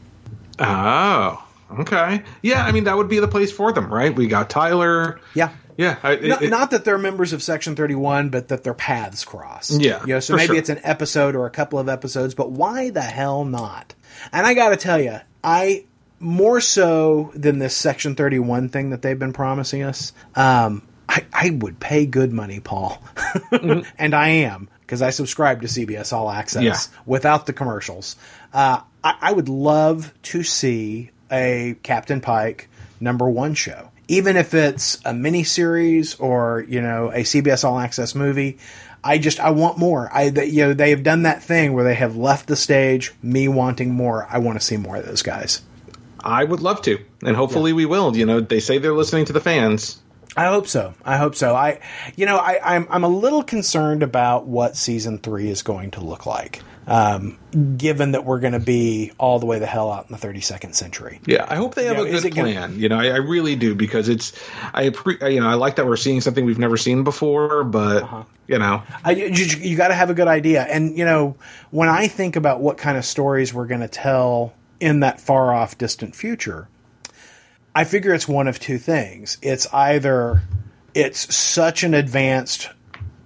Oh, 0.60 1.46
okay. 1.80 2.24
Yeah, 2.42 2.64
I 2.64 2.72
mean 2.72 2.86
that 2.86 2.98
would 2.98 3.10
be 3.10 3.20
the 3.20 3.28
place 3.28 3.52
for 3.52 3.74
them, 3.74 3.94
right? 3.94 4.16
We 4.16 4.28
got 4.28 4.50
Tyler. 4.50 5.20
Yeah. 5.34 5.52
Yeah, 5.78 5.98
I, 6.04 6.16
not, 6.16 6.42
it- 6.42 6.50
not 6.50 6.72
that 6.72 6.84
they're 6.86 6.98
members 6.98 7.34
of 7.34 7.42
Section 7.44 7.76
31, 7.76 8.30
but 8.30 8.48
that 8.50 8.64
their 8.64 8.74
paths 8.74 9.24
cross. 9.24 9.72
Yeah, 9.72 10.02
You 10.02 10.16
know, 10.16 10.20
so 10.20 10.36
maybe 10.36 10.48
sure. 10.48 10.56
it's 10.56 10.70
an 10.70 10.80
episode 10.84 11.36
or 11.36 11.46
a 11.46 11.52
couple 11.52 11.78
of 11.80 11.88
episodes, 11.88 12.34
but 12.36 12.52
why 12.52 12.90
the 12.90 13.02
hell 13.02 13.46
not? 13.46 13.94
And 14.32 14.46
I 14.46 14.54
got 14.56 14.70
to 14.70 14.78
tell 14.78 15.00
you, 15.00 15.20
I 15.44 15.86
more 16.20 16.60
so 16.60 17.32
than 17.36 17.60
this 17.60 17.76
Section 17.76 18.16
31 18.16 18.70
thing 18.70 18.90
that 18.90 19.04
they've 19.04 19.20
been 19.20 19.34
promising 19.34 19.84
us, 19.84 20.14
um, 20.36 20.82
I, 21.08 21.26
I 21.32 21.50
would 21.52 21.80
pay 21.80 22.06
good 22.08 22.34
money, 22.34 22.60
Paul. 22.60 23.02
and 24.00 24.16
I 24.16 24.30
am 24.30 24.70
because 24.82 25.02
I 25.04 25.12
subscribe 25.12 25.62
to 25.62 25.68
CBS 25.68 26.12
All 26.12 26.30
Access 26.30 26.64
Yeah. 26.64 26.78
without 27.06 27.46
the 27.46 27.54
commercials. 27.54 28.16
Uh, 28.52 28.82
I, 29.04 29.14
I 29.22 29.32
would 29.32 29.48
love 29.48 30.12
to 30.24 30.42
see 30.44 31.12
a 31.32 31.76
Captain 31.84 32.20
Pike 32.20 32.68
number 33.00 33.30
one 33.30 33.54
show, 33.54 33.90
even 34.08 34.38
if 34.38 34.54
it's 34.54 34.96
a 35.06 35.12
miniseries 35.12 36.20
or 36.20 36.66
you 36.68 36.82
know 36.82 37.12
a 37.12 37.20
CBS 37.20 37.64
All 37.64 37.80
Access 37.80 38.16
movie. 38.16 38.58
I 39.04 39.20
just 39.20 39.40
I 39.40 39.52
want 39.52 39.78
more. 39.78 40.10
I 40.12 40.30
that, 40.32 40.50
you 40.50 40.66
know 40.66 40.74
they 40.74 40.90
have 40.90 41.04
done 41.04 41.24
that 41.24 41.44
thing 41.44 41.74
where 41.74 41.84
they 41.84 41.96
have 41.96 42.18
left 42.18 42.48
the 42.48 42.56
stage. 42.56 43.14
Me 43.22 43.48
wanting 43.48 43.94
more. 43.94 44.28
I 44.30 44.40
want 44.40 44.60
to 44.60 44.66
see 44.66 44.76
more 44.76 44.98
of 44.98 45.06
those 45.06 45.22
guys. 45.22 45.62
I 46.20 46.44
would 46.44 46.60
love 46.60 46.82
to, 46.82 47.00
and 47.24 47.36
hopefully 47.36 47.74
we 47.74 47.86
will. 47.86 48.18
You 48.18 48.26
know, 48.26 48.42
they 48.42 48.60
say 48.60 48.80
they're 48.80 48.94
listening 48.94 49.26
to 49.26 49.34
the 49.34 49.40
fans. 49.40 50.02
I 50.36 50.46
hope 50.46 50.68
so. 50.68 50.94
I 51.04 51.18
hope 51.18 51.36
so. 51.36 51.56
I, 51.56 51.80
you 52.16 52.26
know, 52.26 52.38
I, 52.38 52.76
I'm 52.76 52.88
I'm 52.90 53.04
a 53.04 53.10
little 53.10 53.44
concerned 53.44 54.04
about 54.04 54.46
what 54.46 54.76
season 54.76 55.20
three 55.20 55.50
is 55.50 55.62
going 55.64 55.92
to 55.92 56.02
look 56.02 56.26
like, 56.26 56.62
um, 56.88 57.38
given 57.78 58.14
that 58.14 58.24
we're 58.24 58.40
going 58.40 58.54
to 58.54 58.60
be 58.60 59.12
all 59.18 59.40
the 59.40 59.46
way 59.46 59.60
the 59.60 59.66
hell 59.66 59.92
out 59.92 60.10
in 60.10 60.16
the 60.16 60.26
32nd 60.28 60.74
century. 60.74 61.20
Yeah, 61.26 61.46
I 61.48 61.56
hope 61.58 61.76
they 61.76 61.86
have 61.86 61.98
You 61.98 62.04
know, 62.04 62.10
a 62.10 62.12
good 62.14 62.26
it 62.26 62.36
gonna- 62.36 62.52
plan. 62.54 62.80
You 62.80 62.88
know, 62.90 62.98
I, 62.98 63.08
I 63.08 63.18
really 63.18 63.56
do 63.58 63.76
because 63.76 64.08
it's 64.10 64.32
I 64.74 64.90
appre- 64.90 65.34
you 65.34 65.42
know 65.42 65.48
I 65.50 65.56
like 65.56 65.76
that 65.76 65.86
we're 65.86 65.98
seeing 65.98 66.22
something 66.22 66.46
we've 66.46 66.58
never 66.60 66.78
seen 66.78 67.04
before, 67.04 67.64
but 67.66 68.04
Uh-huh. 68.04 68.24
you 68.48 68.58
know, 68.58 68.82
I, 69.04 69.12
you, 69.12 69.28
you 69.28 69.76
got 69.76 69.90
to 69.90 69.96
have 69.96 70.10
a 70.10 70.14
good 70.14 70.30
idea. 70.30 70.64
And, 70.64 70.98
you 70.98 71.04
know, 71.06 71.36
when 71.72 71.90
I 71.90 72.08
think 72.08 72.36
about 72.38 72.62
what 72.62 72.78
kind 72.78 72.98
of 72.98 73.04
stories 73.06 73.54
we're 73.54 73.68
going 73.68 73.82
to 73.82 73.88
tell 73.90 74.54
in 74.80 75.02
that 75.02 75.20
far 75.20 75.54
off, 75.54 75.78
distant 75.78 76.16
future, 76.16 76.70
I 77.76 77.84
figure 77.84 78.14
it's 78.14 78.28
one 78.30 78.48
of 78.48 78.60
two 78.60 78.78
things. 78.78 79.38
It's 79.42 79.68
either 79.74 80.42
it's 80.94 81.36
such 81.36 81.84
an 81.84 81.94
advanced 81.94 82.70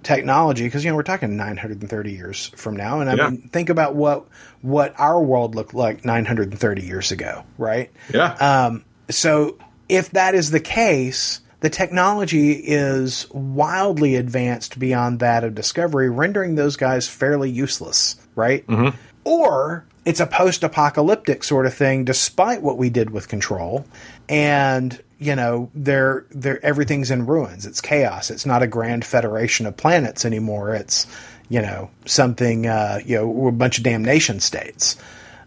technology 0.04 0.64
because 0.66 0.84
you 0.84 0.90
know 0.92 0.96
we're 0.96 1.04
talking 1.04 1.38
930 1.38 2.12
years 2.12 2.48
from 2.56 2.76
now 2.76 3.02
and 3.02 3.10
i 3.10 3.16
Yeah. 3.16 3.30
mean 3.30 3.42
think 3.54 3.70
about 3.70 3.96
what 3.96 4.26
what 4.62 4.94
our 5.00 5.22
world 5.22 5.54
looked 5.56 5.74
like 5.74 6.04
930 6.06 6.82
years 6.82 7.12
ago 7.12 7.44
right 7.58 7.92
yeah, 8.14 8.34
um, 8.66 8.84
so 9.10 9.58
if 9.90 10.12
that 10.12 10.36
is 10.36 10.52
the 10.52 10.60
case, 10.62 11.42
the 11.60 11.70
technology 11.70 12.54
is 12.54 13.30
wildly 13.32 14.16
advanced 14.16 14.80
beyond 14.80 15.20
that 15.20 15.44
of 15.44 15.54
Discovery, 15.54 16.10
rendering 16.10 16.56
those 16.56 16.78
guys 16.78 17.10
fairly 17.10 17.50
useless, 17.50 18.16
right? 18.34 18.66
mm-hmm. 18.68 18.96
Or 19.26 19.86
it's 20.06 20.20
a 20.20 20.26
post-apocalyptic 20.26 21.44
sort 21.44 21.66
of 21.66 21.74
thing, 21.74 22.06
despite 22.06 22.62
what 22.62 22.78
we 22.78 22.90
did 22.90 23.12
with 23.12 23.28
Control, 23.28 23.86
and 24.28 25.02
you 25.20 25.36
know, 25.36 25.70
they're, 25.76 26.26
they're 26.32 26.64
everything's 26.66 27.12
in 27.12 27.28
ruins. 27.28 27.68
It's 27.68 27.80
chaos. 27.80 28.32
It's 28.32 28.46
not 28.46 28.64
a 28.64 28.68
grand 28.68 29.06
federation 29.06 29.68
of 29.68 29.78
planets 29.78 30.26
anymore. 30.26 30.74
It's 30.74 31.06
you 31.48 31.62
know 31.62 31.92
something 32.06 32.66
uh, 32.66 33.02
you 33.06 33.18
know 33.18 33.48
a 33.48 33.52
bunch 33.52 33.78
of 33.78 33.84
damnation 33.84 34.40
states. 34.40 34.98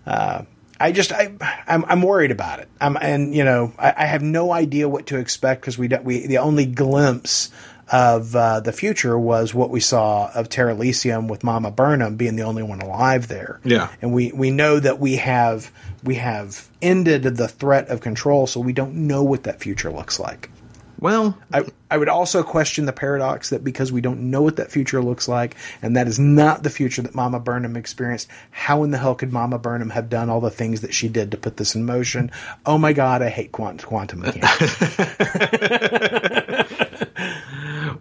Uh, 0.07 0.44
I 0.78 0.92
just 0.92 1.12
I 1.12 1.32
I'm, 1.66 1.84
I'm 1.86 2.02
worried 2.02 2.30
about 2.30 2.61
it. 2.61 2.68
I'm 2.80 2.96
and 2.96 3.34
you 3.34 3.42
know 3.42 3.72
I, 3.78 3.94
I 3.96 4.05
have 4.05 4.22
no 4.22 4.52
idea 4.52 4.88
what 4.88 5.07
to 5.07 5.18
expect 5.18 5.62
because 5.62 5.78
we 5.78 5.88
don't, 5.88 6.05
we 6.05 6.26
the 6.26 6.38
only 6.38 6.66
glimpse 6.66 7.50
of 7.93 8.35
uh, 8.35 8.61
the 8.61 8.72
future 8.72 9.18
was 9.18 9.53
what 9.55 9.70
we 9.70 9.80
saw 9.80 10.30
of 10.35 10.49
Terralysium 10.49 11.28
with 11.28 11.45
Mama 11.45 11.70
Burnham 11.70 12.16
being 12.16 12.37
the 12.37 12.43
only 12.45 12.62
one 12.62 12.80
alive 12.80 13.28
there. 13.28 13.61
Yeah. 13.64 13.89
and 14.01 14.12
we 14.12 14.32
we 14.32 14.51
know 14.51 14.80
that 14.80 14.99
we 14.99 15.16
have 15.16 15.70
we 16.03 16.14
have 16.16 16.68
ended 16.82 17.22
the 17.24 17.49
threat 17.49 17.89
of 17.89 18.01
control, 18.01 18.47
so 18.47 18.61
we 18.61 18.72
don't 18.72 18.95
know 19.07 19.22
what 19.22 19.45
that 19.45 19.61
future 19.61 19.91
looks 19.91 20.18
like. 20.20 20.51
well, 20.99 21.37
I, 21.53 21.64
I 21.91 21.97
would 21.99 22.09
also 22.09 22.43
question 22.43 22.87
the 22.87 22.93
paradox 22.93 23.51
that 23.51 23.62
because 23.62 23.93
we 23.93 24.01
don't 24.01 24.30
know 24.30 24.41
what 24.43 24.57
that 24.57 24.70
future 24.70 25.03
looks 25.03 25.28
like, 25.28 25.55
and 25.82 25.97
that 25.97 26.09
is 26.09 26.18
not 26.18 26.62
the 26.62 26.70
future 26.70 27.03
that 27.03 27.14
Mama 27.14 27.39
Burnham 27.41 27.76
experienced, 27.76 28.28
how 28.51 28.82
in 28.82 28.91
the 28.91 28.99
hell 28.99 29.14
could 29.14 29.32
Mama 29.32 29.59
Burnham 29.59 29.91
have 29.91 30.09
done 30.09 30.30
all 30.30 30.41
the 30.41 30.51
things 30.51 30.80
that 30.80 30.95
she 30.95 31.09
did 31.09 31.30
to 31.32 31.37
put 31.37 31.57
this 31.59 31.74
in 31.74 31.85
motion? 31.85 32.30
Oh 32.64 32.78
my 32.78 32.93
God, 32.95 33.20
I 33.22 33.28
hate 33.28 33.53
quant- 33.53 33.85
quantum 33.85 34.20
mechanics. 34.20 34.76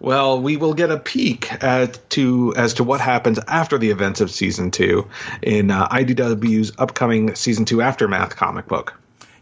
well, 0.04 0.40
we 0.40 0.56
will 0.56 0.74
get 0.74 0.90
a 0.90 0.98
peek 0.98 1.50
at 1.64 2.10
to 2.10 2.54
as 2.56 2.74
to 2.74 2.84
what 2.84 3.00
happens 3.00 3.38
after 3.48 3.78
the 3.78 3.90
events 3.90 4.20
of 4.20 4.30
season 4.30 4.70
two 4.70 5.08
in 5.42 5.70
uh, 5.70 5.88
IDW's 5.88 6.72
upcoming 6.78 7.34
season 7.34 7.64
two 7.64 7.80
aftermath 7.80 8.36
comic 8.36 8.66
book. 8.66 8.94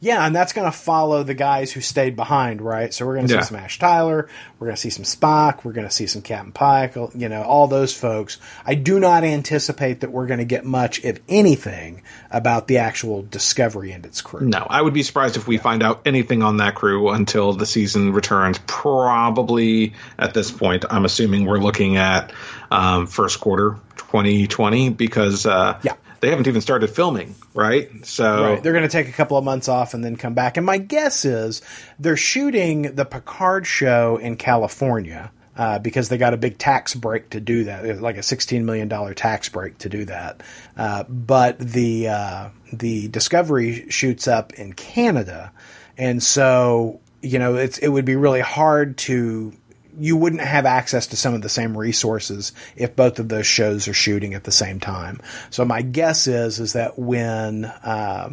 Yeah, 0.02 0.26
and 0.26 0.34
that's 0.34 0.52
going 0.52 0.64
to 0.70 0.76
follow 0.76 1.22
the 1.22 1.32
guys 1.32 1.70
who 1.70 1.80
stayed 1.80 2.16
behind, 2.16 2.60
right? 2.60 2.92
So 2.92 3.06
we're 3.06 3.14
going 3.14 3.28
to 3.28 3.34
Yeah. 3.34 3.40
see 3.42 3.46
some 3.46 3.56
Ash 3.56 3.78
Tyler, 3.78 4.28
we're 4.58 4.66
going 4.66 4.74
to 4.74 4.80
see 4.80 4.90
some 4.90 5.04
Spock, 5.04 5.64
we're 5.64 5.72
going 5.72 5.86
to 5.86 5.94
see 5.94 6.08
some 6.08 6.22
Captain 6.22 6.50
Pike, 6.50 6.96
you 7.14 7.28
know, 7.28 7.42
all 7.42 7.68
those 7.68 7.94
folks. 7.96 8.38
I 8.66 8.74
do 8.74 8.98
not 8.98 9.22
anticipate 9.22 10.00
that 10.00 10.10
we're 10.10 10.26
going 10.26 10.40
to 10.40 10.44
get 10.44 10.64
much, 10.64 11.04
if 11.04 11.20
anything, 11.28 12.02
about 12.32 12.66
the 12.66 12.78
actual 12.78 13.22
Discovery 13.22 13.92
and 13.92 14.04
its 14.04 14.20
crew. 14.22 14.44
No, 14.46 14.66
I 14.68 14.82
would 14.82 14.92
be 14.92 15.04
surprised 15.04 15.36
if 15.36 15.46
we 15.46 15.56
find 15.58 15.84
out 15.84 16.02
anything 16.04 16.42
on 16.42 16.56
that 16.56 16.74
crew 16.74 17.10
until 17.10 17.52
the 17.52 17.64
season 17.66 18.12
returns. 18.12 18.58
Probably 18.66 19.92
at 20.18 20.34
this 20.34 20.50
point, 20.50 20.84
I'm 20.90 21.04
assuming 21.04 21.44
we're 21.46 21.58
looking 21.58 21.96
at 21.96 22.32
um, 22.72 23.06
first 23.06 23.38
quarter 23.40 23.76
2020 23.96 24.90
because 24.90 25.46
uh, 25.46 25.78
Yeah. 25.82 25.92
They 26.22 26.30
haven't 26.30 26.46
even 26.46 26.60
started 26.60 26.88
filming, 26.88 27.34
right? 27.52 27.90
So 28.06 28.44
Right. 28.44 28.62
They're 28.62 28.72
going 28.72 28.84
to 28.84 28.88
take 28.88 29.08
a 29.08 29.12
couple 29.12 29.36
of 29.36 29.44
months 29.44 29.68
off 29.68 29.92
and 29.92 30.04
then 30.04 30.14
come 30.14 30.34
back. 30.34 30.56
And 30.56 30.64
my 30.64 30.78
guess 30.78 31.24
is 31.24 31.62
they're 31.98 32.16
shooting 32.16 32.94
the 32.94 33.04
Picard 33.04 33.66
show 33.66 34.18
in 34.18 34.36
California 34.36 35.32
uh, 35.56 35.80
because 35.80 36.08
they 36.08 36.18
got 36.18 36.32
a 36.32 36.36
big 36.36 36.58
tax 36.58 36.94
break 36.94 37.30
to 37.30 37.40
do 37.40 37.64
that, 37.64 38.00
like 38.00 38.16
a 38.16 38.20
$16 38.20 38.62
million 38.62 38.88
tax 39.16 39.48
break 39.48 39.78
to 39.78 39.88
do 39.88 40.04
that. 40.04 40.44
Uh, 40.76 41.02
but 41.08 41.58
the, 41.58 42.08
uh, 42.08 42.48
the 42.72 43.08
Discovery 43.08 43.90
shoots 43.90 44.28
up 44.28 44.52
in 44.52 44.74
Canada. 44.74 45.52
And 45.98 46.22
so, 46.22 47.00
you 47.20 47.40
know, 47.40 47.56
it's, 47.56 47.78
it 47.78 47.88
would 47.88 48.04
be 48.04 48.14
really 48.14 48.40
hard 48.40 48.96
to 48.98 49.52
you 49.98 50.16
wouldn't 50.16 50.42
have 50.42 50.66
access 50.66 51.08
to 51.08 51.16
some 51.16 51.34
of 51.34 51.42
the 51.42 51.48
same 51.48 51.76
resources 51.76 52.52
if 52.76 52.96
both 52.96 53.18
of 53.18 53.28
those 53.28 53.46
shows 53.46 53.88
are 53.88 53.94
shooting 53.94 54.34
at 54.34 54.44
the 54.44 54.52
same 54.52 54.80
time. 54.80 55.20
So 55.50 55.64
my 55.64 55.82
guess 55.82 56.26
is 56.26 56.60
is 56.60 56.72
that 56.74 56.98
when 56.98 57.64
uh, 57.64 58.32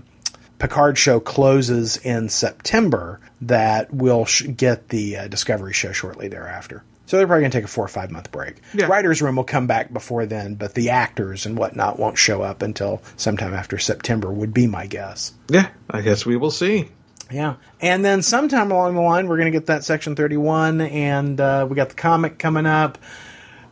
Picard 0.58 0.98
show 0.98 1.20
closes 1.20 1.98
in 1.98 2.30
September, 2.30 3.20
that 3.42 3.94
we'll 3.94 4.26
sh- 4.26 4.44
get 4.56 4.90
the 4.90 5.18
uh, 5.18 5.28
Discovery 5.28 5.74
show 5.74 5.92
shortly 5.92 6.28
thereafter. 6.28 6.84
So 7.06 7.18
they're 7.18 7.26
probably 7.26 7.42
going 7.42 7.52
to 7.52 7.58
take 7.58 7.66
a 7.66 7.70
four 7.70 7.86
or 7.86 7.90
five 7.90 8.12
month 8.12 8.32
break. 8.32 8.58
Yeah. 8.74 8.86
Writers' 8.86 9.22
room 9.22 9.38
will 9.38 9.44
come 9.44 9.66
back 9.66 9.92
before 9.92 10.28
then, 10.28 10.56
but 10.56 10.76
the 10.76 10.92
actors 10.92 11.48
and 11.48 11.58
whatnot 11.58 11.98
won't 11.98 12.20
show 12.20 12.44
up 12.44 12.62
until 12.62 13.02
sometime 13.18 13.54
after 13.56 13.80
September. 13.80 14.32
Would 14.32 14.54
be 14.54 14.68
my 14.68 14.86
guess. 14.86 15.34
yeah, 15.48 15.70
I 15.90 16.02
guess 16.02 16.24
we 16.26 16.38
will 16.38 16.52
see. 16.52 16.90
Yeah. 17.32 17.56
And 17.80 18.04
then 18.04 18.22
sometime 18.22 18.72
along 18.72 18.96
the 18.96 19.02
line, 19.02 19.28
we're 19.28 19.38
going 19.38 19.52
to 19.52 19.58
get 19.58 19.68
that 19.68 19.84
Section 19.84 20.16
31, 20.16 20.82
and 20.82 21.40
uh, 21.40 21.68
we 21.70 21.76
got 21.76 21.90
the 21.90 21.96
comic 21.96 22.40
coming 22.40 22.66
up. 22.66 22.98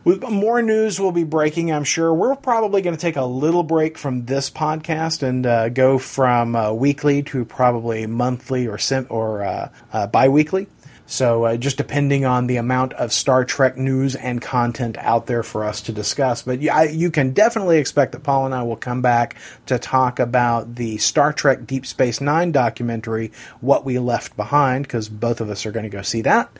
With 0.04 0.22
more 0.22 0.62
news 0.62 0.98
will 0.98 1.12
be 1.12 1.24
breaking, 1.24 1.70
I'm 1.70 1.84
sure. 1.84 2.14
We're 2.14 2.36
probably 2.36 2.80
going 2.80 2.96
to 2.96 3.00
take 3.00 3.16
a 3.16 3.24
little 3.24 3.62
break 3.62 3.98
from 3.98 4.24
this 4.24 4.48
podcast 4.48 5.22
and 5.22 5.44
uh, 5.44 5.68
go 5.68 5.98
from 5.98 6.56
uh, 6.56 6.72
weekly 6.72 7.22
to 7.24 7.44
probably 7.44 8.06
monthly 8.06 8.66
or 8.66 8.78
sim- 8.78 9.08
or 9.10 9.42
uh, 9.42 9.68
uh, 9.92 10.06
bi-weekly. 10.06 10.66
So, 11.10 11.44
uh, 11.44 11.56
just 11.56 11.78
depending 11.78 12.26
on 12.26 12.48
the 12.48 12.58
amount 12.58 12.92
of 12.92 13.14
Star 13.14 13.42
Trek 13.42 13.78
news 13.78 14.14
and 14.14 14.42
content 14.42 14.98
out 14.98 15.26
there 15.26 15.42
for 15.42 15.64
us 15.64 15.80
to 15.82 15.92
discuss. 15.92 16.42
But 16.42 16.60
you, 16.60 16.70
I, 16.70 16.84
you 16.84 17.10
can 17.10 17.32
definitely 17.32 17.78
expect 17.78 18.12
that 18.12 18.22
Paul 18.22 18.44
and 18.44 18.54
I 18.54 18.62
will 18.62 18.76
come 18.76 19.00
back 19.00 19.36
to 19.66 19.78
talk 19.78 20.18
about 20.20 20.74
the 20.74 20.98
Star 20.98 21.32
Trek 21.32 21.66
Deep 21.66 21.86
Space 21.86 22.20
Nine 22.20 22.52
documentary, 22.52 23.32
What 23.62 23.86
We 23.86 23.98
Left 23.98 24.36
Behind, 24.36 24.84
because 24.84 25.08
both 25.08 25.40
of 25.40 25.48
us 25.48 25.64
are 25.64 25.72
going 25.72 25.84
to 25.84 25.88
go 25.88 26.02
see 26.02 26.20
that. 26.22 26.50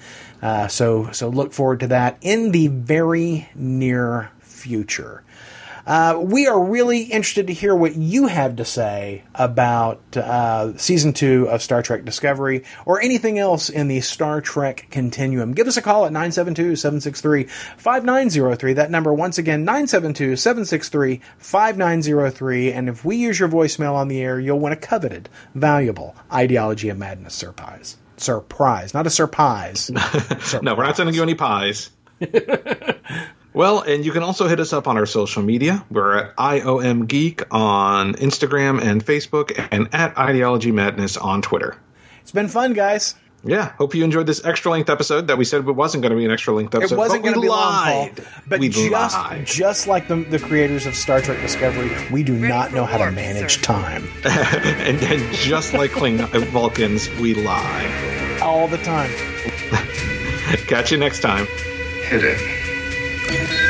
Uh, 0.40 0.66
so, 0.66 1.12
so 1.12 1.28
look 1.28 1.52
forward 1.52 1.80
to 1.80 1.88
that 1.88 2.16
in 2.22 2.50
the 2.50 2.68
very 2.68 3.50
near 3.54 4.30
future. 4.40 5.22
Uh, 5.88 6.20
we 6.22 6.46
are 6.46 6.62
really 6.62 7.00
interested 7.00 7.46
to 7.46 7.52
hear 7.54 7.74
what 7.74 7.96
you 7.96 8.26
have 8.26 8.56
to 8.56 8.64
say 8.64 9.24
about 9.34 10.02
uh, 10.18 10.76
season 10.76 11.14
two 11.14 11.48
of 11.48 11.62
Star 11.62 11.82
Trek 11.82 12.04
Discovery 12.04 12.64
or 12.84 13.00
anything 13.00 13.38
else 13.38 13.70
in 13.70 13.88
the 13.88 14.02
Star 14.02 14.42
Trek 14.42 14.88
continuum. 14.90 15.54
Give 15.54 15.66
us 15.66 15.78
a 15.78 15.82
call 15.82 16.04
at 16.04 16.12
972 16.12 16.76
763 16.76 17.44
5903. 17.78 18.72
That 18.74 18.90
number, 18.90 19.14
once 19.14 19.38
again, 19.38 19.64
972 19.64 20.36
763 20.36 21.22
5903. 21.38 22.72
And 22.72 22.90
if 22.90 23.02
we 23.02 23.16
use 23.16 23.40
your 23.40 23.48
voicemail 23.48 23.94
on 23.94 24.08
the 24.08 24.20
air, 24.20 24.38
you'll 24.38 24.60
win 24.60 24.74
a 24.74 24.76
coveted, 24.76 25.30
valuable 25.54 26.14
Ideology 26.30 26.90
of 26.90 26.98
Madness 26.98 27.32
surprise. 27.32 27.96
Surprise, 28.18 28.92
not 28.92 29.06
a 29.06 29.10
surprise. 29.10 29.90
no, 30.62 30.74
we're 30.74 30.84
not 30.84 30.98
sending 30.98 31.14
you 31.14 31.22
any 31.22 31.34
pies. 31.34 31.88
well, 33.52 33.80
and 33.80 34.04
you 34.04 34.12
can 34.12 34.22
also 34.22 34.46
hit 34.48 34.60
us 34.60 34.72
up 34.72 34.86
on 34.86 34.96
our 34.96 35.06
social 35.06 35.42
media. 35.42 35.84
We're 35.90 36.16
at 36.16 36.36
IOM 36.36 37.06
Geek 37.08 37.42
on 37.50 38.14
Instagram 38.14 38.80
and 38.82 39.04
Facebook, 39.04 39.68
and 39.70 39.88
at 39.92 40.16
Ideology 40.18 40.72
Madness 40.72 41.16
on 41.16 41.42
Twitter. 41.42 41.76
It's 42.22 42.32
been 42.32 42.48
fun, 42.48 42.72
guys. 42.74 43.14
Yeah, 43.44 43.70
hope 43.78 43.94
you 43.94 44.02
enjoyed 44.02 44.26
this 44.26 44.44
extra 44.44 44.72
length 44.72 44.90
episode 44.90 45.28
that 45.28 45.38
we 45.38 45.44
said 45.44 45.60
it 45.66 45.70
wasn't 45.72 46.02
going 46.02 46.10
to 46.10 46.16
be 46.18 46.24
an 46.24 46.30
extra 46.32 46.52
length 46.52 46.74
episode. 46.74 46.96
It 46.96 46.98
wasn't 46.98 47.22
going 47.22 47.34
to 47.34 47.40
we 47.40 47.46
be 47.46 47.50
long, 47.50 47.72
Paul. 47.84 48.02
lied. 48.02 48.24
But 48.48 48.58
we 48.60 48.68
just 48.68 48.90
lied. 49.16 49.46
just 49.46 49.86
like 49.86 50.08
the, 50.08 50.16
the 50.16 50.40
creators 50.40 50.86
of 50.86 50.96
Star 50.96 51.20
Trek 51.20 51.40
Discovery, 51.40 51.88
we 52.10 52.24
do 52.24 52.34
not 52.36 52.72
know 52.72 52.84
how 52.84 52.98
to 52.98 53.12
manage 53.12 53.54
sir. 53.58 53.62
time 53.62 54.08
and, 54.24 55.00
and 55.02 55.34
just 55.34 55.72
like 55.72 55.92
Kling- 55.92 56.20
uh, 56.20 56.26
Vulcans, 56.50 57.08
we 57.20 57.34
lie. 57.34 58.38
all 58.42 58.66
the 58.66 58.78
time. 58.78 59.10
Catch 60.66 60.90
you 60.90 60.98
next 60.98 61.20
time. 61.20 61.46
Hit 62.08 62.24
it. 62.24 62.67
Yeah. 63.30 63.67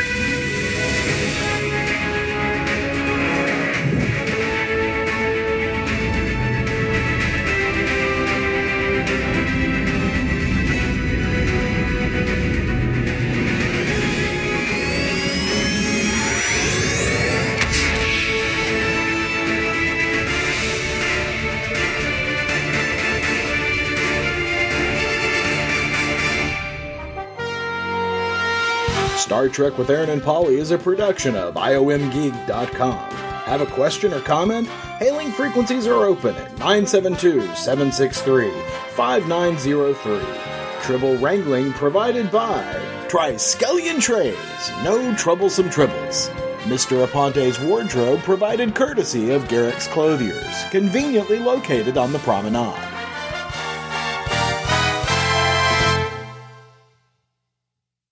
Star 29.28 29.50
Trek 29.50 29.76
with 29.76 29.90
Aaron 29.90 30.08
and 30.08 30.22
Polly 30.22 30.56
is 30.56 30.70
a 30.70 30.78
production 30.78 31.36
of 31.36 31.52
IOMGeek.com. 31.52 33.10
Have 33.10 33.60
a 33.60 33.66
question 33.66 34.14
or 34.14 34.22
comment? 34.22 34.66
Hailing 35.00 35.32
frequencies 35.32 35.86
are 35.86 36.06
open 36.06 36.34
at 36.34 36.50
972 36.52 37.42
763 37.54 38.50
5903. 38.92 40.80
Tribble 40.80 41.18
wrangling 41.18 41.74
provided 41.74 42.30
by 42.30 42.62
Triskelion 43.08 44.00
Trays, 44.00 44.34
no 44.82 45.14
troublesome 45.16 45.68
tribbles. 45.68 46.30
Mr. 46.62 47.06
Aponte's 47.06 47.60
wardrobe 47.60 48.20
provided 48.20 48.74
courtesy 48.74 49.32
of 49.32 49.46
Garak's 49.46 49.88
Clothiers, 49.88 50.70
conveniently 50.70 51.38
located 51.38 51.98
on 51.98 52.14
the 52.14 52.18
promenade. 52.20 52.87